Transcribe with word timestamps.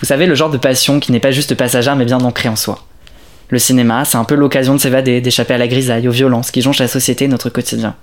Vous 0.00 0.06
savez, 0.06 0.26
le 0.26 0.34
genre 0.34 0.50
de 0.50 0.58
passion 0.58 1.00
qui 1.00 1.12
n'est 1.12 1.20
pas 1.20 1.30
juste 1.30 1.54
passagère 1.54 1.96
mais 1.96 2.04
bien 2.04 2.20
ancrée 2.20 2.48
en 2.48 2.56
soi. 2.56 2.84
Le 3.48 3.58
cinéma, 3.58 4.04
c'est 4.04 4.16
un 4.16 4.24
peu 4.24 4.34
l'occasion 4.34 4.74
de 4.74 4.80
s'évader, 4.80 5.20
d'échapper 5.20 5.54
à 5.54 5.58
la 5.58 5.68
grisaille, 5.68 6.08
aux 6.08 6.12
violences 6.12 6.50
qui 6.50 6.62
jonchent 6.62 6.78
la 6.78 6.88
société 6.88 7.28
notre 7.28 7.50
quotidien. 7.50 7.94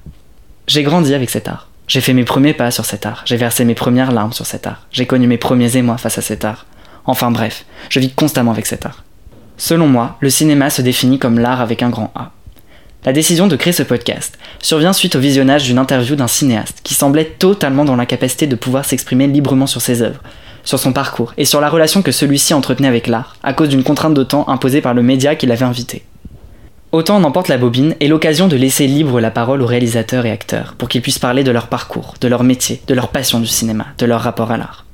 J'ai 0.67 0.84
grandi 0.84 1.14
avec 1.14 1.30
cet 1.30 1.48
art. 1.48 1.67
J'ai 1.88 2.02
fait 2.02 2.14
mes 2.14 2.23
premiers 2.23 2.54
pas 2.54 2.72
sur 2.72 2.86
cet 2.86 3.05
art. 3.05 3.23
J'ai 3.26 3.36
versé 3.36 3.66
mes 3.66 3.76
premières 3.76 4.12
larmes 4.12 4.34
sur 4.34 4.45
cet 4.45 4.67
art. 4.67 4.88
J'ai 4.91 5.05
connu 5.05 5.27
mes 5.27 5.38
premiers 5.38 5.76
émois 5.76 5.98
face 5.98 6.17
à 6.17 6.22
cet 6.22 6.45
art. 6.45 6.66
Enfin 7.05 7.31
bref, 7.31 7.66
je 7.90 8.00
vis 8.00 8.12
constamment 8.12 8.52
avec 8.52 8.66
cet 8.66 8.86
art. 8.86 9.03
Selon 9.58 9.88
moi, 9.88 10.17
le 10.22 10.30
cinéma 10.30 10.70
se 10.70 10.81
définit 10.81 11.20
comme 11.20 11.39
l'art 11.39 11.59
avec 11.59 11.84
un 11.84 11.89
grand 11.89 12.12
A. 12.16 12.31
La 13.03 13.14
décision 13.14 13.48
de 13.48 13.55
créer 13.55 13.73
ce 13.73 13.84
podcast 13.84 14.38
survient 14.62 14.94
suite 14.94 15.16
au 15.16 15.20
visionnage 15.20 15.64
d'une 15.64 15.80
interview 15.80 16.16
d'un 16.16 16.28
cinéaste 16.28 16.80
qui 16.84 16.94
semblait 16.94 17.26
totalement 17.26 17.84
dans 17.84 17.95
l'incapacité 17.95 18.45
de 18.45 18.55
pouvoir 18.55 18.86
s'exprimer 18.86 19.26
librement 19.26 19.67
sur 19.67 19.81
ses 19.81 20.03
œuvres, 20.03 20.22
sur 20.64 20.80
son 20.80 20.94
parcours 20.94 21.34
et 21.38 21.46
sur 21.46 21.62
la 21.62 21.70
relation 21.70 22.02
que 22.02 22.12
celui-ci 22.12 22.54
entretenait 22.54 22.88
avec 22.88 23.08
l'art, 23.08 23.36
à 23.44 23.54
cause 23.54 23.70
d'une 23.70 23.84
contrainte 23.84 24.14
de 24.14 24.23
temps 24.23 24.48
imposée 24.48 24.81
par 24.81 24.94
le 24.94 25.03
média 25.03 25.36
qui 25.36 25.48
l'avait 25.48 25.66
invité. 25.66 26.03
Autant 26.92 27.16
en 27.16 27.23
emporte 27.23 27.48
la 27.48 27.58
bobine 27.58 27.95
est 28.02 28.08
l'occasion 28.08 28.50
de 28.50 28.58
laisser 28.58 28.86
libre 28.86 29.22
la 29.22 29.31
parole 29.31 29.62
aux 29.62 29.66
réalisateurs 29.66 30.26
et 30.26 30.31
acteurs 30.31 30.76
pour 30.78 30.90
qu'ils 30.90 31.02
puissent 31.02 31.20
parler 31.20 31.44
de 31.44 31.52
leur 31.52 31.68
parcours, 31.68 32.16
de 32.20 32.28
leur 32.28 32.44
métier, 32.44 32.81
de 32.88 32.94
leur 32.94 33.08
passion 33.08 33.40
du 33.40 33.48
cinéma, 33.48 33.86
de 33.98 34.06
leur 34.06 34.20
rapport 34.20 34.52
à 34.52 34.58
l'art. 34.58 34.86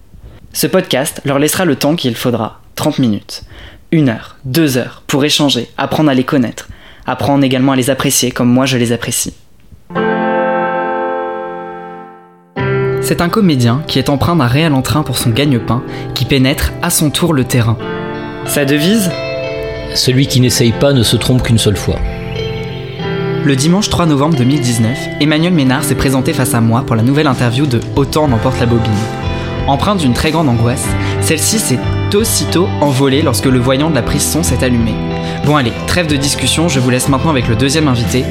Ce 0.54 0.68
podcast 0.68 1.22
leur 1.26 1.40
laissera 1.40 1.66
le 1.66 1.76
temps 1.76 1.96
qu'il 1.96 2.16
faudra, 2.16 2.62
30 2.76 3.00
minutes, 3.00 3.44
une 3.92 4.10
heure, 4.10 4.38
deux 4.46 4.78
heures, 4.78 5.02
pour 5.08 5.26
échanger, 5.26 5.70
apprendre 5.78 6.12
à 6.12 6.14
les 6.14 6.24
connaître, 6.24 6.68
apprendre 7.08 7.44
également 7.44 7.72
à 7.72 7.76
les 7.76 7.90
apprécier 7.90 8.32
comme 8.32 8.50
moi 8.50 8.68
je 8.68 8.78
les 8.78 8.92
apprécie. 8.92 9.34
C'est 13.08 13.22
un 13.22 13.30
comédien 13.30 13.84
qui 13.88 14.00
est 14.00 14.10
empreint 14.10 14.36
d'un 14.36 14.48
réel 14.48 14.74
entrain 14.74 15.02
pour 15.02 15.18
son 15.18 15.30
gagne-pain, 15.30 15.82
qui 16.14 16.26
pénètre 16.26 16.74
à 16.82 16.90
son 16.90 17.10
tour 17.10 17.34
le 17.34 17.46
terrain. 17.46 17.78
Sa 18.46 18.66
devise? 18.66 19.10
Celui 19.96 20.28
qui 20.28 20.42
n'essaye 20.42 20.74
pas 20.74 20.92
ne 20.92 21.04
se 21.04 21.16
trompe 21.16 21.42
qu'une 21.42 21.58
seule 21.58 21.78
fois. 21.78 21.96
Le 23.46 23.56
dimanche 23.56 23.88
3 23.90 24.08
novembre 24.08 24.36
2019, 24.36 25.22
Emmanuel 25.22 25.54
Ménard 25.54 25.86
s'est 25.86 25.96
présenté 25.96 26.34
face 26.34 26.54
à 26.54 26.60
moi 26.60 26.84
pour 26.86 26.98
la 26.98 27.02
nouvelle 27.02 27.28
interview 27.28 27.66
de 27.66 27.80
Autant 27.96 28.28
n'emporte 28.28 28.60
la 28.60 28.66
bobine. 28.66 28.92
Empreinte 29.68 30.00
d'une 30.00 30.12
très 30.12 30.32
grande 30.32 30.50
angoisse, 30.50 30.86
celle-ci 31.22 31.60
s'est 31.60 31.80
aussitôt 32.14 32.68
envolée 32.82 33.22
lorsque 33.22 33.46
le 33.46 33.60
voyant 33.60 33.90
de 33.90 33.96
la 33.96 34.04
prise 34.04 34.30
son 34.30 34.44
s'est 34.44 34.66
allumé. 34.66 34.92
Bon 35.46 35.56
allez, 35.56 35.72
trêve 35.88 36.08
de 36.08 36.18
discussion, 36.18 36.68
je 36.68 36.82
vous 36.82 36.90
laisse 36.90 37.08
maintenant 37.08 37.32
avec 37.32 37.48
le 37.48 37.56
deuxième 37.56 37.88
invité. 37.88 38.26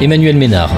Emmanuel 0.00 0.38
Ménard, 0.38 0.70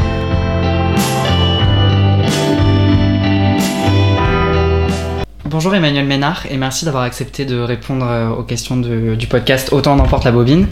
Bonjour 5.50 5.74
Emmanuel 5.74 6.04
Ménard 6.04 6.44
et 6.50 6.58
merci 6.58 6.84
d'avoir 6.84 7.04
accepté 7.04 7.46
de 7.46 7.58
répondre 7.58 8.04
euh, 8.06 8.28
aux 8.28 8.42
questions 8.42 8.76
du 8.76 9.26
podcast 9.28 9.72
Autant 9.72 9.94
en 9.94 9.98
emporte 9.98 10.24
la 10.24 10.30
bobine. 10.30 10.66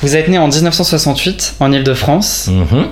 Vous 0.00 0.16
êtes 0.16 0.28
né 0.28 0.36
en 0.36 0.48
1968 0.48 1.54
en 1.60 1.72
Ile-de-France. 1.72 2.50
Mhm. 2.52 2.88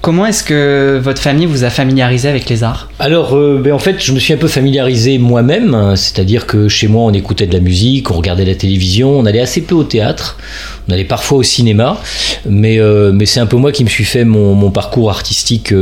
Comment 0.00 0.26
est-ce 0.26 0.42
que 0.42 1.00
votre 1.00 1.22
famille 1.22 1.46
vous 1.46 1.62
a 1.62 1.70
familiarisé 1.70 2.28
avec 2.28 2.48
les 2.48 2.64
arts? 2.64 2.88
Alors, 2.98 3.36
euh, 3.36 3.60
ben, 3.62 3.72
en 3.72 3.78
fait, 3.78 4.02
je 4.04 4.10
me 4.10 4.18
suis 4.18 4.32
un 4.32 4.36
peu 4.36 4.48
familiarisé 4.48 5.18
moi-même, 5.18 5.94
c'est-à-dire 5.94 6.44
que 6.44 6.66
chez 6.66 6.88
moi, 6.88 7.02
on 7.04 7.12
écoutait 7.12 7.46
de 7.46 7.54
la 7.54 7.60
musique, 7.60 8.10
on 8.10 8.14
regardait 8.14 8.44
la 8.44 8.56
télévision, 8.56 9.16
on 9.16 9.26
allait 9.26 9.42
assez 9.42 9.60
peu 9.60 9.76
au 9.76 9.84
théâtre, 9.84 10.38
on 10.88 10.92
allait 10.92 11.04
parfois 11.04 11.38
au 11.38 11.44
cinéma, 11.44 11.98
mais, 12.46 12.80
euh, 12.80 13.12
mais 13.14 13.26
c'est 13.26 13.38
un 13.38 13.46
peu 13.46 13.58
moi 13.58 13.70
qui 13.70 13.84
me 13.84 13.88
suis 13.88 14.04
fait 14.04 14.24
mon, 14.24 14.72
parcours 14.72 15.10
artistique 15.10 15.72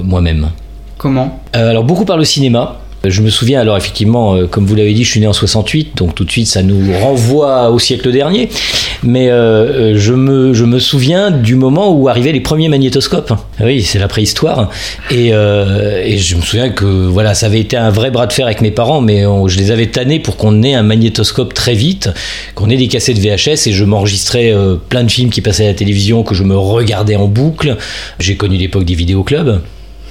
moi-même. 0.00 0.50
Comment? 0.96 1.42
Alors, 1.52 1.82
beaucoup 1.82 2.04
par 2.04 2.18
le 2.18 2.24
cinéma. 2.24 2.81
Je 3.04 3.20
me 3.20 3.30
souviens, 3.30 3.60
alors 3.60 3.76
effectivement, 3.76 4.36
euh, 4.36 4.46
comme 4.46 4.64
vous 4.64 4.76
l'avez 4.76 4.94
dit, 4.94 5.02
je 5.02 5.10
suis 5.10 5.20
né 5.20 5.26
en 5.26 5.32
68, 5.32 5.96
donc 5.96 6.14
tout 6.14 6.24
de 6.24 6.30
suite 6.30 6.46
ça 6.46 6.62
nous 6.62 6.92
renvoie 7.00 7.70
au 7.70 7.78
siècle 7.80 8.12
dernier. 8.12 8.48
Mais 9.02 9.28
euh, 9.28 9.92
euh, 9.92 9.94
je, 9.96 10.12
me, 10.12 10.54
je 10.54 10.64
me 10.64 10.78
souviens 10.78 11.32
du 11.32 11.56
moment 11.56 11.92
où 11.92 12.08
arrivaient 12.08 12.30
les 12.30 12.40
premiers 12.40 12.68
magnétoscopes. 12.68 13.32
Oui, 13.60 13.82
c'est 13.82 13.98
la 13.98 14.06
préhistoire. 14.06 14.70
Et, 15.10 15.28
et, 15.28 16.18
je 16.18 16.36
me 16.36 16.42
souviens 16.42 16.70
que 16.70 16.84
voilà, 16.84 17.34
ça 17.34 17.46
avait 17.46 17.60
été 17.60 17.76
un 17.76 17.90
vrai 17.90 18.10
bras 18.10 18.26
de 18.26 18.32
fer 18.32 18.46
avec 18.46 18.60
mes 18.60 18.70
parents, 18.70 19.00
mais 19.00 19.24
je 19.46 19.58
les 19.58 19.70
avais 19.70 19.86
tannés 19.86 20.20
pour 20.20 20.36
qu'on 20.36 20.62
ait 20.62 20.74
un 20.74 20.82
magnétoscope 20.82 21.54
très 21.54 21.74
vite, 21.74 22.10
qu'on 22.54 22.70
ait 22.70 22.76
des 22.76 22.88
cassettes 22.88 23.18
VHS, 23.18 23.66
et 23.66 23.72
je 23.72 23.84
m'enregistrais 23.84 24.54
plein 24.88 25.04
de 25.04 25.10
films 25.10 25.30
qui 25.30 25.40
passaient 25.40 25.64
à 25.64 25.68
la 25.68 25.74
télévision, 25.74 26.22
que 26.22 26.34
je 26.34 26.44
me 26.44 26.56
regardais 26.56 27.16
en 27.16 27.26
boucle. 27.26 27.76
J'ai 28.18 28.36
connu 28.36 28.56
l'époque 28.56 28.84
des 28.84 28.94
vidéoclubs. 28.94 29.60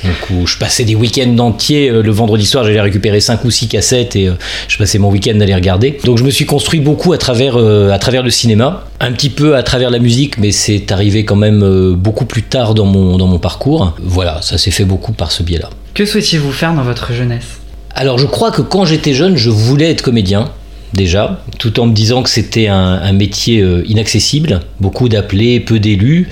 Donc 0.03 0.29
où 0.31 0.47
je 0.47 0.57
passais 0.57 0.83
des 0.83 0.95
week-ends 0.95 1.37
entiers. 1.39 1.89
Euh, 1.89 2.01
le 2.01 2.11
vendredi 2.11 2.45
soir, 2.45 2.63
j'allais 2.63 2.81
récupérer 2.81 3.19
5 3.19 3.43
ou 3.45 3.51
6 3.51 3.67
cassettes 3.67 4.15
et 4.15 4.27
euh, 4.27 4.33
je 4.67 4.77
passais 4.77 4.97
mon 4.97 5.09
week-end 5.09 5.39
à 5.39 5.45
les 5.45 5.55
regarder. 5.55 5.99
Donc 6.03 6.17
je 6.17 6.23
me 6.23 6.29
suis 6.29 6.45
construit 6.45 6.79
beaucoup 6.79 7.13
à 7.13 7.17
travers, 7.17 7.57
euh, 7.57 7.91
à 7.91 7.99
travers 7.99 8.23
le 8.23 8.29
cinéma, 8.29 8.85
un 8.99 9.11
petit 9.11 9.29
peu 9.29 9.55
à 9.55 9.63
travers 9.63 9.89
la 9.89 9.99
musique, 9.99 10.37
mais 10.37 10.51
c'est 10.51 10.91
arrivé 10.91 11.25
quand 11.25 11.35
même 11.35 11.93
beaucoup 11.93 12.25
plus 12.25 12.43
tard 12.43 12.73
dans 12.73 12.85
mon, 12.85 13.17
dans 13.17 13.27
mon 13.27 13.39
parcours. 13.39 13.93
Voilà, 14.01 14.41
ça 14.41 14.57
s'est 14.57 14.71
fait 14.71 14.85
beaucoup 14.85 15.13
par 15.13 15.31
ce 15.31 15.43
biais-là. 15.43 15.69
Que 15.93 16.05
souhaitiez-vous 16.05 16.51
faire 16.51 16.73
dans 16.73 16.83
votre 16.83 17.13
jeunesse? 17.13 17.59
Alors 17.93 18.17
je 18.17 18.25
crois 18.25 18.51
que 18.51 18.61
quand 18.61 18.85
j'étais 18.85 19.13
jeune, 19.13 19.35
je 19.35 19.49
voulais 19.49 19.91
être 19.91 20.01
comédien 20.01 20.49
déjà, 20.93 21.41
tout 21.57 21.79
en 21.79 21.87
me 21.87 21.93
disant 21.93 22.23
que 22.23 22.29
c'était 22.29 22.67
un, 22.67 23.11
métier 23.13 23.61
euh, 23.61 23.83
inaccessible, 23.87 24.61
beaucoup 24.79 25.09
d'appelés, 25.09 25.59
peu 25.59 25.79
d'élus. 25.79 26.29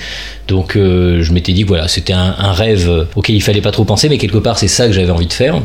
Donc 0.48 0.76
euh, 0.76 1.22
je 1.22 1.32
m'étais 1.34 1.54
dit 1.54 1.64
que 1.64 1.68
voilà, 1.68 1.88
c'était 1.88 2.14
un, 2.14 2.52
rêve 2.52 3.08
auquel 3.16 3.36
il 3.36 3.42
fallait 3.42 3.62
pas 3.62 3.72
trop 3.72 3.86
penser, 3.86 4.10
mais 4.10 4.18
quelque 4.18 4.38
part 4.38 4.58
c'est 4.58 4.68
ça 4.68 4.88
que 4.88 4.94
j'avais 4.94 5.12
envie 5.12 5.28
de 5.28 5.34
faire. 5.34 5.62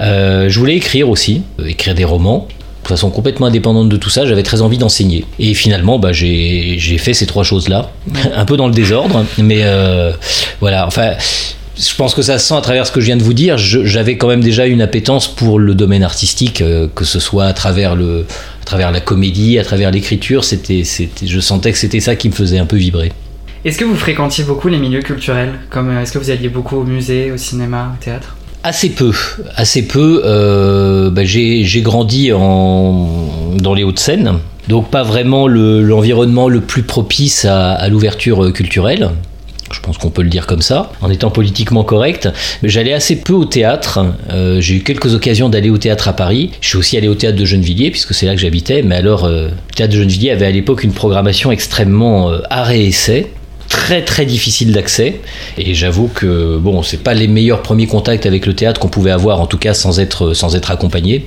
Euh, 0.00 0.48
je 0.48 0.58
voulais 0.58 0.76
écrire 0.76 1.08
aussi, 1.08 1.42
écrire 1.66 1.94
des 1.94 2.04
romans. 2.04 2.48
De 2.82 2.88
façon 2.88 3.08
complètement 3.10 3.46
indépendante 3.46 3.88
de 3.88 3.96
tout 3.96 4.10
ça, 4.10 4.26
j'avais 4.26 4.42
très 4.42 4.60
envie 4.60 4.76
d'enseigner. 4.76 5.24
Et 5.38 5.54
finalement, 5.54 5.98
bah, 5.98 6.12
j'ai 6.12 6.98
fait 6.98 7.14
ces 7.14 7.24
trois 7.24 7.42
choses-là, 7.42 7.90
un 8.36 8.44
peu 8.44 8.58
dans 8.58 8.68
le 8.68 8.74
désordre, 8.74 9.24
mais 9.38 9.64
voilà. 10.60 10.86
Enfin, 10.86 11.12
je 11.76 11.94
pense 11.96 12.14
que 12.14 12.22
ça 12.22 12.38
se 12.38 12.46
sent 12.48 12.54
à 12.54 12.60
travers 12.60 12.86
ce 12.86 12.92
que 12.92 13.00
je 13.00 13.06
viens 13.06 13.16
de 13.16 13.22
vous 13.22 13.34
dire. 13.34 13.58
J'avais 13.58 14.16
quand 14.16 14.28
même 14.28 14.42
déjà 14.42 14.66
une 14.66 14.80
appétence 14.80 15.26
pour 15.28 15.58
le 15.58 15.74
domaine 15.74 16.02
artistique, 16.02 16.60
euh, 16.60 16.86
que 16.94 17.04
ce 17.04 17.18
soit 17.18 17.46
à 17.46 17.52
travers, 17.52 17.96
le, 17.96 18.26
à 18.62 18.64
travers 18.64 18.92
la 18.92 19.00
comédie, 19.00 19.58
à 19.58 19.64
travers 19.64 19.90
l'écriture. 19.90 20.44
C'était, 20.44 20.82
je 20.84 21.40
sentais 21.40 21.72
que 21.72 21.78
c'était 21.78 22.00
ça 22.00 22.14
qui 22.14 22.28
me 22.28 22.34
faisait 22.34 22.58
un 22.58 22.66
peu 22.66 22.76
vibrer. 22.76 23.12
Est-ce 23.64 23.78
que 23.78 23.84
vous 23.84 23.96
fréquentiez 23.96 24.44
beaucoup 24.44 24.68
les 24.68 24.78
milieux 24.78 25.02
culturels 25.02 25.54
Comme 25.70 25.90
euh, 25.90 26.02
est-ce 26.02 26.12
que 26.12 26.18
vous 26.18 26.30
alliez 26.30 26.48
beaucoup 26.48 26.76
au 26.76 26.84
musée, 26.84 27.32
au 27.32 27.36
cinéma, 27.36 27.92
au 27.94 28.04
théâtre? 28.04 28.36
Assez 28.62 28.90
peu, 28.90 29.12
assez 29.56 29.86
peu. 29.86 30.22
Euh, 30.24 31.10
bah, 31.10 31.24
j'ai, 31.24 31.82
grandi 31.82 32.32
en, 32.32 33.08
dans 33.56 33.74
les 33.74 33.82
Hauts-de-Seine, 33.84 34.38
donc 34.68 34.90
pas 34.90 35.02
vraiment 35.02 35.48
l'environnement 35.48 36.48
le, 36.48 36.60
plus 36.60 36.82
propice 36.82 37.44
à 37.44 37.88
l'ouverture 37.88 38.52
culturelle 38.52 39.10
je 39.74 39.80
pense 39.80 39.98
qu'on 39.98 40.10
peut 40.10 40.22
le 40.22 40.28
dire 40.28 40.46
comme 40.46 40.62
ça, 40.62 40.92
en 41.02 41.10
étant 41.10 41.30
politiquement 41.30 41.84
correct. 41.84 42.28
Mais 42.62 42.68
j'allais 42.68 42.92
assez 42.92 43.16
peu 43.16 43.32
au 43.32 43.44
théâtre. 43.44 44.06
Euh, 44.30 44.60
j'ai 44.60 44.76
eu 44.76 44.82
quelques 44.82 45.14
occasions 45.14 45.48
d'aller 45.48 45.70
au 45.70 45.78
théâtre 45.78 46.08
à 46.08 46.12
Paris. 46.12 46.50
Je 46.60 46.68
suis 46.68 46.78
aussi 46.78 46.96
allé 46.96 47.08
au 47.08 47.14
théâtre 47.14 47.36
de 47.36 47.44
Gennevilliers, 47.44 47.90
puisque 47.90 48.14
c'est 48.14 48.26
là 48.26 48.34
que 48.34 48.40
j'habitais. 48.40 48.82
Mais 48.82 48.94
alors, 48.94 49.24
euh, 49.24 49.48
le 49.48 49.74
théâtre 49.74 49.92
de 49.92 49.98
Gennevilliers 49.98 50.30
avait 50.30 50.46
à 50.46 50.50
l'époque 50.50 50.84
une 50.84 50.92
programmation 50.92 51.50
extrêmement 51.50 52.30
euh, 52.30 52.38
arrêt 52.50 52.84
essai 52.84 53.32
très 53.68 54.04
très 54.04 54.26
difficile 54.26 54.72
d'accès 54.72 55.20
et 55.56 55.74
j'avoue 55.74 56.08
que 56.08 56.58
bon 56.58 56.82
c'est 56.82 57.02
pas 57.02 57.14
les 57.14 57.26
meilleurs 57.26 57.62
premiers 57.62 57.86
contacts 57.86 58.26
avec 58.26 58.44
le 58.44 58.54
théâtre 58.54 58.78
qu'on 58.78 58.88
pouvait 58.88 59.10
avoir 59.10 59.40
en 59.40 59.46
tout 59.46 59.56
cas 59.56 59.72
sans 59.72 60.00
être 60.00 60.34
sans 60.34 60.54
être 60.54 60.70
accompagné 60.70 61.26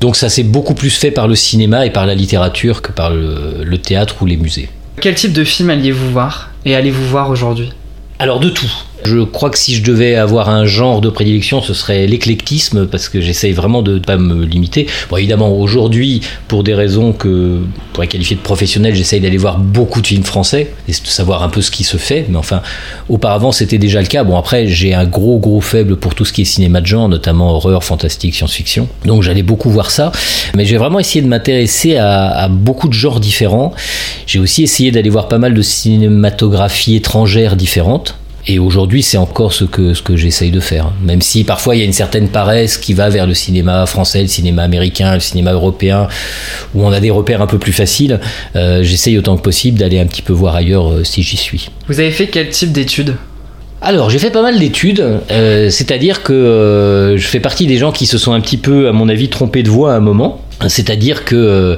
donc 0.00 0.16
ça 0.16 0.28
s'est 0.28 0.42
beaucoup 0.42 0.74
plus 0.74 0.90
fait 0.90 1.12
par 1.12 1.28
le 1.28 1.36
cinéma 1.36 1.86
et 1.86 1.90
par 1.90 2.04
la 2.04 2.16
littérature 2.16 2.82
que 2.82 2.90
par 2.90 3.10
le 3.10 3.78
théâtre 3.78 4.16
ou 4.20 4.26
les 4.26 4.36
musées 4.36 4.68
quel 5.00 5.14
type 5.14 5.32
de 5.32 5.44
film 5.44 5.70
alliez-vous 5.70 6.10
voir 6.10 6.50
et 6.64 6.74
allez-vous 6.74 7.04
voir 7.04 7.30
aujourd'hui? 7.30 7.70
Alors 8.18 8.40
de 8.40 8.48
tout. 8.48 8.70
Je 9.06 9.22
crois 9.22 9.50
que 9.50 9.58
si 9.58 9.72
je 9.76 9.84
devais 9.84 10.16
avoir 10.16 10.48
un 10.48 10.66
genre 10.66 11.00
de 11.00 11.10
prédilection, 11.10 11.62
ce 11.62 11.74
serait 11.74 12.08
l'éclectisme, 12.08 12.86
parce 12.86 13.08
que 13.08 13.20
j'essaye 13.20 13.52
vraiment 13.52 13.80
de 13.82 13.94
ne 13.94 13.98
pas 14.00 14.16
me 14.16 14.44
limiter. 14.44 14.88
Bon, 15.08 15.16
évidemment, 15.16 15.56
aujourd'hui, 15.56 16.22
pour 16.48 16.64
des 16.64 16.74
raisons 16.74 17.12
que 17.12 17.58
pour 17.58 17.92
pourrait 17.92 18.08
qualifier 18.08 18.34
de 18.34 18.40
professionnel, 18.40 18.96
j'essaye 18.96 19.20
d'aller 19.20 19.36
voir 19.36 19.58
beaucoup 19.58 20.00
de 20.00 20.08
films 20.08 20.24
français 20.24 20.72
et 20.88 20.90
de 20.90 20.96
savoir 21.06 21.44
un 21.44 21.48
peu 21.48 21.62
ce 21.62 21.70
qui 21.70 21.84
se 21.84 21.98
fait. 21.98 22.26
Mais 22.28 22.36
enfin, 22.36 22.62
auparavant, 23.08 23.52
c'était 23.52 23.78
déjà 23.78 24.00
le 24.00 24.08
cas. 24.08 24.24
Bon, 24.24 24.36
après, 24.36 24.66
j'ai 24.66 24.92
un 24.92 25.04
gros, 25.04 25.38
gros 25.38 25.60
faible 25.60 25.94
pour 25.94 26.16
tout 26.16 26.24
ce 26.24 26.32
qui 26.32 26.42
est 26.42 26.44
cinéma 26.44 26.80
de 26.80 26.86
genre, 26.86 27.08
notamment 27.08 27.52
horreur, 27.52 27.84
fantastique, 27.84 28.34
science-fiction. 28.34 28.88
Donc, 29.04 29.22
j'allais 29.22 29.44
beaucoup 29.44 29.70
voir 29.70 29.92
ça. 29.92 30.10
Mais 30.56 30.64
j'ai 30.64 30.78
vraiment 30.78 30.98
essayé 30.98 31.22
de 31.22 31.28
m'intéresser 31.28 31.96
à, 31.96 32.48
beaucoup 32.48 32.88
de 32.88 32.92
genres 32.92 33.20
différents. 33.20 33.72
J'ai 34.26 34.40
aussi 34.40 34.64
essayé 34.64 34.90
d'aller 34.90 35.10
voir 35.10 35.28
pas 35.28 35.38
mal 35.38 35.54
de 35.54 35.62
cinématographie 35.62 36.96
étrangère 36.96 37.54
différentes 37.54 38.16
et 38.48 38.58
aujourd'hui, 38.58 39.02
c'est 39.02 39.16
encore 39.16 39.52
ce 39.52 39.64
que, 39.64 39.92
ce 39.92 40.02
que 40.02 40.16
j'essaye 40.16 40.50
de 40.50 40.60
faire. 40.60 40.92
Même 41.02 41.20
si 41.20 41.42
parfois 41.42 41.74
il 41.74 41.80
y 41.80 41.82
a 41.82 41.84
une 41.84 41.92
certaine 41.92 42.28
paresse 42.28 42.78
qui 42.78 42.94
va 42.94 43.08
vers 43.08 43.26
le 43.26 43.34
cinéma 43.34 43.86
français, 43.86 44.22
le 44.22 44.28
cinéma 44.28 44.62
américain, 44.62 45.14
le 45.14 45.20
cinéma 45.20 45.52
européen, 45.52 46.06
où 46.74 46.84
on 46.84 46.92
a 46.92 47.00
des 47.00 47.10
repères 47.10 47.42
un 47.42 47.48
peu 47.48 47.58
plus 47.58 47.72
faciles, 47.72 48.20
euh, 48.54 48.84
j'essaye 48.84 49.18
autant 49.18 49.36
que 49.36 49.42
possible 49.42 49.78
d'aller 49.78 49.98
un 49.98 50.06
petit 50.06 50.22
peu 50.22 50.32
voir 50.32 50.54
ailleurs 50.54 50.92
euh, 50.92 51.04
si 51.04 51.22
j'y 51.22 51.36
suis. 51.36 51.70
Vous 51.88 51.98
avez 51.98 52.12
fait 52.12 52.28
quel 52.28 52.48
type 52.50 52.70
d'études? 52.70 53.16
Alors, 53.82 54.10
j'ai 54.10 54.18
fait 54.18 54.30
pas 54.30 54.42
mal 54.42 54.58
d'études, 54.58 55.04
euh, 55.30 55.68
c'est-à-dire 55.68 56.22
que 56.22 57.14
je 57.16 57.26
fais 57.26 57.40
partie 57.40 57.66
des 57.66 57.76
gens 57.76 57.92
qui 57.92 58.06
se 58.06 58.16
sont 58.16 58.32
un 58.32 58.40
petit 58.40 58.56
peu, 58.56 58.88
à 58.88 58.92
mon 58.92 59.08
avis, 59.08 59.28
trompés 59.28 59.62
de 59.62 59.70
voix 59.70 59.92
à 59.92 59.96
un 59.96 60.00
moment. 60.00 60.40
C'est-à-dire 60.68 61.24
que 61.26 61.76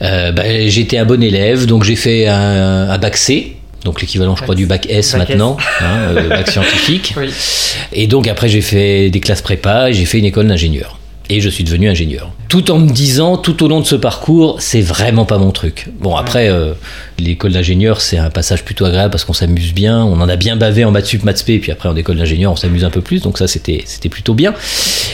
bah, 0.00 0.66
j'étais 0.66 0.98
un 0.98 1.04
bon 1.04 1.22
élève, 1.22 1.66
donc 1.66 1.84
j'ai 1.84 1.94
fait 1.94 2.26
un, 2.26 2.90
un 2.90 2.98
bac 2.98 3.16
C, 3.16 3.54
donc 3.84 4.00
l'équivalent, 4.00 4.36
je 4.36 4.42
crois, 4.42 4.54
du 4.54 4.66
bac 4.66 4.86
S 4.88 5.14
maintenant, 5.16 5.56
Hein, 5.80 6.14
euh, 6.16 6.28
bac 6.28 6.48
scientifique. 6.48 7.14
Oui. 7.16 7.32
Et 7.92 8.06
donc 8.06 8.28
après, 8.28 8.48
j'ai 8.48 8.60
fait 8.60 9.10
des 9.10 9.20
classes 9.20 9.42
prépa 9.42 9.90
et 9.90 9.92
j'ai 9.92 10.04
fait 10.04 10.18
une 10.18 10.24
école 10.26 10.46
d'ingénieur 10.46 10.99
et 11.30 11.40
je 11.40 11.48
suis 11.48 11.62
devenu 11.62 11.88
ingénieur. 11.88 12.32
Tout 12.48 12.72
en 12.72 12.80
me 12.80 12.90
disant, 12.90 13.36
tout 13.36 13.62
au 13.62 13.68
long 13.68 13.80
de 13.80 13.86
ce 13.86 13.94
parcours, 13.94 14.56
c'est 14.58 14.80
vraiment 14.80 15.24
pas 15.24 15.38
mon 15.38 15.52
truc. 15.52 15.86
Bon, 16.00 16.16
après, 16.16 16.48
euh, 16.48 16.72
l'école 17.20 17.52
d'ingénieur, 17.52 18.00
c'est 18.00 18.18
un 18.18 18.30
passage 18.30 18.64
plutôt 18.64 18.84
agréable 18.84 19.12
parce 19.12 19.24
qu'on 19.24 19.32
s'amuse 19.32 19.72
bien. 19.72 20.04
On 20.04 20.20
en 20.20 20.28
a 20.28 20.34
bien 20.34 20.56
bavé 20.56 20.84
en 20.84 20.90
maths 20.90 21.06
sup, 21.06 21.22
maths 21.22 21.48
et 21.48 21.60
puis 21.60 21.70
après 21.70 21.88
en 21.88 21.94
école 21.94 22.16
d'ingénieur, 22.16 22.50
on 22.50 22.56
s'amuse 22.56 22.84
un 22.84 22.90
peu 22.90 23.00
plus. 23.00 23.22
Donc 23.22 23.38
ça, 23.38 23.46
c'était 23.46 23.82
c'était 23.86 24.08
plutôt 24.08 24.34
bien. 24.34 24.52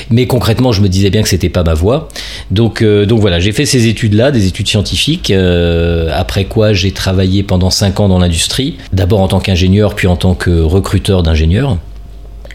Mais 0.08 0.26
concrètement, 0.26 0.72
je 0.72 0.80
me 0.80 0.88
disais 0.88 1.10
bien 1.10 1.22
que 1.22 1.28
c'était 1.28 1.50
pas 1.50 1.62
ma 1.62 1.74
voie. 1.74 2.08
Donc 2.50 2.80
euh, 2.80 3.04
donc 3.04 3.20
voilà, 3.20 3.38
j'ai 3.38 3.52
fait 3.52 3.66
ces 3.66 3.86
études-là, 3.86 4.30
des 4.30 4.46
études 4.46 4.68
scientifiques. 4.68 5.30
Euh, 5.30 6.08
après 6.14 6.46
quoi, 6.46 6.72
j'ai 6.72 6.92
travaillé 6.92 7.42
pendant 7.42 7.68
5 7.68 8.00
ans 8.00 8.08
dans 8.08 8.18
l'industrie. 8.18 8.78
D'abord 8.94 9.20
en 9.20 9.28
tant 9.28 9.40
qu'ingénieur, 9.40 9.94
puis 9.94 10.06
en 10.06 10.16
tant 10.16 10.34
que 10.34 10.62
recruteur 10.62 11.22
d'ingénieurs. 11.22 11.76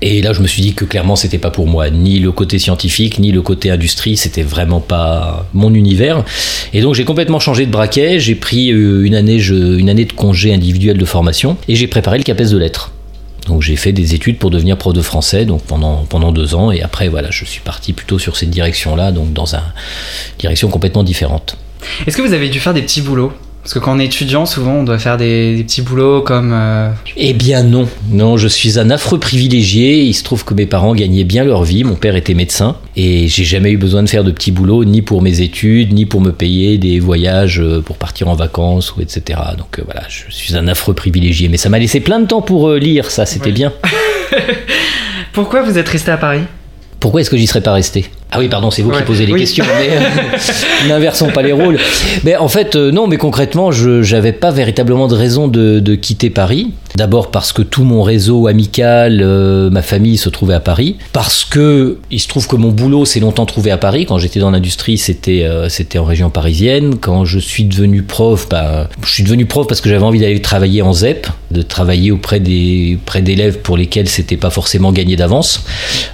Et 0.02 0.22
là, 0.22 0.34
je 0.34 0.42
me 0.42 0.48
suis 0.48 0.62
dit 0.62 0.74
que 0.74 0.84
clairement, 0.84 1.16
c'était 1.16 1.38
pas 1.38 1.52
pour 1.52 1.68
moi. 1.68 1.90
Ni 1.90 2.20
le 2.20 2.32
côté 2.32 2.58
scientifique, 2.58 3.20
ni 3.20 3.32
le 3.32 3.42
côté 3.42 3.70
industrie, 3.70 4.18
c'était 4.18 4.42
vraiment 4.42 4.80
pas 4.80 5.48
mon 5.54 5.74
univers. 5.74 6.24
Et 6.74 6.82
donc, 6.82 6.96
j'ai 6.96 7.06
complètement 7.06 7.40
changé 7.40 7.68
de 7.68 7.72
braquet. 7.72 8.20
J'ai 8.20 8.36
pris 8.36 8.72
euh, 8.72 9.06
une 9.06 9.14
année, 9.14 9.40
une 9.40 9.90
année 9.90 10.06
de 10.06 10.14
congé 10.14 10.54
individuel 10.54 10.98
de 10.98 11.06
formation 11.06 11.58
et 11.68 11.76
j'ai 11.76 11.88
préparé 11.88 12.18
le 12.18 12.24
CAPES 12.24 12.50
de 12.52 12.58
lettres. 12.58 12.92
Donc 13.48 13.62
j'ai 13.62 13.76
fait 13.76 13.92
des 13.92 14.14
études 14.14 14.38
pour 14.38 14.52
devenir 14.52 14.78
prof 14.78 14.94
de 14.94 15.02
français 15.02 15.46
donc 15.46 15.64
pendant, 15.64 16.06
pendant 16.06 16.32
deux 16.32 16.54
ans 16.54 16.72
et 16.72 16.84
après 16.84 17.08
voilà 17.08 17.32
je 17.32 17.44
suis 17.44 17.62
parti 17.62 17.92
plutôt 17.92 18.20
sur 18.20 18.38
cette 18.38 18.52
direction-là 18.52 19.12
donc 19.12 19.34
dans 19.34 19.56
une 19.56 19.62
direction 20.38 20.70
complètement 20.70 21.04
différente. 21.04 21.58
Est-ce 22.06 22.16
que 22.16 22.22
vous 22.22 22.34
avez 22.34 22.50
dû 22.50 22.60
faire 22.60 22.76
des 22.76 22.84
petits 22.84 23.02
boulots? 23.02 23.34
Parce 23.62 23.76
que 23.76 23.80
quand 23.80 23.96
on 23.96 24.00
est 24.00 24.06
étudiant, 24.06 24.48
souvent, 24.48 24.74
on 24.74 24.84
doit 24.84 24.98
faire 24.98 25.18
des, 25.18 25.64
petits 25.64 25.84
boulots 25.84 26.22
comme... 26.22 26.52
Euh, 26.52 26.90
eh 27.16 27.34
bien 27.34 27.62
non, 27.62 27.88
non, 28.10 28.36
je 28.36 28.48
suis 28.48 28.80
un 28.80 28.90
affreux 28.90 29.20
privilégié. 29.20 30.02
Il 30.02 30.14
se 30.14 30.24
trouve 30.24 30.44
que 30.44 30.56
mes 30.56 30.66
parents 30.66 30.96
gagnaient 30.96 31.24
bien 31.24 31.44
leur 31.44 31.64
vie. 31.64 31.84
Mon 31.84 31.94
père 31.94 32.16
était 32.16 32.34
médecin 32.34 32.76
et 32.96 33.28
j'ai 33.28 33.44
jamais 33.44 33.72
eu 33.72 33.78
besoin 33.78 34.02
de 34.02 34.10
faire 34.10 34.24
de 34.24 34.32
petits 34.32 34.52
boulots, 34.52 34.84
ni 34.84 35.04
pour 35.04 35.22
mes 35.22 35.42
études, 35.42 35.94
ni 35.94 36.08
pour 36.08 36.22
me 36.22 36.32
payer 36.32 36.80
des 36.80 37.00
voyages 37.00 37.60
euh, 37.60 37.82
pour 37.82 37.98
partir 37.98 38.30
en 38.30 38.34
vacances 38.34 38.96
ou 38.96 39.02
etc. 39.02 39.40
Donc 39.60 39.78
euh, 39.78 39.84
voilà, 39.86 40.02
je 40.10 40.34
suis 40.34 40.56
un 40.56 40.68
affreux 40.68 40.96
privilégié. 40.96 41.48
Mais 41.48 41.58
ça 41.58 41.70
m'a 41.70 41.78
laissé 41.78 42.00
plein 42.00 42.20
de 42.20 42.26
temps 42.26 42.42
pour 42.42 42.72
lire, 42.74 43.12
ça, 43.12 43.28
c'était 43.28 43.52
bien. 43.52 43.72
Pourquoi 45.34 45.62
vous 45.62 45.78
êtes 45.78 45.88
resté 45.88 46.10
à 46.10 46.18
Paris? 46.18 46.42
Pourquoi 47.00 47.22
est-ce 47.22 47.30
que 47.30 47.38
j'y 47.38 47.48
serais 47.48 47.62
pas 47.62 47.74
resté? 47.74 48.10
Ah 48.34 48.40
oui, 48.40 48.48
pardon, 48.48 48.72
c'est 48.72 48.82
vous 48.82 48.92
qui 48.92 49.04
posez 49.04 49.26
les 49.26 49.34
questions, 49.34 49.66
mais 49.78 49.90
euh, 49.90 50.00
n'inversons 50.88 51.28
pas 51.32 51.42
les 51.42 51.52
rôles. 51.52 51.78
Mais 52.24 52.38
en 52.38 52.48
fait, 52.48 52.78
euh, 52.78 52.90
non, 52.90 53.06
mais 53.08 53.18
concrètement, 53.18 53.72
je 53.72 54.10
n'avais 54.16 54.32
pas 54.32 54.52
véritablement 54.52 55.10
de 55.10 55.16
raison 55.16 55.50
de, 55.50 55.80
de 55.80 55.96
quitter 55.96 56.30
Paris. 56.30 56.72
D'abord 56.96 57.32
parce 57.32 57.54
que 57.54 57.62
tout 57.62 57.84
mon 57.84 58.04
réseau 58.04 58.48
amical, 58.48 59.22
euh, 59.22 59.70
ma 59.70 59.82
famille 59.82 60.18
se 60.18 60.30
trouvait 60.30 60.54
à 60.54 60.60
Paris. 60.60 60.98
Parce 61.14 61.46
que 61.46 61.98
il 62.10 62.20
se 62.20 62.28
trouve 62.28 62.48
que 62.48 62.56
mon 62.56 62.70
boulot 62.70 63.06
s'est 63.06 63.20
longtemps 63.20 63.46
trouvé 63.46 63.72
à 63.72 63.78
Paris. 63.78 64.06
Quand 64.06 64.18
j'étais 64.18 64.40
dans 64.40 64.52
l'industrie, 64.52 64.98
c'était 64.98 65.48
c'était 65.70 66.00
en 66.00 66.06
région 66.06 66.30
parisienne. 66.30 66.96
Quand 67.00 67.26
je 67.26 67.40
suis 67.40 67.64
devenu 67.64 68.04
prof, 68.04 68.48
bah, 68.50 68.90
je 69.04 69.12
suis 69.12 69.24
devenu 69.24 69.46
prof 69.46 69.68
parce 69.68 69.82
que 69.82 69.90
j'avais 69.90 70.04
envie 70.04 70.20
d'aller 70.20 70.42
travailler 70.42 70.82
en 70.82 70.94
ZEP, 70.94 71.28
de 71.52 71.62
travailler 71.62 72.12
auprès 72.12 72.40
des 72.40 73.00
près 73.06 73.22
d'élèves 73.22 73.60
pour 73.60 73.78
lesquels 73.78 74.10
c'était 74.10 74.38
pas 74.38 74.50
forcément 74.50 74.92
gagné 74.92 75.16
d'avance. 75.16 75.64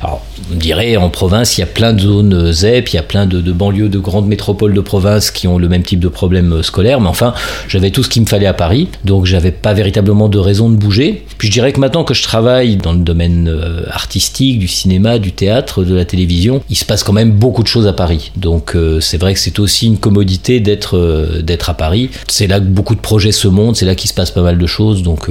Alors, 0.01 0.25
on 0.51 0.55
dirait 0.55 0.95
en 0.97 1.09
province, 1.09 1.57
il 1.57 1.61
y 1.61 1.63
a 1.63 1.67
plein 1.67 1.93
de 1.93 2.01
zones 2.01 2.51
ZEP, 2.51 2.89
il 2.89 2.95
y 2.95 2.99
a 2.99 3.03
plein 3.03 3.25
de, 3.25 3.51
banlieues 3.51 3.89
de 3.89 3.99
grandes 3.99 4.27
métropoles 4.27 4.73
de 4.73 4.81
province 4.81 5.31
qui 5.31 5.47
ont 5.47 5.57
le 5.57 5.67
même 5.67 5.83
type 5.83 5.99
de 5.99 6.07
problème 6.07 6.53
euh, 6.53 6.63
scolaire, 6.63 7.01
mais 7.01 7.09
enfin, 7.09 7.33
j'avais 7.67 7.91
tout 7.91 8.03
ce 8.03 8.09
qu'il 8.09 8.21
me 8.21 8.27
fallait 8.27 8.45
à 8.47 8.53
Paris, 8.53 8.87
donc 9.03 9.25
j'avais 9.25 9.51
pas 9.51 9.73
véritablement 9.73 10.29
de 10.29 10.37
raison 10.37 10.66
de 10.69 10.75
bouger. 10.75 11.25
Puis 11.37 11.47
je 11.47 11.53
dirais 11.53 11.71
que 11.71 11.79
maintenant 11.79 12.03
que 12.03 12.13
je 12.13 12.23
travaille 12.23 12.77
dans 12.77 12.93
le 12.93 12.99
domaine 12.99 13.47
euh, 13.47 13.83
artistique, 13.89 14.59
du 14.59 14.67
cinéma, 14.67 15.19
du 15.19 15.31
théâtre, 15.31 15.83
de 15.83 15.95
la 15.95 16.05
télévision, 16.05 16.61
il 16.69 16.75
se 16.75 16.85
passe 16.85 17.03
quand 17.03 17.13
même 17.13 17.31
beaucoup 17.31 17.63
de 17.63 17.67
choses 17.67 17.87
à 17.87 17.93
Paris. 17.93 18.31
Donc 18.35 18.75
euh, 18.75 18.99
c'est 18.99 19.17
vrai 19.17 19.33
que 19.33 19.39
c'est 19.39 19.59
aussi 19.59 19.87
une 19.87 19.97
commodité 19.97 20.59
d'être 20.59 21.41
d'être 21.41 21.69
à 21.69 21.73
Paris. 21.73 22.09
C'est 22.27 22.47
là 22.47 22.59
que 22.59 22.65
beaucoup 22.65 22.95
de 22.95 23.01
projets 23.01 23.31
se 23.31 23.47
montent, 23.47 23.75
c'est 23.75 23.85
là 23.85 23.95
qu'il 23.95 24.09
se 24.09 24.13
passe 24.13 24.31
pas 24.31 24.41
mal 24.41 24.57
de 24.57 24.65
choses, 24.65 25.03
donc 25.03 25.29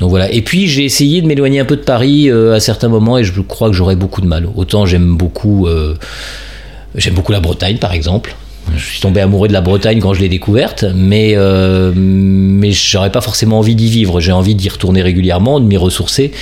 donc 0.00 0.10
voilà. 0.10 0.30
Et 0.32 0.42
puis 0.42 0.66
j'ai 0.66 0.84
essayé 0.84 1.22
de 1.22 1.26
m'éloigner 1.26 1.60
un 1.60 1.64
peu 1.64 1.76
de 1.76 1.82
Paris 1.82 2.30
à 2.30 2.60
certains 2.60 2.88
moments 2.88 3.18
et 3.18 3.24
je 3.24 3.40
crois 3.40 3.68
que 3.68 3.74
j'aurais 3.74 3.96
beaucoup 3.96 4.20
de 4.20 4.26
mal. 4.26 4.48
Autant 4.54 4.86
j'aime 4.86 5.16
beaucoup 5.16 5.66
euh, 5.66 5.94
j'aime 6.94 7.14
beaucoup 7.14 7.32
la 7.32 7.40
Bretagne 7.40 7.78
par 7.78 7.92
exemple. 7.92 8.34
Je 8.76 8.84
suis 8.84 9.00
tombé 9.00 9.20
amoureux 9.20 9.48
de 9.48 9.52
la 9.52 9.60
Bretagne 9.60 10.00
quand 10.00 10.14
je 10.14 10.20
l'ai 10.20 10.28
découverte, 10.28 10.84
mais, 10.94 11.34
euh, 11.36 11.92
mais 11.94 12.72
j'aurais 12.72 13.12
pas 13.12 13.20
forcément 13.20 13.58
envie 13.58 13.74
d'y 13.74 13.88
vivre. 13.88 14.20
J'ai 14.20 14.32
envie 14.32 14.54
d'y 14.54 14.68
retourner 14.68 15.02
régulièrement, 15.02 15.60
de 15.60 15.66
m'y 15.66 15.76
ressourcer. 15.76 16.32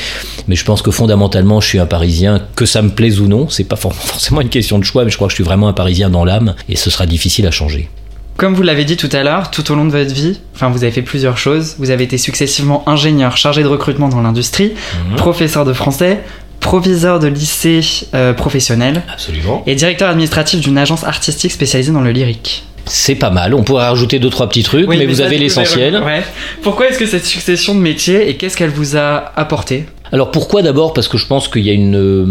Mais 0.48 0.56
je 0.56 0.64
pense 0.64 0.82
que 0.82 0.90
fondamentalement, 0.90 1.60
je 1.60 1.68
suis 1.68 1.78
un 1.78 1.86
Parisien, 1.86 2.40
que 2.56 2.66
ça 2.66 2.82
me 2.82 2.90
plaise 2.90 3.20
ou 3.20 3.26
non. 3.26 3.48
C'est 3.48 3.64
pas 3.64 3.76
forcément 3.76 4.40
une 4.40 4.48
question 4.48 4.78
de 4.78 4.84
choix, 4.84 5.04
mais 5.04 5.10
je 5.10 5.16
crois 5.16 5.28
que 5.28 5.32
je 5.32 5.36
suis 5.36 5.44
vraiment 5.44 5.68
un 5.68 5.72
Parisien 5.72 6.10
dans 6.10 6.24
l'âme, 6.24 6.54
et 6.68 6.76
ce 6.76 6.90
sera 6.90 7.06
difficile 7.06 7.46
à 7.46 7.50
changer. 7.50 7.88
Comme 8.36 8.54
vous 8.54 8.62
l'avez 8.62 8.84
dit 8.84 8.96
tout 8.96 9.10
à 9.12 9.22
l'heure, 9.22 9.50
tout 9.50 9.70
au 9.70 9.74
long 9.74 9.84
de 9.84 9.90
votre 9.90 10.12
vie, 10.12 10.40
enfin 10.54 10.70
vous 10.70 10.82
avez 10.84 10.92
fait 10.92 11.02
plusieurs 11.02 11.36
choses. 11.36 11.76
Vous 11.78 11.90
avez 11.90 12.04
été 12.04 12.16
successivement 12.16 12.82
ingénieur 12.88 13.36
chargé 13.36 13.62
de 13.62 13.68
recrutement 13.68 14.08
dans 14.08 14.22
l'industrie, 14.22 14.72
mhm. 15.10 15.16
professeur 15.16 15.64
de 15.64 15.72
français, 15.72 16.20
proviseur 16.62 17.18
de 17.18 17.26
lycée 17.26 17.80
euh, 18.14 18.32
professionnel. 18.32 19.02
Absolument. 19.12 19.62
Et 19.66 19.74
directeur 19.74 20.08
administratif 20.08 20.60
d'une 20.60 20.78
agence 20.78 21.04
artistique 21.04 21.52
spécialisée 21.52 21.92
dans 21.92 22.00
le 22.00 22.12
lyrique. 22.12 22.64
C'est 22.86 23.14
pas 23.14 23.30
mal, 23.30 23.54
on 23.54 23.62
pourrait 23.62 23.86
rajouter 23.86 24.18
deux 24.18 24.30
trois 24.30 24.48
petits 24.48 24.62
trucs, 24.62 24.88
mais, 24.88 25.06
vous 25.06 25.20
avez 25.20 25.38
l'essentiel. 25.38 26.02
Ouais. 26.02 26.22
Pourquoi 26.62 26.88
est-ce 26.88 26.98
que 26.98 27.06
cette 27.06 27.26
succession 27.26 27.74
de 27.74 27.80
métiers 27.80 28.28
et 28.28 28.36
qu'est-ce 28.36 28.56
qu'elle 28.56 28.70
vous 28.70 28.96
a 28.96 29.32
apporté? 29.36 29.84
Alors 30.10 30.30
pourquoi 30.30 30.62
d'abord? 30.62 30.92
Parce 30.92 31.08
que 31.08 31.16
je 31.16 31.26
pense 31.26 31.48
qu'il 31.48 31.62
y 31.62 31.70
a 31.70 31.74
une 31.74 31.96
euh, 31.96 32.26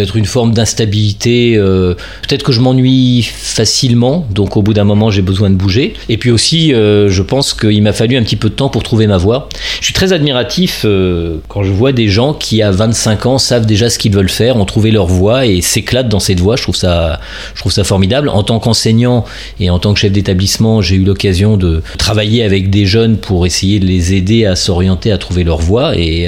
peut-être 0.00 0.16
une 0.16 0.24
forme 0.24 0.54
d'instabilité, 0.54 1.56
euh, 1.56 1.92
peut-être 2.26 2.42
que 2.42 2.52
je 2.52 2.60
m'ennuie 2.60 3.22
facilement, 3.22 4.26
donc 4.30 4.56
au 4.56 4.62
bout 4.62 4.72
d'un 4.72 4.84
moment 4.84 5.10
j'ai 5.10 5.20
besoin 5.20 5.50
de 5.50 5.56
bouger. 5.56 5.92
Et 6.08 6.16
puis 6.16 6.30
aussi, 6.30 6.72
euh, 6.72 7.10
je 7.10 7.20
pense 7.22 7.52
qu'il 7.52 7.82
m'a 7.82 7.92
fallu 7.92 8.16
un 8.16 8.22
petit 8.22 8.36
peu 8.36 8.48
de 8.48 8.54
temps 8.54 8.70
pour 8.70 8.82
trouver 8.82 9.06
ma 9.06 9.18
voie. 9.18 9.50
Je 9.80 9.84
suis 9.84 9.92
très 9.92 10.14
admiratif 10.14 10.86
euh, 10.86 11.36
quand 11.48 11.64
je 11.64 11.70
vois 11.70 11.92
des 11.92 12.08
gens 12.08 12.32
qui 12.32 12.62
à 12.62 12.70
25 12.70 13.26
ans 13.26 13.36
savent 13.36 13.66
déjà 13.66 13.90
ce 13.90 13.98
qu'ils 13.98 14.12
veulent 14.12 14.30
faire, 14.30 14.56
ont 14.56 14.64
trouvé 14.64 14.90
leur 14.90 15.06
voie 15.06 15.44
et 15.44 15.60
s'éclatent 15.60 16.08
dans 16.08 16.18
cette 16.18 16.40
voie. 16.40 16.56
Je 16.56 16.62
trouve 16.62 16.76
ça, 16.76 17.20
je 17.54 17.60
trouve 17.60 17.72
ça 17.72 17.84
formidable. 17.84 18.30
En 18.30 18.42
tant 18.42 18.58
qu'enseignant 18.58 19.26
et 19.58 19.68
en 19.68 19.78
tant 19.78 19.92
que 19.92 20.00
chef 20.00 20.12
d'établissement, 20.12 20.80
j'ai 20.80 20.96
eu 20.96 21.04
l'occasion 21.04 21.58
de 21.58 21.82
travailler 21.98 22.42
avec 22.42 22.70
des 22.70 22.86
jeunes 22.86 23.18
pour 23.18 23.44
essayer 23.44 23.80
de 23.80 23.86
les 23.86 24.14
aider 24.14 24.46
à 24.46 24.56
s'orienter, 24.56 25.12
à 25.12 25.18
trouver 25.18 25.44
leur 25.44 25.58
voie. 25.58 25.94
Et 25.98 26.26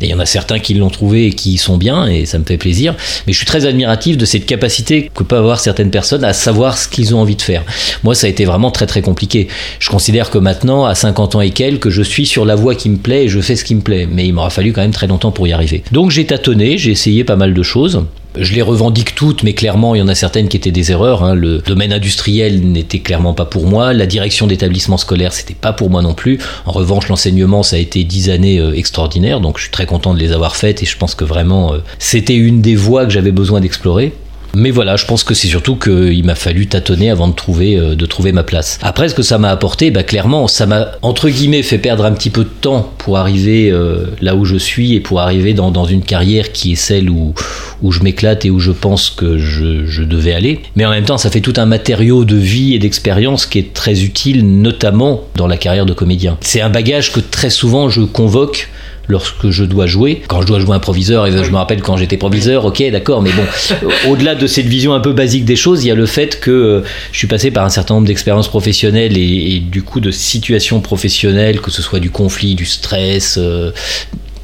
il 0.00 0.08
y 0.08 0.14
en 0.14 0.18
a 0.18 0.26
certains 0.26 0.60
qui 0.60 0.72
l'ont 0.72 0.88
trouvé 0.88 1.26
et 1.26 1.32
qui 1.32 1.52
y 1.52 1.58
sont 1.58 1.76
bien, 1.76 2.06
et 2.06 2.24
ça 2.24 2.38
me 2.38 2.44
fait 2.44 2.56
plaisir. 2.56 2.94
Mais 3.26 3.32
je 3.32 3.38
suis 3.38 3.46
très 3.46 3.66
admiratif 3.66 4.16
de 4.16 4.24
cette 4.24 4.46
capacité 4.46 5.10
que 5.14 5.22
peuvent 5.22 5.40
avoir 5.40 5.60
certaines 5.60 5.90
personnes 5.90 6.24
à 6.24 6.32
savoir 6.32 6.78
ce 6.78 6.88
qu'ils 6.88 7.14
ont 7.14 7.20
envie 7.20 7.36
de 7.36 7.42
faire. 7.42 7.64
Moi, 8.02 8.14
ça 8.14 8.26
a 8.26 8.30
été 8.30 8.44
vraiment 8.44 8.70
très 8.70 8.86
très 8.86 9.02
compliqué. 9.02 9.48
Je 9.78 9.90
considère 9.90 10.30
que 10.30 10.38
maintenant, 10.38 10.84
à 10.84 10.94
50 10.94 11.36
ans 11.36 11.40
et 11.40 11.50
quelques, 11.50 11.90
je 11.90 12.02
suis 12.02 12.26
sur 12.26 12.44
la 12.44 12.54
voie 12.54 12.74
qui 12.74 12.88
me 12.88 12.96
plaît 12.96 13.24
et 13.24 13.28
je 13.28 13.40
fais 13.40 13.56
ce 13.56 13.64
qui 13.64 13.74
me 13.74 13.80
plaît. 13.80 14.08
Mais 14.10 14.26
il 14.26 14.32
m'aura 14.32 14.50
fallu 14.50 14.72
quand 14.72 14.82
même 14.82 14.92
très 14.92 15.06
longtemps 15.06 15.32
pour 15.32 15.46
y 15.46 15.52
arriver. 15.52 15.82
Donc 15.92 16.10
j'ai 16.10 16.26
tâtonné, 16.26 16.78
j'ai 16.78 16.90
essayé 16.90 17.24
pas 17.24 17.36
mal 17.36 17.54
de 17.54 17.62
choses. 17.62 18.04
Je 18.36 18.54
les 18.54 18.62
revendique 18.62 19.14
toutes, 19.14 19.42
mais 19.42 19.52
clairement, 19.52 19.94
il 19.94 19.98
y 19.98 20.02
en 20.02 20.08
a 20.08 20.14
certaines 20.14 20.48
qui 20.48 20.56
étaient 20.56 20.70
des 20.70 20.90
erreurs. 20.90 21.22
Hein. 21.22 21.34
Le 21.34 21.58
domaine 21.58 21.92
industriel 21.92 22.62
n'était 22.62 23.00
clairement 23.00 23.34
pas 23.34 23.44
pour 23.44 23.66
moi. 23.66 23.92
La 23.92 24.06
direction 24.06 24.46
d'établissement 24.46 24.96
scolaire, 24.96 25.32
c'était 25.32 25.54
pas 25.54 25.72
pour 25.72 25.90
moi 25.90 26.00
non 26.00 26.14
plus. 26.14 26.38
En 26.64 26.72
revanche, 26.72 27.08
l'enseignement, 27.08 27.62
ça 27.62 27.76
a 27.76 27.78
été 27.78 28.04
dix 28.04 28.30
années 28.30 28.58
euh, 28.58 28.74
extraordinaires, 28.74 29.40
donc 29.40 29.58
je 29.58 29.64
suis 29.64 29.70
très 29.70 29.86
content 29.86 30.14
de 30.14 30.18
les 30.18 30.32
avoir 30.32 30.56
faites 30.56 30.82
et 30.82 30.86
je 30.86 30.96
pense 30.96 31.14
que 31.14 31.24
vraiment, 31.24 31.74
euh, 31.74 31.78
c'était 31.98 32.36
une 32.36 32.62
des 32.62 32.74
voies 32.74 33.04
que 33.04 33.10
j'avais 33.10 33.32
besoin 33.32 33.60
d'explorer. 33.60 34.12
Mais 34.54 34.70
voilà, 34.70 34.96
je 34.96 35.06
pense 35.06 35.24
que 35.24 35.34
c'est 35.34 35.48
surtout 35.48 35.76
qu'il 35.76 36.24
m'a 36.24 36.34
fallu 36.34 36.66
tâtonner 36.66 37.10
avant 37.10 37.28
de 37.28 37.34
trouver, 37.34 37.78
euh, 37.78 37.94
de 37.94 38.06
trouver 38.06 38.32
ma 38.32 38.42
place. 38.42 38.78
Après, 38.82 39.08
ce 39.08 39.14
que 39.14 39.22
ça 39.22 39.38
m'a 39.38 39.50
apporté, 39.50 39.90
bah, 39.90 40.02
clairement, 40.02 40.48
ça 40.48 40.66
m'a, 40.66 40.92
entre 41.02 41.28
guillemets, 41.28 41.62
fait 41.62 41.78
perdre 41.78 42.04
un 42.04 42.12
petit 42.12 42.30
peu 42.30 42.44
de 42.44 42.50
temps 42.60 42.92
pour 42.98 43.18
arriver 43.18 43.70
euh, 43.70 44.06
là 44.20 44.36
où 44.36 44.44
je 44.44 44.56
suis 44.56 44.94
et 44.94 45.00
pour 45.00 45.20
arriver 45.20 45.54
dans, 45.54 45.72
une 45.84 46.02
carrière 46.02 46.52
qui 46.52 46.72
est 46.72 46.76
celle 46.76 47.10
où, 47.10 47.34
où 47.82 47.92
je 47.92 48.02
m'éclate 48.02 48.44
et 48.44 48.50
où 48.50 48.60
je 48.60 48.70
pense 48.70 49.10
que 49.10 49.38
je, 49.38 49.86
je 49.86 50.02
devais 50.02 50.32
aller. 50.32 50.60
Mais 50.76 50.84
en 50.84 50.90
même 50.90 51.04
temps, 51.04 51.18
ça 51.18 51.30
fait 51.30 51.40
tout 51.40 51.54
un 51.56 51.66
matériau 51.66 52.24
de 52.24 52.36
vie 52.36 52.74
et 52.74 52.78
d'expérience 52.78 53.46
qui 53.46 53.58
est 53.58 53.72
très 53.72 54.04
utile, 54.04 54.46
notamment 54.60 55.24
dans 55.36 55.46
la 55.46 55.56
carrière 55.56 55.86
de 55.86 55.92
comédien. 55.92 56.36
C'est 56.40 56.60
un 56.60 56.70
bagage 56.70 57.12
que 57.12 57.20
très 57.20 57.50
souvent 57.50 57.88
je 57.88 58.02
convoque 58.02 58.68
lorsque 59.08 59.50
je 59.50 59.64
dois 59.64 59.86
jouer. 59.86 60.22
Quand 60.28 60.42
je 60.42 60.46
dois 60.46 60.60
jouer 60.60 60.74
un 60.74 60.80
proviseur, 60.80 61.26
et 61.26 61.32
je 61.32 61.50
me 61.50 61.56
rappelle 61.56 61.82
quand 61.82 61.96
j'étais 61.96 62.16
proviseur, 62.16 62.64
ok, 62.64 62.82
d'accord, 62.90 63.22
mais 63.22 63.30
bon, 63.32 63.88
au-delà 64.10 64.34
de 64.34 64.46
cette 64.46 64.66
vision 64.66 64.94
un 64.94 65.00
peu 65.00 65.12
basique 65.12 65.44
des 65.44 65.56
choses, 65.56 65.84
il 65.84 65.88
y 65.88 65.90
a 65.90 65.94
le 65.94 66.06
fait 66.06 66.40
que 66.40 66.50
euh, 66.50 66.80
je 67.12 67.18
suis 67.18 67.26
passé 67.26 67.50
par 67.50 67.64
un 67.64 67.70
certain 67.70 67.94
nombre 67.94 68.06
d'expériences 68.06 68.48
professionnelles 68.48 69.16
et, 69.16 69.60
du 69.60 69.82
coup 69.82 70.00
de 70.00 70.10
situations 70.10 70.80
professionnelles, 70.80 71.60
que 71.60 71.70
ce 71.70 71.82
soit 71.82 72.00
du 72.00 72.10
conflit, 72.10 72.54
du 72.54 72.66
stress, 72.66 73.36
euh, 73.38 73.72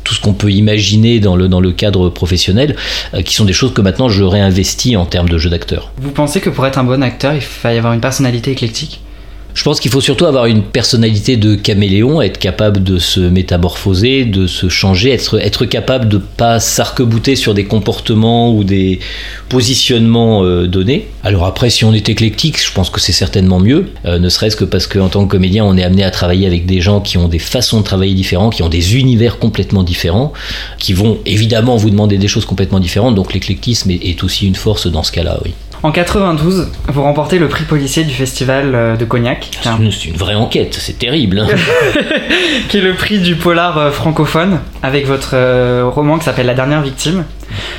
tout 0.04 0.14
ce 0.14 0.20
qu'on 0.20 0.32
peut 0.32 0.50
imaginer 0.50 1.20
dans 1.20 1.36
le, 1.36 1.48
dans 1.48 1.60
le 1.60 1.72
cadre 1.72 2.08
professionnel, 2.08 2.76
euh, 3.14 3.22
qui 3.22 3.34
sont 3.34 3.44
des 3.44 3.52
choses 3.52 3.74
que 3.74 3.82
maintenant 3.82 4.08
je 4.08 4.24
réinvestis 4.24 4.96
en 4.96 5.04
termes 5.04 5.28
de 5.28 5.38
jeu 5.38 5.50
d'acteur. 5.50 5.92
Vous 5.98 6.10
pensez 6.10 6.40
que 6.40 6.50
pour 6.50 6.66
être 6.66 6.78
un 6.78 6.84
bon 6.84 7.02
acteur, 7.02 7.34
il 7.34 7.42
faut 7.42 7.68
y 7.68 7.76
avoir 7.76 7.92
une 7.92 8.00
personnalité 8.00 8.50
éclectique? 8.50 9.00
Je 9.58 9.64
pense 9.64 9.80
qu'il 9.80 9.90
faut 9.90 10.00
surtout 10.00 10.26
avoir 10.26 10.46
une 10.46 10.62
personnalité 10.62 11.36
de 11.36 11.56
caméléon, 11.56 12.22
être 12.22 12.38
capable 12.38 12.80
de 12.80 13.00
se 13.00 13.18
métamorphoser, 13.18 14.24
de 14.24 14.46
se 14.46 14.68
changer, 14.68 15.10
être, 15.10 15.64
capable 15.64 16.08
de 16.08 16.18
pas 16.18 16.60
s'arc-bouter 16.60 17.34
sur 17.34 17.54
des 17.54 17.64
comportements 17.64 18.54
ou 18.54 18.62
des 18.62 19.00
positionnements 19.48 20.44
euh, 20.44 20.68
donnés. 20.68 21.08
Alors 21.24 21.44
après, 21.44 21.70
si 21.70 21.84
on 21.84 21.92
est 21.92 22.08
éclectique, 22.08 22.64
je 22.64 22.72
pense 22.72 22.88
que 22.88 23.00
c'est 23.00 23.10
certainement 23.10 23.58
mieux, 23.58 23.90
euh, 24.04 24.20
ne 24.20 24.28
serait-ce 24.28 24.54
que 24.54 24.64
parce 24.64 24.86
qu'en 24.86 25.08
tant 25.08 25.26
que 25.26 25.30
comédien, 25.32 25.64
on 25.64 25.76
est 25.76 25.82
amené 25.82 26.04
à 26.04 26.12
travailler 26.12 26.46
avec 26.46 26.64
des 26.64 26.80
gens 26.80 27.00
qui 27.00 27.18
ont 27.18 27.26
des 27.26 27.40
façons 27.40 27.80
de 27.80 27.84
travailler 27.84 28.14
différentes, 28.14 28.54
qui 28.54 28.62
ont 28.62 28.68
des 28.68 28.94
univers 28.94 29.40
complètement 29.40 29.82
différents, 29.82 30.32
qui 30.78 30.92
vont 30.92 31.18
évidemment 31.26 31.74
vous 31.74 31.90
demander 31.90 32.16
des 32.16 32.28
choses 32.28 32.44
complètement 32.44 32.78
différentes, 32.78 33.16
donc 33.16 33.34
l'éclectisme 33.34 33.90
est, 33.90 34.06
est 34.06 34.22
aussi 34.22 34.46
une 34.46 34.54
force 34.54 34.86
dans 34.86 35.02
ce 35.02 35.10
cas-là, 35.10 35.40
oui. 35.44 35.52
En 35.84 35.92
92, 35.92 36.72
vous 36.88 37.02
remportez 37.02 37.38
le 37.38 37.46
prix 37.46 37.64
policier 37.64 38.02
du 38.02 38.12
festival 38.12 38.74
euh, 38.74 38.96
de 38.96 39.04
Cognac. 39.04 39.48
C'est 39.62 40.04
une, 40.06 40.16
vraie 40.16 40.34
enquête, 40.34 40.76
c'est 40.80 40.98
terrible. 40.98 41.38
Hein. 41.38 41.46
qui 42.68 42.78
est 42.78 42.80
le 42.80 42.94
prix 42.94 43.20
du 43.20 43.36
polar 43.36 43.78
euh, 43.78 43.90
francophone, 43.92 44.58
avec 44.82 45.06
votre 45.06 45.30
euh, 45.34 45.84
roman 45.88 46.18
qui 46.18 46.24
s'appelle 46.24 46.46
La 46.46 46.54
dernière 46.54 46.82
victime. 46.82 47.24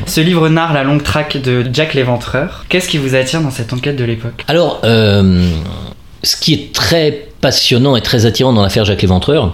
Ce 0.05 0.21
livre 0.21 0.47
narre 0.47 0.73
la 0.73 0.83
longue 0.83 1.03
traque 1.03 1.37
de 1.37 1.65
Jack 1.73 1.93
l'Éventreur. 1.93 2.65
Qu'est-ce 2.69 2.87
qui 2.87 2.97
vous 2.97 3.15
attire 3.15 3.41
dans 3.41 3.51
cette 3.51 3.73
enquête 3.73 3.97
de 3.97 4.05
l'époque? 4.05 4.45
Alors, 4.47 4.79
ce 4.81 6.35
qui 6.37 6.53
est 6.53 6.73
très 6.73 7.27
passionnant 7.41 7.95
et 7.95 8.01
très 8.01 8.25
attirant 8.25 8.53
dans 8.53 8.61
l'affaire 8.61 8.85
Jacques 8.85 9.01
l'Éventreur, 9.01 9.51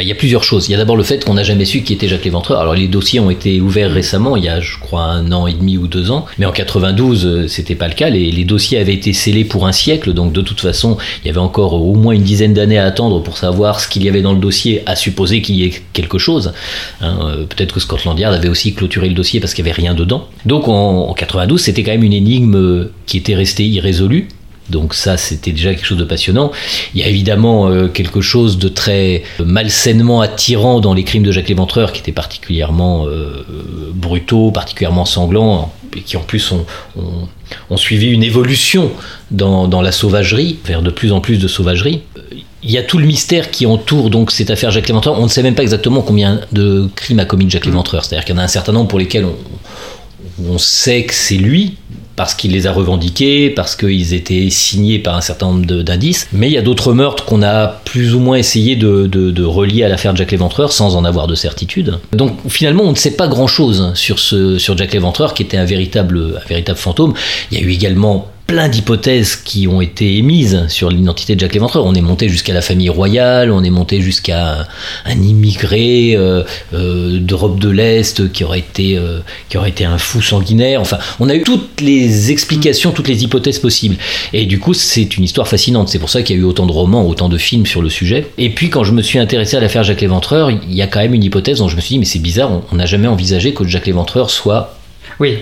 bah, 0.00 0.04
il 0.04 0.08
y 0.08 0.12
a 0.12 0.14
plusieurs 0.14 0.44
choses. 0.44 0.66
Il 0.70 0.72
y 0.72 0.74
a 0.74 0.78
d'abord 0.78 0.96
le 0.96 1.02
fait 1.02 1.26
qu'on 1.26 1.34
n'a 1.34 1.42
jamais 1.42 1.66
su 1.66 1.82
qui 1.82 1.92
était 1.92 2.08
Jacques 2.08 2.24
Léventreur. 2.24 2.58
Alors 2.58 2.72
les 2.72 2.88
dossiers 2.88 3.20
ont 3.20 3.28
été 3.28 3.60
ouverts 3.60 3.92
récemment, 3.92 4.34
il 4.34 4.44
y 4.44 4.48
a 4.48 4.58
je 4.58 4.78
crois 4.78 5.02
un 5.02 5.30
an 5.30 5.46
et 5.46 5.52
demi 5.52 5.76
ou 5.76 5.88
deux 5.88 6.10
ans, 6.10 6.24
mais 6.38 6.46
en 6.46 6.52
92 6.52 7.26
euh, 7.26 7.48
c'était 7.48 7.74
pas 7.74 7.86
le 7.86 7.92
cas. 7.92 8.08
Les, 8.08 8.44
dossiers 8.44 8.78
avaient 8.78 8.94
été 8.94 9.12
scellés 9.12 9.44
pour 9.44 9.66
un 9.66 9.72
siècle, 9.72 10.14
donc 10.14 10.32
de 10.32 10.40
toute 10.40 10.58
façon 10.58 10.96
il 11.22 11.26
y 11.26 11.30
avait 11.30 11.38
encore 11.38 11.74
au 11.74 11.94
moins 11.96 12.14
une 12.14 12.22
dizaine 12.22 12.54
d'années 12.54 12.78
à 12.78 12.86
attendre 12.86 13.22
pour 13.22 13.36
savoir 13.36 13.78
ce 13.78 13.88
qu'il 13.88 14.02
y 14.02 14.08
avait 14.08 14.22
dans 14.22 14.32
le 14.32 14.38
dossier, 14.38 14.82
à 14.86 14.96
supposer 14.96 15.42
qu'il 15.42 15.56
y 15.56 15.64
ait 15.64 15.82
quelque 15.92 16.16
chose. 16.16 16.54
Hein, 17.02 17.18
euh, 17.20 17.44
peut-être 17.44 17.74
que 17.74 17.80
Scotland 17.80 18.18
Yard 18.18 18.32
avait 18.32 18.48
aussi 18.48 18.72
clôturé 18.72 19.06
le 19.06 19.14
dossier 19.14 19.38
parce 19.38 19.52
qu'il 19.52 19.64
n'y 19.64 19.70
avait 19.70 19.82
rien 19.82 19.92
dedans. 19.92 20.28
Donc 20.46 20.66
en, 20.66 21.10
en 21.10 21.12
92 21.12 21.60
c'était 21.60 21.82
quand 21.82 21.92
même 21.92 22.04
une 22.04 22.14
énigme 22.14 22.88
qui 23.04 23.18
était 23.18 23.34
restée 23.34 23.66
irrésolue. 23.66 24.28
Donc 24.70 24.94
ça, 24.94 25.16
c'était 25.16 25.50
déjà 25.52 25.74
quelque 25.74 25.86
chose 25.86 25.98
de 25.98 26.04
passionnant. 26.04 26.52
Il 26.94 27.00
y 27.00 27.04
a 27.04 27.08
évidemment 27.08 27.68
euh, 27.68 27.88
quelque 27.88 28.20
chose 28.20 28.58
de 28.58 28.68
très 28.68 29.24
malsainement 29.44 30.20
attirant 30.20 30.80
dans 30.80 30.94
les 30.94 31.04
crimes 31.04 31.24
de 31.24 31.32
Jacques 31.32 31.48
Léventreur, 31.48 31.92
qui 31.92 32.00
étaient 32.00 32.12
particulièrement 32.12 33.06
euh, 33.06 33.44
brutaux, 33.92 34.50
particulièrement 34.50 35.04
sanglants, 35.04 35.72
et 35.96 36.02
qui 36.02 36.16
en 36.16 36.20
plus 36.20 36.52
ont, 36.52 37.76
suivi 37.76 38.08
une 38.08 38.22
évolution 38.22 38.92
dans, 39.30 39.66
dans, 39.66 39.82
la 39.82 39.92
sauvagerie, 39.92 40.58
vers 40.64 40.82
de 40.82 40.90
plus 40.90 41.12
en 41.12 41.20
plus 41.20 41.38
de 41.38 41.48
sauvagerie. 41.48 42.02
Il 42.62 42.70
y 42.70 42.78
a 42.78 42.82
tout 42.82 42.98
le 42.98 43.06
mystère 43.06 43.50
qui 43.50 43.66
entoure 43.66 44.10
donc 44.10 44.30
cette 44.30 44.50
affaire 44.50 44.70
Jacques 44.70 44.86
Léventreur. 44.86 45.18
On 45.18 45.24
ne 45.24 45.28
sait 45.28 45.42
même 45.42 45.54
pas 45.54 45.62
exactement 45.62 46.02
combien 46.02 46.40
de 46.52 46.88
crimes 46.94 47.18
a 47.18 47.24
commis 47.24 47.48
Jacques 47.48 47.66
Léventreur. 47.66 48.04
C'est-à-dire 48.04 48.24
qu'il 48.24 48.34
y 48.34 48.38
en 48.38 48.40
a 48.40 48.44
un 48.44 48.48
certain 48.48 48.72
nombre 48.72 48.88
pour 48.88 48.98
lesquels 48.98 49.24
on, 49.24 49.34
on 50.48 50.58
sait 50.58 51.04
que 51.04 51.14
c'est 51.14 51.36
lui, 51.36 51.76
parce 52.16 52.34
qu'il 52.34 52.52
les 52.52 52.66
a 52.66 52.72
revendiqués, 52.72 53.50
parce 53.50 53.76
qu'ils 53.76 54.14
étaient 54.14 54.50
signés 54.50 54.98
par 54.98 55.16
un 55.16 55.20
certain 55.20 55.46
nombre 55.46 55.66
d'indices. 55.82 56.28
Mais 56.32 56.48
il 56.48 56.52
y 56.52 56.58
a 56.58 56.62
d'autres 56.62 56.92
meurtres 56.92 57.24
qu'on 57.24 57.42
a 57.42 57.66
plus 57.84 58.14
ou 58.14 58.20
moins 58.20 58.36
essayé 58.36 58.76
de, 58.76 59.44
relier 59.44 59.84
à 59.84 59.88
l'affaire 59.88 60.14
Jack 60.14 60.30
l'Éventreur 60.30 60.72
sans 60.72 60.96
en 60.96 61.04
avoir 61.04 61.26
de 61.26 61.34
certitude. 61.34 61.98
Donc 62.12 62.36
finalement, 62.48 62.84
on 62.84 62.90
ne 62.90 62.96
sait 62.96 63.12
pas 63.12 63.26
grand-chose 63.26 63.92
sur, 63.94 64.18
sur 64.18 64.76
Jack 64.76 64.92
l'Éventreur, 64.92 65.34
qui 65.34 65.42
était 65.42 65.56
un 65.56 65.64
véritable 65.64 66.40
fantôme. 66.76 67.14
Il 67.50 67.58
y 67.58 67.62
a 67.62 67.64
eu 67.64 67.70
également 67.70 68.28
plein 68.50 68.68
d'hypothèses 68.68 69.36
qui 69.36 69.68
ont 69.68 69.80
été 69.80 70.16
émises 70.16 70.66
sur 70.66 70.90
l'identité 70.90 71.36
de 71.36 71.40
Jacques 71.40 71.54
Léventreur. 71.54 71.84
On 71.86 71.94
est 71.94 72.00
monté 72.00 72.28
jusqu'à 72.28 72.52
la 72.52 72.62
famille 72.62 72.88
royale, 72.88 73.52
on 73.52 73.62
est 73.62 73.70
monté 73.70 74.00
jusqu'à 74.00 74.66
un, 75.04 75.22
immigré 75.22 76.16
euh, 76.16 76.42
euh, 76.74 77.20
d'Europe 77.20 77.60
de 77.60 77.68
l'Est 77.68 78.32
qui 78.32 78.42
aurait 78.42 78.58
été 78.58 78.98
euh, 78.98 79.20
qui 79.48 79.56
aurait 79.56 79.68
été 79.68 79.84
un 79.84 79.98
fou 79.98 80.20
sanguinaire. 80.20 80.80
Enfin, 80.80 80.98
on 81.20 81.28
a 81.28 81.36
eu 81.36 81.42
toutes 81.42 81.80
les 81.80 82.32
explications, 82.32 82.90
toutes 82.90 83.06
les 83.06 83.22
hypothèses 83.22 83.60
possibles. 83.60 83.94
Et 84.32 84.46
du 84.46 84.58
coup, 84.58 84.74
c'est 84.74 85.16
une 85.16 85.22
histoire 85.22 85.46
fascinante. 85.46 85.88
C'est 85.88 86.00
pour 86.00 86.10
ça 86.10 86.22
qu'il 86.22 86.34
y 86.34 86.38
a 86.40 86.42
eu 86.42 86.44
autant 86.44 86.66
de 86.66 86.72
romans, 86.72 87.06
autant 87.06 87.28
de 87.28 87.38
films 87.38 87.66
sur 87.66 87.82
le 87.82 87.88
sujet. 87.88 88.26
Et 88.36 88.50
puis, 88.50 88.68
quand 88.68 88.82
je 88.82 88.90
me 88.90 89.02
suis 89.02 89.20
intéressé 89.20 89.58
à 89.58 89.60
l'affaire 89.60 89.84
Jacques 89.84 90.00
Léventreur, 90.00 90.50
il 90.50 90.74
y 90.74 90.82
a 90.82 90.88
quand 90.88 90.98
même 90.98 91.14
une 91.14 91.22
hypothèse 91.22 91.58
dont 91.58 91.68
je 91.68 91.76
me 91.76 91.80
suis 91.80 91.94
dit, 91.94 91.98
mais 92.00 92.04
c'est 92.04 92.18
bizarre, 92.18 92.62
on 92.72 92.74
n'a 92.74 92.86
jamais 92.86 93.06
envisagé 93.06 93.54
que 93.54 93.64
Jacques 93.64 93.86
Léventreur 93.86 94.28
soit 94.28 94.79
oui. 95.20 95.38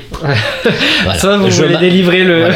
Ça, 1.19 1.37
vous 1.37 1.51
je 1.51 1.63
voulez 1.63 1.77
délivrer 1.79 2.25
le. 2.25 2.49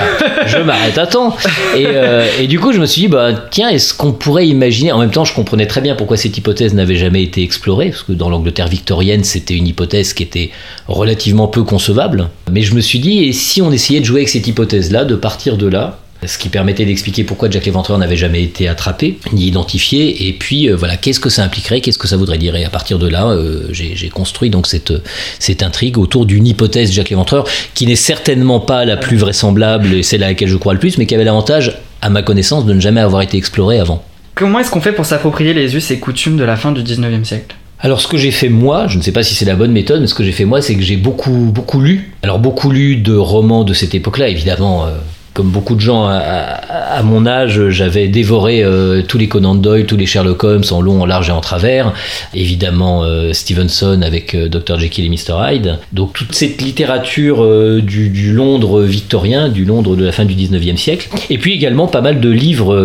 Je 0.46 0.58
m'arrête 0.58 0.98
à 0.98 1.06
temps. 1.06 1.36
Et, 1.76 1.86
euh, 1.86 2.26
et, 2.40 2.48
du 2.48 2.58
coup, 2.58 2.72
je 2.72 2.80
me 2.80 2.86
suis 2.86 3.02
dit, 3.02 3.08
bah, 3.08 3.30
tiens, 3.50 3.68
est-ce 3.68 3.94
qu'on 3.94 4.12
pourrait 4.12 4.48
imaginer. 4.48 4.90
En 4.90 4.98
même 4.98 5.12
temps, 5.12 5.24
je 5.24 5.32
comprenais 5.32 5.66
très 5.66 5.80
bien 5.80 5.94
pourquoi 5.94 6.16
cette 6.16 6.36
hypothèse 6.36 6.74
n'avait 6.74 6.96
jamais 6.96 7.22
été 7.22 7.42
explorée, 7.42 7.90
parce 7.90 8.02
que 8.02 8.12
dans 8.12 8.28
l'Angleterre 8.28 8.66
victorienne, 8.66 9.22
c'était 9.22 9.54
une 9.54 9.68
hypothèse 9.68 10.14
qui 10.14 10.24
était 10.24 10.50
relativement 10.88 11.46
peu 11.46 11.62
concevable. 11.62 12.28
Mais 12.50 12.62
je 12.62 12.74
me 12.74 12.80
suis 12.80 12.98
dit, 12.98 13.24
et 13.24 13.32
si 13.32 13.62
on 13.62 13.70
essayait 13.70 14.00
de 14.00 14.04
jouer 14.04 14.20
avec 14.20 14.28
cette 14.28 14.48
hypothèse-là, 14.48 15.04
de 15.04 15.14
partir 15.14 15.56
de 15.56 15.68
là, 15.68 16.01
ce 16.26 16.38
qui 16.38 16.48
permettait 16.48 16.84
d'expliquer 16.84 17.24
pourquoi 17.24 17.50
Jack 17.50 17.64
l'Éventreur 17.64 17.98
n'avait 17.98 18.16
jamais 18.16 18.42
été 18.42 18.68
attrapé 18.68 19.18
ni 19.32 19.46
identifié 19.46 20.28
et 20.28 20.32
puis 20.32 20.68
euh, 20.68 20.76
voilà 20.76 20.96
qu'est-ce 20.96 21.20
que 21.20 21.30
ça 21.30 21.42
impliquerait 21.42 21.80
qu'est-ce 21.80 21.98
que 21.98 22.08
ça 22.08 22.16
voudrait 22.16 22.38
dire 22.38 22.54
et 22.54 22.64
à 22.64 22.70
partir 22.70 22.98
de 22.98 23.08
là 23.08 23.26
euh, 23.28 23.68
j'ai 23.72 24.08
construit 24.08 24.50
donc 24.50 24.66
cette, 24.66 24.92
cette 25.38 25.62
intrigue 25.62 25.98
autour 25.98 26.26
d'une 26.26 26.46
hypothèse 26.46 26.92
Jack 26.92 27.10
l'Éventreur 27.10 27.46
qui 27.74 27.86
n'est 27.86 27.96
certainement 27.96 28.60
pas 28.60 28.84
la 28.84 28.96
plus 28.96 29.16
vraisemblable 29.16 29.94
et 29.94 30.02
celle 30.02 30.22
à 30.22 30.28
laquelle 30.28 30.48
je 30.48 30.56
crois 30.56 30.74
le 30.74 30.78
plus 30.78 30.98
mais 30.98 31.06
qui 31.06 31.14
avait 31.14 31.24
l'avantage 31.24 31.78
à 32.00 32.10
ma 32.10 32.22
connaissance 32.22 32.66
de 32.66 32.72
ne 32.72 32.80
jamais 32.80 33.00
avoir 33.00 33.22
été 33.22 33.36
explorée 33.36 33.78
avant. 33.78 34.02
Comment 34.34 34.58
est-ce 34.58 34.70
qu'on 34.70 34.80
fait 34.80 34.92
pour 34.92 35.06
s'approprier 35.06 35.54
les 35.54 35.76
us 35.76 35.90
et 35.90 35.98
coutumes 35.98 36.36
de 36.36 36.44
la 36.44 36.56
fin 36.56 36.72
du 36.72 36.82
19e 36.82 37.24
siècle? 37.24 37.54
Alors 37.78 38.00
ce 38.00 38.08
que 38.08 38.16
j'ai 38.16 38.30
fait 38.30 38.48
moi, 38.48 38.86
je 38.88 38.96
ne 38.96 39.02
sais 39.02 39.12
pas 39.12 39.22
si 39.22 39.34
c'est 39.34 39.44
la 39.44 39.56
bonne 39.56 39.72
méthode, 39.72 40.00
mais 40.00 40.06
ce 40.06 40.14
que 40.14 40.24
j'ai 40.24 40.32
fait 40.32 40.44
moi, 40.44 40.62
c'est 40.62 40.74
que 40.74 40.82
j'ai 40.82 40.96
beaucoup 40.96 41.50
beaucoup 41.52 41.80
lu. 41.80 42.12
Alors 42.22 42.38
beaucoup 42.38 42.70
lu 42.70 42.96
de 42.96 43.14
romans 43.14 43.64
de 43.64 43.74
cette 43.74 43.94
époque-là, 43.94 44.28
évidemment. 44.28 44.86
Euh, 44.86 44.90
comme 45.34 45.48
beaucoup 45.48 45.74
de 45.74 45.80
gens 45.80 46.06
à, 46.08 47.02
mon 47.02 47.26
âge, 47.26 47.70
j'avais 47.70 48.08
dévoré 48.08 48.62
euh, 48.62 49.02
tous 49.02 49.16
les 49.16 49.28
Conan 49.28 49.54
Doyle, 49.54 49.86
tous 49.86 49.96
les 49.96 50.04
Sherlock 50.04 50.44
Holmes 50.44 50.64
en 50.70 50.80
long, 50.80 51.00
en 51.00 51.06
large 51.06 51.30
et 51.30 51.32
en 51.32 51.40
travers. 51.40 51.92
Évidemment, 52.34 53.02
euh, 53.04 53.32
Stevenson 53.32 54.02
avec 54.02 54.34
euh, 54.34 54.48
Dr. 54.48 54.78
Jekyll 54.78 55.06
et 55.06 55.08
Mr. 55.08 55.34
Hyde. 55.40 55.78
Donc 55.92 56.12
toute 56.12 56.34
cette 56.34 56.60
littérature 56.60 57.42
du, 57.82 58.10
du, 58.10 58.32
Londres 58.32 58.82
victorien, 58.82 59.48
du 59.48 59.64
Londres 59.64 59.96
de 59.96 60.04
la 60.04 60.12
fin 60.12 60.24
du 60.24 60.34
19e 60.34 60.76
siècle. 60.76 61.08
Et 61.30 61.38
puis 61.38 61.54
également 61.54 61.86
pas 61.86 62.00
mal 62.00 62.20
de 62.20 62.28
livres 62.28 62.76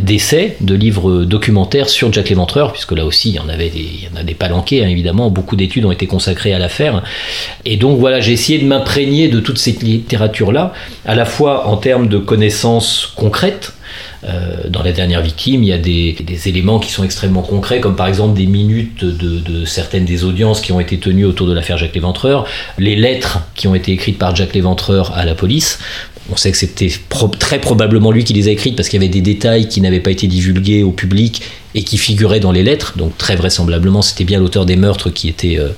d'essais, 0.00 0.56
de 0.60 0.74
livres 0.74 1.24
documentaires 1.24 1.88
sur 1.88 2.12
Jack 2.12 2.30
l'Éventreur, 2.30 2.72
puisque 2.72 2.92
là 2.92 3.04
aussi 3.04 3.30
il 3.30 3.34
y 3.34 3.38
en 3.38 3.48
avait 3.48 3.70
des, 3.70 3.78
il 3.78 4.04
y 4.04 4.08
en 4.12 4.18
a 4.18 4.22
des 4.22 4.34
palanqués, 4.34 4.84
hein, 4.84 4.88
évidemment. 4.88 5.30
Beaucoup 5.30 5.56
d'études 5.56 5.84
ont 5.84 5.92
été 5.92 6.06
consacrées 6.06 6.54
à 6.54 6.58
l'affaire. 6.58 7.02
Et 7.64 7.76
donc 7.76 7.98
voilà, 7.98 8.20
j'ai 8.20 8.32
essayé 8.32 8.58
de 8.58 8.66
m'imprégner 8.66 9.28
de 9.28 9.40
toute 9.40 9.58
cette 9.58 9.82
littérature-là 9.82 10.72
la 11.18 11.24
fois 11.24 11.66
en 11.66 11.76
termes 11.76 12.08
de 12.08 12.18
connaissances 12.18 13.12
concrètes, 13.16 13.72
Euh, 14.24 14.68
dans 14.68 14.82
la 14.82 14.92
dernière 14.92 15.22
victime, 15.22 15.62
il 15.62 15.68
y 15.68 15.72
a 15.72 15.78
des, 15.78 16.16
éléments 16.46 16.80
qui 16.80 16.90
sont 16.90 17.04
extrêmement 17.04 17.42
concrets, 17.42 17.80
comme 17.80 17.94
par 17.94 18.08
exemple 18.08 18.36
des 18.36 18.46
minutes 18.46 19.04
de, 19.04 19.64
certaines 19.64 20.04
des 20.04 20.24
audiences 20.24 20.60
qui 20.60 20.72
ont 20.72 20.80
été 20.80 20.98
tenues 20.98 21.24
autour 21.24 21.46
de 21.46 21.52
l'affaire 21.52 21.78
Jacques 21.78 21.94
Léventreur, 21.94 22.44
les 22.78 22.96
lettres 22.96 23.40
qui 23.54 23.68
ont 23.68 23.74
été 23.74 23.92
écrites 23.92 24.18
par 24.18 24.34
Jacques 24.34 24.54
Léventreur 24.54 25.12
à 25.16 25.24
la 25.24 25.34
police. 25.34 25.78
On 26.30 26.36
sait 26.36 26.50
que 26.50 26.58
c'était 26.58 26.90
très 27.38 27.58
probablement 27.58 28.10
lui 28.10 28.24
qui 28.24 28.34
les 28.34 28.48
a 28.48 28.50
écrites 28.50 28.76
parce 28.76 28.88
qu'il 28.88 29.00
y 29.00 29.04
avait 29.04 29.12
des 29.12 29.22
détails 29.22 29.68
qui 29.68 29.80
n'avaient 29.80 30.00
pas 30.00 30.10
été 30.10 30.26
divulgués 30.26 30.82
au 30.82 30.92
public 30.92 31.40
et 31.74 31.82
qui 31.82 31.96
figurait 31.96 32.40
dans 32.40 32.52
les 32.52 32.62
lettres. 32.62 32.94
Donc 32.98 33.16
très 33.16 33.36
vraisemblablement, 33.36 34.02
c'était 34.02 34.24
bien 34.24 34.38
l'auteur 34.38 34.66
des 34.66 34.76
meurtres 34.76 35.10
qui 35.10 35.28
était, 35.28 35.58
euh, 35.58 35.68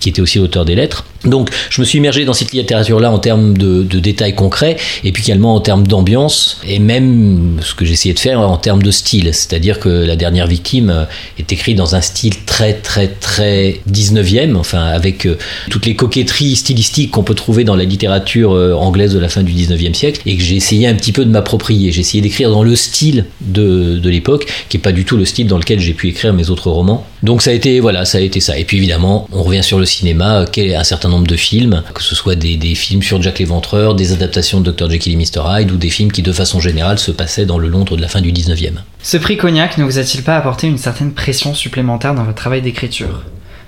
qui 0.00 0.08
était 0.08 0.22
aussi 0.22 0.38
l'auteur 0.38 0.64
des 0.64 0.76
lettres. 0.76 1.04
Donc 1.24 1.50
je 1.70 1.80
me 1.80 1.86
suis 1.86 1.98
immergé 1.98 2.24
dans 2.24 2.32
cette 2.32 2.52
littérature-là 2.52 3.10
en 3.10 3.18
termes 3.18 3.56
de, 3.58 3.82
détails 3.98 4.34
concrets 4.34 4.76
et 5.02 5.10
puis 5.10 5.24
également 5.24 5.54
en 5.54 5.60
termes 5.60 5.86
d'ambiance 5.86 6.60
et 6.66 6.78
même 6.78 7.58
ce 7.60 7.74
que 7.74 7.84
j'essayais 7.84 8.14
de 8.14 8.20
faire 8.20 8.40
en 8.40 8.56
termes 8.56 8.82
de 8.82 8.90
style. 8.90 9.34
C'est-à-dire 9.34 9.80
que 9.80 9.88
la 9.88 10.14
dernière 10.14 10.46
victime 10.46 10.90
euh, 10.90 11.04
est 11.38 11.52
écrite 11.52 11.76
dans 11.76 11.96
un 11.96 12.00
style 12.00 12.34
très 12.46 12.74
très 12.74 13.08
très 13.08 13.80
19e, 13.90 14.54
enfin 14.54 14.84
avec 14.84 15.26
euh, 15.26 15.36
toutes 15.70 15.86
les 15.86 15.96
coquetteries 15.96 16.54
stylistiques 16.54 17.10
qu'on 17.10 17.24
peut 17.24 17.34
trouver 17.34 17.64
dans 17.64 17.76
la 17.76 17.84
littérature 17.84 18.52
anglaise 18.80 19.12
de 19.12 19.18
la 19.18 19.28
fin 19.28 19.42
du 19.42 19.52
19e 19.52 19.94
siècle 19.94 20.20
et 20.26 20.36
que 20.36 20.42
j'ai 20.42 20.56
essayé 20.56 20.86
un 20.86 20.94
petit 20.94 21.12
peu 21.12 21.24
de 21.24 21.30
m'approprier. 21.30 21.90
J'ai 21.90 22.00
essayé 22.00 22.22
d'écrire 22.22 22.50
dans 22.50 22.62
le 22.62 22.76
style 22.76 23.24
de, 23.40 23.98
de 23.98 24.10
l'époque 24.10 24.46
qui 24.68 24.76
est 24.76 24.80
pas 24.80 24.92
du 24.92 25.04
tout 25.04 25.16
le 25.16 25.24
style 25.24 25.46
dans 25.46 25.58
lequel 25.58 25.80
j'ai 25.80 25.94
pu 25.94 26.08
écrire 26.08 26.32
mes 26.32 26.50
autres 26.50 26.70
romans. 26.70 27.06
Donc 27.22 27.42
ça 27.42 27.50
a 27.50 27.52
été 27.52 27.80
voilà, 27.80 28.04
ça 28.04 28.18
a 28.18 28.20
été 28.20 28.40
ça. 28.40 28.58
Et 28.58 28.64
puis 28.64 28.76
évidemment, 28.76 29.28
on 29.32 29.42
revient 29.42 29.62
sur 29.62 29.78
le 29.78 29.86
cinéma, 29.86 30.44
quel 30.50 30.74
un 30.74 30.84
certain 30.84 31.08
nombre 31.08 31.26
de 31.26 31.36
films, 31.36 31.82
que 31.94 32.02
ce 32.02 32.14
soit 32.14 32.34
des, 32.34 32.58
films 32.74 33.02
sur 33.02 33.20
Jack 33.20 33.38
l'Éventreur, 33.38 33.94
des 33.94 34.12
adaptations 34.12 34.60
de 34.60 34.70
Dr 34.70 34.90
Jekyll 34.90 35.14
et 35.14 35.16
Mr 35.16 35.42
Hyde 35.46 35.72
ou 35.72 35.76
des 35.76 35.90
films 35.90 36.12
qui 36.12 36.22
de 36.22 36.32
façon 36.32 36.60
générale 36.60 36.98
se 36.98 37.10
passaient 37.10 37.46
dans 37.46 37.58
le 37.58 37.68
Londres 37.68 37.96
de 37.96 38.02
la 38.02 38.08
fin 38.08 38.20
du 38.20 38.32
19e. 38.32 38.74
Ce 39.02 39.16
prix 39.16 39.36
Cognac 39.36 39.78
ne 39.78 39.84
vous 39.84 39.98
a-t-il 39.98 40.22
pas 40.22 40.36
apporté 40.36 40.66
une 40.66 40.78
certaine 40.78 41.12
pression 41.12 41.54
supplémentaire 41.54 42.14
dans 42.14 42.24
votre 42.24 42.36
travail 42.36 42.62
d'écriture? 42.62 43.22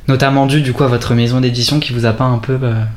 Notamment 0.09 0.47
dû 0.47 0.61
du 0.61 0.73
coup 0.73 0.85
à 0.85 0.89
votre 0.89 1.15
maison 1.15 1.41
d'édition 1.41 1.81
qui 1.81 1.93
vous 1.93 2.07
a 2.07 2.13
pas 2.13 2.25
un 2.25 2.39
peu 2.39 2.57
bah, 2.57 2.89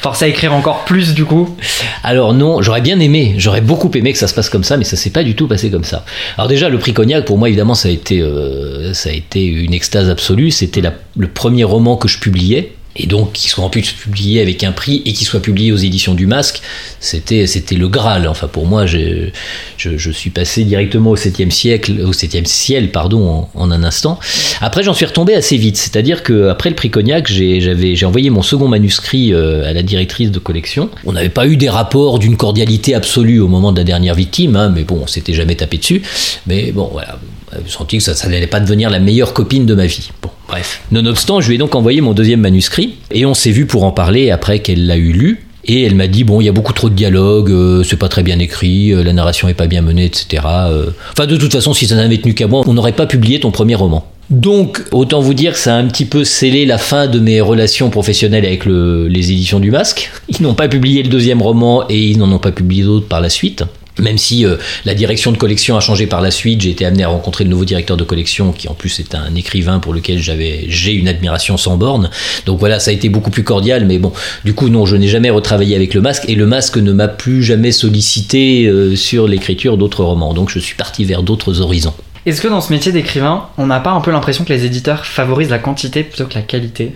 forcé 0.00 0.24
à 0.26 0.28
écrire 0.28 0.54
encore 0.54 0.84
plus 0.84 1.14
du 1.14 1.24
coup 1.24 1.56
Alors 2.02 2.34
non, 2.34 2.62
j'aurais 2.62 2.80
bien 2.80 2.98
aimé, 3.00 3.34
j'aurais 3.38 3.60
beaucoup 3.60 3.90
aimé 3.94 4.12
que 4.12 4.18
ça 4.18 4.28
se 4.28 4.34
passe 4.34 4.48
comme 4.48 4.64
ça, 4.64 4.76
mais 4.76 4.84
ça 4.84 4.96
s'est 4.96 5.10
pas 5.10 5.24
du 5.24 5.34
tout 5.34 5.48
passé 5.48 5.70
comme 5.70 5.84
ça. 5.84 6.04
Alors 6.36 6.48
déjà, 6.48 6.68
le 6.68 6.78
prix 6.78 6.92
Cognac, 6.92 7.24
pour 7.24 7.38
moi 7.38 7.48
évidemment, 7.48 7.74
ça 7.74 7.88
a 7.88 7.90
été, 7.90 8.20
euh, 8.20 8.94
ça 8.94 9.10
a 9.10 9.12
été 9.12 9.44
une 9.44 9.74
extase 9.74 10.08
absolue. 10.08 10.50
C'était 10.50 10.82
le 11.16 11.28
premier 11.28 11.64
roman 11.64 11.96
que 11.96 12.08
je 12.08 12.18
publiais 12.18 12.72
et 12.98 13.06
donc 13.06 13.32
qu'il 13.32 13.50
soit 13.50 13.64
en 13.64 13.70
plus 13.70 13.92
publié 13.92 14.40
avec 14.40 14.64
un 14.64 14.72
prix 14.72 15.02
et 15.04 15.12
qu'il 15.12 15.26
soit 15.26 15.40
publié 15.40 15.72
aux 15.72 15.76
éditions 15.76 16.14
du 16.14 16.26
Masque, 16.26 16.60
c'était 17.00 17.46
c'était 17.46 17.76
le 17.76 17.88
Graal. 17.88 18.26
Enfin 18.28 18.48
pour 18.48 18.66
moi, 18.66 18.86
je, 18.86 19.30
je, 19.76 20.10
suis 20.10 20.30
passé 20.30 20.64
directement 20.64 21.10
au 21.10 21.16
7e 21.16 21.50
siècle, 21.50 22.00
au 22.04 22.12
7e 22.12 22.44
ciel, 22.44 22.90
pardon, 22.90 23.46
en, 23.54 23.70
un 23.70 23.84
instant. 23.84 24.18
Après, 24.60 24.82
j'en 24.82 24.94
suis 24.94 25.06
retombé 25.06 25.34
assez 25.34 25.56
vite, 25.56 25.76
c'est-à-dire 25.76 26.22
que 26.22 26.48
après 26.48 26.70
le 26.70 26.76
prix 26.76 26.90
Cognac, 26.90 27.26
j'ai 27.28 28.04
envoyé 28.04 28.30
mon 28.30 28.42
second 28.42 28.68
manuscrit 28.68 29.32
euh, 29.32 29.68
à 29.68 29.72
la 29.72 29.82
directrice 29.82 30.30
de 30.30 30.38
collection. 30.38 30.90
On 31.04 31.12
n'avait 31.12 31.28
pas 31.28 31.46
eu 31.46 31.56
des 31.56 31.68
rapports 31.68 32.18
d'une 32.18 32.36
cordialité 32.36 32.94
absolue 32.94 33.40
au 33.40 33.48
moment 33.48 33.72
de 33.72 33.78
la 33.78 33.84
dernière 33.84 34.14
victime, 34.14 34.56
hein, 34.56 34.72
mais 34.74 34.84
bon, 34.84 35.00
on 35.02 35.06
s'était 35.06 35.34
jamais 35.34 35.54
tapé 35.54 35.78
dessus. 35.78 36.02
Mais 36.46 36.72
bon, 36.72 36.88
voilà, 36.90 37.18
senti 37.66 37.98
que 37.98 38.02
ça, 38.02 38.14
ça 38.14 38.28
n'allait 38.28 38.46
pas 38.46 38.60
devenir 38.60 38.90
la 38.90 39.00
meilleure 39.00 39.32
copine 39.34 39.66
de 39.66 39.74
ma 39.74 39.86
vie. 39.86 40.10
Bon. 40.22 40.30
Bref. 40.48 40.80
Nonobstant, 40.90 41.40
je 41.40 41.48
lui 41.48 41.56
ai 41.56 41.58
donc 41.58 41.74
envoyé 41.74 42.00
mon 42.00 42.14
deuxième 42.14 42.40
manuscrit 42.40 42.94
et 43.10 43.26
on 43.26 43.34
s'est 43.34 43.50
vu 43.50 43.66
pour 43.66 43.84
en 43.84 43.92
parler 43.92 44.30
après 44.30 44.60
qu'elle 44.60 44.86
l'a 44.86 44.96
eu 44.96 45.12
lu. 45.12 45.44
Et 45.64 45.82
elle 45.82 45.94
m'a 45.94 46.06
dit 46.06 46.24
bon, 46.24 46.40
il 46.40 46.44
y 46.44 46.48
a 46.48 46.52
beaucoup 46.52 46.72
trop 46.72 46.88
de 46.88 46.94
dialogues, 46.94 47.50
euh, 47.50 47.82
c'est 47.82 47.98
pas 47.98 48.08
très 48.08 48.22
bien 48.22 48.38
écrit, 48.38 48.92
euh, 48.92 49.02
la 49.04 49.12
narration 49.12 49.48
est 49.48 49.54
pas 49.54 49.66
bien 49.66 49.82
menée, 49.82 50.06
etc. 50.06 50.42
Euh. 50.46 50.86
Enfin, 51.12 51.26
de 51.26 51.36
toute 51.36 51.52
façon, 51.52 51.74
si 51.74 51.86
ça 51.86 51.96
n'avait 51.96 52.16
tenu 52.16 52.32
qu'à 52.32 52.46
moi, 52.46 52.62
on 52.66 52.72
n'aurait 52.72 52.92
pas 52.92 53.06
publié 53.06 53.38
ton 53.38 53.50
premier 53.50 53.74
roman. 53.74 54.06
Donc, 54.30 54.82
autant 54.92 55.20
vous 55.20 55.34
dire 55.34 55.52
que 55.52 55.58
ça 55.58 55.74
a 55.74 55.78
un 55.78 55.86
petit 55.86 56.06
peu 56.06 56.24
scellé 56.24 56.64
la 56.64 56.78
fin 56.78 57.06
de 57.06 57.18
mes 57.18 57.42
relations 57.42 57.90
professionnelles 57.90 58.46
avec 58.46 58.64
les 58.66 59.32
éditions 59.32 59.58
du 59.58 59.70
Masque. 59.70 60.10
Ils 60.28 60.42
n'ont 60.42 60.54
pas 60.54 60.68
publié 60.68 61.02
le 61.02 61.08
deuxième 61.08 61.40
roman 61.40 61.84
et 61.88 61.98
ils 61.98 62.18
n'en 62.18 62.30
ont 62.30 62.38
pas 62.38 62.52
publié 62.52 62.84
d'autres 62.84 63.08
par 63.08 63.22
la 63.22 63.30
suite. 63.30 63.64
Même 63.98 64.18
si 64.18 64.44
euh, 64.44 64.56
la 64.84 64.94
direction 64.94 65.32
de 65.32 65.36
collection 65.36 65.76
a 65.76 65.80
changé 65.80 66.06
par 66.06 66.20
la 66.20 66.30
suite, 66.30 66.60
j'ai 66.60 66.70
été 66.70 66.84
amené 66.84 67.04
à 67.04 67.08
rencontrer 67.08 67.44
le 67.44 67.50
nouveau 67.50 67.64
directeur 67.64 67.96
de 67.96 68.04
collection, 68.04 68.52
qui 68.52 68.68
en 68.68 68.74
plus 68.74 69.00
est 69.00 69.14
un 69.14 69.34
écrivain 69.34 69.78
pour 69.78 69.92
lequel 69.92 70.20
j'avais 70.20 70.66
j'ai 70.68 70.92
une 70.92 71.08
admiration 71.08 71.56
sans 71.56 71.76
borne. 71.76 72.10
Donc 72.46 72.58
voilà, 72.58 72.78
ça 72.78 72.90
a 72.90 72.94
été 72.94 73.08
beaucoup 73.08 73.30
plus 73.30 73.44
cordial, 73.44 73.86
mais 73.86 73.98
bon, 73.98 74.12
du 74.44 74.54
coup 74.54 74.68
non, 74.68 74.86
je 74.86 74.96
n'ai 74.96 75.08
jamais 75.08 75.30
retravaillé 75.30 75.76
avec 75.76 75.94
le 75.94 76.00
masque 76.00 76.24
et 76.28 76.34
le 76.34 76.46
masque 76.46 76.76
ne 76.76 76.92
m'a 76.92 77.08
plus 77.08 77.42
jamais 77.42 77.72
sollicité 77.72 78.66
euh, 78.66 78.96
sur 78.96 79.26
l'écriture 79.26 79.76
d'autres 79.76 80.04
romans. 80.04 80.34
Donc 80.34 80.50
je 80.50 80.58
suis 80.58 80.76
parti 80.76 81.04
vers 81.04 81.22
d'autres 81.22 81.60
horizons. 81.60 81.94
Est-ce 82.26 82.40
que 82.40 82.48
dans 82.48 82.60
ce 82.60 82.72
métier 82.72 82.92
d'écrivain, 82.92 83.46
on 83.56 83.66
n'a 83.66 83.80
pas 83.80 83.90
un 83.90 84.00
peu 84.00 84.10
l'impression 84.10 84.44
que 84.44 84.52
les 84.52 84.64
éditeurs 84.64 85.06
favorisent 85.06 85.50
la 85.50 85.58
quantité 85.58 86.02
plutôt 86.02 86.26
que 86.26 86.34
la 86.34 86.42
qualité? 86.42 86.92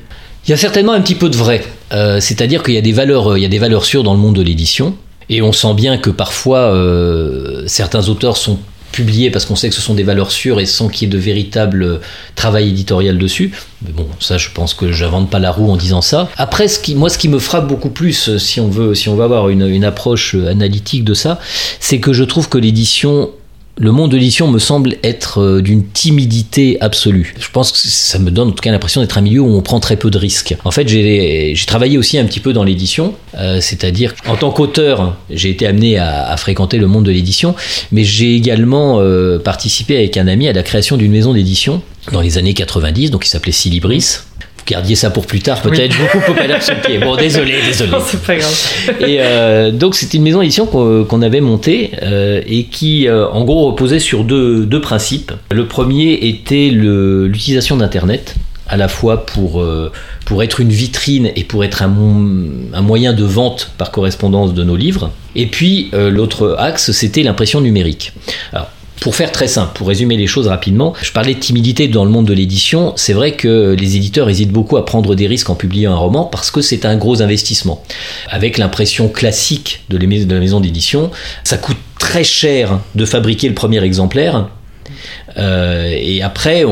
Il 0.46 0.50
y 0.50 0.54
a 0.54 0.56
certainement 0.56 0.92
un 0.92 1.00
petit 1.00 1.14
peu 1.14 1.28
de 1.28 1.36
vrai. 1.36 1.62
Euh, 1.92 2.20
c'est-à-dire 2.20 2.62
qu'il 2.62 2.74
y 2.74 2.78
a 2.78 2.82
des 2.82 2.92
valeurs, 2.92 3.36
il 3.36 3.42
y 3.42 3.46
a 3.46 3.48
des 3.48 3.60
valeurs 3.60 3.84
sûres 3.84 4.02
dans 4.02 4.12
le 4.12 4.18
monde 4.18 4.34
de 4.34 4.42
l'édition. 4.42 4.96
Et 5.32 5.40
on 5.40 5.52
sent 5.52 5.72
bien 5.72 5.96
que 5.96 6.10
parfois 6.10 6.74
euh, 6.74 7.64
certains 7.66 8.10
auteurs 8.10 8.36
sont 8.36 8.58
publiés 8.92 9.30
parce 9.30 9.46
qu'on 9.46 9.56
sait 9.56 9.70
que 9.70 9.74
ce 9.74 9.80
sont 9.80 9.94
des 9.94 10.02
valeurs 10.02 10.30
sûres 10.30 10.60
et 10.60 10.66
sans 10.66 10.88
qu'il 10.88 11.08
y 11.08 11.10
ait 11.10 11.14
de 11.14 11.18
véritable 11.18 12.00
travail 12.34 12.68
éditorial 12.68 13.16
dessus. 13.16 13.50
Mais 13.80 13.92
bon, 13.92 14.06
ça, 14.20 14.36
je 14.36 14.50
pense 14.50 14.74
que 14.74 14.92
j'invente 14.92 15.30
pas 15.30 15.38
la 15.38 15.50
roue 15.50 15.70
en 15.70 15.78
disant 15.78 16.02
ça. 16.02 16.28
Après, 16.36 16.66
moi, 16.94 17.08
ce 17.08 17.16
qui 17.16 17.28
me 17.28 17.38
frappe 17.38 17.66
beaucoup 17.66 17.88
plus, 17.88 18.36
si 18.36 18.60
on 18.60 18.68
veut, 18.68 18.94
si 18.94 19.08
on 19.08 19.16
veut 19.16 19.24
avoir 19.24 19.48
une, 19.48 19.66
une 19.66 19.84
approche 19.84 20.34
analytique 20.34 21.02
de 21.02 21.14
ça, 21.14 21.40
c'est 21.80 21.98
que 21.98 22.12
je 22.12 22.24
trouve 22.24 22.50
que 22.50 22.58
l'édition 22.58 23.30
le 23.78 23.90
monde 23.90 24.10
de 24.10 24.16
l'édition 24.16 24.48
me 24.48 24.58
semble 24.58 24.96
être 25.02 25.40
euh, 25.40 25.62
d'une 25.62 25.86
timidité 25.86 26.76
absolue. 26.80 27.34
Je 27.38 27.48
pense 27.50 27.72
que 27.72 27.78
ça 27.78 28.18
me 28.18 28.30
donne 28.30 28.48
en 28.48 28.52
tout 28.52 28.62
cas 28.62 28.70
l'impression 28.70 29.00
d'être 29.00 29.16
un 29.16 29.22
milieu 29.22 29.40
où 29.40 29.56
on 29.56 29.62
prend 29.62 29.80
très 29.80 29.96
peu 29.96 30.10
de 30.10 30.18
risques. 30.18 30.54
En 30.64 30.70
fait, 30.70 30.88
j'ai 30.88 31.54
travaillé 31.66 31.96
aussi 31.96 32.18
un 32.18 32.26
petit 32.26 32.40
peu 32.40 32.52
dans 32.52 32.64
l'édition, 32.64 33.14
euh, 33.38 33.60
c'est-à-dire 33.60 34.14
en 34.28 34.36
tant 34.36 34.50
qu'auteur, 34.50 35.16
j'ai 35.30 35.50
été 35.50 35.66
amené 35.66 35.98
à, 35.98 36.36
fréquenter 36.36 36.78
le 36.78 36.86
monde 36.86 37.04
de 37.04 37.12
l'édition, 37.12 37.54
mais 37.92 38.04
j'ai 38.04 38.34
également 38.34 39.00
euh, 39.00 39.38
participé 39.38 39.96
avec 39.96 40.16
un 40.16 40.26
ami 40.26 40.48
à 40.48 40.52
la 40.52 40.62
création 40.62 40.96
d'une 40.96 41.12
maison 41.12 41.32
d'édition 41.32 41.82
dans 42.10 42.20
les 42.20 42.36
années 42.36 42.54
90, 42.54 43.10
donc 43.10 43.22
qui 43.22 43.28
s'appelait 43.28 43.52
Silibris 43.52 44.18
gardiez 44.66 44.96
ça 44.96 45.10
pour 45.10 45.26
plus 45.26 45.40
tard, 45.40 45.60
peut-être. 45.62 45.96
Beaucoup 45.98 46.32
peut 46.32 46.34
pas 46.34 46.60
sur 46.60 46.74
le 46.74 46.80
pied. 46.80 46.98
Bon, 46.98 47.16
désolé, 47.16 47.54
désolé. 47.66 47.92
c'est 48.04 48.22
pas 48.22 48.36
grave. 48.36 48.70
Et 49.00 49.18
euh, 49.20 49.70
donc, 49.70 49.94
c'était 49.94 50.18
une 50.18 50.24
maison 50.24 50.40
d'édition 50.40 50.66
qu'on 50.66 51.22
avait 51.22 51.40
montée 51.40 51.92
euh, 52.02 52.40
et 52.46 52.64
qui, 52.64 53.08
euh, 53.08 53.28
en 53.28 53.44
gros, 53.44 53.66
reposait 53.66 53.98
sur 54.00 54.24
deux, 54.24 54.64
deux 54.64 54.80
principes. 54.80 55.32
Le 55.50 55.66
premier 55.66 56.12
était 56.12 56.70
l'utilisation 56.70 57.76
d'Internet 57.76 58.34
à 58.68 58.76
la 58.76 58.88
fois 58.88 59.26
pour, 59.26 59.62
pour 60.24 60.42
être 60.42 60.60
une 60.60 60.70
vitrine 60.70 61.30
et 61.36 61.44
pour 61.44 61.62
être 61.62 61.82
un, 61.82 61.92
un, 62.72 62.80
moyen 62.80 63.12
de 63.12 63.24
vente 63.24 63.70
par 63.76 63.90
correspondance 63.90 64.54
de 64.54 64.64
nos 64.64 64.76
livres. 64.76 65.10
Et 65.36 65.46
puis 65.46 65.90
l'autre 65.92 66.56
axe, 66.58 66.92
c'était 66.92 67.22
l'impression 67.22 67.60
numérique. 67.60 68.12
Alors, 68.50 68.70
pour 69.02 69.16
faire 69.16 69.32
très 69.32 69.48
simple, 69.48 69.72
pour 69.74 69.88
résumer 69.88 70.16
les 70.16 70.28
choses 70.28 70.46
rapidement, 70.46 70.94
je 71.02 71.10
parlais 71.10 71.34
de 71.34 71.40
timidité 71.40 71.88
dans 71.88 72.04
le 72.04 72.10
monde 72.12 72.26
de 72.26 72.32
l'édition. 72.32 72.92
C'est 72.94 73.12
vrai 73.12 73.32
que 73.32 73.74
les 73.76 73.96
éditeurs 73.96 74.30
hésitent 74.30 74.52
beaucoup 74.52 74.76
à 74.76 74.86
prendre 74.86 75.16
des 75.16 75.26
risques 75.26 75.50
en 75.50 75.56
publiant 75.56 75.90
un 75.90 75.96
roman 75.96 76.24
parce 76.24 76.52
que 76.52 76.60
c'est 76.60 76.84
un 76.84 76.96
gros 76.96 77.20
investissement. 77.20 77.82
Avec 78.30 78.58
l'impression 78.58 79.08
classique 79.08 79.82
de 79.88 79.98
la 79.98 80.38
maison 80.38 80.60
d'édition, 80.60 81.10
ça 81.42 81.58
coûte 81.58 81.78
très 81.98 82.22
cher 82.22 82.78
de 82.94 83.04
fabriquer 83.04 83.48
le 83.48 83.54
premier 83.54 83.82
exemplaire 83.82 84.48
euh, 85.38 85.88
et 85.90 86.22
après, 86.22 86.64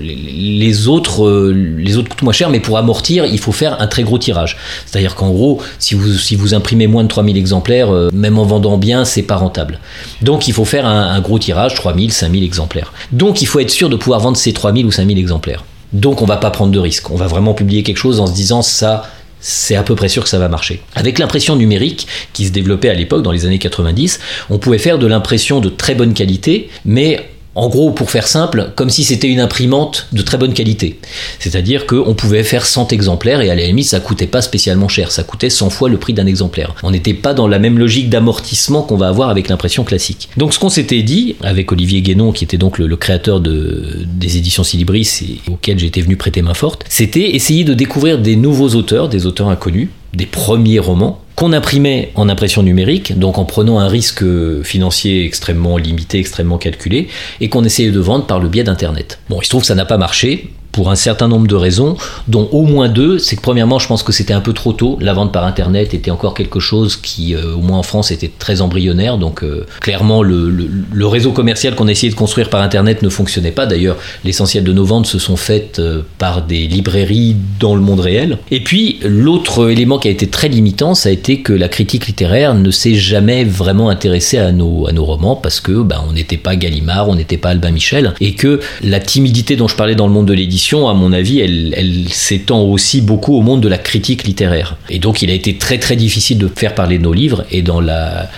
les, 0.00 0.88
autres, 0.88 1.26
euh, 1.26 1.52
les 1.52 1.96
autres 1.96 2.08
coûtent 2.08 2.22
moins 2.22 2.32
cher, 2.32 2.50
mais 2.50 2.60
pour 2.60 2.78
amortir, 2.78 3.26
il 3.26 3.38
faut 3.38 3.52
faire 3.52 3.80
un 3.80 3.86
très 3.86 4.02
gros 4.02 4.18
tirage. 4.18 4.56
C'est-à-dire 4.86 5.14
qu'en 5.14 5.30
gros, 5.30 5.60
si 5.78 5.94
vous, 5.94 6.12
si 6.14 6.36
vous 6.36 6.54
imprimez 6.54 6.86
moins 6.86 7.04
de 7.04 7.08
3000 7.08 7.36
exemplaires, 7.36 7.92
euh, 7.92 8.10
même 8.12 8.38
en 8.38 8.44
vendant 8.44 8.78
bien, 8.78 9.04
c'est 9.04 9.22
pas 9.22 9.36
rentable. 9.36 9.78
Donc 10.22 10.48
il 10.48 10.54
faut 10.54 10.64
faire 10.64 10.86
un, 10.86 11.20
gros 11.20 11.38
tirage, 11.38 11.74
3000, 11.74 12.12
5000 12.12 12.44
exemplaires. 12.44 12.92
Donc 13.12 13.42
il 13.42 13.46
faut 13.46 13.60
être 13.60 13.70
sûr 13.70 13.88
de 13.88 13.96
pouvoir 13.96 14.20
vendre 14.20 14.36
ces 14.36 14.52
3000 14.52 14.86
ou 14.86 14.92
5000 14.92 15.18
exemplaires. 15.18 15.64
Donc 15.92 16.22
on 16.22 16.26
va 16.26 16.36
pas 16.36 16.50
prendre 16.50 16.72
de 16.72 16.78
risques. 16.78 17.10
On 17.10 17.16
va 17.16 17.26
vraiment 17.26 17.54
publier 17.54 17.82
quelque 17.82 17.98
chose 17.98 18.18
en 18.20 18.26
se 18.26 18.32
disant 18.32 18.62
ça, 18.62 19.04
c'est 19.40 19.74
à 19.74 19.82
peu 19.82 19.94
près 19.94 20.08
sûr 20.08 20.22
que 20.22 20.28
ça 20.28 20.38
va 20.38 20.48
marcher. 20.48 20.80
Avec 20.94 21.18
l'impression 21.18 21.56
numérique 21.56 22.06
qui 22.32 22.46
se 22.46 22.52
développait 22.52 22.88
à 22.88 22.94
l'époque, 22.94 23.22
dans 23.22 23.32
les 23.32 23.44
années 23.44 23.58
90, 23.58 24.20
on 24.50 24.58
pouvait 24.58 24.78
faire 24.78 24.98
de 24.98 25.06
l'impression 25.06 25.60
de 25.60 25.68
très 25.68 25.94
bonne 25.94 26.14
qualité, 26.14 26.70
mais 26.84 27.28
en 27.54 27.68
gros, 27.68 27.90
pour 27.90 28.10
faire 28.10 28.26
simple, 28.26 28.72
comme 28.76 28.88
si 28.88 29.04
c'était 29.04 29.28
une 29.28 29.40
imprimante 29.40 30.06
de 30.12 30.22
très 30.22 30.38
bonne 30.38 30.54
qualité. 30.54 30.98
C'est-à-dire 31.38 31.86
qu'on 31.86 32.14
pouvait 32.14 32.44
faire 32.44 32.64
100 32.64 32.92
exemplaires 32.92 33.42
et 33.42 33.50
à 33.50 33.54
la 33.54 33.66
limite, 33.66 33.86
ça 33.86 34.00
coûtait 34.00 34.26
pas 34.26 34.40
spécialement 34.40 34.88
cher. 34.88 35.12
Ça 35.12 35.22
coûtait 35.22 35.50
100 35.50 35.70
fois 35.70 35.88
le 35.90 35.98
prix 35.98 36.14
d'un 36.14 36.26
exemplaire. 36.26 36.74
On 36.82 36.90
n'était 36.90 37.14
pas 37.14 37.34
dans 37.34 37.48
la 37.48 37.58
même 37.58 37.78
logique 37.78 38.08
d'amortissement 38.08 38.82
qu'on 38.82 38.96
va 38.96 39.08
avoir 39.08 39.28
avec 39.28 39.48
l'impression 39.48 39.84
classique. 39.84 40.30
Donc, 40.36 40.54
ce 40.54 40.58
qu'on 40.58 40.70
s'était 40.70 41.02
dit 41.02 41.36
avec 41.42 41.70
Olivier 41.72 42.00
Guénon, 42.00 42.32
qui 42.32 42.44
était 42.44 42.58
donc 42.58 42.78
le, 42.78 42.96
créateur 42.96 43.40
des 43.40 44.36
éditions 44.36 44.64
Silibris 44.64 45.20
et 45.22 45.50
auquel 45.50 45.78
j'étais 45.78 46.00
venu 46.00 46.16
prêter 46.16 46.40
main 46.40 46.54
forte, 46.54 46.84
c'était 46.88 47.34
essayer 47.34 47.64
de 47.64 47.74
découvrir 47.74 48.18
des 48.18 48.36
nouveaux 48.36 48.70
auteurs, 48.70 49.08
des 49.08 49.26
auteurs 49.26 49.48
inconnus, 49.48 49.88
des 50.14 50.26
premiers 50.26 50.78
romans, 50.78 51.21
qu'on 51.34 51.52
imprimait 51.52 52.12
en 52.14 52.28
impression 52.28 52.62
numérique, 52.62 53.18
donc 53.18 53.38
en 53.38 53.44
prenant 53.44 53.78
un 53.78 53.88
risque 53.88 54.24
financier 54.62 55.24
extrêmement 55.24 55.76
limité, 55.76 56.18
extrêmement 56.18 56.58
calculé, 56.58 57.08
et 57.40 57.48
qu'on 57.48 57.64
essayait 57.64 57.90
de 57.90 58.00
vendre 58.00 58.26
par 58.26 58.38
le 58.38 58.48
biais 58.48 58.64
d'Internet. 58.64 59.18
Bon, 59.28 59.40
il 59.40 59.44
se 59.44 59.50
trouve 59.50 59.62
que 59.62 59.66
ça 59.66 59.74
n'a 59.74 59.84
pas 59.84 59.98
marché, 59.98 60.50
pour 60.72 60.90
un 60.90 60.96
certain 60.96 61.28
nombre 61.28 61.46
de 61.46 61.54
raisons, 61.54 61.96
dont 62.28 62.48
au 62.50 62.62
moins 62.62 62.88
deux. 62.88 63.18
C'est 63.18 63.36
que 63.36 63.42
premièrement, 63.42 63.78
je 63.78 63.86
pense 63.86 64.02
que 64.02 64.12
c'était 64.12 64.32
un 64.32 64.40
peu 64.40 64.54
trop 64.54 64.72
tôt. 64.72 64.98
La 65.00 65.12
vente 65.12 65.32
par 65.32 65.44
Internet 65.44 65.94
était 65.94 66.10
encore 66.10 66.34
quelque 66.34 66.60
chose 66.60 66.96
qui, 66.96 67.34
euh, 67.34 67.54
au 67.54 67.60
moins 67.60 67.78
en 67.78 67.82
France, 67.82 68.10
était 68.10 68.30
très 68.36 68.62
embryonnaire. 68.62 69.18
Donc 69.18 69.44
euh, 69.44 69.66
clairement, 69.80 70.22
le, 70.22 71.06
réseau 71.06 71.32
commercial 71.32 71.74
qu'on 71.74 71.88
essayait 71.88 72.10
de 72.10 72.16
construire 72.16 72.48
par 72.48 72.62
Internet 72.62 73.02
ne 73.02 73.10
fonctionnait 73.10 73.52
pas. 73.52 73.66
D'ailleurs, 73.66 73.96
l'essentiel 74.24 74.64
de 74.64 74.72
nos 74.72 74.84
ventes 74.84 75.06
se 75.06 75.18
sont 75.18 75.36
faites 75.36 75.78
euh, 75.78 76.02
par 76.16 76.42
des 76.42 76.66
librairies 76.66 77.36
dans 77.60 77.74
le 77.74 77.82
monde 77.82 78.00
réel. 78.00 78.38
Et 78.50 78.64
puis, 78.64 78.98
l'autre 79.02 79.70
élément 79.70 79.98
qui 79.98 80.08
a 80.08 80.10
été 80.10 80.26
très 80.28 80.48
limitant, 80.48 80.94
ça 80.94 81.10
a 81.10 81.12
été 81.12 81.42
que 81.42 81.52
la 81.52 81.68
critique 81.68 82.06
littéraire 82.06 82.54
ne 82.54 82.70
s'est 82.70 82.94
jamais 82.94 83.44
vraiment 83.44 83.90
intéressée 83.90 84.38
à 84.38 84.52
nos, 84.52 84.86
à 84.86 84.92
nos 84.92 85.04
romans 85.04 85.36
parce 85.36 85.60
que 85.60 85.82
ben, 85.82 86.02
on 86.08 86.12
n'était 86.12 86.38
pas 86.38 86.56
Gallimard, 86.56 87.10
on 87.10 87.14
n'était 87.14 87.36
pas 87.36 87.50
Albin 87.50 87.72
Michel, 87.72 88.14
et 88.20 88.34
que 88.34 88.60
la 88.82 89.00
timidité 89.00 89.56
dont 89.56 89.68
je 89.68 89.76
parlais 89.76 89.94
dans 89.94 90.06
le 90.06 90.12
monde 90.12 90.26
de 90.26 90.32
l'édition 90.32 90.61
à 90.72 90.94
mon 90.94 91.12
avis, 91.12 91.40
elle, 91.40 92.08
s'étend 92.08 92.62
aussi 92.62 93.00
beaucoup 93.00 93.36
au 93.36 93.42
monde 93.42 93.60
de 93.60 93.68
la 93.68 93.78
critique 93.78 94.24
littéraire. 94.24 94.76
Et 94.88 94.98
donc, 94.98 95.22
il 95.22 95.30
a 95.30 95.34
été 95.34 95.56
très 95.56 95.78
très 95.78 95.96
difficile 95.96 96.38
de 96.38 96.48
faire 96.48 96.74
parler 96.74 96.98
de 96.98 97.02
nos 97.02 97.12
livres. 97.12 97.44
Et 97.50 97.62
dans 97.62 97.80
la, 97.80 98.28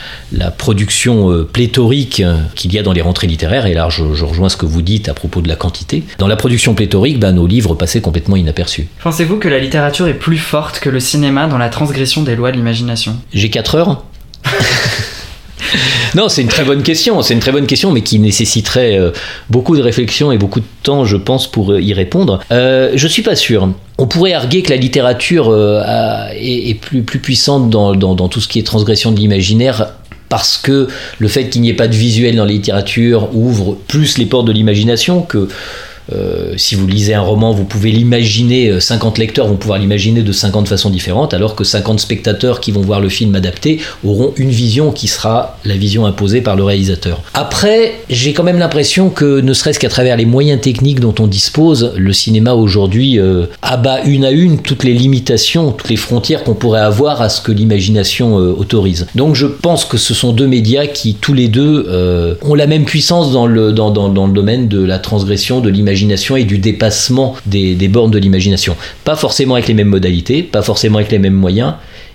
production 0.59 1.31
euh, 1.31 1.45
pléthorique 1.45 2.23
qu'il 2.55 2.75
y 2.75 2.79
a 2.79 2.83
dans 2.83 2.93
les 2.93 3.01
rentrées 3.01 3.27
littéraires, 3.27 3.67
et 3.67 3.75
là 3.75 3.89
je, 3.89 4.03
rejoins 4.03 4.49
ce 4.49 4.57
que 4.57 4.67
vous 4.67 4.83
dites 4.83 5.09
à 5.09 5.15
propos 5.15 5.41
de 5.41 5.49
la 5.49 5.57
quantité, 5.57 6.03
dans 6.19 6.27
la 6.27 6.37
production 6.37 6.75
pléthorique, 6.75 7.19
ben, 7.19 7.33
nos 7.33 7.47
livres 7.47 7.75
passaient 7.75 8.01
complètement 8.01 8.37
inaperçus. 8.37 8.89
Pensez-vous 9.03 9.39
que 9.39 9.49
la 9.49 9.59
littérature 9.59 10.09
est 10.09 10.15
plus 10.15 10.39
forte 10.39 10.81
que 10.81 10.91
le 10.91 11.01
cinéma 11.01 11.47
dans 11.47 11.59
la 11.59 11.69
transgression 11.69 12.23
des 12.23 12.37
lois 12.37 12.51
de 12.51 12.57
l'imagination? 12.57 13.17
J'ai 13.33 13.51
4 13.51 13.75
heures 13.77 14.05
non, 16.15 16.29
c'est 16.29 16.43
une 16.43 16.49
très 16.49 16.65
bonne 16.65 16.83
question. 16.83 17.21
C'est 17.23 17.35
une 17.35 17.41
très 17.41 17.53
bonne 17.53 17.67
question, 17.67 17.93
mais 17.93 18.03
qui 18.03 18.19
nécessiterait 18.19 18.99
euh, 18.99 19.11
beaucoup 19.51 19.77
de 19.77 19.83
réflexion 19.83 20.33
et 20.33 20.39
beaucoup 20.39 20.61
de 20.61 20.67
temps, 20.83 21.05
je 21.05 21.17
pense, 21.17 21.51
pour 21.51 21.73
euh, 21.73 21.81
y 21.81 21.93
répondre. 21.93 22.41
Euh, 22.53 22.93
je 22.95 23.09
suis 23.09 23.23
pas 23.23 23.37
sûr. 23.37 23.69
On 23.99 24.07
pourrait 24.07 24.33
arguer 24.33 24.63
que 24.63 24.71
la 24.71 24.77
littérature 24.77 25.55
est, 26.35 26.81
plus, 26.81 27.03
puissante 27.03 27.71
dans 27.71 28.29
tout 28.29 28.41
ce 28.41 28.49
qui 28.49 28.59
est 28.59 28.65
transgression 28.65 29.13
de 29.13 29.19
l'imaginaire 29.21 29.93
parce 30.29 30.57
que 30.57 30.89
le 31.21 31.29
fait 31.29 31.49
qu'il 31.49 31.61
n'y 31.61 31.71
ait 31.71 31.75
pas 31.75 31.87
de 31.87 31.95
visuel 31.95 32.35
dans 32.35 32.45
la 32.45 32.51
littérature 32.51 33.29
ouvre 33.35 33.77
plus 33.87 34.19
les 34.19 34.27
portes 34.27 34.47
de 34.47 34.53
l'imagination 34.53 35.23
que 35.23 35.49
euh, 36.13 36.55
si 36.57 36.75
vous 36.75 36.87
lisez 36.87 37.15
un 37.15 37.21
roman, 37.21 37.53
vous 37.53 37.65
pouvez 37.65 37.91
l'imaginer, 37.91 38.81
50 38.81 39.19
euh, 39.19 39.23
lecteurs 39.23 39.47
vont 39.47 39.57
pouvoir 39.57 39.79
l'imaginer 39.79 40.23
de 40.23 40.33
50 40.33 40.69
façons 40.69 40.91
différentes, 40.91 41.33
alors 41.33 41.55
que 41.55 41.65
50 41.65 41.99
spectateurs 41.99 42.61
qui 42.61 42.73
vont 42.73 42.83
voir 42.83 43.01
le 43.01 43.09
film 43.09 43.35
adapté 43.35 43.81
auront 44.05 44.33
une 44.37 44.51
vision 44.51 44.93
qui 44.93 45.09
sera 45.09 45.59
la 45.65 45.77
vision 45.77 46.07
imposée 46.07 46.41
par 46.41 46.57
le 46.57 46.65
réalisateur. 46.65 47.23
Après, 47.33 47.95
j'ai 48.11 48.33
quand 48.33 48.43
même 48.43 48.59
l'impression 48.59 49.09
que, 49.09 49.41
ne 49.41 49.53
serait-ce 49.53 49.79
qu'à 49.79 49.89
travers 49.89 50.17
les 50.17 50.27
moyens 50.27 50.61
techniques 50.61 51.01
dont 51.01 51.15
on 51.19 51.27
dispose, 51.27 51.93
le 51.97 52.13
cinéma 52.13 52.55
aujourd'hui 52.55 53.19
euh, 53.19 53.47
abat 53.63 54.03
une 54.03 54.25
à 54.25 54.31
une 54.31 54.59
toutes 54.59 54.85
les 54.85 54.93
limitations, 54.93 55.73
toutes 55.73 55.89
les 55.89 55.97
frontières 55.97 56.45
qu'on 56.45 56.55
pourrait 56.55 56.81
avoir 56.81 57.23
à 57.23 57.29
ce 57.29 57.41
que 57.41 57.53
l'imagination 57.53 58.35
autorise. 58.35 59.07
Donc 59.15 59.35
je 59.35 59.47
pense 59.47 59.85
que 59.85 59.97
ce 59.97 60.15
sont 60.15 60.33
deux 60.33 60.47
médias 60.47 60.87
qui, 60.87 61.15
tous 61.15 61.35
les 61.35 61.49
deux, 61.49 62.39
ont 62.43 62.55
la 62.55 62.67
même 62.67 62.85
puissance 62.85 63.33
dans 63.33 63.47
le, 63.47 63.73
dans, 63.73 63.91
dans, 63.91 64.09
dans 64.09 64.27
le 64.27 64.33
domaine 64.33 64.69
de 64.69 64.83
la 64.83 64.99
transgression, 64.99 65.61
de 65.61 65.69
l'imagination 65.69 65.94
et 66.37 66.45
du 66.45 66.59
dépassement 66.59 67.37
des, 67.47 67.89
bornes 67.89 68.11
de 68.11 68.19
l'imagination. 68.19 68.77
Pas 69.05 69.17
forcément 69.17 69.55
avec 69.55 69.69
les 69.69 69.75
mêmes 69.75 69.89
modalités, 69.89 70.43
pas 70.43 70.63
forcément 70.63 70.99
avec 70.99 71.11
les 71.11 71.19
mêmes 71.19 71.35
moyens, 71.35 71.75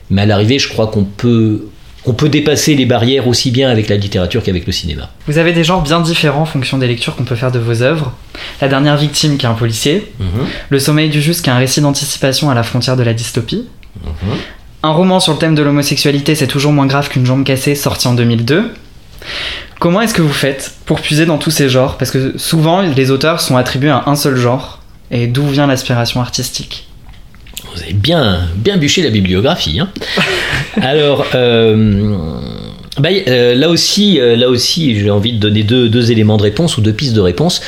mais 0.09 0.21
à 0.21 0.25
l'arrivée, 0.25 0.59
je 0.59 0.69
crois 0.69 0.87
qu'on 0.87 1.03
peut, 1.03 1.67
on 2.05 2.13
peut 2.13 2.29
dépasser 2.29 2.75
les 2.75 2.85
barrières 2.85 3.27
aussi 3.27 3.51
bien 3.51 3.69
avec 3.69 3.89
la 3.89 3.97
littérature 3.97 4.43
qu'avec 4.43 4.65
le 4.65 4.71
cinéma. 4.71 5.09
Vous 5.27 5.37
avez 5.37 5.53
des 5.53 5.63
genres 5.63 5.81
bien 5.81 5.99
différents 5.99 6.41
en 6.41 6.45
fonction 6.45 6.77
des 6.77 6.87
lectures 6.87 7.15
qu'on 7.15 7.25
peut 7.25 7.35
faire 7.35 7.51
de 7.51 7.59
vos 7.59 7.81
œuvres. 7.81 8.13
La 8.61 8.67
dernière 8.67 8.97
victime 8.97 9.37
qui 9.37 9.45
est 9.45 9.49
un 9.49 9.53
policier, 9.53 10.11
mhm. 10.19 10.45
Le 10.69 10.79
sommeil 10.79 11.09
du 11.09 11.21
juste 11.21 11.43
qui 11.43 11.49
est 11.49 11.53
un 11.53 11.57
récit 11.57 11.81
d'anticipation 11.81 12.49
à 12.49 12.55
la 12.55 12.63
frontière 12.63 12.97
de 12.97 13.03
la 13.03 13.13
dystopie. 13.13 13.65
Mhm. 14.03 14.35
Un 14.81 14.91
roman 14.91 15.19
sur 15.19 15.33
le 15.33 15.39
thème 15.39 15.55
de 15.55 15.61
l'homosexualité, 15.61 16.35
c'est 16.35 16.47
toujours 16.47 16.71
moins 16.71 16.85
grave 16.85 17.09
qu'une 17.09 17.25
jambe 17.25 17.43
cassée, 17.43 17.75
sorti 17.75 18.07
en 18.07 18.13
2002. 18.13 18.71
Comment 19.79 20.01
est-ce 20.01 20.13
que 20.13 20.21
vous 20.21 20.33
faites 20.33 20.73
pour 20.85 20.99
puiser 20.99 21.25
dans 21.25 21.37
tous 21.37 21.51
ces 21.51 21.69
genres? 21.69 21.97
Parce 21.97 22.11
que 22.11 22.37
souvent, 22.37 22.81
les 22.81 23.11
auteurs 23.11 23.39
sont 23.39 23.55
attribués 23.55 23.89
à 23.89 24.03
un 24.07 24.15
seul 24.15 24.35
genre. 24.35 24.81
Et 25.11 25.27
d'où 25.27 25.47
vient 25.47 25.67
l'aspiration 25.67 26.21
artistique? 26.21 26.87
Vous 27.73 27.81
avez 27.81 27.93
bien, 27.93 28.41
bien 28.55 28.77
bûché 28.77 29.01
la 29.01 29.09
bibliographie. 29.09 29.79
Hein 29.79 29.89
Alors, 30.81 31.25
euh, 31.35 32.37
bah, 32.97 33.09
euh, 33.27 33.55
là 33.55 33.69
aussi, 33.69 34.19
euh, 34.19 34.35
là 34.35 34.49
aussi 34.49 34.99
j'ai 34.99 35.09
envie 35.09 35.33
de 35.33 35.39
donner 35.39 35.63
deux, 35.63 36.11
éléments 36.11 36.37
de 36.37 36.43
réponse 36.43 36.77
ou 36.77 36.81
deux 36.81 36.93
pistes 36.93 37.13
de 37.13 37.21
réponse. 37.21 37.61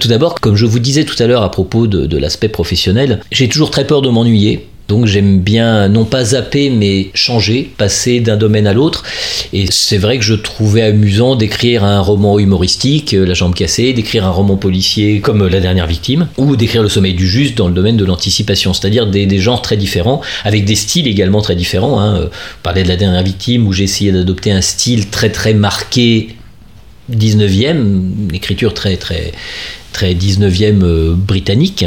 tout 0.00 0.08
d'abord, 0.08 0.40
comme 0.40 0.56
je 0.56 0.66
vous 0.66 0.78
disais 0.78 1.04
tout 1.04 1.20
à 1.22 1.26
l'heure 1.26 1.42
à 1.42 1.50
propos 1.50 1.86
de 1.86 2.18
l'aspect 2.18 2.48
professionnel, 2.48 3.20
j'ai 3.32 3.48
toujours 3.48 3.70
très 3.70 3.86
peur 3.86 4.02
de 4.02 4.10
m'ennuyer. 4.10 4.68
Donc 4.88 5.06
j'aime 5.06 5.40
bien 5.40 5.88
non 5.88 6.04
pas 6.04 6.24
zapper 6.24 6.68
mais 6.68 7.10
changer, 7.14 7.70
passer 7.76 8.20
d'un 8.20 8.36
domaine 8.36 8.66
à 8.66 8.74
l'autre. 8.74 9.02
Et 9.52 9.66
c'est 9.70 9.96
vrai 9.96 10.18
que 10.18 10.24
je 10.24 10.34
trouvais 10.34 10.82
amusant 10.82 11.36
d'écrire 11.36 11.84
un 11.84 12.00
roman 12.00 12.38
humoristique, 12.38 13.14
euh, 13.14 13.24
La 13.24 13.34
jambe 13.34 13.54
cassée, 13.54 13.92
d'écrire 13.94 14.26
un 14.26 14.30
roman 14.30 14.56
policier 14.56 15.20
comme 15.20 15.42
euh, 15.42 15.48
La 15.48 15.60
dernière 15.60 15.86
victime, 15.86 16.28
ou 16.36 16.56
d'écrire 16.56 16.82
Le 16.82 16.90
sommeil 16.90 17.14
du 17.14 17.26
juste 17.26 17.56
dans 17.56 17.68
le 17.68 17.74
domaine 17.74 17.96
de 17.96 18.04
l'anticipation, 18.04 18.74
c'est-à-dire 18.74 19.06
des, 19.06 19.38
genres 19.38 19.62
très 19.62 19.76
différents, 19.76 20.20
avec 20.44 20.64
des 20.64 20.74
styles 20.74 21.08
également 21.08 21.40
très 21.40 21.56
différents. 21.56 22.00
Hein. 22.00 22.16
Euh, 22.16 22.74
de 22.74 22.88
La 22.88 22.96
dernière 22.96 23.22
victime 23.22 23.66
où 23.66 23.72
j'ai 23.72 23.84
essayé 23.84 24.12
d'adopter 24.12 24.50
un 24.50 24.60
style 24.60 25.08
très 25.08 25.30
très 25.30 25.54
marqué 25.54 26.34
19e, 27.12 27.76
une 27.76 28.34
écriture 28.34 28.74
très 28.74 28.96
très 28.96 29.32
très 29.92 30.14
19e 30.14 31.14
britannique, 31.14 31.86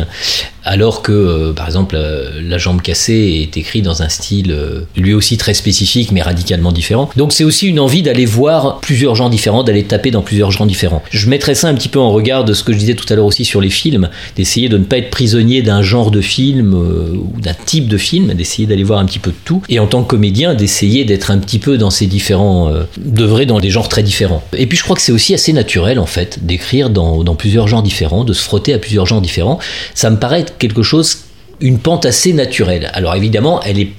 alors 0.67 1.01
que, 1.01 1.11
euh, 1.11 1.53
par 1.53 1.65
exemple, 1.65 1.95
euh, 1.97 2.41
La 2.43 2.57
jambe 2.57 2.81
cassée 2.81 3.41
est 3.41 3.57
écrit 3.57 3.81
dans 3.81 4.01
un 4.01 4.09
style 4.09 4.51
euh, 4.51 4.81
lui 4.95 5.13
aussi 5.13 5.37
très 5.37 5.53
spécifique, 5.53 6.11
mais 6.11 6.21
radicalement 6.21 6.71
différent. 6.71 7.09
Donc 7.15 7.31
c'est 7.33 7.43
aussi 7.43 7.67
une 7.67 7.79
envie 7.79 8.03
d'aller 8.03 8.25
voir 8.25 8.79
plusieurs 8.81 9.15
genres 9.15 9.29
différents, 9.29 9.63
d'aller 9.63 9.83
taper 9.83 10.11
dans 10.11 10.21
plusieurs 10.21 10.51
genres 10.51 10.67
différents. 10.67 11.01
Je 11.09 11.29
mettrais 11.29 11.55
ça 11.55 11.69
un 11.69 11.73
petit 11.73 11.87
peu 11.87 11.99
en 11.99 12.11
regard 12.11 12.43
de 12.43 12.53
ce 12.53 12.63
que 12.63 12.73
je 12.73 12.77
disais 12.77 12.95
tout 12.95 13.05
à 13.11 13.15
l'heure 13.15 13.25
aussi 13.25 13.45
sur 13.45 13.61
les 13.61 13.69
films, 13.69 14.09
d'essayer 14.35 14.67
de 14.67 14.77
ne 14.77 14.83
pas 14.83 14.97
être 14.97 15.09
prisonnier 15.09 15.61
d'un 15.61 15.81
genre 15.81 16.11
de 16.11 16.21
film 16.21 16.73
ou 16.73 17.39
d'un 17.39 17.55
type 17.65 17.87
de 17.87 17.97
film, 17.97 18.33
d'essayer 18.33 18.67
d'aller 18.67 18.83
voir 18.83 18.99
un 18.99 19.05
petit 19.05 19.19
peu 19.19 19.31
de 19.31 19.37
tout, 19.45 19.61
et 19.69 19.79
en 19.79 19.87
tant 19.87 20.03
que 20.03 20.09
comédien, 20.09 20.53
d'essayer 20.53 21.05
d'être 21.05 21.31
un 21.31 21.37
petit 21.37 21.59
peu 21.59 21.77
dans 21.77 21.89
ces 21.89 22.07
différents... 22.07 22.71
d'œuvrer 22.97 23.45
dans 23.45 23.59
des 23.59 23.69
genres 23.69 23.89
très 23.89 24.03
différents. 24.03 24.43
Et 24.53 24.67
puis 24.67 24.77
je 24.77 24.83
crois 24.83 24.95
que 24.95 25.01
c'est 25.01 25.11
aussi 25.11 25.33
assez 25.33 25.53
naturel, 25.53 25.99
en 25.99 26.05
fait, 26.05 26.45
d'écrire 26.45 26.89
dans, 26.89 27.23
dans 27.23 27.35
plusieurs 27.35 27.67
genres 27.67 27.83
différents, 27.83 28.23
de 28.23 28.33
se 28.33 28.43
frotter 28.43 28.73
à 28.73 28.79
plusieurs 28.79 29.05
genres 29.05 29.21
différents. 29.21 29.59
Ça 29.93 30.09
me 30.09 30.17
paraît 30.17 30.45
quelque 30.57 30.83
chose, 30.83 31.19
une 31.59 31.79
pente 31.79 32.05
assez 32.05 32.33
naturelle. 32.33 32.91
Alors 32.93 33.15
évidemment, 33.15 33.61
elle 33.63 33.79
est 33.79 33.91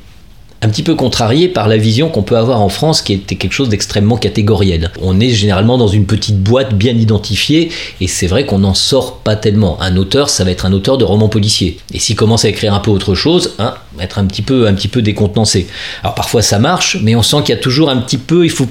un 0.60 0.68
petit 0.68 0.82
peu 0.82 0.96
contrariée 0.96 1.48
par 1.48 1.68
la 1.68 1.76
vision 1.76 2.08
qu'on 2.08 2.22
peut 2.22 2.36
avoir 2.36 2.60
en 2.60 2.68
France 2.68 3.00
qui 3.00 3.12
était 3.12 3.36
quelque 3.36 3.52
chose 3.52 3.68
d'extrêmement 3.68 4.16
catégoriel. 4.16 4.90
On 5.00 5.20
est 5.20 5.30
généralement 5.30 5.78
dans 5.78 5.86
une 5.86 6.04
petite 6.04 6.42
boîte 6.42 6.74
bien 6.74 6.94
identifiée 6.94 7.70
et 8.00 8.08
c'est 8.08 8.26
vrai 8.26 8.44
qu'on 8.44 8.58
n'en 8.58 8.74
sort 8.74 9.18
pas 9.18 9.36
tellement. 9.36 9.80
Un 9.80 9.96
auteur, 9.96 10.30
ça 10.30 10.42
va 10.42 10.50
être 10.50 10.66
un 10.66 10.72
auteur 10.72 10.98
de 10.98 11.04
romans 11.04 11.28
policiers. 11.28 11.78
Et 11.92 12.00
s'il 12.00 12.16
commence 12.16 12.44
à 12.44 12.48
écrire 12.48 12.74
un 12.74 12.80
peu 12.80 12.90
autre 12.90 13.14
chose, 13.14 13.54
hein, 13.60 13.74
être 14.00 14.18
un 14.18 14.24
petit 14.24 14.42
peu, 14.42 14.66
un 14.66 14.74
petit 14.74 14.88
peu 14.88 15.00
décontenancé. 15.00 15.68
Alors 16.02 16.14
parfois 16.14 16.42
ça 16.42 16.58
marche, 16.58 16.98
mais 17.02 17.14
on 17.14 17.22
sent 17.22 17.38
qu'il 17.44 17.54
y 17.54 17.58
a 17.58 17.60
toujours 17.60 17.90
un 17.90 17.98
petit 17.98 18.18
peu, 18.18 18.44
il 18.44 18.50
faut 18.50 18.68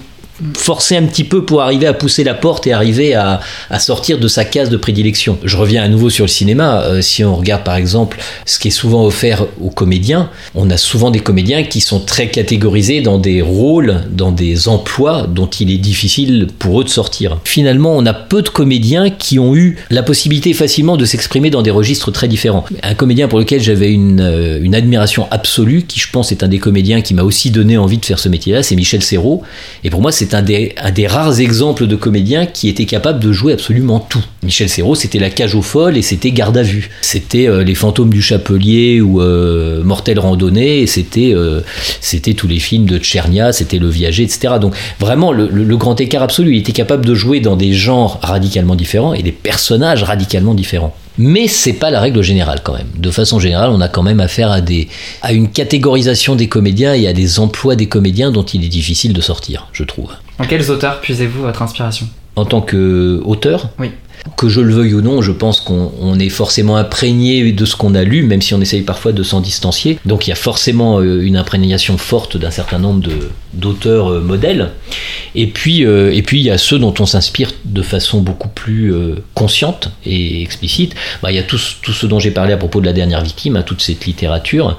forcer 0.55 0.95
un 0.95 1.03
petit 1.03 1.23
peu 1.23 1.43
pour 1.45 1.61
arriver 1.61 1.87
à 1.87 1.93
pousser 1.93 2.23
la 2.23 2.33
porte 2.33 2.67
et 2.67 2.73
arriver 2.73 3.15
à, 3.15 3.41
sortir 3.79 4.19
de 4.19 4.27
sa 4.27 4.45
case 4.45 4.69
de 4.69 4.77
prédilection. 4.77 5.37
Je 5.43 5.55
reviens 5.57 5.83
à 5.83 5.87
nouveau 5.87 6.09
sur 6.09 6.25
le 6.25 6.29
cinéma. 6.29 6.81
Euh, 6.81 7.01
si 7.01 7.23
on 7.23 7.35
regarde 7.35 7.63
par 7.63 7.75
exemple 7.75 8.17
ce 8.45 8.59
qui 8.59 8.69
est 8.69 8.71
souvent 8.71 9.05
offert 9.05 9.45
aux 9.61 9.69
comédiens, 9.69 10.29
on 10.55 10.69
a 10.69 10.77
souvent 10.77 11.11
des 11.11 11.19
comédiens 11.19 11.63
qui 11.63 11.81
sont 11.81 11.99
très 11.99 12.29
catégorisés 12.29 13.01
dans 13.01 13.17
des 13.17 13.41
rôles, 13.41 14.01
dans 14.09 14.31
des 14.31 14.67
emplois 14.67 15.27
dont 15.27 15.47
il 15.47 15.71
est 15.71 15.77
difficile 15.77 16.47
pour 16.59 16.81
eux 16.81 16.83
de 16.83 16.89
sortir. 16.89 17.39
Finalement, 17.43 17.95
on 17.95 18.05
a 18.05 18.13
peu 18.13 18.41
de 18.41 18.49
comédiens 18.49 19.09
qui 19.09 19.39
ont 19.39 19.55
eu 19.55 19.77
la 19.89 20.03
possibilité 20.03 20.53
facilement 20.53 20.97
de 20.97 21.05
s'exprimer 21.05 21.49
dans 21.49 21.61
des 21.61 21.71
registres 21.71 22.11
très 22.11 22.27
différents. 22.27 22.65
Un 22.83 22.95
comédien 22.95 23.27
pour 23.27 23.39
lequel 23.39 23.61
j'avais 23.61 23.91
une, 23.91 24.21
euh, 24.21 24.59
une 24.61 24.75
admiration 24.75 25.27
absolue, 25.31 25.83
qui 25.83 25.99
je 25.99 26.09
pense 26.11 26.31
est 26.31 26.43
un 26.43 26.47
des 26.47 26.59
comédiens 26.59 27.01
qui 27.01 27.13
m'a 27.13 27.23
aussi 27.23 27.51
donné 27.51 27.77
envie 27.77 27.97
de 27.97 28.05
faire 28.05 28.19
ce 28.19 28.29
métier-là, 28.29 28.63
c'est 28.63 28.75
Michel 28.75 29.01
Serrault. 29.01 29.43
Et 29.83 29.89
pour 29.89 30.01
moi, 30.01 30.11
c'est 30.11 30.26
c'est 30.27 30.35
un 30.35 30.41
des, 30.41 31.07
rares 31.07 31.39
exemples 31.39 31.87
de 31.87 31.95
comédiens 31.95 32.45
qui 32.45 32.67
était 32.67 32.85
capable 32.85 33.19
de 33.19 33.31
jouer 33.31 33.53
absolument 33.53 33.99
tout. 33.99 34.23
Michel 34.43 34.67
Serrault, 34.67 34.95
c'était 34.95 35.19
La 35.19 35.29
Cage 35.29 35.55
aux 35.55 35.61
Folles 35.61 35.97
et 35.97 36.01
c'était 36.01 36.31
Garde 36.31 36.57
à 36.57 36.63
Vue. 36.63 36.89
C'était 37.01 37.47
euh, 37.47 37.63
Les 37.63 37.75
Fantômes 37.75 38.09
du 38.09 38.21
Chapelier 38.21 38.99
ou 38.99 39.21
euh, 39.21 39.83
Mortel 39.83 40.19
Randonnée 40.19 40.81
et 40.81 40.87
c'était 40.87 41.33
euh, 41.33 41.61
c'était 42.01 42.33
tous 42.33 42.47
les 42.47 42.59
films 42.59 42.85
de 42.85 42.97
Tchernia, 42.97 43.53
c'était 43.53 43.79
Le 43.79 43.87
Viager, 43.87 44.23
etc. 44.23 44.55
Donc 44.59 44.75
vraiment 44.99 45.31
le, 45.31 45.47
le, 45.47 45.77
grand 45.77 45.99
écart 46.01 46.23
absolu. 46.23 46.55
Il 46.55 46.59
était 46.59 46.73
capable 46.73 47.05
de 47.05 47.13
jouer 47.13 47.39
dans 47.39 47.55
des 47.55 47.73
genres 47.73 48.19
radicalement 48.21 48.75
différents 48.75 49.13
et 49.13 49.23
des 49.23 49.31
personnages 49.31 50.03
radicalement 50.03 50.53
différents. 50.53 50.93
Mais 51.17 51.47
c'est 51.47 51.73
pas 51.73 51.89
la 51.89 51.99
règle 51.99 52.21
générale 52.21 52.61
quand 52.63 52.73
même. 52.73 52.89
De 52.95 53.11
façon 53.11 53.39
générale, 53.39 53.69
on 53.71 53.81
a 53.81 53.87
quand 53.87 54.03
même 54.03 54.19
affaire 54.19 54.51
à, 54.51 54.61
des, 54.61 54.87
à 55.21 55.33
une 55.33 55.49
catégorisation 55.49 56.35
des 56.35 56.47
comédiens 56.47 56.93
et 56.93 57.07
à 57.07 57.13
des 57.13 57.39
emplois 57.39 57.75
des 57.75 57.87
comédiens 57.87 58.31
dont 58.31 58.43
il 58.43 58.63
est 58.63 58.69
difficile 58.69 59.13
de 59.13 59.21
sortir, 59.21 59.67
je 59.73 59.83
trouve. 59.83 60.11
En 60.39 60.45
quels 60.45 60.69
auteurs 60.69 61.01
puisez-vous 61.01 61.41
votre 61.41 61.61
inspiration? 61.61 62.07
En 62.35 62.45
tant 62.45 62.61
qu'auteur? 62.61 63.69
Oui 63.79 63.91
que 64.35 64.49
je 64.49 64.61
le 64.61 64.73
veuille 64.73 64.93
ou 64.93 65.01
non, 65.01 65.21
je 65.21 65.31
pense 65.31 65.61
qu'on 65.61 66.19
est 66.19 66.29
forcément 66.29 66.77
imprégné 66.77 67.51
de 67.51 67.65
ce 67.65 67.75
qu'on 67.75 67.95
a 67.95 68.03
lu, 68.03 68.23
même 68.23 68.41
si 68.41 68.53
on 68.53 68.61
essaye 68.61 68.81
parfois 68.81 69.11
de 69.11 69.23
s'en 69.23 69.41
distancier. 69.41 69.99
Donc 70.05 70.27
il 70.27 70.31
y 70.31 70.33
a 70.33 70.35
forcément 70.35 70.99
euh, 70.99 71.21
une 71.21 71.37
imprégnation 71.37 71.97
forte 71.97 72.37
d'un 72.37 72.51
certain 72.51 72.79
nombre 72.79 73.07
d'auteurs 73.53 74.11
euh, 74.11 74.21
modèles. 74.21 74.69
Et 75.35 75.47
puis, 75.47 75.85
euh, 75.85 76.13
et 76.13 76.21
puis 76.21 76.39
il 76.39 76.43
y 76.43 76.49
a 76.49 76.57
ceux 76.57 76.79
dont 76.79 76.93
on 76.99 77.05
s'inspire 77.05 77.51
de 77.65 77.81
façon 77.81 78.21
beaucoup 78.21 78.47
plus 78.47 78.93
consciente 79.33 79.91
et 80.05 80.41
explicite. 80.41 80.95
Bah, 81.21 81.31
il 81.31 81.35
y 81.35 81.39
a 81.39 81.43
tout, 81.43 81.59
tout 81.81 81.93
ce 81.93 82.05
dont 82.05 82.19
j'ai 82.19 82.31
parlé 82.31 82.53
à 82.53 82.57
propos 82.57 82.81
de 82.81 82.85
la 82.85 82.93
dernière 82.93 83.23
victime, 83.23 83.55
hein, 83.55 83.63
toute 83.63 83.81
cette 83.81 84.05
littérature 84.05 84.77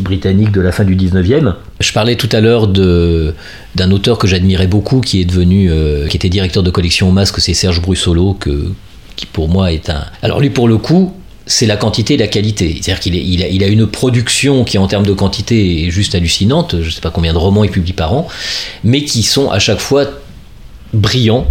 britannique 0.00 0.52
de 0.52 0.60
la 0.60 0.72
fin 0.72 0.84
du 0.84 0.96
19e. 0.96 1.54
Je 1.80 1.92
parlais 1.92 2.16
tout 2.16 2.28
à 2.32 2.40
l'heure 2.40 2.68
d'un 2.68 3.90
auteur 3.90 4.18
que 4.18 4.26
j'admirais 4.26 4.66
beaucoup, 4.66 5.00
qui 5.00 5.20
est 5.20 5.24
devenu, 5.24 5.70
qui 6.08 6.16
était 6.16 6.28
directeur 6.28 6.62
de 6.62 6.70
collection 6.70 7.08
au 7.08 7.12
masque, 7.12 7.40
c'est 7.40 7.54
Serge 7.54 7.82
Brussolo, 7.82 8.34
que, 8.34 8.71
pour 9.26 9.48
moi 9.48 9.72
est 9.72 9.90
un. 9.90 10.04
Alors 10.22 10.40
lui, 10.40 10.50
pour 10.50 10.68
le 10.68 10.78
coup, 10.78 11.12
c'est 11.46 11.66
la 11.66 11.76
quantité 11.76 12.14
et 12.14 12.16
la 12.16 12.28
qualité. 12.28 12.78
C'est-à-dire 12.80 13.00
qu'il 13.00 13.14
il 13.16 13.64
a, 13.64 13.66
une 13.66 13.86
production 13.86 14.64
qui, 14.64 14.78
en 14.78 14.86
termes 14.86 15.06
de 15.06 15.12
quantité, 15.12 15.86
est 15.86 15.90
juste 15.90 16.14
hallucinante. 16.14 16.76
Je 16.80 16.86
ne 16.86 16.90
sais 16.90 17.00
pas 17.00 17.10
combien 17.10 17.32
de 17.32 17.38
romans 17.38 17.64
il 17.64 17.70
publie 17.70 17.92
par 17.92 18.12
an, 18.12 18.28
mais 18.84 19.04
qui 19.04 19.22
sont 19.22 19.50
à 19.50 19.58
chaque 19.58 19.80
fois 19.80 20.06
brillants 20.92 21.46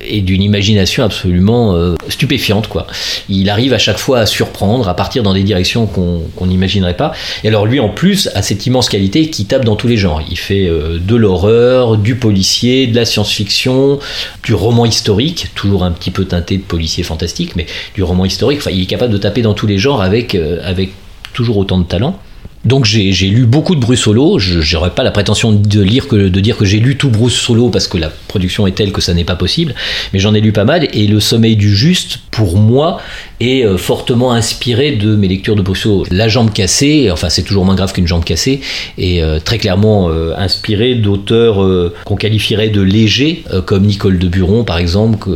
et 0.00 0.20
d'une 0.20 0.42
imagination 0.42 1.04
absolument 1.04 1.74
euh, 1.74 1.94
stupéfiante 2.08 2.68
quoi. 2.68 2.86
Il 3.28 3.48
arrive 3.50 3.72
à 3.72 3.78
chaque 3.78 3.98
fois 3.98 4.18
à 4.18 4.26
surprendre, 4.26 4.88
à 4.88 4.94
partir 4.94 5.22
dans 5.22 5.34
des 5.34 5.42
directions 5.42 5.86
qu'on 5.86 6.46
n'imaginerait 6.46 6.96
pas. 6.96 7.12
Et 7.44 7.48
alors 7.48 7.66
lui 7.66 7.80
en 7.80 7.88
plus 7.88 8.28
a 8.34 8.42
cette 8.42 8.66
immense 8.66 8.88
qualité 8.88 9.30
qui 9.30 9.46
tape 9.46 9.64
dans 9.64 9.76
tous 9.76 9.88
les 9.88 9.96
genres. 9.96 10.22
Il 10.28 10.38
fait 10.38 10.68
euh, 10.68 10.98
de 11.00 11.16
l'horreur, 11.16 11.96
du 11.96 12.16
policier, 12.16 12.86
de 12.86 12.96
la 12.96 13.04
science-fiction, 13.04 13.98
du 14.44 14.54
roman 14.54 14.84
historique, 14.84 15.48
toujours 15.54 15.84
un 15.84 15.92
petit 15.92 16.10
peu 16.10 16.24
teinté 16.24 16.56
de 16.56 16.62
policier 16.62 17.02
fantastique, 17.02 17.56
mais 17.56 17.66
du 17.94 18.02
roman 18.02 18.24
historique. 18.24 18.58
Enfin, 18.58 18.70
il 18.72 18.82
est 18.82 18.86
capable 18.86 19.12
de 19.12 19.18
taper 19.18 19.42
dans 19.42 19.54
tous 19.54 19.66
les 19.66 19.78
genres 19.78 20.02
avec, 20.02 20.34
euh, 20.34 20.60
avec 20.62 20.90
toujours 21.32 21.56
autant 21.56 21.78
de 21.78 21.84
talent. 21.84 22.18
Donc 22.64 22.84
j'ai 22.84 23.12
lu 23.28 23.46
beaucoup 23.46 23.74
de 23.74 23.80
Bruce 23.80 24.00
Solo. 24.00 24.38
Je 24.38 24.74
n'aurais 24.74 24.90
pas 24.90 25.02
la 25.02 25.10
prétention 25.10 25.52
de, 25.52 25.84
dire 25.84 26.08
que 26.08 26.64
j'ai 26.64 26.80
lu 26.80 26.96
tout 26.96 27.10
Bruce 27.10 27.34
Solo 27.34 27.68
parce 27.68 27.86
que 27.86 27.98
la 27.98 28.10
production 28.28 28.66
est 28.66 28.72
telle 28.72 28.92
que 28.92 29.00
ça 29.00 29.14
n'est 29.14 29.24
pas 29.24 29.36
possible, 29.36 29.74
mais 30.12 30.18
j'en 30.18 30.34
ai 30.34 30.40
lu 30.40 30.52
pas 30.52 30.64
mal. 30.64 30.88
Et 30.92 31.06
Le 31.06 31.20
Sommeil 31.20 31.56
du 31.56 31.74
Juste, 31.74 32.18
pour 32.30 32.56
moi, 32.56 33.00
est 33.40 33.64
euh, 33.64 33.76
fortement 33.76 34.32
inspiré 34.32 34.92
de 34.92 35.14
mes 35.14 35.28
lectures 35.28 35.56
de 35.56 35.74
Solo. 35.74 36.04
La 36.10 36.28
jambe 36.28 36.52
cassée, 36.52 37.10
enfin 37.10 37.28
c'est 37.28 37.42
toujours 37.42 37.64
moins 37.64 37.74
grave 37.74 37.92
qu'une 37.92 38.06
jambe 38.06 38.24
cassée, 38.24 38.60
est 38.98 39.22
euh, 39.22 39.38
très 39.40 39.58
clairement 39.58 40.08
euh, 40.08 40.34
inspiré 40.36 40.94
d'auteurs 40.94 41.56
qu'on 42.04 42.16
qualifierait 42.16 42.68
de 42.68 42.80
légers, 42.80 43.44
comme 43.66 43.84
Nicole 43.84 44.18
de 44.18 44.28
Buron 44.28 44.64
par 44.64 44.78
exemple, 44.78 45.28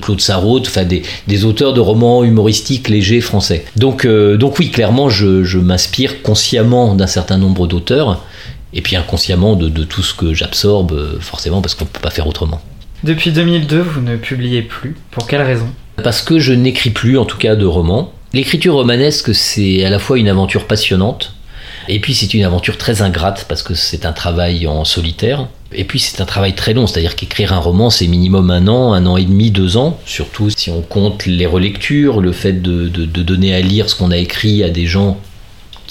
Claude 0.00 0.20
Sarraute, 0.20 0.66
enfin 0.68 0.84
des, 0.84 1.44
auteurs 1.44 1.74
de 1.74 1.80
romans 1.80 2.24
humoristiques 2.24 2.88
légers 2.88 3.20
français. 3.20 3.64
Donc, 3.76 4.06
donc 4.06 4.58
oui, 4.58 4.70
clairement, 4.70 5.08
je, 5.08 5.58
m'inspire 5.58 6.22
consciemment 6.22 6.94
d'un 6.94 7.06
certain 7.06 7.38
nombre 7.38 7.66
d'auteurs, 7.66 8.24
et 8.72 8.80
puis 8.80 8.96
inconsciemment 8.96 9.56
de, 9.56 9.84
tout 9.84 10.02
ce 10.02 10.14
que 10.14 10.34
j'absorbe, 10.34 11.18
forcément, 11.20 11.60
parce 11.60 11.74
qu'on 11.74 11.84
ne 11.84 11.90
peut 11.90 12.00
pas 12.00 12.10
faire 12.10 12.26
autrement. 12.26 12.60
Depuis 13.02 13.32
2002, 13.32 13.80
vous 13.80 14.00
ne 14.00 14.16
publiez 14.16 14.62
plus. 14.62 14.94
Pour 15.10 15.26
quelle 15.26 15.42
raison? 15.42 15.68
Parce 16.02 16.22
que 16.22 16.38
je 16.38 16.52
n'écris 16.52 16.90
plus, 16.90 17.18
en 17.18 17.24
tout 17.24 17.38
cas, 17.38 17.56
de 17.56 17.66
romans. 17.66 18.12
L'écriture 18.32 18.74
romanesque, 18.74 19.34
c'est 19.34 19.84
à 19.84 19.90
la 19.90 19.98
fois 19.98 20.18
une 20.18 20.28
aventure 20.28 20.66
passionnante, 20.66 21.34
et 21.88 22.00
puis 22.00 22.14
c'est 22.14 22.32
une 22.32 22.44
aventure 22.44 22.78
très 22.78 23.02
ingrate, 23.02 23.44
parce 23.48 23.62
que 23.62 23.74
c'est 23.74 24.06
un 24.06 24.12
travail 24.12 24.66
en 24.66 24.84
solitaire. 24.84 25.48
Et 25.74 25.84
puis 25.84 25.98
c'est 25.98 26.20
un 26.20 26.26
travail 26.26 26.54
très 26.54 26.74
long, 26.74 26.86
c'est-à-dire 26.86 27.16
qu'écrire 27.16 27.52
un 27.52 27.58
roman, 27.58 27.90
c'est 27.90 28.06
minimum 28.06 28.50
un 28.50 28.68
an, 28.68 28.92
un 28.92 29.06
an 29.06 29.16
et 29.16 29.24
demi, 29.24 29.50
deux 29.50 29.76
ans, 29.76 29.98
surtout 30.04 30.50
si 30.50 30.70
on 30.70 30.82
compte 30.82 31.26
les 31.26 31.46
relectures, 31.46 32.20
le 32.20 32.32
fait 32.32 32.60
de 32.60 32.88
donner 33.06 33.54
à 33.54 33.60
lire 33.60 33.88
ce 33.88 33.94
qu'on 33.94 34.10
a 34.10 34.18
écrit 34.18 34.62
à 34.62 34.68
des 34.68 34.86
gens 34.86 35.18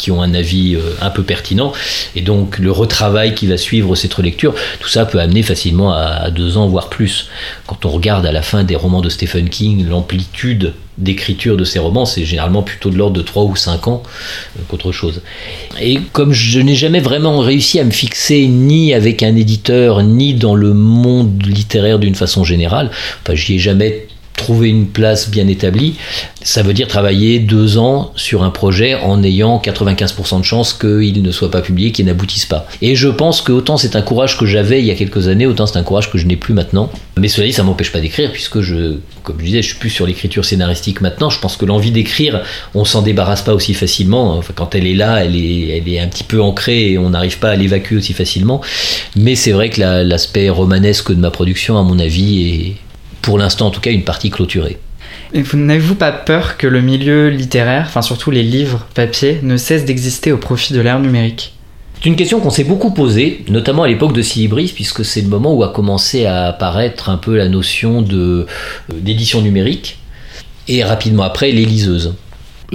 qui 0.02 0.10
ont 0.10 0.24
un 0.24 0.34
avis 0.34 0.76
euh, 0.76 0.80
un 1.00 1.12
peu 1.12 1.22
pertinent. 1.22 1.72
Et 2.16 2.22
donc 2.22 2.58
le 2.58 2.72
retravail 2.72 3.36
qui 3.36 3.46
va 3.46 3.56
suivre 3.56 3.96
cette 3.96 4.14
relecture, 4.16 4.56
tout 4.80 4.90
ça 4.90 5.06
peut 5.06 5.20
amener 5.20 5.44
facilement 5.44 5.94
à, 5.94 6.32
deux 6.32 6.58
ans, 6.58 6.68
voire 6.68 6.90
plus. 6.90 7.30
Quand 7.68 7.86
on 7.86 7.90
regarde 7.90 8.26
à 8.26 8.32
la 8.32 8.42
fin 8.42 8.64
des 8.64 8.76
romans 8.76 9.02
de 9.02 9.10
Stephen 9.10 9.48
King, 9.48 9.88
l'amplitude 9.88 10.74
d'écriture 10.98 11.56
de 11.56 11.64
ces 11.64 11.78
romans, 11.78 12.06
c'est 12.06 12.26
généralement 12.26 12.64
plutôt 12.64 12.90
de 12.90 12.98
l'ordre 12.98 13.16
de 13.16 13.22
trois 13.22 13.44
ou 13.44 13.56
cinq 13.56 13.88
ans 13.88 14.02
euh, 14.58 14.64
qu'autre 14.68 14.92
chose. 14.92 15.22
Et 15.80 16.00
comme 16.14 16.34
je 16.34 16.60
n'ai 16.60 16.76
jamais 16.76 17.00
vraiment 17.00 17.40
réussi 17.40 17.80
à 17.80 17.84
me 17.84 17.92
fixer 17.92 18.48
ni 18.48 18.96
avec 18.96 19.22
un 19.22 19.36
éditeur, 19.36 20.02
ni 20.02 20.34
dans 20.34 20.56
le 20.56 20.74
monde 20.74 21.46
littéraire 21.46 22.00
d'une 22.00 22.16
façon 22.16 22.44
générale, 22.44 22.90
enfin 23.22 23.36
j'y 23.36 23.56
ai 23.56 23.60
jamais 23.60 24.08
trouver 24.42 24.70
une 24.70 24.88
place 24.88 25.30
bien 25.30 25.48
établie, 25.48 25.96
ça 26.42 26.64
veut 26.64 26.74
dire 26.74 26.88
travailler 26.88 27.40
deux 27.40 27.78
ans 27.78 28.12
sur 28.16 28.44
un 28.44 28.50
projet 28.50 28.96
en 28.96 29.24
ayant 29.24 29.62
95% 29.64 30.40
de 30.40 30.44
chances 30.44 30.74
qu'il 30.74 31.22
ne 31.22 31.32
soit 31.32 31.52
pas 31.52 31.62
publié, 31.62 31.92
qu'il 31.92 32.06
n'aboutisse 32.06 32.46
pas. 32.46 32.68
Et 32.82 32.96
je 32.96 33.08
pense 33.08 33.42
que 33.42 33.52
autant 33.52 33.78
c'est 33.78 33.96
un 33.96 34.02
courage 34.02 34.38
que 34.38 34.46
j'avais 34.46 34.80
il 34.80 34.86
y 34.86 34.92
a 34.92 34.96
quelques 34.96 35.28
années, 35.28 35.46
autant 35.46 35.66
c'est 35.66 35.78
un 35.78 35.84
courage 35.84 36.12
que 36.12 36.18
je 36.18 36.26
n'ai 36.26 36.36
plus 36.36 36.54
maintenant. 36.54 36.90
Mais 37.18 37.28
cela 37.28 37.46
dit, 37.46 37.54
ça 37.54 37.64
m'empêche 37.64 37.92
pas 37.92 38.00
d'écrire, 38.00 38.32
puisque 38.32 38.62
je, 38.62 38.96
comme 39.24 39.36
je 39.40 39.46
disais, 39.46 39.62
je 39.62 39.68
suis 39.68 39.78
plus 39.78 39.90
sur 39.90 40.08
l'écriture 40.08 40.44
scénaristique 40.44 41.02
maintenant. 41.02 41.30
Je 41.30 41.40
pense 41.40 41.56
que 41.58 41.66
l'envie 41.66 41.92
d'écrire, 41.92 42.42
on 42.74 42.86
s'en 42.86 43.02
débarrasse 43.02 43.44
pas 43.44 43.54
aussi 43.54 43.74
facilement. 43.74 44.42
Quand 44.56 44.74
elle 44.74 44.88
est 44.88 44.96
là, 44.96 45.24
elle 45.24 45.36
est, 45.36 45.78
elle 45.78 45.88
est 45.88 46.00
un 46.00 46.08
petit 46.08 46.24
peu 46.24 46.42
ancrée 46.42 46.94
et 46.94 46.98
on 46.98 47.12
n'arrive 47.12 47.38
pas 47.38 47.52
à 47.52 47.56
l'évacuer 47.56 47.98
aussi 47.98 48.14
facilement. 48.14 48.62
Mais 49.16 49.36
c'est 49.36 49.52
vrai 49.52 49.70
que 49.70 49.82
l'aspect 49.82 50.50
romanesque 50.50 51.12
de 51.12 51.20
ma 51.20 51.30
production, 51.32 51.78
à 51.78 51.84
mon 51.84 52.00
avis, 52.00 52.42
est 52.42 52.76
pour 53.22 53.38
l'instant 53.38 53.68
en 53.68 53.72
tout 53.72 53.82
cas, 53.82 53.92
une 53.92 54.04
partie 54.04 54.30
clôturée. 54.30 54.78
Et 55.34 55.42
vous 55.42 55.58
n'avez-vous 55.58 55.96
pas 55.96 56.12
peur 56.12 56.58
que 56.58 56.68
le 56.68 56.82
milieu 56.82 57.30
littéraire, 57.30 57.86
enfin 57.88 58.02
surtout 58.02 58.32
les 58.32 58.44
livres 58.44 58.86
papier, 58.94 59.40
ne 59.44 59.58
cesse 59.58 59.86
d'exister 59.86 60.32
au 60.32 60.38
profit 60.38 60.74
de 60.74 60.82
l'ère 60.82 61.00
numérique? 61.00 61.54
C'est 62.02 62.10
une 62.10 62.16
question 62.16 62.40
qu'on 62.40 62.50
s'est 62.50 62.64
beaucoup 62.64 62.92
posée, 62.92 63.46
notamment 63.48 63.84
à 63.84 63.88
l'époque 63.88 64.14
de 64.14 64.24
Silibris, 64.24 64.72
puisque 64.74 65.06
c'est 65.06 65.22
le 65.22 65.28
moment 65.28 65.54
où 65.54 65.64
a 65.64 65.72
commencé 65.72 66.26
à 66.26 66.48
apparaître 66.48 67.10
un 67.10 67.18
peu 67.18 67.38
la 67.38 67.48
notion 67.48 68.02
de, 68.02 68.48
euh, 68.92 68.94
d'édition 69.00 69.42
numérique, 69.42 70.00
et 70.68 70.84
rapidement 70.84 71.24
après, 71.24 71.52
les 71.52 71.64
liseuses. 71.64 72.16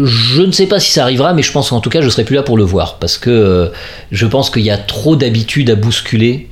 Je 0.01 0.43
ne 0.43 0.53
sais 0.53 0.67
pas 0.67 0.79
si 0.79 0.93
ça 0.93 1.03
arrivera, 1.03 1.35
mais 1.35 1.43
je 1.43 1.51
pense 1.51 1.71
qu'en 1.71 1.81
tout 1.81 1.91
cas, 1.91 2.03
je 2.03 2.09
serai 2.09 2.25
plus 2.25 2.37
là 2.37 2.45
pour 2.45 2.57
le 2.57 2.63
voir, 2.63 2.99
parce 2.99 3.19
que 3.19 3.31
euh, 3.31 3.69
je 4.13 4.27
pense 4.27 4.49
qu'il 4.49 4.63
y 4.63 4.71
a 4.71 4.79
trop 4.79 5.17
d'habitudes 5.17 5.71
à 5.71 5.75
bousculer 5.75 6.49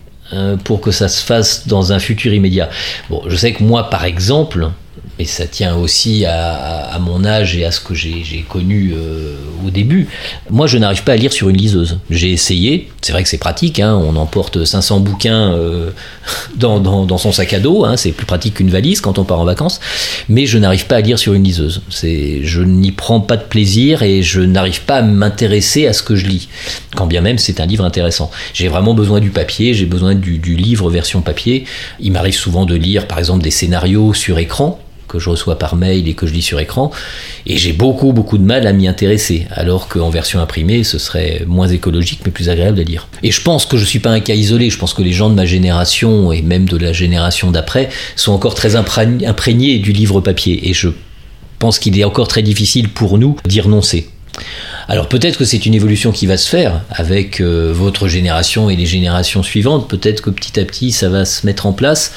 pour 0.65 0.81
que 0.81 0.91
ça 0.91 1.09
se 1.09 1.25
fasse 1.25 1.67
dans 1.69 1.93
un 1.93 1.99
futur 1.99 2.33
immédiat. 2.33 2.71
Bon, 3.11 3.23
je 3.27 3.37
sais 3.37 3.53
que 3.53 3.63
moi, 3.63 3.91
par 3.91 4.05
exemple, 4.05 4.71
et 5.19 5.25
ça 5.27 5.47
tient 5.47 5.77
aussi 5.77 6.25
à, 6.27 6.99
mon 7.01 7.25
âge 7.25 7.57
et 7.57 7.65
à 7.65 7.71
ce 7.71 7.81
que 7.81 7.95
j'ai 7.95 8.45
connu 8.49 8.93
euh, 8.95 9.37
au 9.65 9.71
début. 9.71 10.09
Moi, 10.51 10.67
je 10.67 10.79
n'arrive 10.79 11.05
pas 11.05 11.13
à 11.13 11.17
lire 11.17 11.33
sur 11.33 11.49
une 11.49 11.57
liseuse. 11.57 11.99
J'ai 12.11 12.33
essayé, 12.33 12.89
c'est 13.01 13.13
vrai 13.13 13.23
que 13.23 13.29
c'est 13.29 13.39
pratique, 13.39 13.79
hein, 13.81 13.95
on 13.95 14.17
emporte 14.17 14.65
500 14.65 15.01
bouquins 15.01 15.53
euh, 15.53 15.91
dans, 16.57 17.19
son 17.19 17.33
sac 17.33 17.53
à 17.53 17.61
dos, 17.61 17.85
hein, 17.85 17.97
c'est 17.97 18.13
plus 18.13 18.27
pratique 18.27 18.55
qu'une 18.55 18.71
valise 18.71 19.01
quand 19.01 19.19
on 19.19 19.25
part 19.25 19.41
en 19.41 19.45
vacances, 19.45 19.81
mais 20.29 20.47
je 20.47 20.59
n'arrive 20.59 20.87
pas 20.87 20.97
à 20.97 21.01
lire 21.01 21.19
sur 21.19 21.33
une 21.35 21.45
liseuse. 21.45 21.83
Je 21.91 22.63
n'y 22.63 22.93
prends 22.93 23.21
pas 23.21 23.37
de 23.37 23.45
plaisir 23.45 24.03
et 24.03 24.23
je 24.23 24.41
n'arrive 24.41 24.83
pas 24.83 24.97
à 24.97 25.03
m'intéresser 25.03 25.87
à 25.87 25.93
ce 25.93 26.03
que 26.03 26.17
je 26.17 26.27
lis, 26.27 26.49
quand 26.97 27.07
bien 27.07 27.21
même 27.21 27.39
c'est 27.39 27.61
un 27.61 27.67
livre 27.67 27.85
intéressant. 27.85 28.31
J'ai 28.53 28.69
vraiment 28.69 28.95
besoin 28.95 29.21
du 29.21 29.31
papier, 29.31 29.75
j'ai 29.75 29.87
besoin 29.87 30.15
du 30.15 30.39
livre 30.57 30.91
version 30.91 31.21
papier. 31.21 31.65
Il 32.01 32.13
m'arrive 32.13 32.35
souvent 32.35 32.65
de 32.65 32.75
lire 32.75 33.07
par 33.07 33.19
exemple 33.19 33.43
des 33.43 33.51
scénarios 33.51 34.15
sur 34.15 34.39
écran, 34.39 34.81
que 35.15 35.21
je 35.21 35.31
reçois 35.31 35.59
par 35.59 35.77
mail 35.77 36.09
et 36.09 36.15
que 36.15 36.27
je 36.27 36.35
lis 36.35 36.43
sur 36.43 36.59
écran, 36.59 36.91
et 37.47 37.57
j'ai 37.57 37.73
beaucoup 37.73 38.13
beaucoup 38.13 38.37
de 38.37 38.43
mal 38.43 38.67
à 38.67 38.73
m'y 38.73 38.89
intéresser, 38.89 39.47
alors 39.53 39.87
qu'en 39.87 40.11
version 40.11 40.41
imprimée, 40.41 40.83
ce 40.83 40.99
serait 40.99 41.45
moins 41.47 41.69
écologique 41.69 42.21
mais 42.25 42.33
plus 42.33 42.51
agréable 42.51 42.81
à 42.81 42.83
lire. 42.83 43.07
Et 43.23 43.31
je 43.31 43.41
pense 43.41 43.65
que 43.65 43.77
je 43.77 43.85
suis 43.85 44.01
pas 44.01 44.11
un 44.11 44.21
cas 44.21 44.35
isolé, 44.35 44.71
je 44.71 44.79
pense 44.79 44.93
que 44.93 45.03
les 45.03 45.13
gens 45.13 45.31
de 45.31 45.35
ma 45.35 45.47
génération 45.47 46.33
et 46.33 46.43
même 46.43 46.69
de 46.69 46.77
la 46.77 46.93
génération 46.93 47.53
d'après 47.53 47.91
sont 48.17 48.33
encore 48.33 48.57
très 48.57 48.75
imprégnés 48.75 49.79
du 49.79 49.93
livre 49.93 50.21
papier, 50.21 50.69
et 50.69 50.73
je 50.73 50.89
pense 51.61 51.79
qu'il 51.79 51.99
est 51.99 52.05
encore 52.05 52.29
très 52.29 52.43
difficile 52.43 52.89
pour 52.89 53.19
nous 53.19 53.37
d'y 53.47 53.61
renoncer. 53.61 54.09
Alors 54.89 55.09
peut-être 55.09 55.39
que 55.39 55.45
c'est 55.45 55.65
une 55.67 55.75
évolution 55.75 56.13
qui 56.13 56.27
va 56.27 56.37
se 56.37 56.49
faire 56.49 56.83
avec 56.91 57.41
euh, 57.41 57.73
votre 57.75 58.07
génération 58.09 58.69
et 58.69 58.77
les 58.77 58.87
générations 58.87 59.43
suivantes. 59.43 59.89
Peut-être 59.89 60.21
que 60.21 60.31
petit 60.31 60.61
à 60.61 60.65
petit 60.65 60.93
ça 60.93 61.09
va 61.09 61.25
se 61.25 61.47
mettre 61.47 61.67
en 61.67 61.73
place. 61.73 62.13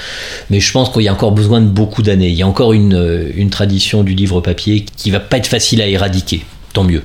Mais 0.49 0.59
je 0.59 0.71
pense 0.71 0.89
qu'il 0.89 1.03
y 1.03 1.07
a 1.07 1.13
encore 1.13 1.31
besoin 1.31 1.61
de 1.61 1.67
beaucoup 1.67 2.01
d'années. 2.01 2.29
Il 2.29 2.35
y 2.35 2.43
a 2.43 2.47
encore 2.47 2.73
une, 2.73 2.95
euh, 2.95 3.31
une, 3.35 3.49
tradition 3.49 4.03
du 4.03 4.13
livre 4.13 4.41
papier 4.41 4.85
qui 4.97 5.11
va 5.11 5.19
pas 5.19 5.37
être 5.37 5.47
facile 5.47 5.81
à 5.81 5.87
éradiquer. 5.87 6.45
Tant 6.73 6.83
mieux. 6.83 7.03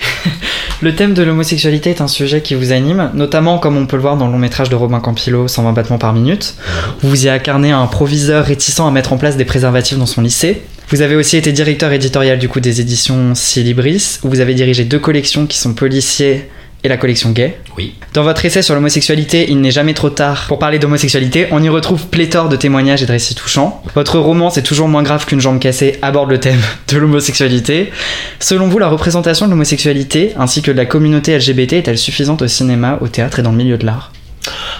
le 0.82 0.94
thème 0.94 1.14
de 1.14 1.22
l'homosexualité 1.22 1.90
est 1.90 2.00
un 2.00 2.08
sujet 2.08 2.40
qui 2.40 2.54
vous 2.54 2.72
anime, 2.72 3.10
notamment 3.14 3.58
comme 3.58 3.76
on 3.76 3.86
peut 3.86 3.96
le 3.96 4.02
voir 4.02 4.16
dans 4.16 4.26
le 4.26 4.32
long 4.32 4.38
métrage 4.38 4.68
de 4.68 4.76
Robin 4.76 5.00
Campillo, 5.00 5.48
120 5.48 5.72
battements 5.72 5.98
par 5.98 6.12
minute. 6.12 6.54
Vous 7.02 7.26
y 7.26 7.28
incarnez 7.28 7.70
un 7.70 7.86
proviseur 7.86 8.44
réticent 8.44 8.80
à 8.80 8.90
mettre 8.90 9.12
en 9.12 9.18
place 9.18 9.36
des 9.36 9.44
préservatifs 9.44 9.98
dans 9.98 10.06
son 10.06 10.22
lycée. 10.22 10.62
Vous 10.88 11.02
avez 11.02 11.16
aussi 11.16 11.36
été 11.36 11.50
directeur 11.50 11.92
éditorial 11.92 12.38
du 12.38 12.48
coup 12.48 12.60
des 12.60 12.80
éditions 12.80 13.34
Silibris, 13.34 14.18
où 14.22 14.28
vous 14.28 14.40
avez 14.40 14.54
dirigé 14.54 14.84
deux 14.84 15.00
collections 15.00 15.46
qui 15.46 15.58
sont 15.58 15.74
policiers 15.74 16.48
et 16.86 16.88
la 16.88 16.96
collection 16.96 17.30
gay. 17.30 17.58
Oui. 17.76 17.94
Dans 18.14 18.22
votre 18.22 18.44
essai 18.44 18.62
sur 18.62 18.74
l'homosexualité, 18.74 19.46
Il 19.50 19.60
n'est 19.60 19.70
jamais 19.70 19.94
trop 19.94 20.10
tard 20.10 20.46
pour 20.48 20.58
parler 20.58 20.78
d'homosexualité, 20.78 21.48
on 21.50 21.62
y 21.62 21.68
retrouve 21.68 22.06
pléthore 22.06 22.48
de 22.48 22.56
témoignages 22.56 23.02
et 23.02 23.06
de 23.06 23.12
récits 23.12 23.34
touchants. 23.34 23.82
Votre 23.94 24.18
roman, 24.18 24.50
C'est 24.50 24.62
toujours 24.62 24.88
moins 24.88 25.02
grave 25.02 25.26
qu'une 25.26 25.40
jambe 25.40 25.58
cassée, 25.58 25.98
aborde 26.02 26.30
le 26.30 26.40
thème 26.40 26.60
de 26.88 26.98
l'homosexualité. 26.98 27.92
Selon 28.40 28.68
vous, 28.68 28.78
la 28.78 28.88
représentation 28.88 29.46
de 29.46 29.50
l'homosexualité 29.50 30.32
ainsi 30.38 30.62
que 30.62 30.70
de 30.70 30.76
la 30.76 30.86
communauté 30.86 31.36
LGBT 31.36 31.74
est-elle 31.74 31.98
suffisante 31.98 32.42
au 32.42 32.48
cinéma, 32.48 32.98
au 33.00 33.08
théâtre 33.08 33.40
et 33.40 33.42
dans 33.42 33.50
le 33.50 33.58
milieu 33.58 33.76
de 33.76 33.84
l'art? 33.84 34.12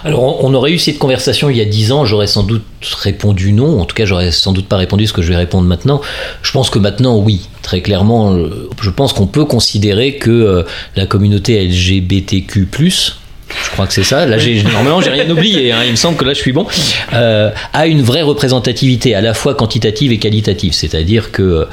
Alors, 0.05 0.45
on 0.45 0.55
aurait 0.55 0.73
eu 0.73 0.79
cette 0.79 0.99
conversation 0.99 1.51
il 1.51 1.57
y 1.57 1.61
a 1.61 1.65
dix 1.65 1.91
ans, 1.93 2.05
j'aurais 2.05 2.27
sans 2.27 2.43
doute 2.43 2.65
répondu 2.99 3.53
non. 3.53 3.81
En 3.81 3.85
tout 3.85 3.95
cas, 3.95 4.05
j'aurais 4.05 4.31
sans 4.31 4.53
doute 4.53 4.67
pas 4.67 4.77
répondu 4.77 5.07
ce 5.07 5.13
que 5.13 5.23
je 5.23 5.29
vais 5.29 5.37
répondre 5.37 5.67
maintenant. 5.67 6.01
Je 6.43 6.53
pense 6.53 6.71
que 6.71 6.79
maintenant, 6.79 7.17
oui, 7.19 7.49
très 7.63 7.81
clairement, 7.81 8.35
euh, 8.35 8.69
je 8.81 8.91
pense 8.91 9.13
qu'on 9.13 9.27
peut 9.27 9.45
considérer 9.45 10.17
que 10.17 10.31
euh, 10.31 10.63
la 10.95 11.07
communauté 11.07 11.67
LGBTQ+, 11.67 12.69
je 13.49 13.71
crois 13.71 13.87
que 13.87 13.93
c'est 13.93 14.05
ça. 14.05 14.27
Là, 14.27 14.39
j'ai, 14.39 14.63
normalement, 14.63 15.01
j'ai 15.01 15.11
rien 15.11 15.29
oublié. 15.31 15.73
Hein. 15.73 15.79
Il 15.85 15.93
me 15.93 15.97
semble 15.97 16.17
que 16.17 16.25
là, 16.25 16.35
je 16.35 16.39
suis 16.41 16.53
bon. 16.53 16.67
Euh, 17.13 17.51
a 17.73 17.87
une 17.87 18.03
vraie 18.03 18.23
représentativité, 18.23 19.15
à 19.15 19.21
la 19.21 19.35
fois 19.35 19.55
quantitative 19.55 20.13
et 20.13 20.19
qualitative. 20.19 20.73
C'est-à-dire 20.73 21.31
que 21.31 21.43
euh, 21.43 21.65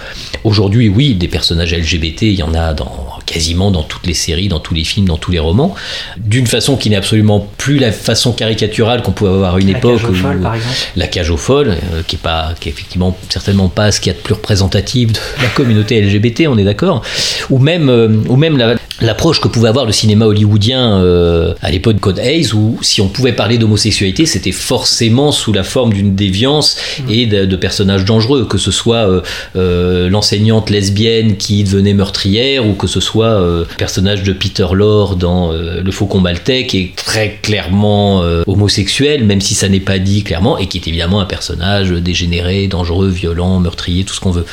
aujourd'hui, 0.44 0.90
oui, 0.90 1.16
des 1.16 1.28
personnages 1.28 1.74
LGBT, 1.74 2.24
il 2.24 2.34
y 2.36 2.44
en 2.44 2.54
a 2.54 2.74
dans 2.74 3.08
quasiment 3.26 3.72
dans 3.72 3.84
toutes 3.84 4.06
les 4.06 4.14
séries, 4.14 4.50
dans 4.50 4.60
tous 4.60 4.74
les 4.74 4.84
films, 4.84 5.08
dans 5.08 5.18
tous 5.18 5.32
les 5.32 5.40
romans, 5.40 5.74
d'une 6.18 6.46
façon 6.46 6.76
qui 6.76 6.90
n'est 6.90 6.98
absolument 6.98 7.48
plus 7.58 7.78
la 7.80 7.92
façon 7.92 8.34
caricaturale 8.34 9.02
qu'on 9.02 9.12
pouvait 9.14 9.32
avoir 9.32 9.56
à 9.56 9.60
une 9.60 9.72
La 9.72 9.78
époque. 9.78 10.02
cage 10.02 10.12
folles, 10.22 10.42
par 10.42 10.56
exemple. 10.56 10.76
la 10.98 11.08
cage 11.08 11.30
aux 11.30 11.38
folles, 11.38 11.78
euh, 11.94 12.02
qui 12.06 12.18
est 12.18 12.20
pas, 12.22 12.54
qui 12.60 12.70
est 12.70 12.72
effectivement 12.74 13.18
certainement 13.30 13.70
pas 13.70 13.92
ce 13.92 14.02
qu'il 14.02 14.12
y 14.12 14.16
a 14.16 14.18
de 14.18 14.24
plus 14.24 14.34
représentatif 14.34 15.14
de 15.14 15.20
la 15.42 15.48
communauté 15.50 16.02
LGBT, 16.02 16.48
on 16.50 16.58
est 16.58 16.64
d'accord. 16.66 17.02
Ou 17.50 17.60
même, 17.60 17.90
euh, 17.90 18.10
ou 18.28 18.36
même 18.36 18.58
la- 18.58 18.76
l'approche 19.02 19.42
que 19.42 19.48
pouvait 19.48 19.70
avoir 19.70 19.86
le 19.86 19.92
cinéma 19.92 20.26
hollywoodien 20.26 21.00
euh, 21.00 21.54
à 21.62 21.72
l'époque 21.72 21.96
de 21.96 22.00
Code 22.00 22.20
Hayes, 22.20 22.54
où 22.54 22.78
si 22.82 23.02
on 23.02 23.08
pouvait 23.08 23.34
parler 23.34 23.58
d'homosexualité, 23.58 24.26
c'était 24.26 24.52
forcément 24.52 25.32
sous 25.32 25.52
la 25.52 25.64
forme 25.64 25.94
d'une 25.94 26.16
déviance 26.16 26.78
et 27.10 27.26
de, 27.26 27.46
de 27.46 27.56
personnages 27.56 28.06
dangereux, 28.06 28.46
que 28.46 28.58
ce 28.58 28.72
soit 28.72 29.10
euh, 29.10 29.22
euh, 29.56 30.10
l'enseignante 30.10 30.70
lesbienne 30.70 31.38
qui 31.38 31.64
devenait 31.64 31.94
meurtrière, 31.94 32.68
ou 32.68 32.74
que 32.74 32.88
ce 32.88 33.00
soit 33.00 33.26
euh, 33.26 33.66
le 33.70 33.76
personnage 33.78 34.24
de 34.24 34.34
Peter 34.34 34.68
Lorre 34.74 35.16
dans 35.16 35.52
euh, 35.52 35.82
Le 35.82 35.92
Faucon 35.92 36.20
Maltais, 36.20 36.68
qui 36.68 36.78
est 36.78 36.96
très 36.96 37.40
clairement 37.42 38.22
euh, 38.24 38.44
homosexuel, 38.48 39.24
même 39.26 39.42
si 39.42 39.54
ça 39.56 39.70
n'est 39.70 39.80
pas 39.80 40.00
dit 40.00 40.24
clairement, 40.24 40.58
et 40.58 40.68
qui 40.68 40.78
est 40.78 40.88
évidemment 40.88 41.20
un 41.20 41.26
personnage 41.26 41.90
dégénéré, 41.90 42.68
dangereux, 42.68 43.10
violent, 43.10 43.60
meurtrier, 43.60 44.04
tout 44.04 44.14
ce 44.14 44.20
qu'on 44.20 44.32
veut. 44.32 44.46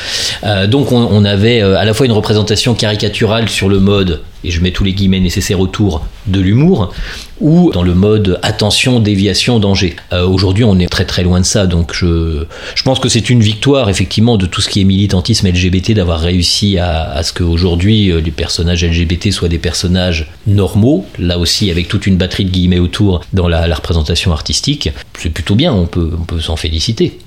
Euh, 0.44 0.66
donc 0.66 0.92
on, 0.92 1.08
on 1.10 1.24
avait 1.24 1.62
euh, 1.62 1.78
à 1.78 1.84
la 1.84 1.94
fois 1.94 2.06
une 2.06 2.12
représentation 2.12 2.74
caricaturale 2.74 3.48
sur 3.48 3.68
le 3.68 3.80
mode, 3.80 4.20
et 4.44 4.50
je 4.50 4.60
mets 4.60 4.70
tous 4.70 4.84
les 4.84 4.92
guillemets 4.92 5.20
nécessaires 5.20 5.60
autour, 5.60 6.04
de 6.26 6.40
l'humour, 6.40 6.92
ou 7.40 7.70
dans 7.72 7.82
le 7.82 7.94
mode 7.94 8.38
attention, 8.42 9.00
déviation, 9.00 9.58
danger. 9.58 9.96
Euh, 10.12 10.26
Aujourd'hui, 10.26 10.64
on 10.64 10.78
est 10.78 10.88
très 10.88 11.04
très 11.04 11.22
loin 11.22 11.40
de 11.40 11.44
ça, 11.46 11.66
donc 11.66 11.94
je, 11.94 12.44
je 12.74 12.82
pense 12.82 12.98
que 13.00 13.08
c'est 13.08 13.30
une 13.30 13.40
victoire 13.40 13.88
effectivement 13.88 14.36
de 14.36 14.46
tout 14.46 14.60
ce 14.60 14.68
qui 14.68 14.80
est 14.80 14.84
militantisme 14.84 15.48
LGBT 15.48 15.92
d'avoir 15.92 16.20
réussi 16.20 16.78
à, 16.78 17.10
à 17.10 17.22
ce 17.22 17.32
qu'aujourd'hui 17.32 18.10
euh, 18.10 18.20
les 18.20 18.30
personnages 18.30 18.84
LGBT 18.84 19.30
soient 19.32 19.48
des 19.48 19.58
personnages 19.58 20.30
normaux, 20.46 21.06
là 21.18 21.38
aussi 21.38 21.70
avec 21.70 21.88
toute 21.88 22.06
une 22.06 22.16
batterie 22.16 22.44
de 22.44 22.50
guillemets 22.50 22.78
autour 22.78 23.22
dans 23.32 23.48
la, 23.48 23.66
la 23.66 23.74
représentation 23.74 24.32
artistique. 24.32 24.90
C'est 25.18 25.30
plutôt 25.30 25.54
bien, 25.54 25.72
on 25.72 25.86
peut, 25.86 26.12
on 26.18 26.24
peut 26.24 26.40
s'en 26.40 26.56
féliciter. 26.56 27.18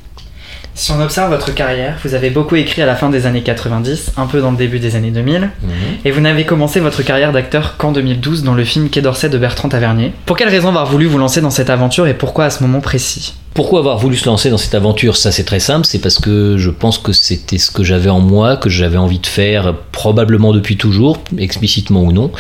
Si 0.75 0.91
on 0.91 0.99
observe 0.99 1.29
votre 1.29 1.53
carrière, 1.53 1.97
vous 2.03 2.15
avez 2.15 2.31
beaucoup 2.31 2.55
écrit 2.55 2.81
à 2.81 2.87
la 2.87 2.95
fin 2.95 3.09
des 3.09 3.27
années 3.27 3.43
90, 3.43 4.13
un 4.17 4.25
peu 4.25 4.41
dans 4.41 4.51
le 4.51 4.57
début 4.57 4.79
des 4.79 4.95
années 4.95 5.11
2000, 5.11 5.49
et 6.03 6.11
vous 6.11 6.19
n'avez 6.19 6.45
commencé 6.45 6.79
votre 6.79 7.03
carrière 7.03 7.31
d'acteur 7.31 7.77
qu'en 7.77 7.91
2012 7.91 8.43
dans 8.43 8.55
le 8.55 8.63
film 8.63 8.89
Quai 8.89 9.01
d'Orsay 9.01 9.29
de 9.29 9.37
Bertrand 9.37 9.69
Tavernier. 9.69 10.13
Pour 10.25 10.35
quelle 10.35 10.49
raison 10.49 10.69
avoir 10.69 10.87
voulu 10.87 11.05
vous 11.05 11.19
lancer 11.19 11.41
dans 11.41 11.51
cette 11.51 11.69
aventure 11.69 12.07
et 12.07 12.15
pourquoi 12.15 12.45
à 12.45 12.49
ce 12.49 12.63
moment 12.63 12.81
précis? 12.81 13.35
Pourquoi 13.53 13.79
avoir 13.79 13.99
voulu 13.99 14.17
se 14.17 14.25
lancer 14.25 14.49
dans 14.49 14.57
cette 14.57 14.73
aventure? 14.73 15.15
Ça, 15.15 15.31
c'est 15.31 15.43
très 15.43 15.59
simple. 15.59 15.85
C'est 15.85 15.99
parce 15.99 16.17
que 16.17 16.57
je 16.57 16.71
pense 16.71 16.97
que 16.97 17.13
c'était 17.13 17.59
ce 17.59 17.69
que 17.69 17.83
j'avais 17.83 18.09
en 18.09 18.19
moi, 18.19 18.57
que 18.57 18.69
j'avais 18.69 18.97
envie 18.97 19.19
de 19.19 19.27
faire, 19.27 19.75
probablement 19.91 20.53
depuis 20.53 20.75
toujours, 20.75 21.19
explicitement 21.37 22.01
ou 22.01 22.11
non. 22.11 22.31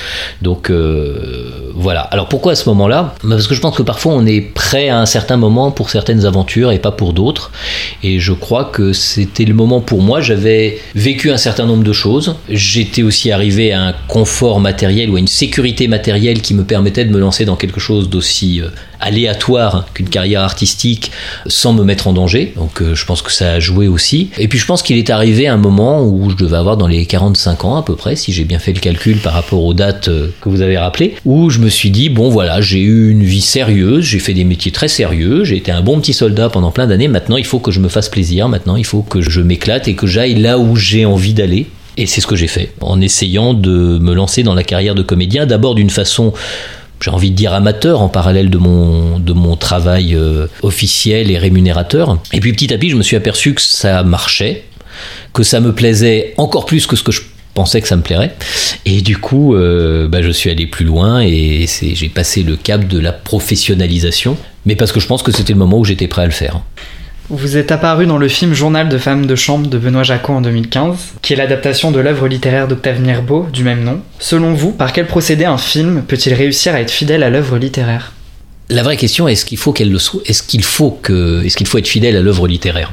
Donc 0.41 0.71
euh, 0.71 1.71
voilà. 1.75 2.01
Alors 2.01 2.27
pourquoi 2.29 2.53
à 2.53 2.55
ce 2.55 2.67
moment-là? 2.69 3.13
Bah, 3.23 3.35
Parce 3.35 3.47
que 3.47 3.53
je 3.53 3.61
pense 3.61 3.75
que 3.75 3.83
parfois 3.83 4.13
on 4.13 4.25
est 4.25 4.41
prêt 4.41 4.89
à 4.89 4.99
un 4.99 5.05
certain 5.05 5.37
moment 5.37 5.69
pour 5.69 5.91
certaines 5.91 6.25
aventures 6.25 6.71
et 6.71 6.79
pas 6.79 6.91
pour 6.91 7.13
d'autres. 7.13 7.51
Et 8.01 8.19
je 8.19 8.33
crois 8.33 8.65
que 8.65 8.91
c'était 8.91 9.45
le 9.45 9.53
moment 9.53 9.81
pour 9.81 10.01
moi. 10.01 10.19
J'avais 10.19 10.79
vécu 10.95 11.31
un 11.31 11.37
certain 11.37 11.67
nombre 11.67 11.83
de 11.83 11.93
choses. 11.93 12.35
J'étais 12.49 13.03
aussi 13.03 13.31
arrivé 13.31 13.71
à 13.71 13.83
un 13.83 13.93
confort 14.07 14.59
matériel 14.59 15.11
ou 15.11 15.15
à 15.17 15.19
une 15.19 15.27
sécurité 15.27 15.87
matérielle 15.87 16.41
qui 16.41 16.55
me 16.55 16.63
permettait 16.63 17.05
de 17.05 17.11
me 17.11 17.19
lancer 17.19 17.45
dans 17.45 17.55
quelque 17.55 17.79
chose 17.79 18.09
d'aussi 18.09 18.61
euh, 18.61 18.69
aléatoire 18.99 19.85
qu'une 19.93 20.09
carrière 20.09 20.41
artistique 20.41 21.02
sans 21.47 21.73
me 21.73 21.83
mettre 21.83 22.07
en 22.07 22.13
danger. 22.13 22.53
Donc 22.55 22.81
euh, 22.81 22.95
je 22.95 23.05
pense 23.05 23.21
que 23.21 23.31
ça 23.31 23.53
a 23.53 23.59
joué 23.59 23.87
aussi. 23.87 24.29
Et 24.37 24.47
puis 24.47 24.59
je 24.59 24.65
pense 24.65 24.81
qu'il 24.81 24.97
est 24.97 25.09
arrivé 25.09 25.47
un 25.47 25.57
moment 25.57 26.03
où 26.03 26.29
je 26.29 26.35
devais 26.35 26.57
avoir 26.57 26.77
dans 26.77 26.87
les 26.87 27.05
45 27.05 27.65
ans 27.65 27.75
à 27.75 27.83
peu 27.83 27.95
près, 27.95 28.15
si 28.15 28.31
j'ai 28.33 28.43
bien 28.43 28.59
fait 28.59 28.73
le 28.73 28.79
calcul 28.79 29.17
par 29.17 29.33
rapport 29.33 29.63
aux 29.63 29.73
dates 29.73 30.07
euh, 30.07 30.27
que 30.41 30.49
vous 30.49 30.61
avez 30.61 30.77
rappelées, 30.77 31.15
où 31.25 31.49
je 31.49 31.59
me 31.59 31.69
suis 31.69 31.89
dit, 31.89 32.09
bon 32.09 32.29
voilà, 32.29 32.61
j'ai 32.61 32.81
eu 32.81 33.11
une 33.11 33.23
vie 33.23 33.41
sérieuse, 33.41 34.05
j'ai 34.05 34.19
fait 34.19 34.33
des 34.33 34.43
métiers 34.43 34.71
très 34.71 34.87
sérieux, 34.87 35.43
j'ai 35.43 35.57
été 35.57 35.71
un 35.71 35.81
bon 35.81 35.99
petit 35.99 36.13
soldat 36.13 36.49
pendant 36.49 36.71
plein 36.71 36.87
d'années, 36.87 37.07
maintenant 37.07 37.37
il 37.37 37.45
faut 37.45 37.59
que 37.59 37.71
je 37.71 37.79
me 37.79 37.89
fasse 37.89 38.09
plaisir, 38.09 38.49
maintenant 38.49 38.75
il 38.75 38.85
faut 38.85 39.01
que 39.01 39.21
je 39.21 39.41
m'éclate 39.41 39.87
et 39.87 39.95
que 39.95 40.07
j'aille 40.07 40.35
là 40.35 40.57
où 40.57 40.75
j'ai 40.75 41.05
envie 41.05 41.33
d'aller. 41.33 41.67
Et 41.95 42.07
c'est 42.07 42.21
ce 42.21 42.27
que 42.27 42.35
j'ai 42.35 42.47
fait, 42.47 42.71
en 42.81 42.99
essayant 43.01 43.53
de 43.53 43.99
me 43.99 44.13
lancer 44.13 44.41
dans 44.41 44.55
la 44.55 44.63
carrière 44.63 44.95
de 44.95 45.03
comédien, 45.03 45.45
d'abord 45.45 45.75
d'une 45.75 45.91
façon 45.91 46.33
j'ai 47.01 47.11
envie 47.11 47.31
de 47.31 47.35
dire 47.35 47.53
amateur 47.53 48.01
en 48.01 48.09
parallèle 48.09 48.49
de 48.49 48.57
mon, 48.57 49.19
de 49.19 49.33
mon 49.33 49.55
travail 49.55 50.15
euh, 50.15 50.47
officiel 50.61 51.31
et 51.31 51.37
rémunérateur. 51.37 52.17
Et 52.31 52.39
puis 52.39 52.53
petit 52.53 52.73
à 52.73 52.77
petit, 52.77 52.89
je 52.89 52.95
me 52.95 53.03
suis 53.03 53.15
aperçu 53.15 53.53
que 53.53 53.61
ça 53.61 54.03
marchait, 54.03 54.63
que 55.33 55.43
ça 55.43 55.59
me 55.59 55.73
plaisait 55.73 56.33
encore 56.37 56.65
plus 56.65 56.87
que 56.87 56.95
ce 56.95 57.03
que 57.03 57.11
je 57.11 57.21
pensais 57.53 57.81
que 57.81 57.87
ça 57.87 57.95
me 57.95 58.01
plairait. 58.01 58.35
Et 58.85 59.01
du 59.01 59.17
coup, 59.17 59.55
euh, 59.55 60.07
bah, 60.07 60.21
je 60.21 60.29
suis 60.29 60.49
allé 60.49 60.65
plus 60.65 60.85
loin 60.85 61.21
et 61.21 61.67
j'ai 61.67 62.09
passé 62.09 62.43
le 62.43 62.55
cap 62.55 62.87
de 62.87 62.99
la 62.99 63.11
professionnalisation, 63.11 64.37
mais 64.65 64.75
parce 64.75 64.91
que 64.91 64.99
je 64.99 65.07
pense 65.07 65.23
que 65.23 65.31
c'était 65.31 65.53
le 65.53 65.59
moment 65.59 65.79
où 65.79 65.85
j'étais 65.85 66.07
prêt 66.07 66.23
à 66.23 66.25
le 66.25 66.31
faire. 66.31 66.61
Vous 67.29 67.55
êtes 67.55 67.71
apparu 67.71 68.05
dans 68.05 68.17
le 68.17 68.27
film 68.27 68.53
Journal 68.53 68.89
de 68.89 68.97
femmes 68.97 69.25
de 69.25 69.35
chambre 69.35 69.67
de 69.67 69.77
Benoît 69.77 70.03
Jacot 70.03 70.33
en 70.33 70.41
2015, 70.41 70.97
qui 71.21 71.31
est 71.31 71.35
l'adaptation 71.37 71.89
de 71.89 72.01
l'œuvre 72.01 72.27
littéraire 72.27 72.67
d'Octave 72.67 72.99
Mirbeau 72.99 73.47
du 73.51 73.63
même 73.63 73.81
nom. 73.81 74.01
Selon 74.19 74.53
vous, 74.53 74.71
par 74.71 74.91
quel 74.91 75.07
procédé 75.07 75.45
un 75.45 75.57
film 75.57 76.03
peut-il 76.05 76.33
réussir 76.33 76.75
à 76.75 76.81
être 76.81 76.91
fidèle 76.91 77.23
à 77.23 77.29
l'œuvre 77.29 77.57
littéraire? 77.57 78.11
La 78.69 78.83
vraie 78.83 78.97
question 78.97 79.29
est 79.29 79.33
est-ce 79.33 79.45
qu'il 79.45 79.57
faut 79.57 79.71
qu'elle 79.71 79.95
Est-ce 80.25 80.43
qu'il 80.43 80.63
faut 80.63 80.91
que 81.01 81.41
est-ce 81.45 81.63
faut 81.63 81.77
être 81.77 81.87
fidèle 81.87 82.17
à 82.17 82.21
l'œuvre 82.21 82.45
littéraire? 82.45 82.91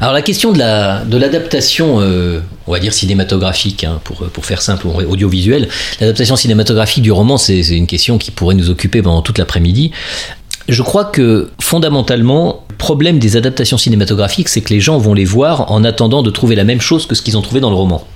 Alors 0.00 0.12
la 0.12 0.22
question 0.22 0.50
de 0.50 0.58
la 0.58 1.04
de 1.04 1.16
l'adaptation, 1.16 2.00
euh, 2.00 2.40
on 2.66 2.72
va 2.72 2.80
dire 2.80 2.92
cinématographique, 2.92 3.84
hein, 3.84 4.00
pour 4.02 4.26
pour 4.30 4.46
faire 4.46 4.62
simple, 4.62 4.86
audiovisuelle, 4.86 5.68
l'adaptation 6.00 6.34
cinématographique 6.34 7.02
du 7.02 7.12
roman, 7.12 7.36
c'est 7.36 7.60
une 7.68 7.86
question 7.86 8.18
qui 8.18 8.32
pourrait 8.32 8.56
nous 8.56 8.70
occuper 8.70 9.00
pendant 9.00 9.22
toute 9.22 9.38
l'après-midi. 9.38 9.92
Je 10.68 10.82
crois 10.82 11.04
que 11.04 11.50
fondamentalement, 11.60 12.64
le 12.70 12.76
problème 12.76 13.18
des 13.18 13.36
adaptations 13.36 13.78
cinématographiques, 13.78 14.48
c'est 14.48 14.60
que 14.60 14.70
les 14.70 14.80
gens 14.80 14.98
vont 14.98 15.14
les 15.14 15.24
voir 15.24 15.70
en 15.72 15.84
attendant 15.84 16.22
de 16.22 16.30
trouver 16.30 16.54
la 16.54 16.64
même 16.64 16.80
chose 16.80 17.06
que 17.06 17.14
ce 17.14 17.22
qu'ils 17.22 17.36
ont 17.36 17.42
trouvé 17.42 17.60
dans 17.60 17.70
le 17.70 17.76
roman. 17.76 18.06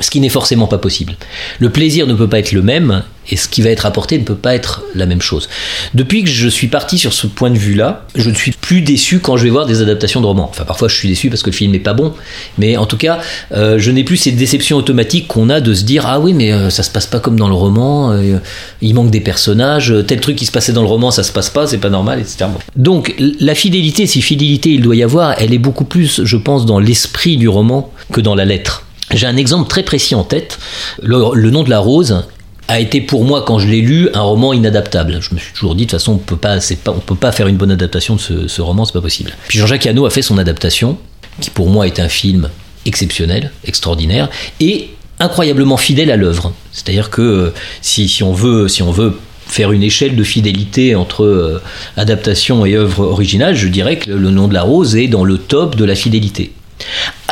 Ce 0.00 0.10
qui 0.10 0.20
n'est 0.20 0.28
forcément 0.28 0.66
pas 0.66 0.78
possible. 0.78 1.16
Le 1.58 1.70
plaisir 1.70 2.06
ne 2.06 2.14
peut 2.14 2.28
pas 2.28 2.38
être 2.38 2.52
le 2.52 2.62
même 2.62 3.02
et 3.30 3.36
ce 3.36 3.48
qui 3.48 3.62
va 3.62 3.70
être 3.70 3.86
apporté 3.86 4.18
ne 4.18 4.24
peut 4.24 4.36
pas 4.36 4.54
être 4.54 4.84
la 4.94 5.06
même 5.06 5.20
chose. 5.20 5.48
Depuis 5.94 6.22
que 6.22 6.30
je 6.30 6.48
suis 6.48 6.68
parti 6.68 6.98
sur 6.98 7.12
ce 7.12 7.26
point 7.26 7.50
de 7.50 7.58
vue-là, 7.58 8.06
je 8.14 8.30
ne 8.30 8.34
suis 8.34 8.52
plus 8.52 8.82
déçu 8.82 9.18
quand 9.18 9.36
je 9.36 9.44
vais 9.44 9.50
voir 9.50 9.66
des 9.66 9.82
adaptations 9.82 10.20
de 10.20 10.26
romans. 10.26 10.48
Enfin, 10.48 10.64
parfois 10.64 10.88
je 10.88 10.94
suis 10.94 11.08
déçu 11.08 11.28
parce 11.28 11.42
que 11.42 11.50
le 11.50 11.56
film 11.56 11.72
n'est 11.72 11.78
pas 11.78 11.94
bon, 11.94 12.12
mais 12.58 12.76
en 12.76 12.86
tout 12.86 12.96
cas, 12.96 13.18
euh, 13.52 13.78
je 13.78 13.90
n'ai 13.90 14.04
plus 14.04 14.16
cette 14.16 14.36
déception 14.36 14.76
automatique 14.76 15.26
qu'on 15.26 15.50
a 15.50 15.60
de 15.60 15.74
se 15.74 15.84
dire 15.84 16.06
ah 16.06 16.20
oui 16.20 16.34
mais 16.34 16.52
euh, 16.52 16.70
ça 16.70 16.82
se 16.82 16.90
passe 16.90 17.06
pas 17.06 17.20
comme 17.20 17.38
dans 17.38 17.48
le 17.48 17.54
roman, 17.54 18.12
euh, 18.12 18.38
il 18.80 18.94
manque 18.94 19.10
des 19.10 19.20
personnages, 19.20 19.90
euh, 19.92 20.02
tel 20.02 20.20
truc 20.20 20.36
qui 20.36 20.46
se 20.46 20.52
passait 20.52 20.72
dans 20.72 20.82
le 20.82 20.88
roman 20.88 21.10
ça 21.10 21.22
se 21.22 21.32
passe 21.32 21.50
pas, 21.50 21.66
c'est 21.66 21.78
pas 21.78 21.90
normal, 21.90 22.20
etc. 22.20 22.46
Donc 22.76 23.14
la 23.18 23.54
fidélité, 23.54 24.06
si 24.06 24.22
fidélité 24.22 24.70
il 24.70 24.82
doit 24.82 24.96
y 24.96 25.02
avoir, 25.02 25.34
elle 25.38 25.52
est 25.52 25.58
beaucoup 25.58 25.84
plus, 25.84 26.22
je 26.24 26.36
pense, 26.36 26.66
dans 26.66 26.78
l'esprit 26.78 27.36
du 27.36 27.48
roman 27.48 27.92
que 28.12 28.20
dans 28.20 28.34
la 28.34 28.44
lettre. 28.44 28.85
J'ai 29.12 29.26
un 29.26 29.36
exemple 29.36 29.68
très 29.68 29.82
précis 29.82 30.14
en 30.14 30.24
tête. 30.24 30.58
Le, 31.02 31.50
nom 31.50 31.62
de 31.62 31.70
la 31.70 31.78
rose 31.78 32.24
a 32.68 32.80
été 32.80 33.00
pour 33.00 33.24
moi, 33.24 33.44
quand 33.46 33.58
je 33.58 33.68
l'ai 33.68 33.80
lu, 33.80 34.08
un 34.14 34.22
roman 34.22 34.52
inadaptable. 34.52 35.18
Je 35.20 35.34
me 35.34 35.38
suis 35.38 35.52
toujours 35.52 35.74
dit, 35.74 35.86
de 35.86 35.90
toute 35.90 35.98
façon, 35.98 36.12
on 36.12 36.18
peut 36.18 36.36
peut 36.36 37.14
pas 37.14 37.32
faire 37.32 37.46
une 37.46 37.56
bonne 37.56 37.70
adaptation 37.70 38.16
de 38.16 38.20
ce, 38.20 38.48
ce 38.48 38.62
roman, 38.62 38.84
c'est 38.84 38.92
pas 38.92 39.00
possible. 39.00 39.32
Puis 39.48 39.58
Jean-Jacques 39.58 39.86
Hano 39.86 40.06
a 40.06 40.10
fait 40.10 40.22
son 40.22 40.38
adaptation, 40.38 40.98
qui 41.40 41.50
pour 41.50 41.68
moi 41.68 41.86
est 41.86 42.00
un 42.00 42.08
film 42.08 42.48
exceptionnel, 42.84 43.52
extraordinaire, 43.64 44.28
et 44.60 44.90
incroyablement 45.20 45.76
fidèle 45.76 46.10
à 46.10 46.16
l'œuvre. 46.16 46.52
C'est-à-dire 46.72 47.10
que 47.10 47.52
si, 47.82 48.08
si 48.08 48.22
on 48.22 48.32
veut, 48.32 48.68
si 48.68 48.82
on 48.82 48.90
veut 48.90 49.18
faire 49.46 49.72
une 49.72 49.82
échelle 49.82 50.16
de 50.16 50.24
fidélité 50.24 50.94
entre 50.94 51.24
euh, 51.24 51.62
adaptation 51.96 52.66
et 52.66 52.74
œuvre 52.74 53.04
originale, 53.04 53.54
je 53.54 53.68
dirais 53.68 53.98
que 53.98 54.10
le 54.10 54.30
nom 54.30 54.48
de 54.48 54.54
la 54.54 54.62
rose 54.62 54.96
est 54.96 55.08
dans 55.08 55.24
le 55.24 55.38
top 55.38 55.76
de 55.76 55.84
la 55.84 55.94
fidélité. 55.94 56.52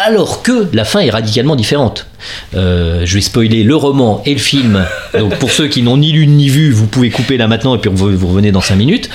Alors 0.05 0.43
que 0.43 0.69
la 0.73 0.85
fin 0.85 1.01
est 1.01 1.11
radicalement 1.11 1.57
différente. 1.57 2.07
Euh, 2.55 3.03
je 3.05 3.15
vais 3.15 3.21
spoiler 3.23 3.63
le 3.63 3.75
roman 3.75 4.23
et 4.27 4.35
le 4.35 4.41
film. 4.41 4.85
Donc 5.19 5.39
pour 5.39 5.51
ceux 5.51 5.67
qui 5.67 5.83
n'ont 5.83 5.97
ni 5.97 6.13
lu 6.13 6.27
ni 6.27 6.49
vu, 6.49 6.71
vous 6.71 6.87
pouvez 6.87 7.11
couper 7.11 7.39
là 7.39 7.49
maintenant 7.49 7.75
et 7.75 7.79
puis 7.79 7.91
vous, 7.93 8.29
revenez 8.29 8.53
dans 8.53 8.61
5 8.61 8.77
minutes. 8.77 9.09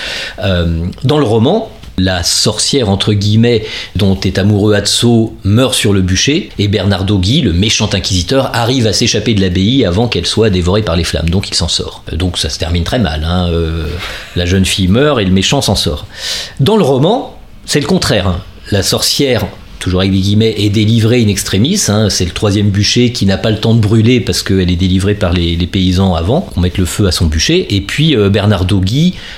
Euh, 0.44 0.86
dans 1.04 1.20
le 1.20 1.26
roman, 1.26 1.72
la 2.00 2.24
sorcière 2.24 2.90
entre 2.90 3.14
guillemets 3.14 3.66
dont 3.96 4.20
est 4.20 4.40
amoureux 4.40 4.74
Atso 4.74 5.36
meurt 5.44 5.76
sur 5.76 5.94
le 5.94 6.02
bûcher 6.02 6.50
et 6.58 6.68
Bernardo 6.68 7.20
Guy, 7.20 7.42
le 7.42 7.54
méchant 7.54 7.90
inquisiteur, 7.94 8.50
arrive 8.56 8.88
à 8.88 8.94
s'échapper 8.94 9.36
de 9.36 9.42
l'abbaye 9.42 9.86
avant 9.86 10.08
qu'elle 10.08 10.26
soit 10.26 10.50
dévorée 10.50 10.82
par 10.82 10.96
les 10.96 11.04
flammes. 11.04 11.30
Donc 11.30 11.50
il 11.50 11.54
s'en 11.54 11.68
sort. 11.68 12.04
Donc 12.14 12.40
ça 12.40 12.50
se 12.50 12.58
termine 12.58 12.84
très 12.84 13.00
mal. 13.00 13.24
Hein. 13.26 13.50
Euh, 13.52 13.86
la 14.36 14.46
jeune 14.48 14.66
fille 14.66 14.88
meurt 14.88 15.20
et 15.20 15.26
le 15.26 15.32
méchant 15.32 15.62
s'en 15.62 15.76
sort. 15.76 16.08
Dans 16.60 16.78
le 16.78 16.84
roman, 16.84 17.38
c'est 17.66 17.80
le 17.80 17.88
contraire. 17.88 18.28
Hein. 18.28 18.42
La 18.72 18.82
sorcière 18.84 19.46
toujours 19.80 20.02
avec 20.02 20.12
des 20.12 20.20
guillemets, 20.20 20.54
est 20.58 20.70
délivrée 20.70 21.24
in 21.24 21.28
extremis. 21.28 21.82
Hein. 21.88 22.10
c'est 22.10 22.26
le 22.26 22.32
troisième 22.32 22.70
bûcher 22.70 23.12
qui 23.12 23.26
n'a 23.26 23.38
pas 23.38 23.50
le 23.50 23.58
temps 23.58 23.74
de 23.74 23.80
brûler 23.80 24.20
parce 24.20 24.44
qu'elle 24.44 24.70
est 24.70 24.76
délivrée 24.76 25.16
par 25.16 25.34
les, 25.34 25.58
paysans 25.68 26.16
avant 26.16 26.42
qu'on 26.42 26.62
mette 26.62 26.78
le 26.78 26.86
feu 26.86 27.08
à 27.08 27.12
son 27.12 27.26
bûcher. 27.26 27.76
Et 27.76 27.82
puis 27.82 28.16
euh, 28.16 28.30
Bernardo 28.30 28.82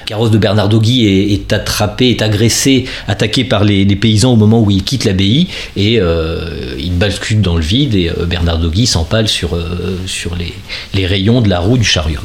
carrosse 0.06 0.32
de 0.32 0.38
Bernardo 0.38 0.80
Guy 0.80 1.06
est, 1.06 1.54
attrapé, 1.54 2.10
est 2.10 2.22
agressé, 2.22 2.86
attaqué 3.08 3.44
par 3.44 3.64
les, 3.64 3.86
paysans 3.96 4.34
au 4.34 4.36
moment 4.36 4.62
où 4.62 4.72
il 4.72 4.84
quitte 4.84 5.06
l'abbaye 5.06 5.48
et 5.76 6.00
euh, 6.00 6.76
il 6.80 6.94
bascule 6.94 7.42
dans 7.42 7.56
le 7.56 7.62
vide 7.62 7.96
et 7.96 8.10
euh, 8.10 8.26
Bernardo 8.26 8.70
Guy 8.70 8.88
s'empale 8.88 9.28
sur, 9.28 9.58
sur 10.06 10.36
les, 10.36 10.54
les, 10.94 11.06
rayons 11.06 11.42
de 11.42 11.50
la 11.50 11.60
roue 11.60 11.78
du 11.78 11.84
chariot. 11.84 12.22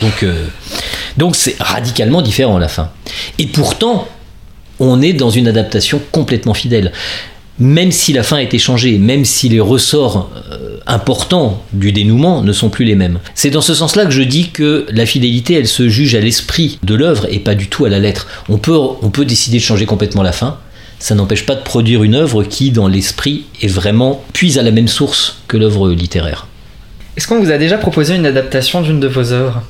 Donc 0.00 0.24
donc 1.16 1.36
c'est 1.36 1.56
radicalement 1.60 2.22
différent 2.22 2.56
à 2.56 2.60
la 2.60 2.68
fin. 2.68 2.90
Et 3.38 3.46
pourtant, 3.46 4.08
on 4.78 5.02
est 5.02 5.12
dans 5.12 5.30
une 5.30 5.46
adaptation 5.46 6.00
complètement 6.10 6.54
fidèle 6.54 6.92
même 7.60 7.92
si 7.92 8.12
la 8.12 8.22
fin 8.22 8.38
a 8.38 8.42
été 8.42 8.58
changée, 8.58 8.98
même 8.98 9.24
si 9.24 9.48
les 9.48 9.60
ressorts 9.60 10.30
euh, 10.50 10.78
importants 10.86 11.62
du 11.72 11.92
dénouement 11.92 12.42
ne 12.42 12.52
sont 12.52 12.70
plus 12.70 12.86
les 12.86 12.94
mêmes. 12.94 13.20
C'est 13.34 13.50
dans 13.50 13.60
ce 13.60 13.74
sens-là 13.74 14.06
que 14.06 14.10
je 14.10 14.22
dis 14.22 14.48
que 14.50 14.86
la 14.90 15.06
fidélité, 15.06 15.54
elle 15.54 15.68
se 15.68 15.88
juge 15.88 16.14
à 16.14 16.20
l'esprit 16.20 16.78
de 16.82 16.94
l'œuvre 16.94 17.26
et 17.30 17.38
pas 17.38 17.54
du 17.54 17.68
tout 17.68 17.84
à 17.84 17.90
la 17.90 17.98
lettre. 17.98 18.26
On 18.48 18.56
peut, 18.56 18.76
on 18.76 19.10
peut 19.10 19.26
décider 19.26 19.58
de 19.58 19.62
changer 19.62 19.84
complètement 19.84 20.22
la 20.22 20.32
fin, 20.32 20.58
ça 20.98 21.14
n'empêche 21.14 21.46
pas 21.46 21.54
de 21.54 21.62
produire 21.62 22.02
une 22.02 22.14
œuvre 22.14 22.44
qui, 22.44 22.70
dans 22.70 22.88
l'esprit, 22.88 23.44
est 23.62 23.68
vraiment 23.68 24.24
puise 24.32 24.58
à 24.58 24.62
la 24.62 24.70
même 24.70 24.88
source 24.88 25.38
que 25.48 25.56
l'œuvre 25.56 25.90
littéraire. 25.90 26.46
Est-ce 27.16 27.26
qu'on 27.26 27.40
vous 27.40 27.50
a 27.50 27.58
déjà 27.58 27.76
proposé 27.76 28.14
une 28.14 28.26
adaptation 28.26 28.80
d'une 28.82 29.00
de 29.00 29.08
vos 29.08 29.32
œuvres? 29.32 29.62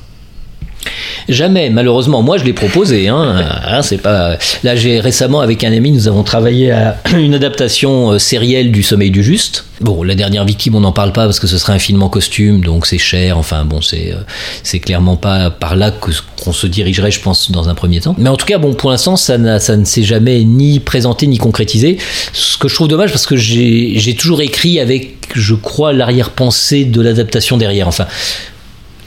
Jamais, 1.29 1.69
malheureusement. 1.69 2.21
Moi, 2.21 2.37
je 2.37 2.43
l'ai 2.43 2.53
proposé. 2.53 3.07
Hein. 3.07 3.45
hein. 3.65 3.81
c'est 3.81 3.97
pas. 3.97 4.37
Là, 4.63 4.75
j'ai 4.75 4.99
récemment 4.99 5.41
avec 5.41 5.63
un 5.63 5.71
ami, 5.71 5.91
nous 5.91 6.07
avons 6.07 6.23
travaillé 6.23 6.71
à 6.71 6.97
une 7.17 7.33
adaptation 7.33 8.11
euh, 8.11 8.19
sérielle 8.19 8.71
du 8.71 8.83
Sommeil 8.83 9.11
du 9.11 9.23
Juste. 9.23 9.65
Bon, 9.81 10.03
la 10.03 10.13
dernière 10.13 10.45
victime, 10.45 10.75
on 10.75 10.81
n'en 10.81 10.91
parle 10.91 11.11
pas 11.11 11.25
parce 11.25 11.39
que 11.39 11.47
ce 11.47 11.57
serait 11.57 11.73
un 11.73 11.79
film 11.79 12.03
en 12.03 12.09
costume, 12.09 12.63
donc 12.63 12.85
c'est 12.85 12.99
cher. 12.99 13.37
Enfin, 13.37 13.65
bon, 13.65 13.81
c'est 13.81 14.11
euh, 14.13 14.21
c'est 14.63 14.79
clairement 14.79 15.15
pas 15.15 15.49
par 15.49 15.75
là 15.75 15.91
qu'on 15.91 16.53
se 16.53 16.67
dirigerait, 16.67 17.11
je 17.11 17.19
pense, 17.19 17.51
dans 17.51 17.69
un 17.69 17.73
premier 17.73 17.99
temps. 17.99 18.15
Mais 18.17 18.29
en 18.29 18.37
tout 18.37 18.45
cas, 18.45 18.57
bon, 18.57 18.73
pour 18.73 18.91
l'instant, 18.91 19.15
ça, 19.15 19.59
ça 19.59 19.77
ne 19.77 19.85
s'est 19.85 20.03
jamais 20.03 20.43
ni 20.43 20.79
présenté 20.79 21.27
ni 21.27 21.37
concrétisé. 21.37 21.97
Ce 22.33 22.57
que 22.57 22.67
je 22.67 22.75
trouve 22.75 22.87
dommage 22.87 23.11
parce 23.11 23.25
que 23.25 23.35
j'ai 23.35 24.15
toujours 24.17 24.41
écrit 24.41 24.79
avec, 24.79 25.17
je 25.33 25.55
crois, 25.55 25.93
l'arrière-pensée 25.93 26.85
de 26.85 27.01
l'adaptation 27.01 27.57
derrière. 27.57 27.87
Enfin, 27.87 28.05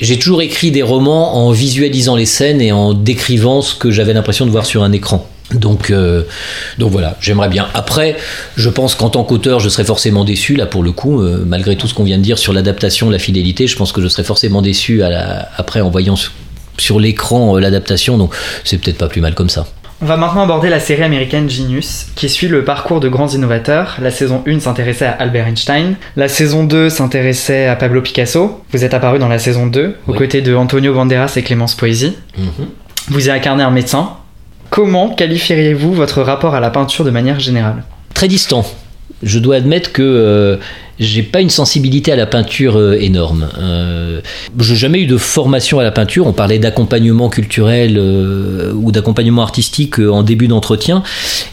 j'ai 0.01 0.19
toujours 0.19 0.43
écrit 0.43 0.71
des 0.71 0.83
romans 0.83 1.37
en 1.37 1.51
visualisant 1.51 2.17
les 2.17 2.27
scènes 2.27 2.61
et 2.61 2.73
en 2.73 2.95
décrivant 2.95 3.63
ce 3.63 3.75
que 3.75 3.91
j'avais 3.91 4.13
l'impression 4.13 4.47
de 4.47 4.51
voir 4.51 4.67
sur 4.67 4.83
un 4.83 4.93
écran. 4.93 5.29
Donc, 5.53 5.91
euh, 5.91 6.23
donc 6.79 6.91
voilà, 6.91 7.17
j'aimerais 7.21 7.49
bien. 7.49 7.69
Après, 7.75 8.17
je 8.57 8.69
pense 8.71 8.95
qu'en 8.95 9.11
tant 9.11 9.25
qu'auteur, 9.25 9.61
je 9.61 9.69
serais 9.69 9.85
forcément 9.85 10.25
déçu, 10.25 10.57
là 10.57 10.67
pour 10.67 10.83
le 10.83 10.93
coup, 10.93 11.21
euh, 11.21 11.45
malgré 11.47 11.77
tout 11.77 11.87
ce 11.87 11.95
qu'on 11.95 12.05
vient 12.05 12.19
de 12.19 12.23
dire 12.23 12.39
sur 12.39 12.53
l'adaptation, 12.53 13.11
la 13.11 13.19
fidélité, 13.19 13.67
je 13.67 13.77
pense 13.77 13.93
que 13.93 14.01
je 14.01 14.09
serais 14.09 14.25
forcément 14.25 14.63
déçu 14.63 15.03
après 15.03 15.81
en 15.81 15.91
voyant 15.91 16.17
sur, 16.79 16.99
l'écran 16.99 17.57
euh, 17.57 17.61
l'adaptation, 17.61 18.17
donc 18.17 18.35
c'est 18.65 18.79
peut-être 18.79 18.99
pas 18.99 19.09
plus 19.09 19.21
mal 19.21 19.35
comme 19.35 19.51
ça. 19.51 19.67
On 20.05 20.07
va 20.07 20.19
maintenant 20.19 20.43
aborder 20.43 20.69
la 20.69 20.81
série 20.81 21.03
américaine 21.03 21.49
Genius, 21.49 22.09
qui 22.15 22.29
suit 22.29 22.47
le 22.47 22.63
parcours 22.63 23.01
de 23.01 23.09
grands 23.09 23.29
innovateurs. 23.29 23.97
La 24.03 24.11
saison 24.11 24.45
1 24.47 24.61
s'intéressait 24.61 25.07
à 25.07 25.13
Albert 25.13 25.47
Einstein, 25.47 25.95
la 26.17 26.29
saison 26.29 26.65
2 26.65 26.91
s'intéressait 26.91 27.69
à 27.69 27.75
Pablo 27.75 28.03
Picasso. 28.03 28.63
Vous 28.71 28.85
êtes 28.85 28.93
apparu 28.93 29.19
dans 29.19 29.29
la 29.29 29.39
saison 29.39 29.67
2, 29.67 29.97
aux 30.07 30.13
côtés 30.13 30.43
de 30.43 30.55
Antonio 30.55 30.93
Banderas 30.93 31.33
et 31.37 31.43
Clémence 31.43 31.75
Poésie. 31.75 32.19
Mhm. 32.37 32.67
Vous 33.09 33.29
y 33.29 33.31
incarné 33.31 33.63
un 33.63 33.71
médecin. 33.71 34.11
Comment 34.69 35.09
qualifieriez-vous 35.09 35.95
votre 35.95 36.21
rapport 36.21 36.55
à 36.55 36.61
la 36.61 36.69
peinture 36.69 37.07
de 37.07 37.11
manière 37.11 37.41
générale? 37.41 37.83
Très 38.13 38.29
distant. 38.29 38.67
Je 39.25 39.39
dois 39.39 39.57
admettre 39.57 39.93
que 39.93 40.03
euh, 40.03 40.57
j'ai 40.99 41.23
pas 41.23 41.41
une 41.41 41.51
sensibilité 41.51 42.13
à 42.13 42.17
la 42.17 42.27
peinture 42.27 42.77
euh, 42.77 42.97
énorme. 43.01 43.49
Euh, 43.59 44.21
j'ai 44.59 44.77
jamais 44.77 45.01
eu 45.01 45.07
de 45.07 45.17
formation 45.17 45.79
à 45.81 45.83
la 45.83 45.91
peinture. 45.91 46.27
On 46.27 46.33
parlait 46.33 46.59
d'accompagnement 46.59 47.29
culturel 47.29 47.97
euh, 47.99 48.73
ou 48.75 48.93
d'accompagnement 48.93 49.43
artistique 49.43 49.99
euh, 49.99 50.11
en 50.11 50.23
début 50.23 50.47
d'entretien, 50.47 51.03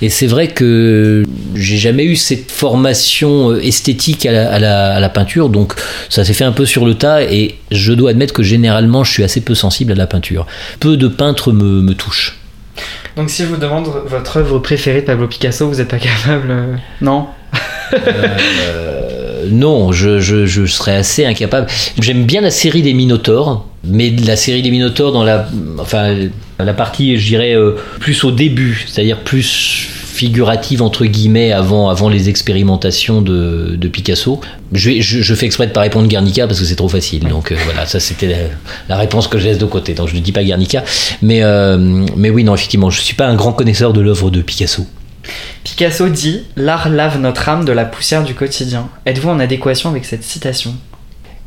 et 0.01 0.09
c'est 0.09 0.28
vrai 0.28 0.47
que 0.49 1.24
j'ai 1.55 1.78
jamais 1.78 2.05
eu 2.05 2.15
cette 2.15 2.51
formation 2.51 3.55
esthétique 3.55 4.26
à 4.26 4.59
la, 4.59 5.09
peinture, 5.09 5.49
donc 5.49 5.74
ça 6.09 6.24
s'est 6.24 6.34
fait 6.34 6.43
un 6.43 6.51
peu 6.51 6.65
sur 6.65 6.86
le 6.86 6.93
tas. 6.95 7.24
Et 7.24 7.55
je 7.72 7.93
dois 7.93 8.11
admettre 8.11 8.34
que 8.34 8.43
généralement, 8.43 9.03
je 9.03 9.11
suis 9.11 9.24
assez 9.24 9.41
peu 9.41 9.55
sensible 9.55 9.91
à 9.91 9.95
la 9.95 10.07
peinture. 10.07 10.45
Peu 10.80 10.97
de 10.97 11.07
peintres 11.07 11.51
me 11.51 11.93
touchent. 11.93 12.40
Donc 13.16 13.30
si 13.30 13.43
je 13.43 13.47
vous 13.47 13.57
demande 13.57 13.88
votre 14.05 14.38
œuvre 14.38 14.59
préférée 14.59 15.01
de 15.01 15.05
Pablo 15.05 15.28
Picasso, 15.28 15.68
vous 15.68 15.76
n'êtes 15.76 15.89
pas 15.89 15.99
capable 15.99 16.80
Non? 17.01 17.28
Euh, 17.93 19.45
non, 19.49 19.91
je, 19.91 20.20
je, 20.20 20.66
serais 20.66 20.95
assez 20.95 21.26
incapable. 21.26 21.68
J'aime 21.99 22.24
bien 22.24 22.41
la 22.41 22.51
série 22.51 22.82
des 22.82 22.93
Minotaures, 22.93 23.66
mais 23.84 24.12
la 24.12 24.36
série 24.36 24.62
des 24.62 24.72
Minotaures 24.72 25.12
dans 25.12 25.24
la, 25.24 25.47
enfin, 25.78 26.16
la 26.59 26.74
partie, 26.74 27.18
je 27.18 27.28
dirais, 27.28 27.53
euh, 27.53 27.76
plus 27.99 28.24
au 28.24 28.32
début, 28.32 28.86
c'est-à-dire 28.88 29.20
plus 29.20 29.89
figurative 30.22 30.84
entre 30.84 31.05
guillemets 31.05 31.51
avant, 31.51 31.89
avant 31.89 32.07
les 32.07 32.30
expérimentations 32.30 33.24
de, 33.24 33.76
de 33.76 33.88
Picasso. 33.88 34.39
Je, 34.72 35.01
je, 35.01 35.36
fais 35.36 35.47
exprès 35.47 35.65
de 35.65 35.72
pas 35.72 35.82
répondre 35.82 36.07
Guernica 36.07 36.45
parce 36.45 36.59
que 36.59 36.65
c'est 36.65 36.76
trop 36.76 36.89
facile. 36.89 37.28
Donc 37.28 37.51
euh, 37.51 37.55
voilà, 37.65 37.88
ça 37.88 37.99
c'était 37.99 38.49
la, 38.88 38.97
réponse 38.97 39.28
que 39.28 39.39
je 39.39 39.45
laisse 39.45 39.57
de 39.57 39.65
côté. 39.65 39.95
Donc 39.95 40.09
je 40.09 40.15
ne 40.15 40.19
dis 40.19 40.32
pas 40.32 40.43
Guernica. 40.43 40.84
Mais, 41.24 41.41
mais 42.15 42.30
oui, 42.30 42.43
non, 42.43 42.53
effectivement, 42.53 42.91
je 42.91 43.01
suis 43.01 43.15
pas 43.15 43.26
un 43.26 43.36
grand 43.36 43.53
connaisseur 43.53 43.93
de 43.93 44.01
l'œuvre 44.01 44.30
de 44.30 44.41
Picasso. 44.43 44.86
Picasso 45.63 46.07
dit 46.09 46.43
L'art 46.55 46.89
lave 46.89 47.19
notre 47.19 47.49
âme 47.49 47.65
de 47.65 47.72
la 47.72 47.86
poussière 47.86 48.24
du 48.24 48.36
quotidien. 48.36 48.89
Êtes-vous 49.07 49.30
en 49.30 49.39
adéquation 49.39 49.89
avec 49.89 50.05
cette 50.05 50.24
citation? 50.24 50.76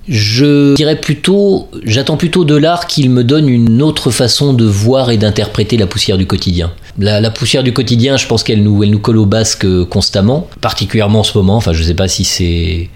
Je 0.09 0.75
dirais 0.75 1.01
plutôt, 1.01 1.69
j'attends 1.85 2.19
plutôt 2.19 2.45
de 2.45 2.55
l'art 2.55 2.87
qu'il 2.87 3.09
me 3.09 3.25
donne 3.25 3.49
une 3.49 3.81
autre 3.81 4.11
façon 4.11 4.53
de 4.53 4.65
voir 4.65 5.11
et 5.11 5.17
d'interpréter 5.17 5.79
la 5.79 5.87
poussière 5.87 6.19
du 6.19 6.27
quotidien. 6.27 6.73
La, 6.99 7.31
poussière 7.31 7.63
du 7.63 7.73
quotidien, 7.73 8.17
je 8.17 8.27
pense 8.27 8.43
qu'elle 8.43 8.63
nous, 8.63 8.83
elle 8.85 8.91
nous 8.91 9.01
colle 9.01 9.19
au 9.19 9.27
basque 9.27 9.67
constamment, 9.87 10.49
particulièrement 10.61 11.21
en 11.21 11.25
ce 11.25 11.37
moment. 11.37 11.57
Enfin, 11.57 11.73
je 11.73 11.83
ne 11.83 11.87
sais 11.87 11.95
pas 11.95 12.09
si 12.09 12.25
c'est 12.25 12.89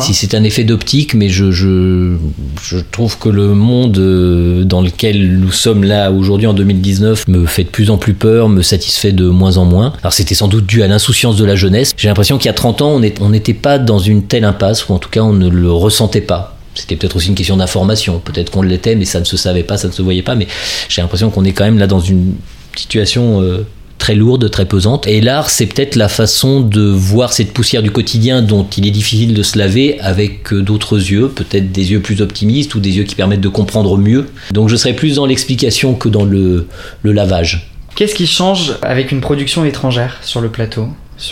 si 0.00 0.14
c'est 0.14 0.34
un 0.34 0.42
effet 0.42 0.64
d'optique, 0.64 1.14
mais 1.14 1.28
je, 1.28 1.50
je, 1.50 2.16
je, 2.62 2.78
trouve 2.78 3.18
que 3.18 3.28
le 3.28 3.48
monde 3.48 3.98
euh, 3.98 4.64
dans 4.64 4.80
lequel 4.80 5.38
nous 5.38 5.52
sommes 5.52 5.84
là 5.84 6.10
aujourd'hui 6.10 6.46
en 6.46 6.54
2019 6.54 7.28
me 7.28 7.46
fait 7.46 7.64
de 7.64 7.68
plus 7.68 7.90
en 7.90 7.98
plus 7.98 8.14
peur, 8.14 8.48
me 8.48 8.62
satisfait 8.62 9.12
de 9.12 9.28
moins 9.28 9.58
en 9.58 9.64
moins. 9.64 9.92
Alors 10.02 10.12
c'était 10.12 10.34
sans 10.34 10.48
doute 10.48 10.66
dû 10.66 10.82
à 10.82 10.88
l'insouciance 10.88 11.36
de 11.36 11.44
la 11.44 11.56
jeunesse. 11.56 11.92
J'ai 11.96 12.08
l'impression 12.08 12.38
qu'il 12.38 12.46
y 12.46 12.50
a 12.50 12.54
30 12.54 12.82
ans, 12.82 13.00
on 13.20 13.28
n'était 13.28 13.54
pas 13.54 13.78
dans 13.78 13.98
une 13.98 14.24
telle 14.24 14.44
impasse, 14.44 14.88
ou 14.88 14.94
en 14.94 14.98
tout 14.98 15.10
cas 15.10 15.20
on 15.20 15.32
ne 15.32 15.48
le 15.48 15.70
ressentait 15.70 16.20
pas. 16.20 16.56
C'était 16.74 16.96
peut-être 16.96 17.16
aussi 17.16 17.28
une 17.28 17.34
question 17.34 17.56
d'information. 17.56 18.20
Peut-être 18.22 18.50
qu'on 18.50 18.62
l'était, 18.62 18.96
mais 18.96 19.06
ça 19.06 19.20
ne 19.20 19.24
se 19.24 19.36
savait 19.36 19.62
pas, 19.62 19.78
ça 19.78 19.88
ne 19.88 19.92
se 19.92 20.02
voyait 20.02 20.22
pas. 20.22 20.34
Mais 20.34 20.46
j'ai 20.88 21.00
l'impression 21.00 21.30
qu'on 21.30 21.44
est 21.44 21.52
quand 21.52 21.64
même 21.64 21.78
là 21.78 21.86
dans 21.86 22.00
une 22.00 22.34
situation 22.78 23.42
euh, 23.42 23.66
très 23.98 24.14
lourde, 24.14 24.50
très 24.50 24.66
pesante. 24.66 25.06
Et 25.06 25.20
l'art, 25.20 25.50
c'est 25.50 25.66
peut-être 25.66 25.96
la 25.96 26.08
façon 26.08 26.60
de 26.60 26.82
voir 26.82 27.32
cette 27.32 27.52
poussière 27.52 27.82
du 27.82 27.90
quotidien 27.90 28.42
dont 28.42 28.66
il 28.76 28.86
est 28.86 28.90
difficile 28.90 29.34
de 29.34 29.42
se 29.42 29.58
laver 29.58 29.98
avec 30.00 30.52
euh, 30.52 30.62
d'autres 30.62 30.96
yeux, 30.96 31.28
peut-être 31.28 31.72
des 31.72 31.92
yeux 31.92 32.00
plus 32.00 32.20
optimistes 32.20 32.74
ou 32.74 32.80
des 32.80 32.96
yeux 32.96 33.04
qui 33.04 33.14
permettent 33.14 33.40
de 33.40 33.48
comprendre 33.48 33.96
mieux. 33.98 34.26
Donc 34.52 34.68
je 34.68 34.76
serais 34.76 34.94
plus 34.94 35.16
dans 35.16 35.26
l'explication 35.26 35.94
que 35.94 36.08
dans 36.08 36.24
le, 36.24 36.66
le 37.02 37.12
lavage. 37.12 37.70
Qu'est-ce 37.94 38.14
qui 38.14 38.26
change 38.26 38.74
avec 38.82 39.10
une 39.10 39.20
production 39.20 39.64
étrangère 39.64 40.18
sur 40.22 40.40
le 40.40 40.50
plateau 40.50 40.88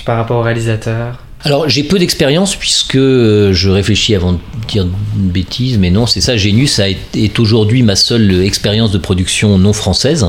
par 0.07 0.17
rapport 0.17 0.39
au 0.39 0.43
réalisateur? 0.43 1.23
Alors 1.43 1.69
j'ai 1.69 1.83
peu 1.83 1.99
d'expérience 1.99 2.57
puisque 2.57 2.97
euh, 2.97 3.53
je 3.53 3.69
réfléchis 3.69 4.15
avant 4.15 4.33
de 4.33 4.39
dire 4.67 4.85
une 4.85 5.29
bêtise, 5.29 5.77
mais 5.77 5.91
non, 5.91 6.07
c'est 6.07 6.23
ça, 6.23 6.39
Genius 6.39 6.81
est 6.81 7.39
aujourd'hui 7.39 7.83
ma 7.83 7.97
seule 7.97 8.43
expérience 8.43 8.91
de 8.93 8.99
production 8.99 9.59
non 9.59 9.75
française 9.75 10.27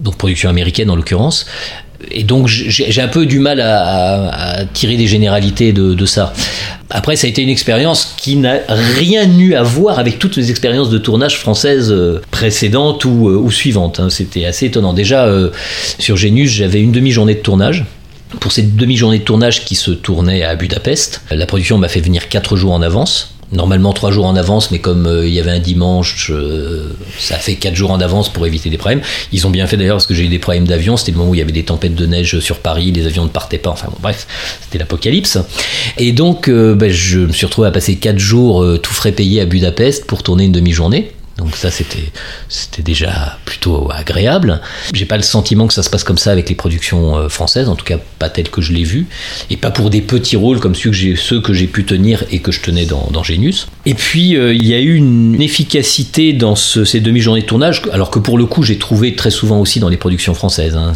donc 0.00 0.16
production 0.16 0.48
américaine 0.48 0.90
en 0.90 0.96
l'occurrence. 0.96 1.46
Et 2.10 2.24
donc 2.24 2.46
j'ai 2.46 3.02
un 3.02 3.08
peu 3.08 3.26
du 3.26 3.40
mal 3.40 3.60
à, 3.60 4.64
tirer 4.72 4.96
des 4.96 5.06
généralités 5.06 5.72
de, 5.72 6.06
ça. 6.06 6.32
Après, 6.88 7.14
ça 7.14 7.26
a 7.26 7.30
été 7.30 7.42
une 7.42 7.50
expérience 7.50 8.14
qui 8.16 8.36
n'a 8.36 8.58
rien 8.68 9.30
eu 9.38 9.54
à 9.54 9.62
voir 9.62 9.98
avec 9.98 10.18
toutes 10.18 10.36
les 10.36 10.50
expériences 10.50 10.90
de 10.90 10.98
tournage 10.98 11.38
françaises 11.38 11.92
euh, 11.92 12.20
précédentes 12.32 13.04
ou, 13.04 13.28
euh, 13.28 13.50
suivantes. 13.50 14.00
Hein. 14.00 14.10
C'était 14.10 14.44
assez 14.44 14.66
étonnant. 14.66 14.92
Déjà, 14.92 15.26
euh, 15.26 15.50
sur 15.98 16.16
Genius, 16.16 16.50
j'avais 16.50 16.80
une 16.80 16.90
demi-journée 16.90 17.34
de 17.34 17.40
tournage. 17.40 17.84
pour 18.40 18.52
cette 18.52 18.76
demi-journée 18.76 19.18
de 19.18 19.24
tournage 19.24 19.64
qui 19.64 19.74
se 19.74 19.90
tournait 19.90 20.42
à 20.42 20.56
Budapest. 20.56 21.22
La 21.30 21.46
production 21.46 21.78
m'a 21.78 21.88
fait 21.88 22.00
venir 22.00 22.28
quatre 22.28 22.56
jours 22.56 22.72
en 22.72 22.82
avance 22.82 23.34
normalement 23.52 23.92
trois 23.92 24.10
jours 24.10 24.26
en 24.26 24.36
avance, 24.36 24.70
mais 24.70 24.78
comme 24.78 25.06
euh, 25.06 25.26
il 25.26 25.32
y 25.32 25.40
avait 25.40 25.50
un 25.50 25.58
dimanche, 25.58 26.30
euh, 26.30 26.90
ça 27.18 27.36
fait 27.36 27.56
quatre 27.56 27.74
jours 27.74 27.90
en 27.90 28.00
avance 28.00 28.32
pour 28.32 28.46
éviter 28.46 28.70
des 28.70 28.78
problèmes. 28.78 29.02
Ils 29.32 29.46
ont 29.46 29.50
bien 29.50 29.66
fait 29.66 29.76
d'ailleurs 29.76 29.96
parce 29.96 30.06
que 30.06 30.14
j'ai 30.14 30.24
eu 30.24 30.28
des 30.28 30.38
problèmes 30.38 30.66
d'avion. 30.66 30.96
C'était 30.96 31.12
le 31.12 31.18
moment 31.18 31.30
où 31.30 31.34
il 31.34 31.38
y 31.38 31.42
avait 31.42 31.52
des 31.52 31.64
tempêtes 31.64 31.94
de 31.94 32.06
neige 32.06 32.38
sur 32.40 32.58
Paris, 32.58 32.92
les 32.92 33.06
avions 33.06 33.24
ne 33.24 33.28
partaient 33.28 33.58
pas. 33.58 33.70
Enfin 33.70 33.88
bon, 33.90 33.98
bref, 34.00 34.26
c'était 34.62 34.78
l'apocalypse. 34.78 35.38
Et 35.98 36.12
donc, 36.12 36.48
euh, 36.48 36.74
ben, 36.74 36.90
je 36.90 37.20
me 37.20 37.32
suis 37.32 37.46
retrouvé 37.46 37.68
à 37.68 37.70
passer 37.72 37.96
quatre 37.96 38.18
jours 38.18 38.64
tout 38.80 38.92
frais 38.92 39.12
payé 39.12 39.40
à 39.40 39.46
Budapest 39.46 40.06
pour 40.06 40.22
tourner 40.22 40.44
une 40.44 40.52
demi-journée. 40.52 41.12
Donc 41.40 41.56
ça, 41.56 41.70
c'était, 41.70 42.12
c'était 42.48 42.82
déjà 42.82 43.38
plutôt 43.44 43.90
agréable. 43.90 44.60
J'ai 44.92 45.06
pas 45.06 45.16
le 45.16 45.22
sentiment 45.22 45.66
que 45.66 45.74
ça 45.74 45.82
se 45.82 45.90
passe 45.90 46.04
comme 46.04 46.18
ça 46.18 46.32
avec 46.32 46.48
les 46.48 46.54
productions 46.54 47.16
euh, 47.16 47.28
françaises, 47.28 47.68
en 47.68 47.76
tout 47.76 47.84
cas 47.84 47.98
pas 48.18 48.28
tel 48.28 48.50
que 48.50 48.60
je 48.60 48.72
l'ai 48.72 48.84
vu, 48.84 49.06
et 49.48 49.56
pas 49.56 49.70
pour 49.70 49.88
des 49.90 50.02
petits 50.02 50.36
rôles 50.36 50.60
comme 50.60 50.74
ceux 50.74 50.90
que 50.90 50.96
j'ai, 50.96 51.16
ceux 51.16 51.40
que 51.40 51.54
j'ai 51.54 51.66
pu 51.66 51.84
tenir 51.84 52.24
et 52.30 52.40
que 52.40 52.52
je 52.52 52.60
tenais 52.60 52.84
dans, 52.84 53.08
dans 53.10 53.22
Genius. 53.22 53.68
Et 53.86 53.94
puis, 53.94 54.36
euh, 54.36 54.52
il 54.52 54.66
y 54.66 54.74
a 54.74 54.80
eu 54.80 54.94
une 54.94 55.40
efficacité 55.40 56.34
dans 56.34 56.54
ces 56.54 57.00
demi-journées 57.00 57.40
de 57.40 57.46
tournage, 57.46 57.82
alors 57.92 58.10
que 58.10 58.18
pour 58.18 58.36
le 58.36 58.44
coup, 58.44 58.62
j'ai 58.62 58.78
trouvé 58.78 59.16
très 59.16 59.30
souvent 59.30 59.60
aussi 59.60 59.80
dans 59.80 59.88
les 59.88 59.96
productions 59.96 60.34
françaises. 60.34 60.76
Hein, 60.76 60.92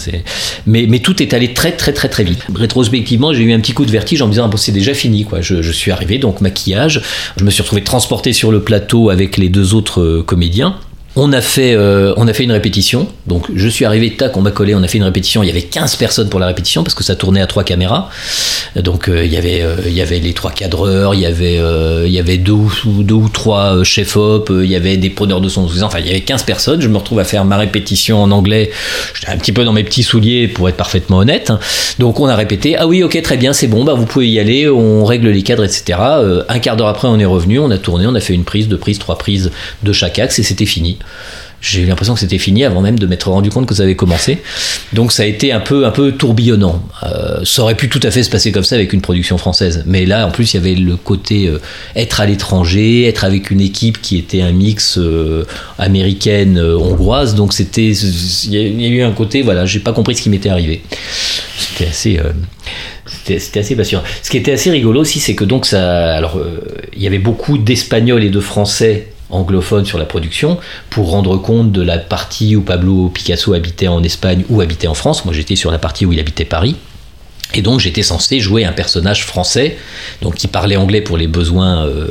mais, 0.67 0.87
mais 0.89 0.99
tout 0.99 1.23
est 1.23 1.33
allé 1.33 1.55
très 1.55 1.73
très 1.73 1.93
très 1.93 2.09
très 2.09 2.25
vite. 2.25 2.45
Rétrospectivement, 2.55 3.33
j'ai 3.33 3.43
eu 3.43 3.53
un 3.53 3.61
petit 3.61 3.73
coup 3.73 3.87
de 3.87 3.91
vertige 3.91 4.21
en 4.21 4.27
me 4.27 4.33
disant, 4.33 4.45
ah, 4.45 4.49
bon, 4.49 4.59
c'est 4.59 4.73
déjà 4.73 4.93
fini, 4.93 5.25
quoi. 5.25 5.41
Je, 5.41 5.63
je, 5.63 5.73
suis 5.73 5.91
arrivé, 5.91 6.19
donc 6.19 6.41
maquillage, 6.41 7.03
je 7.39 7.45
me 7.45 7.51
suis 7.51 7.63
retrouvé 7.63 7.83
transporté 7.83 8.33
sur 8.33 8.53
le 8.53 8.61
plateau 8.61 9.11
avec 9.11 9.37
les 9.37 9.49
deux 9.49 9.75
autres 9.75 10.01
euh, 10.01 10.25
comédien. 10.35 10.75
On 11.17 11.33
a, 11.33 11.41
fait, 11.41 11.75
euh, 11.75 12.13
on 12.17 12.27
a 12.27 12.33
fait 12.33 12.43
une 12.43 12.51
répétition. 12.51 13.07
Donc 13.29 13.47
je 13.55 13.69
suis 13.69 13.85
arrivé, 13.85 14.17
tac, 14.17 14.37
on 14.37 14.43
m'a 14.43 14.51
collé, 14.51 14.75
on 14.75 14.83
a 14.83 14.89
fait 14.89 14.99
une 14.99 15.05
répétition. 15.05 15.45
Il 15.45 15.47
y 15.47 15.51
avait 15.51 15.63
15 15.63 15.95
personnes 15.95 16.29
pour 16.29 16.41
la 16.41 16.47
répétition 16.47 16.83
parce 16.83 16.95
que 16.95 17.05
ça 17.05 17.15
tournait 17.15 17.41
à 17.41 17.47
trois 17.47 17.63
caméras. 17.63 18.11
Donc 18.75 19.09
euh, 19.09 19.25
il, 19.25 19.33
y 19.33 19.37
avait, 19.37 19.63
euh, 19.63 19.77
il 19.87 19.93
y 19.93 20.03
avait 20.03 20.19
les 20.19 20.33
trois 20.33 20.51
cadreurs, 20.51 21.15
il 21.15 21.21
y 21.21 21.27
avait, 21.27 21.61
il 22.07 22.13
y 22.13 22.19
avait 22.19 22.39
deux, 22.39 22.53
ou, 22.53 22.71
deux 23.05 23.15
ou 23.15 23.29
trois 23.29 23.85
chefs-op, 23.85 24.51
il 24.53 24.69
y 24.69 24.75
avait 24.75 24.97
des 24.97 25.11
preneurs 25.11 25.41
de 25.41 25.49
son. 25.49 25.69
Enfin, 25.83 26.01
il 26.01 26.07
y 26.07 26.11
avait 26.11 26.23
15 26.23 26.43
personnes. 26.43 26.81
Je 26.81 26.89
me 26.89 26.99
retrouve 26.99 27.21
à 27.21 27.25
faire 27.25 27.45
ma 27.45 27.59
répétition 27.59 28.21
en 28.21 28.33
anglais. 28.33 28.73
J'étais 29.15 29.31
un 29.31 29.39
petit 29.39 29.53
peu 29.53 29.65
dans 29.65 29.73
mes 29.73 29.85
petits 29.85 30.03
souliers 30.03 30.49
pour 30.49 30.69
être 30.69 30.77
parfaitement 30.77 31.19
honnête. 31.19 31.53
Donc 32.01 32.19
on 32.19 32.27
a 32.27 32.35
répété. 32.35 32.75
Ah 32.77 32.89
oui, 32.89 33.05
ok, 33.05 33.23
très 33.23 33.37
bien, 33.37 33.53
c'est 33.53 33.69
bon, 33.69 33.85
bah, 33.85 33.95
vous 33.95 34.07
pouvez 34.07 34.29
y 34.29 34.41
aller. 34.41 34.69
On 34.69 35.05
règle 35.05 35.29
les 35.29 35.43
cadres, 35.43 35.65
etc. 35.65 35.97
un 36.49 36.59
quart 36.59 36.77
d'heure 36.77 36.89
après, 36.89 37.07
on 37.07 37.21
est 37.21 37.25
revenu, 37.25 37.61
on 37.61 37.71
a 37.71 37.79
tourné, 37.79 38.07
on 38.09 38.17
a 38.17 38.21
fait 38.21 38.35
une 38.35 38.45
prise, 38.45 38.67
deux 38.67 38.79
prises, 38.79 38.99
trois 38.99 39.17
prises 39.17 39.53
de 39.85 39.93
chaque 39.93 40.19
axe 40.19 40.41
et 40.41 40.43
c'était 40.43 40.67
fini 40.67 40.99
j'ai 41.65 41.81
eu 41.81 41.87
l'impression 41.87 42.13
que 42.13 42.21
c'était 42.21 42.39
fini 42.39 42.63
avant 42.65 42.83
même 42.83 42.99
de 42.99 43.07
m'être 43.07 43.31
rendu 43.31 43.49
compte 43.49 43.67
que 43.67 43.75
ça 43.75 43.85
avait 43.85 43.97
commencé. 43.97 44.39
Donc 44.93 45.13
ça 45.13 45.23
a 45.23 45.27
été 45.27 45.51
un 45.51 45.61
peu, 45.61 45.87
un 45.87 45.91
peu 45.91 46.13
tourbillonnant. 46.13 46.83
Euh, 47.03 47.43
ça 47.43 47.63
aurait 47.63 47.75
pu 47.75 47.89
tout 47.89 48.01
à 48.03 48.11
fait 48.11 48.23
se 48.23 48.29
passer 48.29 48.53
comme 48.53 48.65
ça 48.65 48.75
avec 48.75 48.93
une 48.93 49.01
production 49.01 49.39
française. 49.39 49.83
Mais 49.87 50.05
là, 50.05 50.27
en 50.27 50.31
plus, 50.31 50.53
il 50.53 50.59
y 50.59 50.61
avait 50.61 50.75
le 50.75 50.97
côté 50.97 51.49
euh, 51.49 51.59
être 51.97 52.21
à 52.21 52.27
l'étranger, 52.27 53.09
être 53.09 53.25
avec 53.25 53.51
une 53.51 53.63
équipe 53.63 54.03
qui 54.03 54.19
était 54.19 54.43
un 54.43 54.53
mix 54.53 54.99
euh, 54.99 55.47
américaine-hongroise. 55.79 57.35
Donc 57.35 57.55
c'était, 57.55 57.93
il 57.93 58.55
y 58.55 58.87
a 58.87 58.89
eu 58.89 59.03
un 59.03 59.13
côté, 59.13 59.41
voilà, 59.41 59.65
j'ai 59.65 59.81
pas 59.81 59.93
compris 59.93 60.15
ce 60.17 60.23
qui 60.23 60.29
m'était 60.29 60.51
arrivé. 60.51 60.83
C'était 61.59 61.89
assez 61.89 62.21
c'était 63.07 63.61
assez 63.61 63.75
passionnant. 63.75 64.05
Ce 64.23 64.31
qui 64.31 64.37
était 64.37 64.53
assez 64.53 64.71
rigolo 64.71 65.01
aussi, 65.01 65.19
c'est 65.19 65.35
que 65.35 65.45
donc 65.45 65.65
ça, 65.65 66.15
alors 66.15 66.39
il 66.95 67.03
y 67.03 67.07
avait 67.07 67.19
beaucoup 67.19 67.57
d'Espagnols 67.59 68.23
et 68.23 68.31
de 68.31 68.41
Français 68.41 69.14
anglophone 69.35 69.85
sur 69.85 69.99
la 69.99 70.05
production 70.05 70.59
pour 70.91 71.11
rendre 71.11 71.37
compte 71.37 71.73
de 71.73 71.83
la 71.83 71.99
partie 71.99 72.57
où 72.57 72.63
Pablo 72.63 73.09
Picasso 73.09 73.53
habitait 73.55 73.89
en 73.89 74.03
Espagne 74.03 74.45
ou 74.49 74.61
habitait 74.61 74.87
en 74.87 74.95
France. 74.95 75.25
Moi 75.25 75.35
j'étais 75.35 75.57
sur 75.57 75.71
la 75.71 75.79
partie 75.79 76.07
où 76.07 76.13
il 76.13 76.21
habitait 76.21 76.45
Paris. 76.45 76.77
Et 77.55 77.63
donc 77.63 77.81
j'étais 77.81 78.03
censé 78.03 78.41
jouer 78.41 78.65
un 78.65 78.73
personnage 78.73 79.25
français, 79.25 79.77
donc 80.23 80.35
qui 80.35 80.49
parlait 80.49 80.77
anglais 80.77 81.01
pour 81.01 81.17
les 81.17 81.29
besoins 81.29 81.87
euh, 81.87 82.09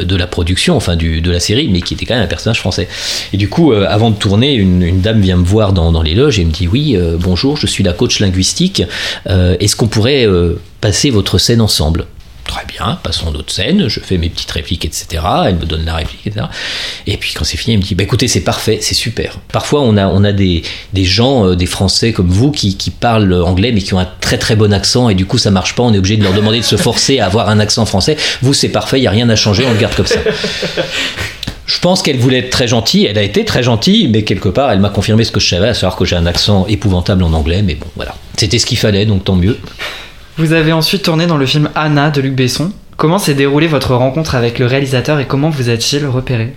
de 0.00 0.16
la 0.16 0.26
production, 0.26 0.76
enfin 0.76 0.96
de 0.96 1.30
la 1.30 1.40
série, 1.40 1.68
mais 1.68 1.80
qui 1.80 1.94
était 1.94 2.06
quand 2.06 2.14
même 2.14 2.24
un 2.24 2.28
personnage 2.28 2.60
français. 2.60 2.88
Et 3.32 3.36
du 3.36 3.48
coup, 3.48 3.72
euh, 3.72 3.86
avant 3.88 4.10
de 4.10 4.16
tourner, 4.16 4.54
une, 4.54 5.00
dame 5.00 5.20
vient 5.20 5.36
me 5.36 5.44
voir 5.44 5.72
dans, 5.72 5.90
dans, 5.90 6.02
les 6.02 6.14
loges 6.14 6.38
et 6.38 6.44
me 6.44 6.52
dit 6.52 6.68
oui, 6.68 6.96
euh, 6.96 7.16
bonjour, 7.18 7.56
je 7.56 7.66
suis 7.66 7.82
la 7.82 7.92
coach 7.92 8.20
linguistique. 8.20 8.82
Est-ce 9.26 9.74
qu'on 9.74 9.88
pourrait 9.88 10.26
passer 10.80 11.10
votre 11.10 11.38
scène 11.38 11.60
ensemble? 11.60 12.06
Très 12.46 12.64
bien, 12.64 12.98
passons 13.02 13.32
d'autres 13.32 13.52
scènes, 13.52 13.88
je 13.88 14.00
fais 14.00 14.18
mes 14.18 14.28
petites 14.28 14.50
répliques, 14.50 14.84
etc. 14.84 15.22
Elle 15.46 15.56
me 15.56 15.64
donne 15.64 15.84
la 15.84 15.94
réplique, 15.94 16.26
etc. 16.26 16.46
Et 17.06 17.16
puis 17.16 17.32
quand 17.34 17.44
c'est 17.44 17.56
fini, 17.56 17.74
elle 17.74 17.80
me 17.80 17.84
dit, 17.84 17.94
bah 17.94 18.04
écoutez, 18.04 18.28
c'est 18.28 18.42
parfait, 18.42 18.78
c'est 18.80 18.94
super. 18.94 19.38
Parfois, 19.52 19.80
on 19.82 19.96
a, 19.96 20.06
on 20.06 20.22
a 20.22 20.32
des, 20.32 20.62
des 20.92 21.04
gens, 21.04 21.46
euh, 21.46 21.56
des 21.56 21.66
Français 21.66 22.12
comme 22.12 22.28
vous, 22.28 22.52
qui, 22.52 22.76
qui, 22.76 22.90
parlent 22.90 23.32
anglais, 23.32 23.72
mais 23.72 23.80
qui 23.80 23.94
ont 23.94 23.98
un 23.98 24.08
très 24.20 24.38
très 24.38 24.54
bon 24.54 24.72
accent, 24.72 25.08
et 25.08 25.14
du 25.14 25.26
coup, 25.26 25.38
ça 25.38 25.50
marche 25.50 25.74
pas, 25.74 25.82
on 25.82 25.92
est 25.92 25.98
obligé 25.98 26.16
de 26.16 26.22
leur 26.22 26.34
demander 26.34 26.58
de 26.60 26.64
se 26.64 26.76
forcer 26.76 27.18
à 27.18 27.26
avoir 27.26 27.48
un 27.48 27.58
accent 27.58 27.84
français. 27.84 28.16
Vous, 28.42 28.54
c'est 28.54 28.68
parfait, 28.68 28.98
il 28.98 29.02
n'y 29.02 29.08
a 29.08 29.10
rien 29.12 29.28
à 29.28 29.36
changer, 29.36 29.64
on 29.66 29.72
le 29.72 29.78
garde 29.78 29.94
comme 29.94 30.06
ça. 30.06 30.20
Je 31.66 31.80
pense 31.80 32.00
qu'elle 32.00 32.18
voulait 32.18 32.38
être 32.38 32.50
très 32.50 32.68
gentille, 32.68 33.06
elle 33.06 33.18
a 33.18 33.22
été 33.22 33.44
très 33.44 33.64
gentille, 33.64 34.06
mais 34.06 34.22
quelque 34.22 34.48
part, 34.48 34.70
elle 34.70 34.78
m'a 34.78 34.88
confirmé 34.88 35.24
ce 35.24 35.32
que 35.32 35.40
je 35.40 35.48
savais, 35.48 35.68
à 35.68 35.74
savoir 35.74 35.96
que 35.96 36.04
j'ai 36.04 36.14
un 36.14 36.26
accent 36.26 36.64
épouvantable 36.68 37.24
en 37.24 37.32
anglais, 37.32 37.62
mais 37.62 37.74
bon, 37.74 37.86
voilà. 37.96 38.14
C'était 38.36 38.60
ce 38.60 38.66
qu'il 38.66 38.78
fallait, 38.78 39.04
donc 39.04 39.24
tant 39.24 39.34
mieux. 39.34 39.58
Vous 40.38 40.52
avez 40.52 40.72
ensuite 40.72 41.02
tourné 41.02 41.26
dans 41.26 41.38
le 41.38 41.46
film 41.46 41.70
Anna 41.74 42.10
de 42.10 42.20
Luc 42.20 42.34
Besson. 42.34 42.70
Comment 42.98 43.18
s'est 43.18 43.32
déroulée 43.32 43.68
votre 43.68 43.94
rencontre 43.94 44.34
avec 44.34 44.58
le 44.58 44.66
réalisateur 44.66 45.18
et 45.18 45.24
comment 45.24 45.48
vous 45.48 45.70
êtes-il 45.70 46.04
repéré? 46.04 46.54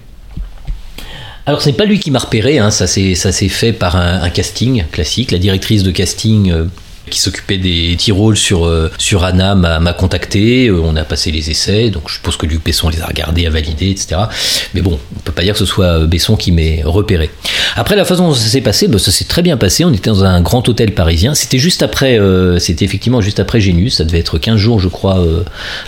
Alors 1.45 1.61
c'est 1.61 1.71
pas 1.71 1.85
lui 1.85 1.97
qui 1.97 2.11
m'a 2.11 2.19
repéré, 2.19 2.59
hein. 2.59 2.71
ça 2.71 2.87
s'est 2.87 3.15
fait 3.47 3.71
par 3.71 3.95
un, 3.95 4.29
casting 4.29 4.83
classique. 4.91 5.31
La 5.31 5.37
directrice 5.37 5.83
de 5.83 5.91
casting 5.91 6.51
euh, 6.51 6.65
qui 7.09 7.19
s'occupait 7.19 7.57
des 7.57 7.97
rôles 8.11 8.37
sur, 8.37 8.65
euh, 8.65 8.91
sur 8.97 9.23
Anna 9.23 9.55
m'a 9.55 9.93
contacté. 9.93 10.67
Euh, 10.67 10.81
on 10.83 10.95
a 10.95 11.03
passé 11.03 11.31
les 11.31 11.49
essais, 11.49 11.89
donc 11.89 12.03
je 12.07 12.15
suppose 12.15 12.37
que 12.37 12.45
Luc 12.45 12.63
Besson 12.63 12.89
les 12.89 13.01
a 13.01 13.05
regardés, 13.05 13.45
a 13.45 13.49
validé, 13.49 13.89
etc. 13.89 14.21
Mais 14.73 14.81
bon, 14.81 14.99
on 15.15 15.19
peut 15.21 15.31
pas 15.31 15.43
dire 15.43 15.53
que 15.53 15.59
ce 15.59 15.65
soit 15.65 15.85
euh, 15.85 16.07
Besson 16.07 16.35
qui 16.35 16.51
m'ait 16.51 16.81
repéré. 16.83 17.29
Après, 17.75 17.95
la 17.95 18.05
façon 18.05 18.29
dont 18.29 18.33
ça 18.33 18.47
s'est 18.47 18.61
passé, 18.61 18.87
bah, 18.87 18.99
ça 18.99 19.11
s'est 19.11 19.25
très 19.25 19.41
bien 19.41 19.57
passé. 19.57 19.85
On 19.85 19.93
était 19.93 20.09
dans 20.09 20.23
un 20.23 20.41
grand 20.41 20.67
hôtel 20.67 20.93
parisien. 20.93 21.35
C'était 21.35 21.59
juste 21.59 21.83
après, 21.83 22.19
c'était 22.59 22.85
effectivement 22.85 23.21
juste 23.21 23.39
après 23.39 23.61
Genius. 23.61 23.97
Ça 23.97 24.03
devait 24.03 24.19
être 24.19 24.37
15 24.37 24.57
jours, 24.57 24.79
je 24.79 24.87
crois, 24.87 25.23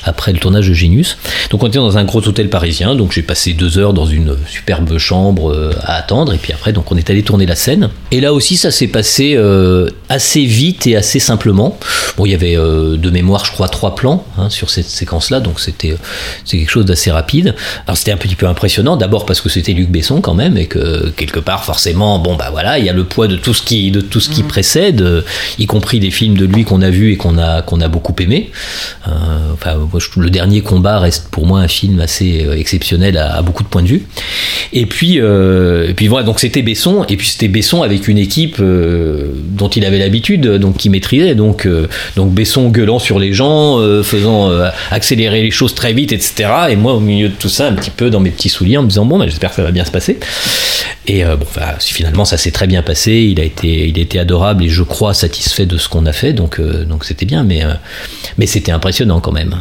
après 0.04 0.32
le 0.32 0.40
tournage 0.40 0.70
de 0.70 0.74
Genius. 0.74 1.18
Donc 1.50 1.64
on 1.64 1.68
était 1.68 1.80
dans 1.80 1.98
un 1.98 2.04
gros 2.04 2.26
hôtel 2.28 2.50
parisien. 2.50 2.96
Donc 2.96 3.12
j'ai 3.12 3.22
passé 3.22 3.54
deux 3.54 3.78
heures 3.78 3.94
dans 3.94 4.06
une 4.06 4.36
superbe 4.48 4.98
chambre 4.98 5.74
à 5.84 5.96
attendre. 5.96 6.34
Et 6.34 6.38
puis 6.38 6.54
après, 6.54 6.72
donc 6.72 6.92
on 6.92 6.98
est 6.98 7.10
allé 7.10 7.24
tourner 7.24 7.46
la 7.46 7.56
scène. 7.56 7.90
Et 8.12 8.22
là 8.22 8.34
aussi, 8.34 8.58
ça 8.58 8.72
s'est 8.72 8.88
passé 8.88 9.38
assez 10.10 10.46
vite 10.46 10.88
et 10.88 10.96
assez 10.96 11.11
simplement. 11.20 11.78
Bon, 12.18 12.26
il 12.26 12.32
y 12.32 12.36
avait 12.36 12.58
euh, 12.58 12.98
de 12.98 13.10
mémoire, 13.10 13.46
je 13.46 13.52
crois, 13.52 13.70
trois 13.70 13.96
plans 13.96 14.26
hein, 14.38 14.50
sur 14.50 14.70
cette 14.70 14.88
séquence-là, 14.88 15.40
donc 15.40 15.60
c'était 15.60 15.96
c'est 16.46 16.58
quelque 16.58 16.70
chose 16.70 16.86
d'assez 16.86 17.12
rapide. 17.12 17.56
Alors 17.88 17.98
c'était 17.98 18.12
un 18.12 18.18
petit 18.18 18.36
peu 18.36 18.48
impressionnant, 18.48 18.98
d'abord 18.98 19.26
parce 19.26 19.42
que 19.42 19.50
c'était 19.50 19.74
Luc 19.74 19.90
Besson 19.90 20.22
quand 20.22 20.34
même, 20.34 20.58
et 20.58 20.68
que 20.68 21.10
quelque 21.16 21.40
part, 21.40 21.64
forcément, 21.64 22.20
bon 22.20 22.36
bah 22.36 22.50
voilà, 22.52 22.80
il 22.80 22.86
y 22.86 22.90
a 22.90 22.94
le 22.94 23.04
poids 23.04 23.28
de 23.28 23.36
tout 23.36 23.54
ce 23.54 23.62
qui 23.62 23.92
de 23.92 24.02
tout 24.02 24.20
ce 24.20 24.30
qui 24.30 24.44
mmh. 24.44 24.48
précède, 24.48 25.02
euh, 25.02 25.22
y 25.60 25.66
compris 25.66 26.00
des 26.00 26.12
films 26.12 26.38
de 26.38 26.46
lui 26.46 26.64
qu'on 26.64 26.82
a 26.82 26.90
vus 26.90 27.12
et 27.12 27.18
qu'on 27.18 27.38
a 27.38 27.62
qu'on 27.62 27.82
a 27.82 27.88
beaucoup 27.88 28.16
aimé. 28.20 28.52
Euh, 29.08 29.12
enfin, 29.54 29.78
le 30.18 30.30
dernier 30.30 30.62
combat 30.62 31.00
reste 31.00 31.30
pour 31.30 31.46
moi 31.46 31.60
un 31.62 31.68
film 31.68 32.00
assez 32.00 32.48
exceptionnel 32.56 33.18
à, 33.18 33.42
beaucoup 33.42 33.64
de 33.64 33.70
points 33.70 33.84
de 33.84 33.88
vue. 33.88 34.08
Et 34.74 34.86
puis 34.86 35.18
et 35.18 35.94
puis 35.96 36.08
voilà, 36.08 36.26
donc 36.26 36.40
c'était 36.40 36.62
Besson, 36.62 37.06
et 37.08 37.18
puis 37.18 37.28
c'était 37.28 37.48
Besson 37.48 37.82
avec 37.84 38.08
une 38.08 38.18
équipe 38.18 38.62
dont 38.62 39.70
il 39.70 39.86
avait 39.86 40.00
l'habitude, 40.00 40.48
donc 40.48 40.78
qui 40.78 40.90
donc, 41.36 41.66
euh, 41.66 41.88
donc 42.16 42.34
gueulant 42.34 43.00
sur 43.00 43.20
les 43.20 43.34
gens, 43.34 43.80
euh, 43.80 44.04
faisant 44.04 44.50
euh, 44.50 44.70
accélérer 44.92 45.42
les 45.42 45.52
choses 45.52 45.76
très 45.76 45.94
vite, 45.94 46.12
etc. 46.12 46.50
Et 46.70 46.76
moi, 46.76 46.94
au 46.94 47.00
milieu 47.00 47.30
de 47.30 47.34
tout 47.34 47.50
ça, 47.50 47.68
un 47.68 47.74
petit 47.74 47.90
peu 47.90 48.10
dans 48.10 48.20
mes 48.20 48.30
petits 48.30 48.50
souliers, 48.50 48.78
en 48.78 48.84
me 48.84 48.88
disant 48.88 49.06
bon, 49.06 49.20
bah, 49.20 49.26
j'espère 49.28 49.50
que 49.50 49.58
ça 49.58 49.64
va 49.64 49.72
bien 49.72 49.86
se 49.86 49.92
passer. 49.92 50.20
Et 51.08 51.24
bon, 51.24 51.46
finalement, 51.80 52.26
ça 52.26 52.38
s'est 52.38 52.52
très 52.52 52.68
bien 52.68 52.84
passé. 52.84 53.12
Il 53.12 53.40
a 53.40 53.44
été, 53.44 53.88
il 53.90 54.20
adorable 54.20 54.64
et 54.64 54.70
je 54.70 54.84
crois 54.84 55.14
satisfait 55.14 55.66
de 55.66 55.78
ce 55.78 55.90
qu'on 55.90 56.06
a 56.06 56.14
fait. 56.14 56.32
Donc, 56.32 56.62
donc 56.62 57.06
c'était 57.06 57.26
bien, 57.26 57.44
mais, 57.44 57.64
mais 58.38 58.46
c'était 58.46 58.72
impressionnant 58.72 59.20
quand 59.20 59.32
même. 59.32 59.56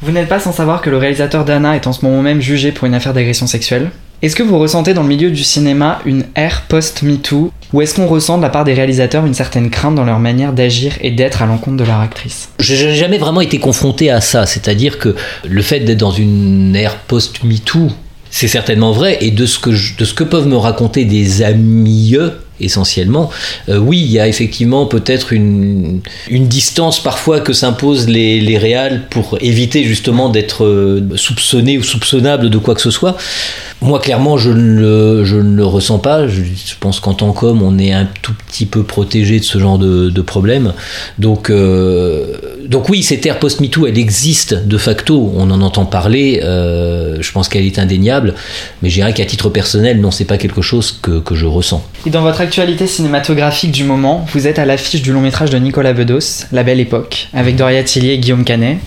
Vous 0.00 0.12
n'êtes 0.12 0.28
pas 0.28 0.40
sans 0.40 0.52
savoir 0.52 0.80
que 0.80 0.88
le 0.88 0.96
réalisateur 0.96 1.44
d'Anna 1.44 1.76
est 1.76 1.86
en 1.86 1.92
ce 1.92 2.04
moment 2.04 2.22
même 2.22 2.40
jugé 2.40 2.72
pour 2.72 2.86
une 2.86 2.94
affaire 2.94 3.12
d'agression 3.12 3.46
sexuelle. 3.46 3.90
Est-ce 4.22 4.36
que 4.36 4.42
vous 4.42 4.58
ressentez 4.58 4.92
dans 4.92 5.00
le 5.02 5.08
milieu 5.08 5.30
du 5.30 5.42
cinéma 5.42 5.98
une 6.04 6.24
ère 6.34 6.64
post-MeToo 6.68 7.50
ou 7.72 7.80
est-ce 7.80 7.94
qu'on 7.94 8.06
ressent 8.06 8.36
de 8.36 8.42
la 8.42 8.50
part 8.50 8.64
des 8.64 8.74
réalisateurs 8.74 9.24
une 9.24 9.32
certaine 9.32 9.70
crainte 9.70 9.94
dans 9.94 10.04
leur 10.04 10.18
manière 10.18 10.52
d'agir 10.52 10.92
et 11.00 11.10
d'être 11.10 11.40
à 11.40 11.46
l'encontre 11.46 11.78
de 11.78 11.84
leur 11.84 12.00
actrice? 12.00 12.50
J'ai 12.58 12.94
jamais 12.94 13.16
vraiment 13.16 13.40
été 13.40 13.58
confronté 13.58 14.10
à 14.10 14.20
ça, 14.20 14.44
c'est-à-dire 14.44 14.98
que 14.98 15.14
le 15.48 15.62
fait 15.62 15.80
d'être 15.80 16.00
dans 16.00 16.10
une 16.10 16.76
ère 16.76 16.96
post-MeToo, 16.96 17.88
c'est 18.30 18.48
certainement 18.48 18.92
vrai, 18.92 19.16
et 19.22 19.30
de 19.30 19.46
ce, 19.46 19.58
que 19.58 19.70
de 19.70 20.04
ce 20.04 20.12
que 20.12 20.24
peuvent 20.24 20.46
me 20.46 20.56
raconter 20.56 21.06
des 21.06 21.42
amis 21.42 22.14
essentiellement. 22.60 23.30
Euh, 23.68 23.78
oui, 23.78 24.00
il 24.00 24.10
y 24.10 24.20
a 24.20 24.28
effectivement 24.28 24.86
peut-être 24.86 25.32
une, 25.32 26.00
une 26.28 26.46
distance 26.46 27.02
parfois 27.02 27.40
que 27.40 27.52
s'imposent 27.52 28.08
les, 28.08 28.40
les 28.40 28.58
réals 28.58 29.06
pour 29.08 29.38
éviter 29.40 29.84
justement 29.84 30.28
d'être 30.28 30.64
euh, 30.64 31.08
soupçonné 31.16 31.78
ou 31.78 31.82
soupçonnable 31.82 32.50
de 32.50 32.58
quoi 32.58 32.74
que 32.74 32.82
ce 32.82 32.90
soit. 32.90 33.16
Moi, 33.82 33.98
clairement, 33.98 34.36
je 34.36 34.50
ne 34.50 35.22
le, 35.22 35.64
ressens 35.64 35.98
pas. 35.98 36.28
Je, 36.28 36.42
pense 36.78 37.00
qu'en 37.00 37.14
tant 37.14 37.32
qu'homme, 37.32 37.62
on 37.62 37.78
est 37.78 37.92
un 37.92 38.06
tout 38.20 38.34
petit 38.46 38.66
peu 38.66 38.82
protégé 38.82 39.38
de 39.38 39.44
ce 39.44 39.58
genre 39.58 39.78
de, 39.78 40.20
problème. 40.20 40.74
Donc, 41.18 41.48
euh, 41.48 42.36
donc 42.66 42.90
oui, 42.90 43.02
cette 43.02 43.24
ère 43.24 43.38
post-MeToo, 43.38 43.86
elle 43.86 43.98
existe 43.98 44.54
de 44.66 44.76
facto. 44.76 45.32
On 45.34 45.50
en 45.50 45.62
entend 45.62 45.86
parler. 45.86 46.40
Euh, 46.44 47.16
je 47.20 47.32
pense 47.32 47.48
qu'elle 47.48 47.64
est 47.64 47.78
indéniable. 47.78 48.34
Mais 48.82 48.90
je 48.90 48.94
dirais 48.96 49.14
qu'à 49.14 49.24
titre 49.24 49.48
personnel, 49.48 50.00
non, 50.00 50.10
c'est 50.10 50.26
pas 50.26 50.36
quelque 50.36 50.60
chose 50.60 50.98
que, 51.00 51.20
que 51.20 51.34
je 51.34 51.46
ressens. 51.46 51.82
Et 52.06 52.10
dans 52.10 52.22
votre 52.22 52.42
actualité 52.42 52.86
cinématographique 52.86 53.72
du 53.72 53.84
moment, 53.84 54.26
vous 54.32 54.46
êtes 54.46 54.58
à 54.58 54.66
l'affiche 54.66 55.00
du 55.00 55.12
long 55.12 55.22
métrage 55.22 55.50
de 55.50 55.58
Nicolas 55.58 55.94
Bedos, 55.94 56.44
La 56.52 56.62
Belle 56.64 56.80
Époque, 56.80 57.28
avec 57.32 57.56
Doria 57.56 57.82
Tillier 57.82 58.12
et 58.12 58.18
Guillaume 58.18 58.44
Canet. 58.44 58.78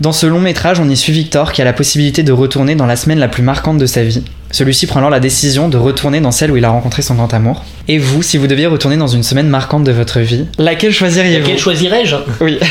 Dans 0.00 0.12
ce 0.12 0.26
long 0.26 0.40
métrage, 0.40 0.80
on 0.80 0.88
y 0.88 0.96
suit 0.96 1.12
Victor 1.12 1.52
qui 1.52 1.62
a 1.62 1.64
la 1.64 1.72
possibilité 1.72 2.22
de 2.22 2.32
retourner 2.32 2.74
dans 2.74 2.86
la 2.86 2.96
semaine 2.96 3.18
la 3.18 3.28
plus 3.28 3.42
marquante 3.42 3.78
de 3.78 3.86
sa 3.86 4.02
vie. 4.02 4.22
Celui-ci 4.50 4.86
prend 4.86 4.98
alors 4.98 5.10
la 5.10 5.20
décision 5.20 5.68
de 5.68 5.76
retourner 5.78 6.20
dans 6.20 6.30
celle 6.30 6.50
où 6.50 6.56
il 6.56 6.64
a 6.64 6.70
rencontré 6.70 7.02
son 7.02 7.14
grand 7.14 7.32
amour. 7.32 7.64
Et 7.88 7.98
vous, 7.98 8.22
si 8.22 8.36
vous 8.36 8.46
deviez 8.46 8.66
retourner 8.66 8.96
dans 8.96 9.06
une 9.06 9.22
semaine 9.22 9.48
marquante 9.48 9.84
de 9.84 9.92
votre 9.92 10.20
vie, 10.20 10.46
laquelle 10.58 10.92
choisiriez-vous? 10.92 11.40
Laquelle 11.42 11.58
choisirais-je? 11.58 12.16
Oui. 12.40 12.58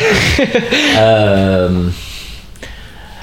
Euh, 0.97 1.69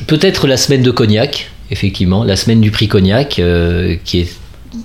Peut-être 0.07 0.47
la 0.47 0.57
semaine 0.57 0.83
de 0.83 0.91
Cognac, 0.91 1.51
effectivement, 1.71 2.25
la 2.25 2.35
semaine 2.37 2.61
du 2.63 2.71
prix 2.71 2.89
Cognac, 2.89 3.39
euh, 3.39 3.97
qui 4.05 4.21
est 4.21 4.29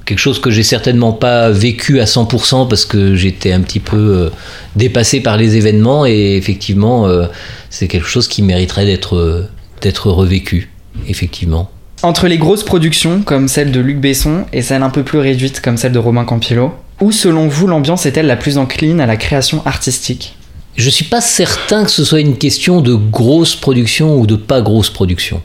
quelque 0.05 0.19
chose 0.19 0.39
que 0.39 0.51
j'ai 0.51 0.63
certainement 0.63 1.13
pas 1.13 1.49
vécu 1.49 1.99
à 1.99 2.05
100% 2.05 2.67
parce 2.67 2.85
que 2.85 3.15
j'étais 3.15 3.51
un 3.51 3.61
petit 3.61 3.79
peu 3.79 3.97
euh, 3.97 4.29
dépassé 4.75 5.21
par 5.21 5.37
les 5.37 5.55
événements 5.57 6.05
et 6.05 6.35
effectivement, 6.35 7.07
euh, 7.07 7.25
c'est 7.69 7.87
quelque 7.87 8.07
chose 8.07 8.27
qui 8.27 8.41
mériterait 8.41 8.85
d'être 8.85 9.15
euh, 9.15 9.47
d'être 9.81 10.09
revécu, 10.09 10.71
effectivement. 11.07 11.69
Entre 12.01 12.27
les 12.27 12.37
grosses 12.37 12.63
productions 12.63 13.21
comme 13.21 13.47
celle 13.47 13.71
de 13.71 13.79
Luc 13.79 13.99
Besson 13.99 14.45
et 14.53 14.61
celles 14.61 14.83
un 14.83 14.89
peu 14.89 15.03
plus 15.03 15.19
réduites 15.19 15.61
comme 15.61 15.77
celle 15.77 15.91
de 15.91 15.99
Romain 15.99 16.25
Campillo, 16.25 16.73
où 17.01 17.11
selon 17.11 17.47
vous 17.47 17.67
l'ambiance 17.67 18.05
est-elle 18.05 18.27
la 18.27 18.35
plus 18.35 18.57
encline 18.57 19.01
à 19.01 19.05
la 19.05 19.17
création 19.17 19.65
artistique? 19.65 20.35
Je 20.75 20.89
suis 20.89 21.05
pas 21.05 21.21
certain 21.21 21.83
que 21.83 21.91
ce 21.91 22.03
soit 22.03 22.19
une 22.19 22.37
question 22.37 22.81
de 22.81 22.95
grosse 22.95 23.55
production 23.55 24.17
ou 24.17 24.25
de 24.25 24.35
pas 24.35 24.61
grosse 24.61 24.89
production. 24.89 25.41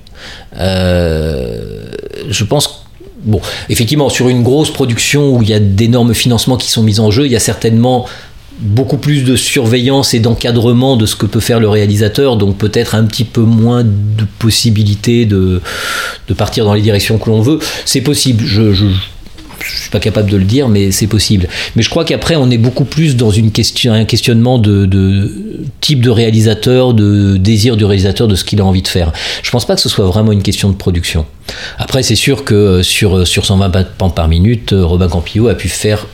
Euh, 0.57 1.91
je 2.29 2.45
pense 2.45 2.87
Bon, 3.25 3.41
effectivement, 3.69 4.09
sur 4.09 4.29
une 4.29 4.43
grosse 4.43 4.71
production 4.71 5.37
où 5.37 5.43
il 5.43 5.49
y 5.49 5.55
a 5.55 5.59
d'énormes 5.59 6.15
financements 6.15 6.57
qui 6.57 6.71
sont 6.71 6.83
mis 6.83 7.01
en 7.01 7.11
jeu, 7.11 7.27
il 7.27 7.33
y 7.33 7.37
a 7.37 7.41
certainement 7.41 8.07
beaucoup 8.61 8.97
plus 8.97 9.23
de 9.23 9.37
surveillance 9.37 10.15
et 10.15 10.21
d'encadrement 10.21 10.97
de 10.97 11.07
ce 11.07 11.15
que 11.17 11.27
peut 11.27 11.41
faire 11.41 11.61
le 11.61 11.69
réalisateur, 11.69 12.37
donc 12.37 12.57
peut-être 12.57 12.95
un 12.95 13.05
petit 13.05 13.25
peu 13.25 13.43
moins 13.43 13.85
de 13.85 14.25
possibilités 14.39 15.27
de, 15.27 15.61
partir 16.37 16.65
dans 16.65 16.75
les 16.75 16.83
directions 16.83 17.19
que 17.19 17.31
l'on 17.31 17.41
veut. 17.41 17.61
C'est 17.85 18.01
possible, 18.01 18.45
je, 18.45 18.73
je 19.69 19.83
suis 19.83 19.91
pas 19.91 20.01
capable 20.01 20.31
de 20.31 20.37
le 20.37 20.45
dire, 20.45 20.69
mais 20.69 20.91
c'est 20.91 21.07
possible. 21.07 21.49
Mais 21.77 21.83
je 21.83 21.91
crois 21.91 22.05
qu'après, 22.05 22.37
on 22.37 22.51
est 22.51 22.59
beaucoup 22.59 22.85
plus 22.85 23.17
dans 23.17 23.33
un 23.33 24.05
questionnement 24.05 24.59
de, 24.59 25.33
type 25.81 26.01
de 26.01 26.11
réalisateur, 26.11 26.95
de 26.95 27.37
désir 27.37 27.77
du 27.77 27.85
réalisateur, 27.85 28.29
de 28.29 28.35
ce 28.35 28.45
qu'il 28.45 28.61
a 28.61 28.65
envie 28.65 28.83
de 28.83 28.89
faire. 28.89 29.13
Je 29.43 29.51
pense 29.51 29.67
pas 29.67 29.75
que 29.75 29.81
ce 29.81 29.89
soit 29.89 30.07
vraiment 30.07 30.33
une 30.33 30.43
question 30.43 30.71
de 30.71 30.75
production. 30.75 31.27
Après, 31.79 32.03
c'est 32.03 32.15
sûr 32.15 32.45
que 32.45 32.83
sur, 32.83 33.27
sur 33.27 33.47
120 33.47 33.71
pans 33.97 34.11
par 34.11 34.29
minute, 34.29 34.75
Robin 34.77 35.09
Campillo 35.09 35.49
a 35.49 35.55
pu 35.55 35.69
faire, 35.69 36.07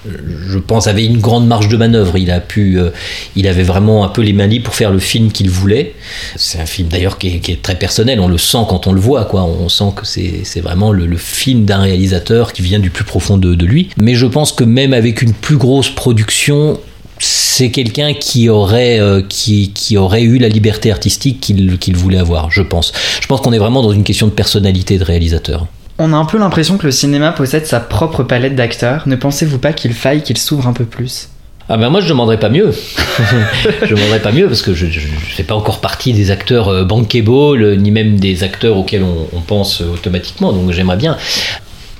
je 0.54 0.58
pense, 0.60 0.86
avait 0.86 1.04
une 1.04 1.18
grande 1.18 1.46
marge 1.46 1.68
de 1.68 1.76
manœuvre. 1.76 2.16
Il 2.16 2.30
a 2.30 2.40
pu, 2.40 2.78
euh, 2.78 2.90
il 3.34 3.48
avait 3.48 3.64
vraiment 3.64 4.04
un 4.04 4.08
peu 4.08 4.22
les 4.22 4.32
mains 4.32 4.46
libres 4.46 4.66
pour 4.66 4.74
faire 4.74 4.92
le 4.92 5.00
film 5.00 5.32
qu'il 5.32 5.50
voulait. 5.50 5.94
C'est 6.36 6.60
un 6.60 6.66
film 6.66 6.88
d'ailleurs 6.88 7.18
qui, 7.18 7.28
est 7.28 7.62
très 7.62 7.74
personnel. 7.74 8.20
On 8.20 8.28
le 8.28 8.38
sent 8.38 8.64
quand 8.68 8.86
on 8.86 8.92
le 8.92 9.00
voit, 9.00 9.24
quoi. 9.24 9.42
On 9.42 9.68
sent 9.68 9.92
que 9.96 10.06
c'est 10.06 10.60
vraiment 10.60 10.92
le, 10.92 11.16
film 11.16 11.64
d'un 11.64 11.78
réalisateur 11.78 12.52
qui 12.52 12.62
vient 12.62 12.78
du 12.78 12.90
plus 12.90 13.04
profond 13.04 13.36
de, 13.36 13.64
lui. 13.64 13.88
Mais 14.00 14.14
je 14.14 14.26
pense 14.26 14.52
que 14.52 14.64
même 14.64 14.92
avec 14.92 15.22
une 15.22 15.32
plus 15.32 15.56
grosse 15.56 15.90
production, 15.90 16.78
c'est 17.18 17.70
quelqu'un 17.70 18.14
qui 18.14 18.48
aurait 18.48 19.00
euh, 19.00 19.22
qui, 19.22 19.96
aurait 19.96 20.22
eu 20.22 20.38
la 20.38 20.48
liberté 20.48 20.90
artistique 20.92 21.40
qu'il 21.40 21.78
qu 21.78 21.92
voulait 21.92 22.18
avoir, 22.18 22.50
je 22.50 22.62
pense. 22.62 22.92
Je 23.20 23.26
pense 23.26 23.40
qu'on 23.40 23.52
est 23.52 23.58
vraiment 23.58 23.82
dans 23.82 23.92
une 23.92 24.04
question 24.04 24.26
de 24.26 24.32
personnalité 24.32 24.98
de 24.98 25.04
réalisateur. 25.04 25.66
On 25.98 26.12
a 26.12 26.16
un 26.16 26.24
peu 26.24 26.38
l'impression 26.38 26.76
que 26.76 26.86
le 26.86 26.92
cinéma 26.92 27.30
possède 27.30 27.66
sa 27.66 27.78
propre 27.78 28.24
palette 28.24 28.56
d'acteurs. 28.56 29.04
Ne 29.06 29.14
pensez-vous 29.14 29.58
pas 29.58 29.72
qu'il 29.72 29.92
faille 29.92 30.22
qu'il 30.22 30.38
s'ouvre 30.38 30.66
un 30.66 30.72
peu 30.72 30.84
plus? 30.84 31.28
Ah 31.68 31.78
ben 31.78 31.88
moi 31.88 32.00
je 32.00 32.08
demanderais 32.08 32.38
pas 32.38 32.50
mieux. 32.50 32.72
je 33.82 33.94
demanderais 33.94 34.20
pas 34.20 34.32
mieux 34.32 34.48
parce 34.48 34.60
que 34.60 34.74
je 34.74 34.86
ne 34.86 34.90
fais 34.90 35.44
pas 35.44 35.54
encore 35.54 35.80
partie 35.80 36.12
des 36.12 36.30
acteurs 36.30 36.68
euh, 36.68 36.84
bankable 36.84 37.76
ni 37.76 37.90
même 37.90 38.18
des 38.18 38.42
acteurs 38.42 38.76
auxquels 38.76 39.02
on, 39.04 39.28
on 39.32 39.40
pense 39.40 39.80
automatiquement. 39.80 40.52
Donc 40.52 40.72
j'aimerais 40.72 40.96
bien. 40.96 41.16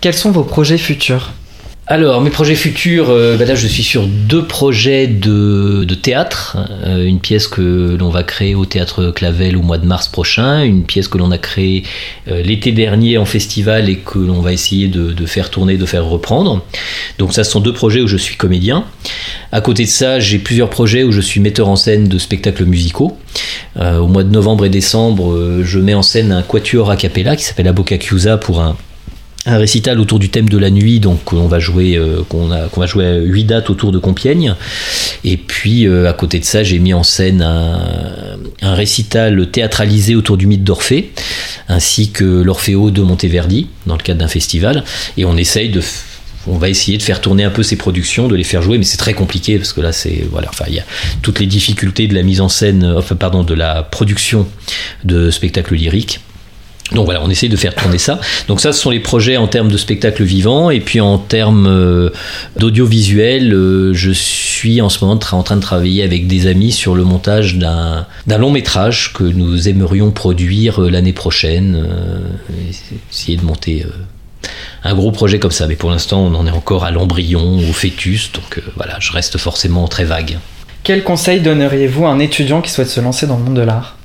Quels 0.00 0.14
sont 0.14 0.32
vos 0.32 0.42
projets 0.42 0.76
futurs? 0.76 1.32
Alors, 1.86 2.22
mes 2.22 2.30
projets 2.30 2.54
futurs, 2.54 3.10
euh, 3.10 3.36
ben 3.36 3.46
là 3.46 3.54
je 3.54 3.66
suis 3.66 3.82
sur 3.82 4.06
deux 4.06 4.46
projets 4.46 5.06
de, 5.06 5.84
de 5.84 5.94
théâtre. 5.94 6.56
Euh, 6.86 7.04
une 7.04 7.20
pièce 7.20 7.46
que 7.46 7.94
l'on 8.00 8.08
va 8.08 8.22
créer 8.22 8.54
au 8.54 8.64
théâtre 8.64 9.12
Clavel 9.14 9.54
au 9.54 9.60
mois 9.60 9.76
de 9.76 9.84
mars 9.84 10.08
prochain, 10.08 10.62
une 10.62 10.84
pièce 10.84 11.08
que 11.08 11.18
l'on 11.18 11.30
a 11.30 11.36
créée 11.36 11.82
euh, 12.28 12.40
l'été 12.40 12.72
dernier 12.72 13.18
en 13.18 13.26
festival 13.26 13.90
et 13.90 13.96
que 13.96 14.18
l'on 14.18 14.40
va 14.40 14.54
essayer 14.54 14.88
de, 14.88 15.12
de, 15.12 15.26
faire 15.26 15.50
tourner, 15.50 15.76
de 15.76 15.84
faire 15.84 16.06
reprendre. 16.06 16.64
Donc, 17.18 17.34
ça, 17.34 17.44
ce 17.44 17.50
sont 17.50 17.60
deux 17.60 17.74
projets 17.74 18.00
où 18.00 18.06
je 18.06 18.16
suis 18.16 18.36
comédien. 18.36 18.86
À 19.52 19.60
côté 19.60 19.84
de 19.84 19.90
ça, 19.90 20.20
j'ai 20.20 20.38
plusieurs 20.38 20.70
projets 20.70 21.02
où 21.02 21.12
je 21.12 21.20
suis 21.20 21.40
metteur 21.40 21.68
en 21.68 21.76
scène 21.76 22.08
de 22.08 22.16
spectacles 22.16 22.64
musicaux. 22.64 23.18
au 23.78 24.06
mois 24.06 24.24
de 24.24 24.30
novembre 24.30 24.64
et 24.64 24.70
décembre, 24.70 25.60
je 25.62 25.78
mets 25.78 25.94
en 25.94 26.02
scène 26.02 26.32
un 26.32 26.42
quatuor 26.42 26.90
a 26.90 26.96
cappella 26.96 27.36
qui 27.36 27.44
s'appelle 27.44 27.68
Aboca 27.68 27.98
Chiusa 27.98 28.38
pour 28.38 28.62
un 28.62 28.74
un 29.46 29.58
récital 29.58 30.00
autour 30.00 30.18
du 30.18 30.30
thème 30.30 30.48
de 30.48 30.56
la 30.56 30.70
nuit, 30.70 31.00
donc 31.00 31.32
on 31.32 31.46
va 31.46 31.58
jouer, 31.58 31.96
euh, 31.96 32.22
qu'on 32.28 32.48
qu 32.48 32.80
va 32.80 32.86
jouer 32.86 33.06
à 33.06 33.16
8 33.16 33.44
dates 33.44 33.70
autour 33.70 33.92
de 33.92 33.98
Compiègne. 33.98 34.54
Et 35.22 35.36
puis 35.36 35.86
euh, 35.86 36.08
à 36.08 36.12
côté 36.14 36.38
de 36.38 36.44
ça, 36.44 36.62
j'ai 36.62 36.78
mis 36.78 36.94
en 36.94 37.02
scène 37.02 37.42
un, 37.42 38.74
récital 38.74 39.50
théâtralisé 39.50 40.14
autour 40.14 40.36
du 40.36 40.46
mythe 40.46 40.64
d'Orphée, 40.64 41.12
ainsi 41.68 42.10
que 42.10 42.24
l'Orphéo 42.24 42.90
de 42.90 43.02
Monteverdi, 43.02 43.68
dans 43.86 43.96
le 43.96 44.02
cadre 44.02 44.20
d'un 44.20 44.28
festival. 44.28 44.82
Et 45.16 45.24
on 45.24 45.36
essaye 45.36 45.68
de 45.68 45.82
on 46.46 46.58
va 46.58 46.68
essayer 46.68 46.98
de 46.98 47.02
faire 47.02 47.22
tourner 47.22 47.44
un 47.44 47.50
peu 47.50 47.62
ces 47.62 47.76
productions, 47.76 48.28
de 48.28 48.36
les 48.36 48.44
faire 48.44 48.60
jouer, 48.60 48.76
mais 48.76 48.84
c'est 48.84 48.98
très 48.98 49.14
compliqué 49.14 49.56
parce 49.56 49.72
que 49.72 49.80
là, 49.80 49.92
c'est 49.92 50.26
voilà, 50.30 50.48
enfin, 50.50 50.66
il 50.68 50.74
y 50.74 50.78
a 50.78 50.84
toutes 51.22 51.40
les 51.40 51.46
difficultés 51.46 52.06
de 52.06 52.14
la 52.14 52.22
mise 52.22 52.42
en 52.42 52.50
scène, 52.50 52.96
pardon, 53.18 53.44
de 53.44 53.54
la 53.54 53.82
production 53.82 54.46
de 55.04 55.30
spectacles 55.30 55.74
lyriques. 55.74 56.20
Donc 56.94 57.06
voilà, 57.06 57.20
on 57.22 57.30
essaye 57.30 57.48
de 57.48 57.56
faire 57.56 57.74
tourner 57.74 57.98
ça. 57.98 58.20
Donc 58.48 58.60
ça, 58.60 58.72
ce 58.72 58.80
sont 58.80 58.90
les 58.90 59.00
projets 59.00 59.36
en 59.36 59.48
termes 59.48 59.70
de 59.70 59.76
spectacle 59.76 60.22
vivant. 60.22 60.70
Et 60.70 60.80
puis 60.80 61.00
en 61.00 61.18
termes 61.18 61.66
euh, 61.66 62.10
d'audiovisuel, 62.56 63.52
euh, 63.52 63.92
je 63.92 64.10
suis 64.10 64.80
en 64.80 64.88
ce 64.88 65.04
moment 65.04 65.18
en 65.32 65.42
train 65.42 65.56
de 65.56 65.60
travailler 65.60 66.02
avec 66.02 66.26
des 66.26 66.46
amis 66.46 66.72
sur 66.72 66.94
le 66.94 67.04
montage 67.04 67.56
d'un 67.56 68.06
long 68.38 68.50
métrage 68.50 69.12
que 69.12 69.24
nous 69.24 69.68
aimerions 69.68 70.10
produire 70.12 70.82
euh, 70.82 70.90
l'année 70.90 71.12
prochaine. 71.12 71.86
Essayer 73.10 73.36
de 73.36 73.44
monter 73.44 73.84
un 74.84 74.94
gros 74.94 75.10
projet 75.10 75.38
comme 75.38 75.50
ça. 75.50 75.66
Mais 75.66 75.76
pour 75.76 75.90
l'instant, 75.90 76.20
on 76.20 76.34
en 76.34 76.46
est 76.46 76.50
encore 76.50 76.84
à 76.84 76.90
l'embryon, 76.90 77.58
au 77.58 77.72
fœtus. 77.72 78.30
Donc 78.32 78.62
voilà, 78.76 78.96
je 79.00 79.12
reste 79.12 79.38
forcément 79.38 79.88
très 79.88 80.04
vague. 80.04 80.38
Quel 80.84 81.02
conseil 81.02 81.40
donneriez-vous 81.40 82.06
à 82.06 82.10
un 82.10 82.18
étudiant 82.18 82.60
qui 82.60 82.70
souhaite 82.70 82.90
se 82.90 83.00
lancer 83.00 83.26
dans 83.26 83.38
le 83.38 83.44
monde 83.44 83.56
de 83.56 83.62
l'art? 83.62 83.96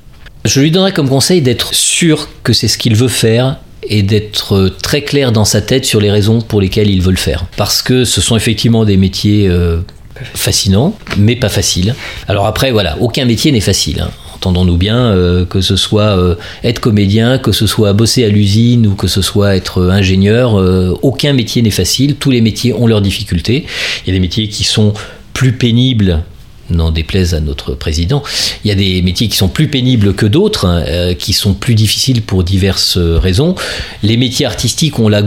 Je 0.46 0.62
lui 0.62 0.72
donnerais 0.72 0.94
comme 0.94 1.10
conseil 1.10 1.42
d'être 1.42 1.74
sûr 1.74 2.30
que 2.44 2.54
c'est 2.54 2.68
ce 2.68 2.78
qu'il 2.78 2.96
veut 2.96 3.08
faire 3.08 3.58
et 3.84 4.04
d'être 4.04 4.70
très 4.82 5.02
clair 5.02 5.32
dans 5.32 5.46
sa 5.46 5.62
tête 5.62 5.86
sur 5.86 6.00
les 6.00 6.12
raisons 6.12 6.42
pour 6.42 6.62
lesquelles 6.62 6.90
il 6.90 7.02
veut 7.02 7.12
le 7.12 7.18
faire. 7.18 7.46
Parce 7.58 7.82
que 7.82 8.06
ce 8.06 8.22
sont 8.22 8.36
effectivement 8.36 8.86
des 8.86 8.98
métiers 8.98 9.48
euh, 9.48 9.80
fascinants, 10.36 10.98
mais 11.18 11.36
pas 11.36 11.50
faciles. 11.50 11.96
Alors 12.28 12.46
après, 12.46 12.72
voilà, 12.72 12.98
aucun 13.00 13.26
métier 13.26 13.52
n'est 13.52 13.60
facile. 13.62 14.02
Hein. 14.02 14.12
Entendons-nous 14.36 14.78
bien, 14.78 14.98
euh, 14.98 15.44
que 15.44 15.60
ce 15.60 15.76
soit 15.76 16.18
euh, 16.18 16.36
être 16.64 16.80
comédien, 16.80 17.40
que 17.40 17.52
ce 17.52 17.68
soit 17.68 17.92
bosser 17.92 18.24
à 18.24 18.30
l'usine 18.30 18.88
ou 18.88 18.96
que 18.96 19.08
ce 19.08 19.22
soit 19.22 19.58
être 19.58 19.90
ingénieur, 19.90 20.58
euh, 20.58 20.98
aucun 21.02 21.34
métier 21.34 21.62
n'est 21.62 21.72
facile. 21.72 22.16
Tous 22.16 22.32
les 22.32 22.40
métiers 22.40 22.74
ont 22.74 22.88
leurs 22.88 23.02
difficultés. 23.02 23.66
Il 24.06 24.08
y 24.08 24.12
a 24.12 24.14
des 24.14 24.22
métiers 24.22 24.48
qui 24.48 24.64
sont 24.64 24.94
plus 25.34 25.52
pénibles 25.52 26.24
n'en 26.70 26.92
déplaise 26.92 27.34
à 27.34 27.40
notre 27.40 27.74
président, 27.74 28.24
il 28.64 28.68
y 28.68 28.72
a 28.72 28.76
des 28.76 29.02
métiers 29.02 29.28
qui 29.28 29.38
sont 29.38 29.48
plus 29.48 29.68
pénibles 29.68 30.14
que 30.14 30.26
d'autres, 30.26 30.66
euh, 30.68 31.14
qui 31.14 31.34
sont 31.34 31.54
plus 31.54 31.76
difficiles 31.76 32.22
pour 32.22 32.44
diverses 32.44 32.98
raisons. 32.98 33.56
Les 34.04 34.18
métiers 34.18 34.46
artistiques 34.46 35.00
ont 35.00 35.10
le 35.10 35.22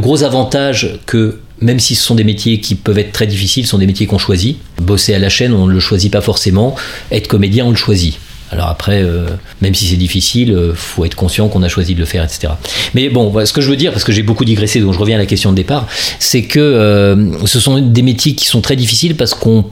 gros 0.00 0.24
avantage 0.24 0.98
que 1.06 1.38
même 1.60 1.80
si 1.80 1.94
ce 1.94 2.04
sont 2.04 2.14
des 2.14 2.24
métiers 2.24 2.60
qui 2.60 2.74
peuvent 2.74 2.98
être 2.98 3.12
très 3.12 3.26
difficiles, 3.26 3.64
ce 3.64 3.70
sont 3.70 3.78
des 3.78 3.86
métiers 3.86 4.06
qu'on 4.06 4.18
choisit. 4.18 4.58
Bosser 4.80 5.14
à 5.14 5.18
la 5.18 5.28
chaîne, 5.28 5.52
on 5.52 5.66
ne 5.66 5.72
le 5.72 5.80
choisit 5.80 6.12
pas 6.12 6.20
forcément. 6.20 6.76
Être 7.10 7.28
comédien, 7.28 7.66
on 7.66 7.70
le 7.70 7.76
choisit. 7.76 8.18
Alors 8.50 8.68
après, 8.68 9.02
euh, 9.02 9.26
même 9.60 9.74
si 9.74 9.86
c'est 9.86 9.96
difficile, 9.96 10.52
euh, 10.52 10.72
faut 10.74 11.04
être 11.04 11.14
conscient 11.14 11.48
qu'on 11.48 11.62
a 11.62 11.68
choisi 11.68 11.94
de 11.94 12.00
le 12.00 12.06
faire, 12.06 12.24
etc. 12.24 12.54
Mais 12.94 13.10
bon, 13.10 13.32
ce 13.44 13.52
que 13.52 13.60
je 13.60 13.68
veux 13.68 13.76
dire, 13.76 13.92
parce 13.92 14.04
que 14.04 14.12
j'ai 14.12 14.22
beaucoup 14.22 14.44
digressé, 14.44 14.80
donc 14.80 14.94
je 14.94 14.98
reviens 14.98 15.16
à 15.16 15.18
la 15.18 15.26
question 15.26 15.50
de 15.50 15.56
départ, 15.56 15.86
c'est 16.18 16.42
que 16.42 16.58
euh, 16.58 17.46
ce 17.46 17.60
sont 17.60 17.78
des 17.78 18.02
métiers 18.02 18.34
qui 18.34 18.46
sont 18.46 18.60
très 18.60 18.76
difficiles 18.76 19.16
parce 19.16 19.34
qu'on 19.34 19.66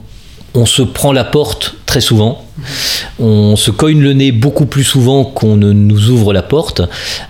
on 0.57 0.65
se 0.65 0.81
prend 0.81 1.13
la 1.13 1.23
porte 1.23 1.75
très 1.85 2.01
souvent, 2.01 2.43
on 3.19 3.55
se 3.55 3.69
cogne 3.69 4.01
le 4.01 4.13
nez 4.13 4.31
beaucoup 4.31 4.65
plus 4.65 4.83
souvent 4.83 5.23
qu'on 5.23 5.55
ne 5.55 5.71
nous 5.71 6.09
ouvre 6.09 6.33
la 6.33 6.41
porte. 6.41 6.81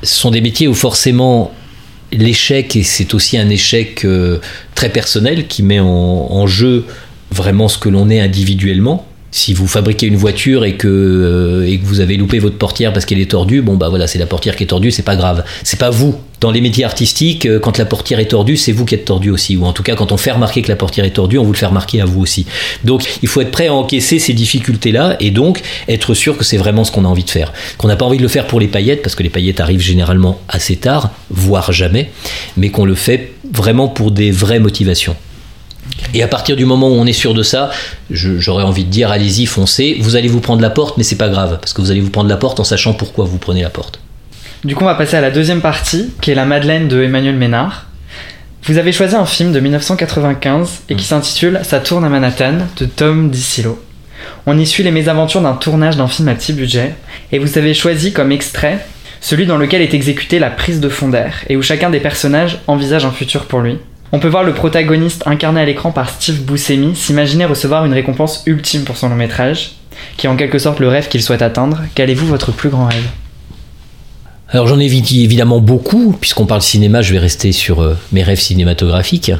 Ce 0.01 0.15
sont 0.15 0.31
des 0.31 0.39
métiers 0.39 0.67
où 0.67 0.73
forcément 0.73 1.51
l'échec, 2.13 2.75
et 2.77 2.83
c'est 2.83 3.13
aussi 3.13 3.37
un 3.37 3.49
échec 3.49 4.05
euh, 4.05 4.39
très 4.75 4.89
personnel 4.89 5.47
qui 5.47 5.61
met 5.61 5.81
en, 5.81 6.47
jeu 6.47 6.85
vraiment 7.31 7.67
ce 7.67 7.77
que 7.77 7.89
l'on 7.89 8.09
est 8.09 8.21
individuellement. 8.21 9.05
Si 9.31 9.53
vous 9.53 9.67
fabriquez 9.67 10.07
une 10.07 10.15
voiture 10.15 10.63
et 10.63 10.77
que, 10.77 10.87
euh, 10.87 11.67
et 11.67 11.77
que 11.79 11.85
vous 11.85 11.99
avez 11.99 12.15
loupé 12.15 12.39
votre 12.39 12.57
portière 12.57 12.93
parce 12.93 13.05
qu'elle 13.05 13.19
est 13.19 13.31
tordue, 13.31 13.61
bon 13.61 13.75
bah 13.75 13.89
voilà, 13.89 14.07
c'est 14.07 14.19
la 14.19 14.25
portière 14.25 14.55
qui 14.55 14.63
est 14.63 14.67
tordue, 14.67 14.89
c'est 14.89 15.03
pas 15.03 15.17
grave. 15.17 15.43
C'est 15.63 15.79
pas 15.79 15.89
vous. 15.89 16.15
Dans 16.39 16.51
les 16.51 16.61
métiers 16.61 16.83
artistiques, 16.83 17.47
euh, 17.47 17.59
quand 17.59 17.79
la 17.79 17.85
portière 17.85 18.19
est 18.19 18.27
tordue, 18.27 18.57
c'est 18.57 18.71
vous 18.71 18.85
qui 18.85 18.93
êtes 18.93 19.05
tordu 19.05 19.31
aussi. 19.31 19.57
Ou 19.57 19.65
en 19.65 19.73
tout 19.73 19.81
cas, 19.81 19.95
quand 19.95 20.11
on 20.11 20.17
fait 20.17 20.31
remarquer 20.31 20.61
que 20.61 20.67
la 20.67 20.75
portière 20.75 21.05
est 21.05 21.11
tordue, 21.11 21.39
on 21.39 21.43
vous 21.43 21.51
le 21.51 21.57
fait 21.57 21.65
remarquer 21.65 21.99
à 21.99 22.05
vous 22.05 22.21
aussi. 22.21 22.45
Donc 22.83 23.03
il 23.23 23.27
faut 23.27 23.41
être 23.41 23.49
prêt 23.49 23.67
à 23.67 23.73
encaisser 23.73 24.19
ces 24.19 24.33
difficultés-là 24.33 25.17
et 25.19 25.31
donc 25.31 25.61
être 25.87 26.13
sûr 26.13 26.37
que 26.37 26.43
c'est 26.43 26.57
vraiment 26.57 26.83
ce 26.83 26.91
qu'on 26.91 27.05
a 27.05 27.07
envie 27.07 27.23
de 27.23 27.29
faire. 27.29 27.53
Qu'on 27.79 27.87
n'a 27.87 27.95
pas 27.95 28.05
envie 28.05 28.17
de 28.17 28.21
le 28.21 28.27
faire 28.27 28.45
pour 28.45 28.59
les 28.59 28.67
paillettes, 28.67 29.01
parce 29.01 29.15
que 29.15 29.23
les 29.23 29.29
paillettes 29.29 29.59
arrivent 29.59 29.81
généralement 29.81 30.39
assez 30.47 30.75
tard, 30.75 31.09
voire 31.31 31.71
jamais, 31.71 32.11
mais 32.55 32.69
qu'on 32.69 32.85
le 32.85 32.95
fait 32.95 33.33
vraiment 33.51 33.87
pour 33.87 34.11
des 34.11 34.29
vraies 34.29 34.59
motivations. 34.59 35.15
Et 36.13 36.21
à 36.21 36.27
partir 36.27 36.55
du 36.55 36.65
moment 36.65 36.89
où 36.89 36.93
on 36.93 37.05
est 37.07 37.13
sûr 37.13 37.33
de 37.33 37.41
ça, 37.43 37.71
j'aurais 38.11 38.63
envie 38.63 38.85
de 38.85 38.91
dire 38.91 39.09
allez-y, 39.09 39.47
foncez. 39.47 39.97
Vous 39.99 40.15
allez 40.15 40.27
vous 40.27 40.41
prendre 40.41 40.61
la 40.61 40.69
porte, 40.69 40.97
mais 40.97 41.03
c'est 41.03 41.15
pas 41.15 41.29
grave, 41.29 41.57
parce 41.59 41.73
que 41.73 41.81
vous 41.81 41.89
allez 41.89 42.01
vous 42.01 42.11
prendre 42.11 42.29
la 42.29 42.37
porte 42.37 42.59
en 42.59 42.63
sachant 42.63 42.93
pourquoi 42.93 43.25
vous 43.25 43.39
prenez 43.39 43.63
la 43.63 43.71
porte. 43.71 43.99
Du 44.63 44.75
coup, 44.75 44.83
on 44.83 44.87
va 44.87 44.95
passer 44.95 45.15
à 45.15 45.21
la 45.21 45.29
deuxième 45.29 45.61
partie, 45.61 46.11
qui 46.19 46.31
est 46.31 46.35
La 46.35 46.45
Madeleine 46.45 46.87
de 46.87 47.03
Emmanuel 47.03 47.35
Ménard. 47.35 47.85
Vous 48.63 48.79
avez 48.79 48.91
choisi 48.91 49.15
un 49.15 49.25
film 49.25 49.51
de 49.51 49.59
1995 49.59 50.81
et 50.89 50.95
qui 50.95 51.05
s'intitule 51.05 51.59
Ça 51.63 51.79
tourne 51.79 52.03
à 52.03 52.09
Manhattan 52.09 52.55
de 52.77 52.85
Tom 52.85 53.29
DiCillo. 53.29 53.79
On 54.47 54.57
y 54.57 54.65
suit 54.65 54.83
les 54.83 54.91
mésaventures 54.91 55.41
d'un 55.41 55.53
tournage 55.53 55.95
d'un 55.95 56.07
film 56.07 56.27
à 56.27 56.33
petit 56.33 56.53
budget 56.53 56.95
et 57.31 57.37
vous 57.37 57.57
avez 57.57 57.75
choisi 57.75 58.13
comme 58.13 58.31
extrait 58.31 58.85
celui 59.21 59.45
dans 59.45 59.57
lequel 59.57 59.81
est 59.81 59.93
exécutée 59.93 60.39
la 60.39 60.49
prise 60.49 60.79
de 60.79 60.89
fond 60.89 61.09
d'air 61.09 61.43
et 61.49 61.55
où 61.55 61.61
chacun 61.61 61.91
des 61.91 61.99
personnages 61.99 62.59
envisage 62.65 63.05
un 63.05 63.11
futur 63.11 63.45
pour 63.45 63.61
lui. 63.61 63.77
On 64.11 64.19
peut 64.19 64.27
voir 64.27 64.43
le 64.43 64.53
protagoniste 64.53 65.23
incarné 65.27 65.61
à 65.61 65.65
l'écran 65.65 65.91
par 65.91 66.09
Steve 66.09 66.41
Buscemi 66.41 66.95
s'imaginer 66.95 67.45
recevoir 67.45 67.85
une 67.85 67.93
récompense 67.93 68.41
ultime 68.47 68.85
pour 68.85 68.97
son 68.97 69.09
long 69.09 69.15
métrage, 69.15 69.75
qui 70.17 70.25
est 70.25 70.29
en 70.29 70.35
quelque 70.35 70.59
sorte 70.59 70.79
le 70.79 70.87
rêve 70.87 71.09
qu'il 71.09 71.21
souhaite 71.21 71.41
atteindre. 71.41 71.83
Quel 71.93 72.09
est 72.09 72.15
vous 72.15 72.27
votre 72.27 72.51
plus 72.51 72.69
grand 72.69 72.87
rêve? 72.87 73.07
Alors 74.49 74.65
j'en 74.65 74.79
ai 74.79 74.85
évidemment 74.85 75.59
beaucoup, 75.59 76.15
puisqu'on 76.19 76.45
parle 76.45 76.61
cinéma, 76.61 77.01
je 77.01 77.11
vais 77.11 77.19
rester 77.19 77.51
sur 77.51 77.81
euh, 77.81 77.97
mes 78.13 78.23
rêves 78.23 78.39
cinématographiques. 78.39 79.33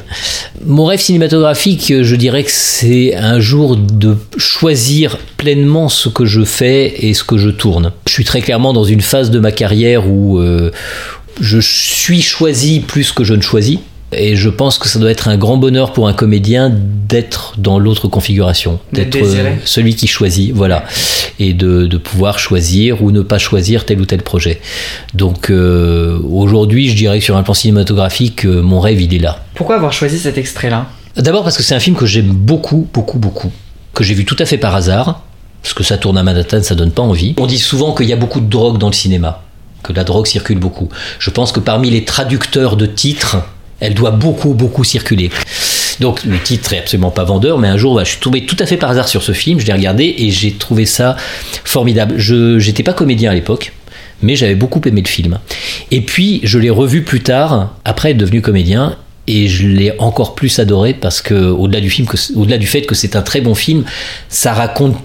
Mon 0.66 0.84
rêve 0.84 1.00
cinématographique, 1.00 1.90
euh, 1.90 2.04
je 2.04 2.14
dirais 2.14 2.44
que 2.44 2.50
c'est 2.52 3.14
un 3.16 3.40
jour 3.40 3.76
de 3.76 4.18
choisir 4.36 5.16
pleinement 5.38 5.88
ce 5.88 6.10
que 6.10 6.26
je 6.26 6.44
fais 6.44 7.06
et 7.06 7.14
ce 7.14 7.24
que 7.24 7.38
je 7.38 7.48
tourne. 7.48 7.92
Je 8.06 8.12
suis 8.12 8.24
très 8.24 8.42
clairement 8.42 8.74
dans 8.74 8.84
une 8.84 9.00
phase 9.00 9.30
de 9.30 9.38
ma 9.38 9.50
carrière 9.50 10.06
où 10.06 10.40
euh, 10.40 10.70
je 11.40 11.58
suis 11.58 12.20
choisi 12.20 12.80
plus 12.80 13.10
que 13.10 13.24
je 13.24 13.32
ne 13.32 13.40
choisis. 13.40 13.78
Et 14.12 14.36
je 14.36 14.48
pense 14.48 14.78
que 14.78 14.88
ça 14.88 14.98
doit 14.98 15.10
être 15.10 15.28
un 15.28 15.36
grand 15.36 15.58
bonheur 15.58 15.92
pour 15.92 16.08
un 16.08 16.14
comédien 16.14 16.72
d'être 16.72 17.54
dans 17.58 17.78
l'autre 17.78 18.08
configuration, 18.08 18.78
D'être 18.92 19.16
euh, 19.16 19.56
celui 19.66 19.94
qui 19.96 20.06
choisit, 20.06 20.52
voilà, 20.52 20.84
et 21.38 21.52
de, 21.52 21.86
de 21.86 21.96
pouvoir 21.98 22.38
choisir 22.38 23.02
ou 23.02 23.10
ne 23.10 23.20
pas 23.20 23.36
choisir 23.36 23.84
tel 23.84 24.00
ou 24.00 24.06
tel 24.06 24.22
projet. 24.22 24.60
Donc 25.12 25.50
euh, 25.50 26.18
aujourd'hui, 26.30 26.88
je 26.88 26.96
dirais 26.96 27.18
que 27.18 27.24
sur 27.24 27.36
un 27.36 27.42
plan 27.42 27.52
cinématographique, 27.52 28.46
euh, 28.46 28.62
mon 28.62 28.80
rêve, 28.80 29.00
il 29.00 29.14
est 29.14 29.18
là. 29.18 29.44
Pourquoi 29.54 29.76
avoir 29.76 29.92
choisi 29.92 30.18
cet 30.18 30.38
extrait-là? 30.38 30.86
D'abord 31.16 31.44
parce 31.44 31.58
que 31.58 31.62
c'est 31.62 31.74
un 31.74 31.80
film 31.80 31.96
que 31.96 32.06
j'aime 32.06 32.30
beaucoup, 32.30 32.88
beaucoup, 32.94 33.18
beaucoup, 33.18 33.52
que 33.92 34.04
j'ai 34.04 34.14
vu 34.14 34.24
tout 34.24 34.36
à 34.38 34.46
fait 34.46 34.58
par 34.58 34.74
hasard, 34.74 35.22
parce 35.62 35.74
que 35.74 35.82
ça 35.82 35.98
tourne 35.98 36.16
à 36.16 36.22
Manhattan, 36.22 36.62
ça 36.62 36.74
donne 36.74 36.92
pas 36.92 37.02
envie. 37.02 37.34
On 37.36 37.46
dit 37.46 37.58
souvent 37.58 37.94
qu'il 37.94 38.06
y 38.06 38.12
a 38.14 38.16
beaucoup 38.16 38.40
de 38.40 38.48
drogue 38.48 38.78
dans 38.78 38.88
le 38.88 38.94
cinéma, 38.94 39.42
que 39.82 39.92
la 39.92 40.04
drogue 40.04 40.26
circule 40.26 40.58
beaucoup. 40.58 40.88
Je 41.18 41.28
pense 41.28 41.52
que 41.52 41.60
parmi 41.60 41.90
les 41.90 42.04
traducteurs 42.04 42.76
de 42.76 42.86
titres, 42.86 43.38
elle 43.80 43.94
doit 43.94 44.10
beaucoup, 44.10 44.54
beaucoup 44.54 44.84
circuler. 44.84 45.30
Donc 46.00 46.24
le 46.24 46.38
titre 46.38 46.72
est 46.72 46.78
absolument 46.78 47.10
pas 47.10 47.24
vendeur, 47.24 47.58
mais 47.58 47.68
un 47.68 47.76
jour, 47.76 47.94
bah, 47.94 48.04
je 48.04 48.10
suis 48.10 48.20
tombé 48.20 48.46
tout 48.46 48.56
à 48.58 48.66
fait 48.66 48.76
par 48.76 48.90
hasard 48.90 49.08
sur 49.08 49.22
ce 49.22 49.32
film, 49.32 49.58
je 49.58 49.66
l'ai 49.66 49.72
regardé 49.72 50.14
et 50.18 50.30
j'ai 50.30 50.52
trouvé 50.52 50.86
ça 50.86 51.16
formidable. 51.64 52.14
Je 52.16 52.58
j'étais 52.58 52.82
pas 52.82 52.92
comédien 52.92 53.30
à 53.30 53.34
l'époque, 53.34 53.72
mais 54.22 54.36
j'avais 54.36 54.54
beaucoup 54.54 54.80
aimé 54.86 55.02
le 55.02 55.08
film. 55.08 55.38
Et 55.90 56.00
puis 56.00 56.40
je 56.44 56.58
l'ai 56.58 56.70
revu 56.70 57.02
plus 57.02 57.20
tard, 57.20 57.74
après 57.84 58.12
être 58.12 58.18
devenu 58.18 58.42
comédien, 58.42 58.96
et 59.26 59.48
je 59.48 59.66
l'ai 59.66 59.92
encore 59.98 60.34
plus 60.34 60.58
adoré 60.58 60.94
parce 60.94 61.20
que 61.20 61.34
au-delà 61.34 61.80
du 61.80 61.90
film, 61.90 62.08
au-delà 62.34 62.58
du 62.58 62.66
fait 62.66 62.82
que 62.82 62.94
c'est 62.94 63.14
un 63.14 63.22
très 63.22 63.40
bon 63.40 63.54
film, 63.54 63.84
ça 64.28 64.54
raconte 64.54 64.96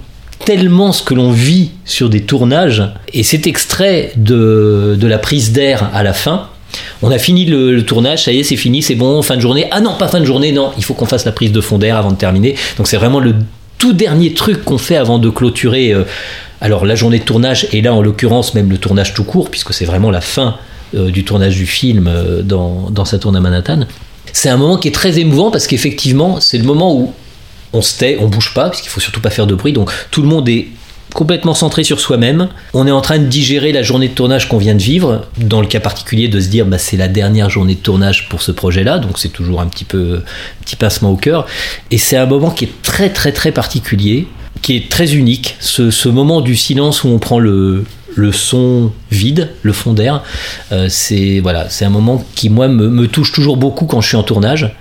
tellement 0.45 0.91
ce 0.91 1.03
que 1.03 1.13
l'on 1.13 1.31
vit 1.31 1.71
sur 1.85 2.09
des 2.09 2.21
tournages. 2.21 2.83
Et 3.13 3.23
cet 3.23 3.47
extrait 3.47 4.11
de, 4.15 4.97
de 4.99 5.07
la 5.07 5.17
prise 5.17 5.51
d'air 5.51 5.89
à 5.93 6.03
la 6.03 6.13
fin, 6.13 6.49
on 7.01 7.11
a 7.11 7.17
fini 7.17 7.45
le, 7.45 7.81
tournage, 7.83 8.23
ça 8.23 8.31
y 8.31 8.39
est, 8.39 8.43
c'est 8.43 8.55
fini, 8.55 8.81
c'est 8.81 8.95
bon, 8.95 9.21
fin 9.21 9.35
de 9.35 9.41
journée. 9.41 9.67
Ah 9.71 9.81
non, 9.81 9.95
pas 9.97 10.07
fin 10.07 10.19
de 10.19 10.25
journée, 10.25 10.51
non, 10.51 10.71
il 10.77 10.83
faut 10.83 10.93
qu'on 10.93 11.05
fasse 11.05 11.25
la 11.25 11.31
prise 11.31 11.51
de 11.51 11.61
fond 11.61 11.77
d'air 11.77 11.97
avant 11.97 12.11
de 12.11 12.17
terminer. 12.17 12.55
Donc 12.77 12.87
c'est 12.87 12.97
vraiment 12.97 13.19
le 13.19 13.35
tout 13.77 13.93
dernier 13.93 14.33
truc 14.33 14.63
qu'on 14.63 14.77
fait 14.77 14.95
avant 14.95 15.19
de 15.19 15.29
clôturer. 15.29 15.91
euh, 15.93 16.03
alors 16.61 16.85
la 16.85 16.95
journée 16.95 17.19
de 17.19 17.25
tournage, 17.25 17.67
et 17.73 17.81
là 17.81 17.93
en 17.93 18.01
l'occurrence 18.01 18.53
même 18.53 18.69
le 18.69 18.77
tournage 18.77 19.13
tout 19.13 19.25
court, 19.25 19.51
puisque 19.51 19.73
c'est 19.73 19.83
vraiment 19.83 20.11
la 20.11 20.21
fin 20.21 20.55
euh, 20.95 21.11
du 21.11 21.25
tournage 21.25 21.57
du 21.57 21.65
film 21.65 22.07
euh, 22.07 22.41
dans, 22.41 22.89
dans 22.89 23.03
sa 23.03 23.19
tourne 23.19 23.35
à 23.35 23.41
Manhattan. 23.41 23.81
C'est 24.31 24.47
un 24.47 24.55
moment 24.55 24.77
qui 24.77 24.87
est 24.87 24.91
très 24.91 25.19
émouvant 25.19 25.51
parce 25.51 25.67
qu'effectivement, 25.67 26.39
c'est 26.39 26.57
le 26.57 26.63
moment 26.63 26.95
où 26.95 27.13
on 27.73 27.81
se 27.81 27.97
tait, 27.97 28.17
on 28.21 28.27
bouge 28.27 28.53
pas, 28.53 28.69
puisqu'il 28.69 28.89
faut 28.89 29.01
surtout 29.01 29.19
pas 29.19 29.29
faire 29.29 29.45
de 29.45 29.55
bruit, 29.55 29.73
donc 29.73 29.91
tout 30.09 30.21
le 30.21 30.27
monde 30.27 30.47
est 30.47 30.67
complètement 31.13 31.53
centré 31.53 31.83
sur 31.83 31.99
soi-même. 31.99 32.49
On 32.73 32.87
est 32.87 32.91
en 32.91 33.01
train 33.01 33.19
de 33.19 33.25
digérer 33.25 33.71
la 33.71 33.83
journée 33.83 34.09
de 34.09 34.13
tournage 34.13 34.49
qu'on 34.49 34.57
vient 34.57 34.75
de 34.75 34.81
vivre, 34.81 35.25
dans 35.37 35.61
le 35.61 35.67
cas 35.67 35.79
particulier 35.79 36.27
de 36.27 36.39
se 36.39 36.49
dire 36.49 36.65
bah, 36.65 36.77
c'est 36.77 36.97
la 36.97 37.07
dernière 37.07 37.49
journée 37.49 37.75
de 37.75 37.79
tournage 37.79 38.29
pour 38.29 38.41
ce 38.41 38.51
projet-là, 38.51 38.99
donc 38.99 39.19
c'est 39.19 39.29
toujours 39.29 39.61
un 39.61 39.67
petit 39.67 39.85
peu 39.85 40.21
un 40.23 40.63
petit 40.63 40.75
pincement 40.75 41.11
au 41.11 41.15
cœur. 41.15 41.45
Et 41.91 41.97
c'est 41.97 42.17
un 42.17 42.25
moment 42.25 42.51
qui 42.51 42.65
est 42.65 42.81
très 42.81 43.09
très 43.09 43.31
très 43.31 43.51
particulier, 43.51 44.27
qui 44.61 44.75
est 44.75 44.89
très 44.89 45.15
unique, 45.15 45.55
ce, 45.59 46.09
moment 46.09 46.41
du 46.41 46.55
silence 46.55 47.03
où 47.03 47.09
on 47.09 47.19
prend 47.19 47.39
le, 47.39 47.85
son 48.31 48.91
vide, 49.11 49.49
le 49.61 49.73
fond 49.73 49.93
d'air. 49.93 50.23
Euh, 50.71 50.87
c'est 50.89 51.39
voilà, 51.39 51.69
c'est 51.69 51.85
un 51.85 51.89
moment 51.89 52.23
qui 52.35 52.49
moi 52.49 52.67
me 52.67 53.07
touche 53.07 53.31
toujours 53.31 53.57
beaucoup 53.57 53.85
quand 53.85 54.01
je 54.01 54.07
suis 54.07 54.17
en 54.17 54.23
tournage. 54.23 54.75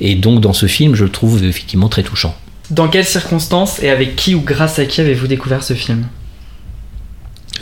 Et 0.00 0.14
donc 0.14 0.40
dans 0.40 0.52
ce 0.52 0.66
film, 0.66 0.94
je 0.94 1.04
le 1.04 1.10
trouve 1.10 1.44
effectivement 1.44 1.88
très 1.88 2.02
touchant. 2.02 2.34
Dans 2.70 2.88
quelles 2.88 3.04
circonstances 3.04 3.82
et 3.82 3.90
avec 3.90 4.16
qui 4.16 4.34
ou 4.34 4.40
grâce 4.40 4.78
à 4.78 4.86
qui 4.86 5.00
avez-vous 5.00 5.26
découvert 5.26 5.62
ce 5.62 5.74
film? 5.74 6.06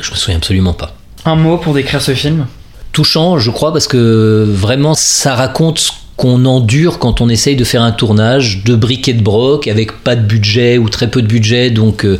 Je 0.00 0.10
me 0.10 0.16
souviens 0.16 0.36
absolument 0.36 0.72
pas. 0.72 0.96
Un 1.24 1.36
mot 1.36 1.58
pour 1.58 1.74
décrire 1.74 2.02
ce 2.02 2.14
film? 2.14 2.46
Touchant, 2.92 3.38
je 3.38 3.50
crois, 3.50 3.72
parce 3.72 3.86
que 3.86 4.46
vraiment, 4.48 4.94
ça 4.94 5.34
raconte 5.34 5.78
ce 5.78 5.92
qu'on 6.16 6.44
endure 6.44 6.98
quand 6.98 7.20
on 7.20 7.28
essaye 7.28 7.56
de 7.56 7.64
faire 7.64 7.82
un 7.82 7.92
tournage 7.92 8.62
de 8.64 8.76
briques 8.76 9.08
et 9.08 9.14
de 9.14 9.22
broc 9.22 9.66
avec 9.66 9.92
pas 10.04 10.14
de 10.14 10.22
budget 10.22 10.78
ou 10.78 10.88
très 10.88 11.10
peu 11.10 11.22
de 11.22 11.26
budget. 11.26 11.70
Donc 11.70 12.04
euh, 12.04 12.18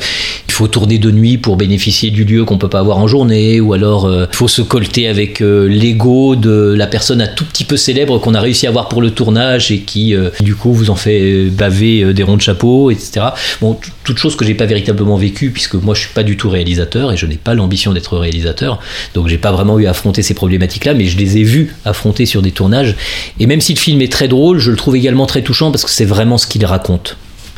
faut 0.55 0.69
tourner 0.69 0.99
de 0.99 1.11
nuit 1.11 1.37
pour 1.37 1.57
bénéficier 1.57 2.11
du 2.11 2.25
lieu 2.25 2.45
qu'on 2.45 2.59
peut 2.59 2.69
pas 2.69 2.79
avoir 2.79 2.99
en 2.99 3.09
journée 3.09 3.61
ou 3.61 3.73
alors 3.73 4.07
euh, 4.07 4.27
il 4.33 4.37
faut 4.37 4.47
se 4.47 4.63
colter 4.63 5.09
avec 5.09 5.41
euh, 5.41 5.67
l'ego 5.67 6.37
de 6.37 6.75
la 6.77 6.87
personne 6.87 7.21
un 7.21 7.27
tout 7.27 7.45
petit 7.45 7.65
peu 7.65 7.77
célèbre 7.77 8.19
qu'on 8.19 8.35
a 8.35 8.41
réussi 8.41 8.67
à 8.67 8.69
avoir 8.69 8.89
pour 8.89 9.03
le 9.03 9.11
tournage 9.11 9.73
et 9.73 9.81
qui 9.81 10.15
euh, 10.15 10.31
du 10.41 10.55
coup 10.55 10.73
vous 10.73 10.91
en 10.91 10.95
fait 10.95 11.47
baver 11.47 12.15
des 12.15 12.23
ronds 12.23 12.37
de 12.37 12.43
chapeau 12.43 12.93
etc 12.93 13.27
bon 13.61 13.77
toute 14.05 14.19
chose 14.19 14.37
que 14.37 14.45
j'ai 14.45 14.55
pas 14.55 14.67
véritablement 14.67 15.17
vécu 15.17 15.51
puisque 15.51 15.75
moi 15.75 15.95
je 15.95 16.03
suis 16.03 16.15
pas 16.15 16.23
du 16.23 16.37
tout 16.37 16.49
réalisateur 16.49 17.11
et 17.11 17.17
je 17.17 17.27
n'ai 17.27 17.37
pas 17.37 17.55
l'ambition 17.55 17.93
d'être 17.93 18.17
réalisateur. 18.17 18.79
Donc 19.15 19.29
j'ai 19.29 19.39
pas 19.39 19.51
vraiment 19.51 19.79
eu 19.79 19.87
à 19.87 19.91
affronter 19.91 20.23
ces 20.23 20.35
problématiques 20.35 20.85
là 20.85 20.95
mais 20.95 21.07
je 21.07 21.17
les 21.19 21.39
ai 21.39 21.43
vues 21.43 21.75
affronter 21.85 22.27
sur 22.27 22.43
des 22.43 22.53
tournages. 22.53 22.95
Et 23.41 23.47
même 23.47 23.61
si 23.61 23.75
le 23.75 23.79
film 23.79 24.01
est 24.03 24.13
très 24.13 24.29
drôle 24.29 24.59
je 24.59 24.71
le 24.71 24.77
trouve 24.77 24.95
également 24.95 25.27
très 25.27 25.43
touchant 25.43 25.73
parce 25.73 25.85
que 25.85 25.91
c'est 25.91 26.05
vraiment 26.05 26.39
ce 26.39 26.47
qu'il 26.47 26.65
raconte 26.65 27.17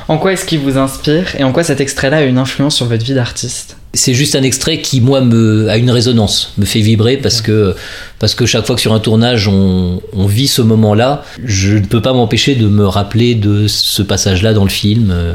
En 0.08 0.18
quoi 0.18 0.32
est-ce 0.32 0.44
qu'il 0.44 0.60
vous 0.60 0.78
inspire 0.78 1.34
et 1.36 1.42
en 1.42 1.50
quoi 1.50 1.64
cet 1.64 1.80
extrait-là 1.80 2.18
a 2.18 2.22
une 2.22 2.38
influence 2.38 2.76
sur 2.76 2.86
votre 2.86 3.04
vie 3.04 3.14
d'artiste? 3.14 3.76
C'est 3.92 4.14
juste 4.14 4.36
un 4.36 4.42
extrait 4.42 4.80
qui 4.80 5.00
moi 5.00 5.20
me 5.20 5.68
a 5.68 5.78
une 5.78 5.90
résonance 5.90 6.52
me 6.58 6.64
fait 6.64 6.80
vibrer 6.80 7.16
parce 7.16 7.40
que 7.40 7.74
parce 8.18 8.34
que 8.34 8.44
chaque 8.46 8.66
fois 8.66 8.76
que 8.76 8.82
sur 8.82 8.92
un 8.92 9.00
tournage 9.00 9.48
on, 9.48 10.02
on 10.12 10.26
vit 10.26 10.48
ce 10.48 10.60
moment 10.60 10.94
là 10.94 11.24
je 11.44 11.72
ne 11.78 11.86
peux 11.86 12.02
pas 12.02 12.12
m'empêcher 12.12 12.54
de 12.56 12.68
me 12.68 12.86
rappeler 12.86 13.34
de 13.34 13.66
ce 13.68 14.02
passage 14.02 14.42
là 14.42 14.52
dans 14.52 14.64
le 14.64 14.70
film 14.70 15.10
euh, 15.10 15.34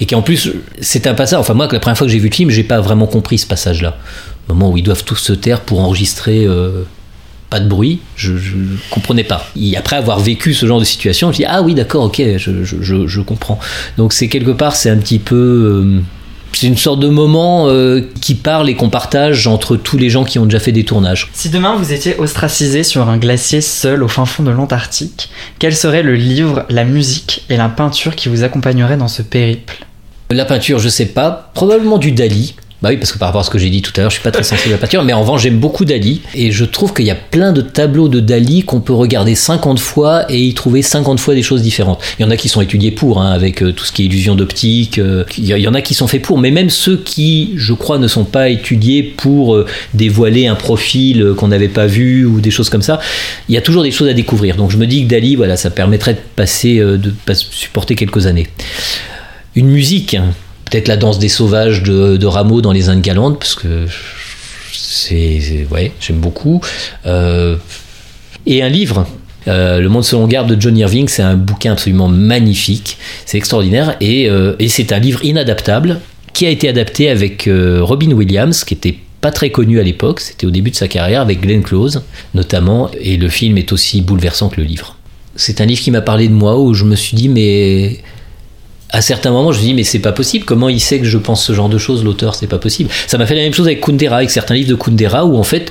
et 0.00 0.06
qui 0.06 0.14
en 0.14 0.22
plus 0.22 0.52
c'est 0.80 1.08
un 1.08 1.14
passage 1.14 1.40
enfin 1.40 1.54
moi 1.54 1.68
la 1.70 1.80
première 1.80 1.98
fois 1.98 2.06
que 2.06 2.12
j'ai 2.12 2.20
vu 2.20 2.28
le 2.28 2.34
film 2.34 2.48
j'ai 2.48 2.62
pas 2.62 2.80
vraiment 2.80 3.08
compris 3.08 3.38
ce 3.38 3.46
passage 3.46 3.82
là 3.82 3.98
le 4.48 4.54
moment 4.54 4.70
où 4.70 4.76
ils 4.76 4.84
doivent 4.84 5.04
tous 5.04 5.16
se 5.16 5.32
taire 5.32 5.60
pour 5.60 5.80
enregistrer 5.80 6.46
euh, 6.46 6.84
pas 7.50 7.60
de 7.60 7.68
bruit, 7.68 8.00
je, 8.16 8.36
je 8.36 8.54
comprenais 8.90 9.24
pas. 9.24 9.46
Et 9.60 9.76
après 9.76 9.96
avoir 9.96 10.18
vécu 10.20 10.54
ce 10.54 10.66
genre 10.66 10.80
de 10.80 10.84
situation, 10.84 11.32
je 11.32 11.38
dis 11.38 11.44
ah 11.46 11.62
oui 11.62 11.74
d'accord 11.74 12.04
ok, 12.04 12.22
je, 12.38 12.64
je, 12.64 12.76
je, 12.82 13.06
je 13.06 13.20
comprends. 13.20 13.58
Donc 13.96 14.12
c'est 14.12 14.28
quelque 14.28 14.50
part 14.50 14.74
c'est 14.76 14.90
un 14.90 14.96
petit 14.96 15.18
peu 15.18 15.36
euh, 15.36 16.00
c'est 16.52 16.66
une 16.68 16.76
sorte 16.76 17.00
de 17.00 17.08
moment 17.08 17.68
euh, 17.68 18.00
qui 18.22 18.34
parle 18.34 18.70
et 18.70 18.74
qu'on 18.74 18.88
partage 18.88 19.46
entre 19.46 19.76
tous 19.76 19.98
les 19.98 20.08
gens 20.08 20.24
qui 20.24 20.38
ont 20.38 20.46
déjà 20.46 20.58
fait 20.58 20.72
des 20.72 20.84
tournages. 20.84 21.28
Si 21.34 21.50
demain 21.50 21.76
vous 21.76 21.92
étiez 21.92 22.18
ostracisé 22.18 22.82
sur 22.82 23.08
un 23.08 23.18
glacier 23.18 23.60
seul 23.60 24.02
au 24.02 24.08
fin 24.08 24.24
fond 24.24 24.42
de 24.42 24.50
l'Antarctique, 24.50 25.28
quel 25.58 25.76
serait 25.76 26.02
le 26.02 26.14
livre, 26.14 26.64
la 26.70 26.84
musique 26.84 27.44
et 27.50 27.56
la 27.56 27.68
peinture 27.68 28.16
qui 28.16 28.28
vous 28.28 28.42
accompagneraient 28.42 28.96
dans 28.96 29.08
ce 29.08 29.22
périple? 29.22 29.84
La 30.30 30.44
peinture, 30.46 30.78
je 30.78 30.88
sais 30.88 31.06
pas, 31.06 31.50
probablement 31.54 31.98
du 31.98 32.12
Dali. 32.12 32.56
Bah 32.86 32.92
oui, 32.92 32.98
parce 32.98 33.10
que 33.10 33.18
par 33.18 33.30
rapport 33.30 33.40
à 33.40 33.44
ce 33.44 33.50
que 33.50 33.58
j'ai 33.58 33.68
dit 33.68 33.82
tout 33.82 33.90
à 33.96 34.02
l'heure, 34.02 34.10
je 34.10 34.14
suis 34.14 34.22
pas 34.22 34.30
très 34.30 34.44
sensible 34.44 34.68
à 34.68 34.76
la 34.76 34.78
peinture, 34.78 35.02
mais 35.02 35.12
en 35.12 35.22
revanche, 35.22 35.42
j'aime 35.42 35.58
beaucoup 35.58 35.84
Dali. 35.84 36.20
Et 36.36 36.52
je 36.52 36.64
trouve 36.64 36.94
qu'il 36.94 37.04
y 37.04 37.10
a 37.10 37.16
plein 37.16 37.52
de 37.52 37.60
tableaux 37.60 38.06
de 38.06 38.20
Dali 38.20 38.62
qu'on 38.62 38.78
peut 38.78 38.92
regarder 38.92 39.34
50 39.34 39.80
fois 39.80 40.24
et 40.30 40.40
y 40.40 40.54
trouver 40.54 40.82
50 40.82 41.18
fois 41.18 41.34
des 41.34 41.42
choses 41.42 41.62
différentes. 41.62 42.00
Il 42.16 42.22
y 42.22 42.24
en 42.24 42.30
a 42.30 42.36
qui 42.36 42.48
sont 42.48 42.60
étudiés 42.60 42.92
pour, 42.92 43.20
hein, 43.20 43.32
avec 43.32 43.60
euh, 43.60 43.72
tout 43.72 43.84
ce 43.84 43.90
qui 43.90 44.02
est 44.02 44.04
illusion 44.04 44.36
d'optique. 44.36 44.98
euh, 44.98 45.24
il 45.36 45.46
y 45.46 45.66
en 45.66 45.74
a 45.74 45.80
qui 45.80 45.94
sont 45.94 46.06
faits 46.06 46.22
pour, 46.22 46.38
mais 46.38 46.52
même 46.52 46.70
ceux 46.70 46.96
qui, 46.96 47.54
je 47.56 47.72
crois, 47.72 47.98
ne 47.98 48.06
sont 48.06 48.22
pas 48.22 48.50
étudiés 48.50 49.02
pour 49.02 49.56
euh, 49.56 49.66
dévoiler 49.94 50.46
un 50.46 50.54
profil 50.54 51.32
qu'on 51.36 51.48
n'avait 51.48 51.66
pas 51.66 51.86
vu 51.86 52.24
ou 52.24 52.40
des 52.40 52.52
choses 52.52 52.70
comme 52.70 52.82
ça, 52.82 53.00
il 53.48 53.56
y 53.56 53.58
a 53.58 53.62
toujours 53.62 53.82
des 53.82 53.90
choses 53.90 54.06
à 54.06 54.14
découvrir. 54.14 54.54
Donc 54.54 54.70
je 54.70 54.76
me 54.76 54.86
dis 54.86 55.02
que 55.02 55.10
Dali, 55.10 55.34
voilà, 55.34 55.56
ça 55.56 55.70
permettrait 55.70 56.14
de 56.14 56.20
passer, 56.36 56.78
de 56.78 57.12
supporter 57.50 57.96
quelques 57.96 58.28
années. 58.28 58.46
Une 59.56 59.70
musique, 59.70 60.14
hein, 60.14 60.34
peut-être 60.66 60.88
la 60.88 60.96
danse 60.96 61.18
des 61.18 61.28
sauvages 61.28 61.82
de, 61.82 62.26
Rameau 62.26 62.60
dans 62.60 62.72
les 62.72 62.88
Indes 62.88 63.00
galantes, 63.00 63.38
parce 63.38 63.54
que 63.54 63.86
c'est, 64.72 65.66
ouais, 65.70 65.92
j'aime 66.00 66.18
beaucoup. 66.18 66.60
Euh, 67.06 67.56
et 68.46 68.62
un 68.62 68.68
livre. 68.68 69.06
euh, 69.48 69.80
le 69.80 69.88
Monde 69.88 70.04
selon 70.04 70.26
garde 70.26 70.52
de 70.52 70.60
John 70.60 70.76
Irving, 70.76 71.08
c'est 71.08 71.22
un 71.22 71.36
bouquin 71.36 71.72
absolument 71.72 72.08
magnifique, 72.08 72.98
c'est 73.24 73.38
extraordinaire 73.38 73.96
et, 74.00 74.28
euh, 74.28 74.54
c'est 74.68 74.92
un 74.92 74.98
livre 74.98 75.24
inadaptable 75.24 76.00
qui 76.32 76.46
a 76.46 76.50
été 76.50 76.68
adapté 76.68 77.08
avec 77.08 77.48
Robin 77.80 78.10
Williams, 78.10 78.64
qui 78.64 78.74
était 78.74 78.98
pas 79.20 79.30
très 79.30 79.50
connu 79.50 79.80
à 79.80 79.82
l'époque, 79.82 80.20
c'était 80.20 80.46
au 80.46 80.50
début 80.50 80.70
de 80.70 80.76
sa 80.76 80.88
carrière 80.88 81.22
avec 81.22 81.40
Glenn 81.40 81.62
Close 81.62 82.02
notamment, 82.34 82.90
et 83.00 83.16
le 83.16 83.28
film 83.28 83.56
est 83.56 83.72
aussi 83.72 84.02
bouleversant 84.02 84.48
que 84.48 84.60
le 84.60 84.66
livre. 84.66 84.98
C'est 85.36 85.60
un 85.60 85.66
livre 85.66 85.80
qui 85.80 85.90
m'a 85.90 86.02
parlé 86.02 86.28
de 86.28 86.34
moi 86.34 86.58
où 86.58 86.74
je 86.74 86.84
me 86.84 86.96
suis 86.96 87.16
dit 87.16 87.28
mais 87.28 88.00
à 88.90 89.00
certains 89.02 89.30
moments, 89.30 89.52
je 89.52 89.58
me 89.58 89.64
dis 89.64 89.74
mais 89.74 89.84
c'est 89.84 89.98
pas 89.98 90.12
possible. 90.12 90.44
Comment 90.44 90.68
il 90.68 90.80
sait 90.80 90.98
que 90.98 91.06
je 91.06 91.18
pense 91.18 91.44
ce 91.44 91.52
genre 91.52 91.68
de 91.68 91.78
choses, 91.78 92.04
l'auteur? 92.04 92.34
C'est 92.34 92.46
pas 92.46 92.58
possible. 92.58 92.90
Ça 93.06 93.18
m'a 93.18 93.26
fait 93.26 93.34
la 93.34 93.42
même 93.42 93.54
chose 93.54 93.66
avec 93.66 93.80
Kundera, 93.80 94.16
avec 94.18 94.30
certains 94.30 94.54
livres 94.54 94.70
de 94.70 94.74
Kundera, 94.74 95.24
où 95.24 95.36
en 95.36 95.42
fait, 95.42 95.70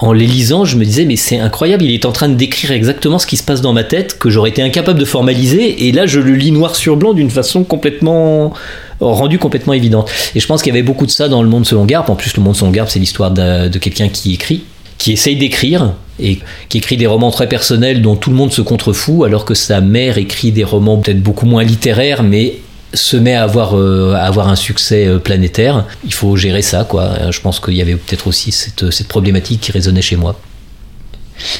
en 0.00 0.12
les 0.12 0.26
lisant, 0.26 0.64
je 0.64 0.76
me 0.76 0.84
disais 0.84 1.04
mais 1.04 1.16
c'est 1.16 1.38
incroyable. 1.38 1.84
Il 1.84 1.92
est 1.92 2.04
en 2.04 2.12
train 2.12 2.28
de 2.28 2.34
décrire 2.34 2.70
exactement 2.72 3.18
ce 3.18 3.26
qui 3.26 3.36
se 3.36 3.42
passe 3.42 3.60
dans 3.60 3.72
ma 3.72 3.84
tête 3.84 4.18
que 4.18 4.30
j'aurais 4.30 4.50
été 4.50 4.62
incapable 4.62 4.98
de 4.98 5.04
formaliser, 5.04 5.88
et 5.88 5.92
là 5.92 6.06
je 6.06 6.20
le 6.20 6.34
lis 6.34 6.52
noir 6.52 6.76
sur 6.76 6.96
blanc 6.96 7.12
d'une 7.14 7.30
façon 7.30 7.64
complètement 7.64 8.52
rendue 9.00 9.38
complètement 9.38 9.72
évidente. 9.74 10.10
Et 10.34 10.40
je 10.40 10.46
pense 10.46 10.62
qu'il 10.62 10.72
y 10.72 10.76
avait 10.76 10.82
beaucoup 10.82 11.06
de 11.06 11.10
ça 11.12 11.28
dans 11.28 11.42
le 11.42 11.48
monde 11.48 11.64
selon 11.64 11.84
Garp. 11.84 12.10
En 12.10 12.16
plus, 12.16 12.36
le 12.36 12.42
monde 12.42 12.56
selon 12.56 12.72
Garp, 12.72 12.88
c'est 12.90 12.98
l'histoire 12.98 13.30
d'un- 13.30 13.68
de 13.68 13.78
quelqu'un 13.78 14.08
qui 14.08 14.34
écrit, 14.34 14.64
qui 14.98 15.12
essaye 15.12 15.36
d'écrire 15.36 15.94
et 16.20 16.40
qui 16.68 16.78
écrit 16.78 16.96
des 16.96 17.06
romans 17.06 17.30
très 17.30 17.48
personnels 17.48 18.02
dont 18.02 18.16
tout 18.16 18.30
le 18.30 18.36
monde 18.36 18.52
se 18.52 18.60
contrefout, 18.60 19.24
alors 19.24 19.44
que 19.44 19.54
sa 19.54 19.80
mère 19.80 20.18
écrit 20.18 20.50
des 20.50 20.64
romans 20.64 20.98
peut-être 20.98 21.22
beaucoup 21.22 21.46
moins 21.46 21.62
littéraires, 21.62 22.22
mais 22.22 22.58
se 22.94 23.16
met 23.16 23.34
à 23.34 23.44
avoir, 23.44 23.76
euh, 23.76 24.14
un 24.14 24.56
succès 24.56 25.06
euh, 25.06 25.18
planétaire. 25.18 25.84
Il 26.04 26.14
faut 26.14 26.36
gérer 26.36 26.62
ça, 26.62 26.84
quoi. 26.84 27.02
Euh, 27.02 27.32
Je 27.32 27.40
pense 27.40 27.60
qu'il 27.60 27.74
y 27.74 27.82
avait 27.82 27.94
peut-être 27.94 28.26
aussi 28.26 28.50
cette, 28.50 28.90
cette 28.90 29.08
problématique 29.08 29.60
qui 29.60 29.72
résonnait 29.72 30.02
chez 30.02 30.16
moi. 30.16 30.40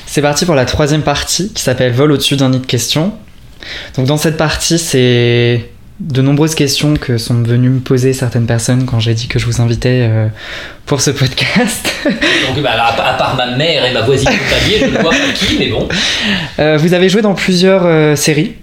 C'est 0.06 0.22
parti 0.22 0.44
pour 0.44 0.54
la 0.54 0.64
troisième 0.64 1.02
partie 1.02 1.52
qui 1.52 1.62
s'appelle 1.62 1.92
Vol 1.92 2.12
au-dessus 2.12 2.36
d'un 2.36 2.48
nid 2.48 2.58
de 2.58 2.66
questions. 2.66 3.12
Donc 3.96 4.06
dans 4.06 4.16
cette 4.16 4.36
partie, 4.36 4.78
c'est 4.78 5.68
de 6.00 6.22
nombreuses 6.22 6.54
questions 6.54 6.94
que 6.94 7.18
sont 7.18 7.42
venues 7.42 7.70
me 7.70 7.80
poser 7.80 8.12
certaines 8.12 8.46
personnes 8.46 8.86
quand 8.86 9.00
j'ai 9.00 9.14
dit 9.14 9.26
que 9.26 9.38
je 9.38 9.46
vous 9.46 9.60
invitais 9.60 10.06
euh, 10.08 10.28
pour 10.86 11.00
ce 11.00 11.10
podcast. 11.10 11.92
Donc, 12.04 12.62
bah, 12.62 12.70
à, 12.76 13.14
part 13.14 13.34
ma 13.36 13.56
mère 13.56 13.84
et 13.84 13.92
ma 13.92 14.02
voisine 14.02 14.30
palier, 14.30 14.78
je 14.80 14.86
ne 14.86 15.02
vois 15.02 15.10
pas 15.10 15.32
qui, 15.34 15.56
mais 15.58 15.68
bon. 15.68 15.88
Euh, 16.58 16.76
vous 16.76 16.92
avez 16.92 17.08
joué 17.08 17.22
dans 17.22 17.34
plusieurs 17.34 17.86
euh, 17.86 18.16
séries, 18.16 18.54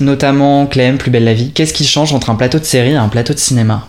notamment 0.00 0.66
Clem, 0.66 0.98
Plus 0.98 1.10
belle 1.10 1.24
la 1.24 1.34
vie. 1.34 1.52
Qu'est-ce 1.52 1.72
qui 1.72 1.86
change 1.86 2.12
entre 2.12 2.30
un 2.30 2.34
plateau 2.34 2.58
de 2.58 2.64
série 2.64 2.90
et 2.90 2.96
un 2.96 3.08
plateau 3.08 3.32
de 3.32 3.38
cinéma? 3.38 3.86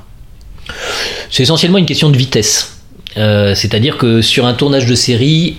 C'est 1.31 1.43
essentiellement 1.43 1.79
une 1.79 1.87
question 1.87 2.09
de 2.09 2.17
vitesse. 2.17 2.77
C'est-à-dire 3.15 3.97
que 3.97 4.21
sur 4.21 4.45
un 4.45 4.53
tournage 4.53 4.85
de 4.85 4.93
série, 4.93 5.57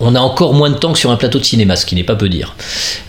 on 0.00 0.14
a 0.14 0.20
encore 0.20 0.54
moins 0.54 0.70
de 0.70 0.76
temps 0.76 0.92
que 0.92 0.98
sur 0.98 1.10
un 1.10 1.16
plateau 1.16 1.38
de 1.38 1.44
cinéma, 1.44 1.76
ce 1.76 1.86
qui 1.86 1.94
n'est 1.94 2.04
pas 2.04 2.16
peu 2.16 2.28
dire. 2.28 2.54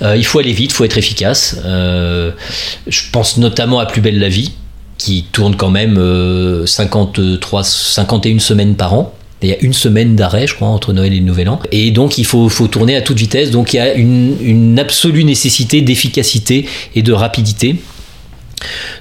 Euh, 0.01 0.17
il 0.17 0.25
faut 0.25 0.39
aller 0.39 0.53
vite, 0.53 0.71
il 0.71 0.73
faut 0.73 0.85
être 0.85 0.97
efficace. 0.97 1.57
Euh, 1.65 2.31
je 2.87 3.01
pense 3.11 3.37
notamment 3.37 3.79
à 3.79 3.85
Plus 3.85 4.01
belle 4.01 4.19
la 4.19 4.29
vie, 4.29 4.51
qui 4.97 5.25
tourne 5.31 5.55
quand 5.55 5.69
même 5.69 5.97
euh, 5.97 6.65
53, 6.65 7.63
51 7.63 8.39
semaines 8.39 8.75
par 8.75 8.93
an. 8.93 9.13
Il 9.41 9.49
y 9.49 9.53
a 9.53 9.59
une 9.61 9.73
semaine 9.73 10.15
d'arrêt, 10.17 10.47
je 10.47 10.55
crois, 10.55 10.67
entre 10.67 10.91
Noël 10.91 11.13
et 11.13 11.19
le 11.19 11.25
Nouvel 11.25 11.47
An. 11.47 11.61
Et 11.71 11.91
donc, 11.91 12.17
il 12.17 12.25
faut, 12.25 12.49
faut 12.49 12.67
tourner 12.67 12.97
à 12.97 13.01
toute 13.01 13.17
vitesse. 13.17 13.51
Donc, 13.51 13.71
il 13.71 13.77
y 13.77 13.79
a 13.79 13.93
une 13.93 14.77
absolue 14.77 15.23
nécessité 15.23 15.79
d'efficacité 15.81 16.67
et 16.93 17.01
de 17.01 17.13
rapidité. 17.13 17.77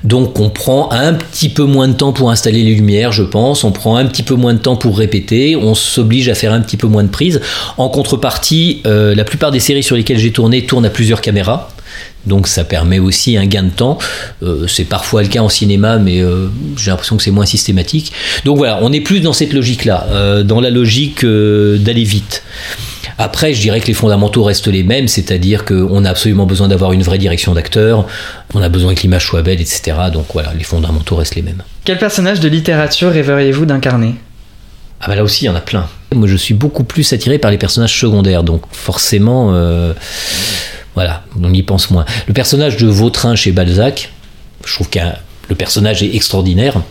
Donc 0.04 0.38
on 0.40 0.50
prend 0.50 0.90
un 0.92 1.14
petit 1.14 1.48
peu 1.48 1.64
moins 1.64 1.88
de 1.88 1.92
temps 1.92 2.12
pour 2.12 2.30
installer 2.30 2.62
les 2.62 2.74
lumières, 2.74 3.12
je 3.12 3.22
pense, 3.22 3.64
on 3.64 3.72
prend 3.72 3.96
un 3.96 4.06
petit 4.06 4.22
peu 4.22 4.34
moins 4.34 4.54
de 4.54 4.58
temps 4.58 4.76
pour 4.76 4.98
répéter, 4.98 5.56
on 5.56 5.74
s'oblige 5.74 6.28
à 6.28 6.34
faire 6.34 6.52
un 6.52 6.60
petit 6.60 6.76
peu 6.76 6.86
moins 6.86 7.04
de 7.04 7.08
prises. 7.08 7.40
En 7.76 7.88
contrepartie, 7.88 8.82
euh, 8.86 9.14
la 9.14 9.24
plupart 9.24 9.50
des 9.50 9.60
séries 9.60 9.82
sur 9.82 9.96
lesquelles 9.96 10.18
j'ai 10.18 10.32
tourné 10.32 10.64
tournent 10.64 10.86
à 10.86 10.90
plusieurs 10.90 11.20
caméras. 11.20 11.70
Donc 12.26 12.46
ça 12.46 12.64
permet 12.64 12.98
aussi 12.98 13.36
un 13.36 13.46
gain 13.46 13.62
de 13.62 13.70
temps. 13.70 13.98
Euh, 14.42 14.66
c'est 14.66 14.84
parfois 14.84 15.22
le 15.22 15.28
cas 15.28 15.40
en 15.40 15.48
cinéma, 15.48 15.98
mais 15.98 16.20
euh, 16.20 16.48
j'ai 16.76 16.90
l'impression 16.90 17.16
que 17.16 17.22
c'est 17.22 17.30
moins 17.30 17.46
systématique. 17.46 18.12
Donc 18.44 18.58
voilà, 18.58 18.78
on 18.82 18.92
est 18.92 19.00
plus 19.00 19.20
dans 19.20 19.32
cette 19.32 19.52
logique-là, 19.52 20.42
dans 20.44 20.60
la 20.60 20.70
logique 20.70 21.24
d'aller 21.24 22.04
vite. 22.04 22.42
Après, 23.18 23.52
je 23.52 23.60
dirais 23.60 23.80
que 23.80 23.88
les 23.88 23.94
fondamentaux 23.94 24.44
restent 24.44 24.68
les 24.68 24.84
mêmes, 24.84 25.08
c'est-à-dire 25.08 25.64
qu'on 25.64 26.04
a 26.04 26.10
absolument 26.10 26.46
besoin 26.46 26.68
d'avoir 26.68 26.92
une 26.92 27.02
vraie 27.02 27.18
direction 27.18 27.52
d'acteur, 27.52 28.06
on 28.54 28.62
a 28.62 28.68
besoin 28.68 28.94
que 28.94 29.02
l'image 29.02 29.26
soit 29.26 29.42
belle, 29.42 29.60
etc. 29.60 29.96
Donc 30.12 30.26
voilà, 30.32 30.54
les 30.54 30.62
fondamentaux 30.62 31.16
restent 31.16 31.34
les 31.34 31.42
mêmes. 31.42 31.62
Quel 31.84 31.98
personnage 31.98 32.38
de 32.38 32.48
littérature 32.48 33.10
rêveriez-vous 33.10 33.66
d'incarner? 33.66 34.14
Ah 35.00 35.08
bah 35.08 35.16
là 35.16 35.24
aussi, 35.24 35.44
il 35.44 35.46
y 35.46 35.50
en 35.50 35.56
a 35.56 35.60
plein. 35.60 35.88
Moi, 36.14 36.28
je 36.28 36.36
suis 36.36 36.54
beaucoup 36.54 36.84
plus 36.84 37.12
attiré 37.12 37.38
par 37.38 37.50
les 37.50 37.58
personnages 37.58 37.98
secondaires, 37.98 38.44
donc 38.44 38.62
forcément, 38.70 39.52
euh, 39.52 39.92
voilà, 40.94 41.24
on 41.40 41.52
y 41.52 41.62
pense 41.62 41.90
moins. 41.90 42.04
Le 42.28 42.34
personnage 42.34 42.76
de 42.76 42.86
Vautrin 42.86 43.34
chez 43.34 43.50
Balzac, 43.50 44.12
je 44.64 44.74
trouve 44.74 44.88
que 44.90 44.98
le 45.48 45.54
personnage 45.56 46.02
est 46.02 46.14
extraordinaire. 46.14 46.82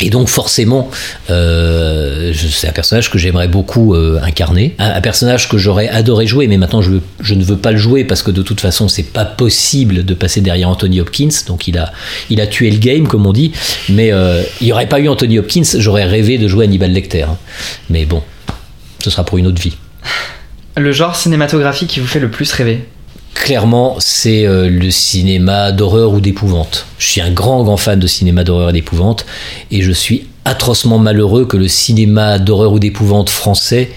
Et 0.00 0.10
donc 0.10 0.28
forcément, 0.28 0.90
euh, 1.30 2.32
c'est 2.34 2.68
un 2.68 2.72
personnage 2.72 3.10
que 3.10 3.18
j'aimerais 3.18 3.48
beaucoup 3.48 3.94
euh, 3.94 4.20
incarner, 4.22 4.74
un, 4.78 5.00
personnage 5.00 5.48
que 5.48 5.58
j'aurais 5.58 5.88
adoré 5.88 6.26
jouer, 6.26 6.46
mais 6.46 6.56
maintenant 6.56 6.82
je, 6.82 7.34
ne 7.34 7.44
veux 7.44 7.56
pas 7.56 7.72
le 7.72 7.78
jouer 7.78 8.04
parce 8.04 8.22
que 8.22 8.30
de 8.30 8.42
toute 8.42 8.60
façon 8.60 8.88
c'est 8.88 9.02
pas 9.02 9.24
possible 9.24 10.04
de 10.04 10.14
passer 10.14 10.40
derrière 10.40 10.68
Anthony 10.68 11.00
Hopkins, 11.00 11.28
donc 11.46 11.68
il 11.68 11.78
a, 11.78 11.92
il 12.30 12.40
a 12.40 12.46
tué 12.46 12.70
le 12.70 12.78
game 12.78 13.06
comme 13.06 13.26
on 13.26 13.32
dit. 13.32 13.52
Mais 13.88 14.12
euh, 14.12 14.42
il 14.60 14.66
n'y 14.66 14.72
aurait 14.72 14.88
pas 14.88 15.00
eu 15.00 15.08
Anthony 15.08 15.38
Hopkins, 15.38 15.62
j'aurais 15.78 16.04
rêvé 16.04 16.38
de 16.38 16.48
jouer 16.48 16.64
Hannibal 16.64 16.92
Lecter. 16.92 17.22
hein. 17.22 17.36
Mais 17.90 18.06
bon, 18.06 18.22
ce 19.02 19.10
sera 19.10 19.24
pour 19.24 19.38
une 19.38 19.46
autre 19.46 19.60
vie. 19.60 19.76
Le 20.76 20.92
genre 20.92 21.16
cinématographique 21.16 21.90
qui 21.90 22.00
vous 22.00 22.06
fait 22.06 22.20
le 22.20 22.30
plus 22.30 22.50
rêver? 22.52 22.84
Clairement, 23.34 23.96
c'est 24.00 24.46
euh, 24.46 24.68
le 24.68 24.90
cinéma 24.90 25.72
d'horreur 25.72 26.12
ou 26.12 26.20
d'épouvante. 26.20 26.86
Je 26.98 27.06
suis 27.06 27.20
un 27.20 27.30
grand, 27.30 27.62
grand 27.64 27.76
fan 27.76 27.98
de 27.98 28.06
cinéma 28.06 28.44
d'horreur 28.44 28.70
et 28.70 28.72
d'épouvante, 28.72 29.24
et 29.70 29.82
je 29.82 29.92
suis 29.92 30.26
atrocement 30.44 30.98
malheureux 30.98 31.46
que 31.46 31.56
le 31.56 31.68
cinéma 31.68 32.38
d'horreur 32.38 32.72
ou 32.72 32.78
d'épouvante 32.78 33.30
français 33.30 33.90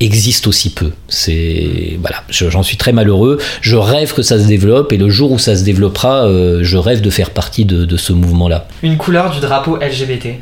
existe 0.00 0.46
aussi 0.48 0.70
peu. 0.70 0.90
C'est 1.08 1.96
voilà, 2.00 2.24
je- 2.28 2.50
j'en 2.50 2.62
suis 2.64 2.76
très 2.76 2.92
malheureux. 2.92 3.38
Je 3.60 3.76
rêve 3.76 4.14
que 4.14 4.22
ça 4.22 4.38
se 4.38 4.46
développe, 4.46 4.92
et 4.92 4.96
le 4.96 5.08
jour 5.10 5.30
où 5.32 5.38
ça 5.38 5.54
se 5.56 5.62
développera, 5.62 6.26
euh, 6.26 6.60
je 6.62 6.76
rêve 6.76 7.02
de 7.02 7.10
faire 7.10 7.30
partie 7.30 7.64
de, 7.64 7.84
de 7.84 7.96
ce 7.96 8.12
mouvement-là. 8.12 8.66
Une 8.82 8.96
couleur 8.96 9.30
du 9.30 9.38
drapeau 9.40 9.76
LGBT 9.80 10.40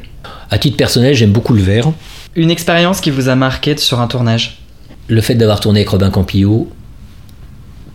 À 0.50 0.58
titre 0.58 0.76
personnel, 0.78 1.14
j'aime 1.14 1.32
beaucoup 1.32 1.52
le 1.52 1.62
vert. 1.62 1.92
Une 2.36 2.50
expérience 2.50 3.00
qui 3.00 3.10
vous 3.10 3.28
a 3.28 3.34
marqué 3.34 3.76
sur 3.76 4.00
un 4.00 4.06
tournage? 4.06 4.58
Le 5.08 5.20
fait 5.20 5.34
d'avoir 5.34 5.60
tourné 5.60 5.80
avec 5.80 5.90
Robin 5.90 6.10
Campillo, 6.10 6.70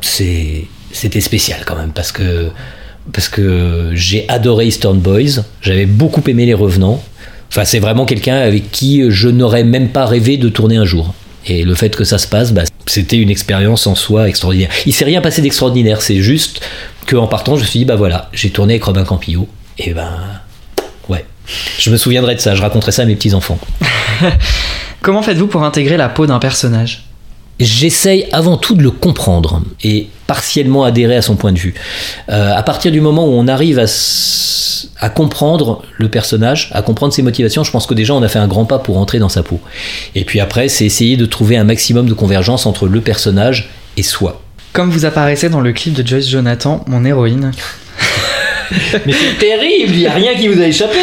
c'était 0.05 1.21
spécial 1.21 1.61
quand 1.65 1.75
même 1.75 1.91
parce 1.91 2.11
que 2.11 2.49
parce 3.13 3.29
que 3.29 3.91
j'ai 3.93 4.27
adoré 4.29 4.67
Eastern 4.67 4.99
Boys, 4.99 5.43
j'avais 5.61 5.85
beaucoup 5.85 6.23
aimé 6.27 6.45
Les 6.45 6.53
Revenants. 6.53 7.03
Enfin, 7.49 7.63
c'est 7.63 7.79
vraiment 7.79 8.05
quelqu'un 8.05 8.35
avec 8.35 8.71
qui 8.71 9.03
je 9.09 9.29
n'aurais 9.29 9.63
même 9.63 9.89
pas 9.89 10.05
rêvé 10.05 10.37
de 10.37 10.49
tourner 10.49 10.77
un 10.77 10.85
jour. 10.85 11.13
Et 11.47 11.63
le 11.63 11.75
fait 11.75 11.95
que 11.95 12.03
ça 12.03 12.17
se 12.17 12.27
passe, 12.27 12.51
bah, 12.51 12.63
c'était 12.87 13.17
une 13.17 13.29
expérience 13.29 13.85
en 13.85 13.93
soi 13.93 14.27
extraordinaire. 14.27 14.69
Il 14.87 14.93
s'est 14.93 15.05
rien 15.05 15.21
passé 15.21 15.41
d'extraordinaire, 15.41 16.01
c'est 16.01 16.21
juste 16.21 16.61
qu'en 17.07 17.27
partant, 17.27 17.55
je 17.55 17.61
me 17.61 17.67
suis 17.67 17.79
dit, 17.79 17.85
bah 17.85 17.95
voilà, 17.95 18.29
j'ai 18.33 18.49
tourné 18.49 18.73
avec 18.73 18.83
Robin 18.83 19.03
Campillo. 19.03 19.47
Et 19.77 19.93
ben, 19.93 20.09
ouais. 21.07 21.23
Je 21.77 21.91
me 21.91 21.97
souviendrai 21.97 22.33
de 22.33 22.39
ça, 22.39 22.55
je 22.55 22.61
raconterai 22.61 22.91
ça 22.91 23.03
à 23.03 23.05
mes 23.05 23.15
petits-enfants. 23.15 23.59
Comment 25.01 25.21
faites-vous 25.21 25.47
pour 25.47 25.63
intégrer 25.63 25.97
la 25.97 26.09
peau 26.09 26.25
d'un 26.25 26.39
personnage? 26.39 27.05
J'essaye 27.59 28.27
avant 28.31 28.57
tout 28.57 28.75
de 28.75 28.83
le 28.83 28.91
comprendre 28.91 29.61
et 29.83 30.07
partiellement 30.27 30.83
adhérer 30.83 31.15
à 31.15 31.21
son 31.21 31.35
point 31.35 31.51
de 31.51 31.59
vue. 31.59 31.73
Euh, 32.29 32.53
à 32.55 32.63
partir 32.63 32.91
du 32.91 33.01
moment 33.01 33.25
où 33.25 33.31
on 33.31 33.47
arrive 33.47 33.79
à, 33.79 33.85
à, 34.99 35.09
comprendre 35.09 35.83
le 35.97 36.09
personnage, 36.09 36.69
à 36.73 36.81
comprendre 36.81 37.13
ses 37.13 37.21
motivations, 37.21 37.63
je 37.63 37.71
pense 37.71 37.85
que 37.85 37.93
déjà 37.93 38.13
on 38.13 38.23
a 38.23 38.27
fait 38.27 38.39
un 38.39 38.47
grand 38.47 38.65
pas 38.65 38.79
pour 38.79 38.97
entrer 38.97 39.19
dans 39.19 39.29
sa 39.29 39.43
peau. 39.43 39.59
Et 40.15 40.25
puis 40.25 40.39
après, 40.39 40.67
c'est 40.67 40.85
essayer 40.85 41.17
de 41.17 41.25
trouver 41.25 41.57
un 41.57 41.63
maximum 41.63 42.07
de 42.07 42.13
convergence 42.13 42.65
entre 42.65 42.87
le 42.87 43.01
personnage 43.01 43.69
et 43.97 44.03
soi. 44.03 44.41
Comme 44.73 44.89
vous 44.89 45.05
apparaissez 45.05 45.49
dans 45.49 45.61
le 45.61 45.71
clip 45.71 45.93
de 45.93 46.05
Joyce 46.05 46.29
Jonathan, 46.29 46.83
mon 46.87 47.05
héroïne. 47.05 47.51
Mais 49.05 49.13
c'est 49.13 49.37
terrible, 49.37 49.93
il 49.93 49.99
n'y 49.99 50.07
a 50.07 50.13
rien 50.13 50.35
qui 50.35 50.47
vous 50.47 50.59
a 50.59 50.65
échappé. 50.65 50.97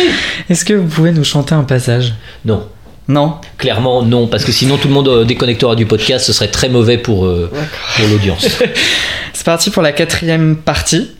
Est-ce 0.51 0.65
que 0.65 0.75
vous 0.75 0.89
pouvez 0.89 1.13
nous 1.13 1.25
chanter 1.25 1.55
un 1.55 1.63
passage? 1.63 2.13
Non. 2.45 2.67
Non 3.09 3.37
Clairement, 3.59 4.03
non, 4.03 4.27
parce 4.29 4.45
que 4.45 4.53
sinon 4.53 4.77
tout 4.77 4.89
le 4.89 4.95
monde 4.95 5.09
euh, 5.09 5.25
déconnectera 5.25 5.75
du 5.75 5.87
podcast, 5.87 6.25
ce 6.25 6.33
serait 6.33 6.49
très 6.49 6.69
mauvais 6.69 6.99
pour, 6.99 7.25
euh, 7.27 7.51
pour 7.97 8.09
l'audience. 8.09 8.47
C'est 9.33 9.45
parti 9.45 9.71
pour 9.71 9.83
la 9.83 9.93
quatrième 9.93 10.57
partie, 10.57 11.11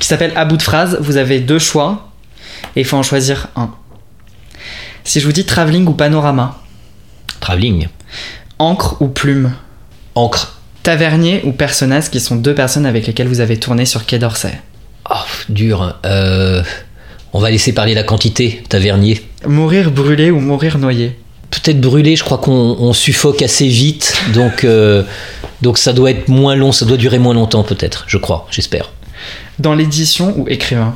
qui 0.00 0.06
s'appelle 0.06 0.32
À 0.36 0.44
bout 0.44 0.56
de 0.56 0.62
phrase. 0.62 0.98
Vous 1.00 1.16
avez 1.16 1.38
deux 1.38 1.58
choix, 1.58 2.10
et 2.74 2.80
il 2.80 2.84
faut 2.84 2.96
en 2.96 3.02
choisir 3.02 3.48
un. 3.56 3.70
Si 5.04 5.20
je 5.20 5.26
vous 5.26 5.32
dis 5.32 5.44
travelling 5.44 5.86
ou 5.86 5.92
panorama 5.92 6.60
Travelling. 7.40 7.88
Encre 8.58 9.00
ou 9.00 9.08
plume? 9.08 9.52
Encre. 10.14 10.60
Tavernier 10.82 11.42
ou 11.44 11.52
Personnaz, 11.52 12.08
qui 12.08 12.20
sont 12.20 12.36
deux 12.36 12.54
personnes 12.54 12.86
avec 12.86 13.06
lesquelles 13.06 13.28
vous 13.28 13.40
avez 13.40 13.58
tourné 13.58 13.86
sur 13.86 14.06
Quai 14.06 14.18
d'Orsay? 14.18 14.58
Oh, 15.10 15.14
dur. 15.48 15.96
Euh, 16.04 16.62
on 17.32 17.38
va 17.38 17.50
laisser 17.50 17.72
parler 17.72 17.94
la 17.94 18.02
quantité, 18.02 18.62
Tavernier. 18.68 19.24
Mourir 19.46 19.90
brûlé 19.90 20.30
ou 20.30 20.40
mourir 20.40 20.78
noyé 20.78 21.18
Peut-être 21.50 21.80
brûlé, 21.80 22.16
je 22.16 22.24
crois 22.24 22.38
qu'on 22.38 22.92
suffoque 22.92 23.40
assez 23.42 23.68
vite, 23.68 24.14
donc, 24.34 24.64
euh, 24.64 25.04
donc 25.62 25.78
ça 25.78 25.92
doit 25.92 26.10
être 26.10 26.28
moins 26.28 26.56
long, 26.56 26.72
ça 26.72 26.84
doit 26.84 26.96
durer 26.96 27.18
moins 27.18 27.34
longtemps 27.34 27.62
peut-être, 27.62 28.04
je 28.08 28.18
crois, 28.18 28.46
j'espère. 28.50 28.92
Dans 29.58 29.74
l'édition 29.74 30.34
ou 30.36 30.48
écrivain? 30.48 30.94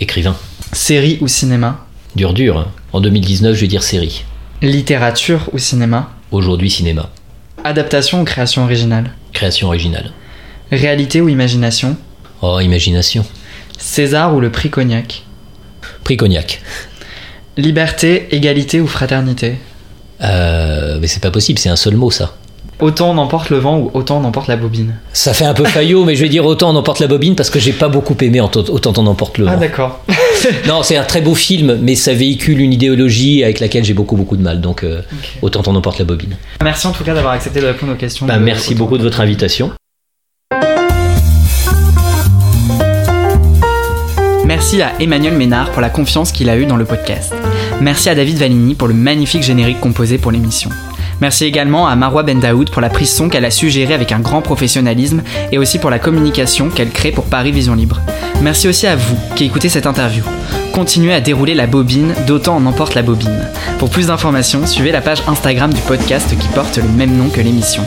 Écrivain. 0.00 0.36
Série 0.72 1.18
ou 1.20 1.28
cinéma? 1.28 1.86
Dur 2.16 2.34
dur, 2.34 2.58
hein. 2.58 2.68
en 2.92 3.00
2019 3.00 3.54
je 3.54 3.60
vais 3.60 3.66
dire 3.68 3.82
série. 3.82 4.24
Littérature 4.62 5.48
ou 5.52 5.58
cinéma? 5.58 6.10
Aujourd'hui 6.32 6.70
cinéma. 6.70 7.10
Adaptation 7.62 8.20
ou 8.20 8.24
création 8.24 8.64
originale? 8.64 9.10
Création 9.32 9.68
originale. 9.68 10.10
Réalité 10.70 11.20
ou 11.20 11.28
imagination? 11.28 11.96
Oh, 12.42 12.58
imagination. 12.60 13.24
César 13.78 14.34
ou 14.34 14.40
le 14.40 14.50
prix 14.50 14.70
Cognac? 14.70 15.22
Prix 16.02 16.16
Cognac. 16.16 16.60
Liberté, 17.56 18.28
égalité 18.30 18.80
ou 18.80 18.86
fraternité 18.86 19.56
euh, 20.22 20.98
Mais 21.00 21.06
c'est 21.06 21.22
pas 21.22 21.30
possible, 21.30 21.58
c'est 21.58 21.68
un 21.68 21.76
seul 21.76 21.96
mot 21.96 22.10
ça. 22.10 22.34
Autant 22.80 23.12
on 23.12 23.18
emporte 23.18 23.50
le 23.50 23.58
vent 23.58 23.78
ou 23.78 23.90
autant 23.94 24.20
on 24.20 24.24
emporte 24.24 24.48
la 24.48 24.56
bobine 24.56 24.96
Ça 25.12 25.32
fait 25.32 25.44
un 25.44 25.54
peu 25.54 25.64
faillot, 25.64 26.04
mais 26.04 26.16
je 26.16 26.22
vais 26.22 26.28
dire 26.28 26.44
autant 26.44 26.70
on 26.70 26.76
emporte 26.76 26.98
la 26.98 27.06
bobine 27.06 27.36
parce 27.36 27.48
que 27.48 27.60
j'ai 27.60 27.72
pas 27.72 27.88
beaucoup 27.88 28.16
aimé 28.20 28.40
autant 28.40 28.92
on 28.96 29.06
emporte 29.06 29.38
le 29.38 29.44
vent. 29.44 29.52
Ah 29.54 29.56
d'accord. 29.56 30.00
non, 30.66 30.82
c'est 30.82 30.96
un 30.96 31.04
très 31.04 31.20
beau 31.20 31.36
film, 31.36 31.78
mais 31.80 31.94
ça 31.94 32.14
véhicule 32.14 32.60
une 32.60 32.72
idéologie 32.72 33.44
avec 33.44 33.60
laquelle 33.60 33.84
j'ai 33.84 33.94
beaucoup 33.94 34.16
beaucoup 34.16 34.36
de 34.36 34.42
mal, 34.42 34.60
donc 34.60 34.82
euh, 34.82 34.98
okay. 34.98 35.38
autant 35.42 35.62
on 35.66 35.76
emporte 35.76 36.00
la 36.00 36.04
bobine. 36.04 36.36
Merci 36.62 36.88
en 36.88 36.92
tout 36.92 37.04
cas 37.04 37.14
d'avoir 37.14 37.34
accepté 37.34 37.60
de 37.60 37.66
répondre 37.66 37.92
aux 37.92 37.96
questions. 37.96 38.26
Bah, 38.26 38.38
merci 38.38 38.74
beaucoup 38.74 38.98
de 38.98 39.04
votre 39.04 39.20
invitation. 39.20 39.70
Merci 44.56 44.82
à 44.82 44.92
Emmanuel 45.00 45.36
Ménard 45.36 45.72
pour 45.72 45.82
la 45.82 45.90
confiance 45.90 46.30
qu'il 46.30 46.48
a 46.48 46.56
eue 46.56 46.64
dans 46.64 46.76
le 46.76 46.84
podcast. 46.84 47.34
Merci 47.80 48.08
à 48.08 48.14
David 48.14 48.38
Valigny 48.38 48.76
pour 48.76 48.86
le 48.86 48.94
magnifique 48.94 49.42
générique 49.42 49.80
composé 49.80 50.16
pour 50.16 50.30
l'émission. 50.30 50.70
Merci 51.20 51.44
également 51.44 51.88
à 51.88 51.96
Marwa 51.96 52.22
Bendaoud 52.22 52.70
pour 52.70 52.80
la 52.80 52.88
prise 52.88 53.12
son 53.12 53.28
qu'elle 53.28 53.44
a 53.46 53.50
su 53.50 53.68
gérer 53.68 53.94
avec 53.94 54.12
un 54.12 54.20
grand 54.20 54.42
professionnalisme 54.42 55.24
et 55.50 55.58
aussi 55.58 55.80
pour 55.80 55.90
la 55.90 55.98
communication 55.98 56.68
qu'elle 56.68 56.90
crée 56.90 57.10
pour 57.10 57.24
Paris 57.24 57.50
Vision 57.50 57.74
Libre. 57.74 58.00
Merci 58.42 58.68
aussi 58.68 58.86
à 58.86 58.94
vous 58.94 59.18
qui 59.34 59.46
écoutez 59.46 59.68
cette 59.68 59.88
interview. 59.88 60.22
Continuez 60.72 61.14
à 61.14 61.20
dérouler 61.20 61.56
la 61.56 61.66
bobine, 61.66 62.14
d'autant 62.28 62.54
en 62.54 62.66
emporte 62.66 62.94
la 62.94 63.02
bobine. 63.02 63.48
Pour 63.80 63.90
plus 63.90 64.06
d'informations, 64.06 64.68
suivez 64.68 64.92
la 64.92 65.00
page 65.00 65.24
Instagram 65.26 65.74
du 65.74 65.80
podcast 65.80 66.32
qui 66.38 66.48
porte 66.54 66.76
le 66.76 66.88
même 66.90 67.16
nom 67.16 67.28
que 67.28 67.40
l'émission. 67.40 67.82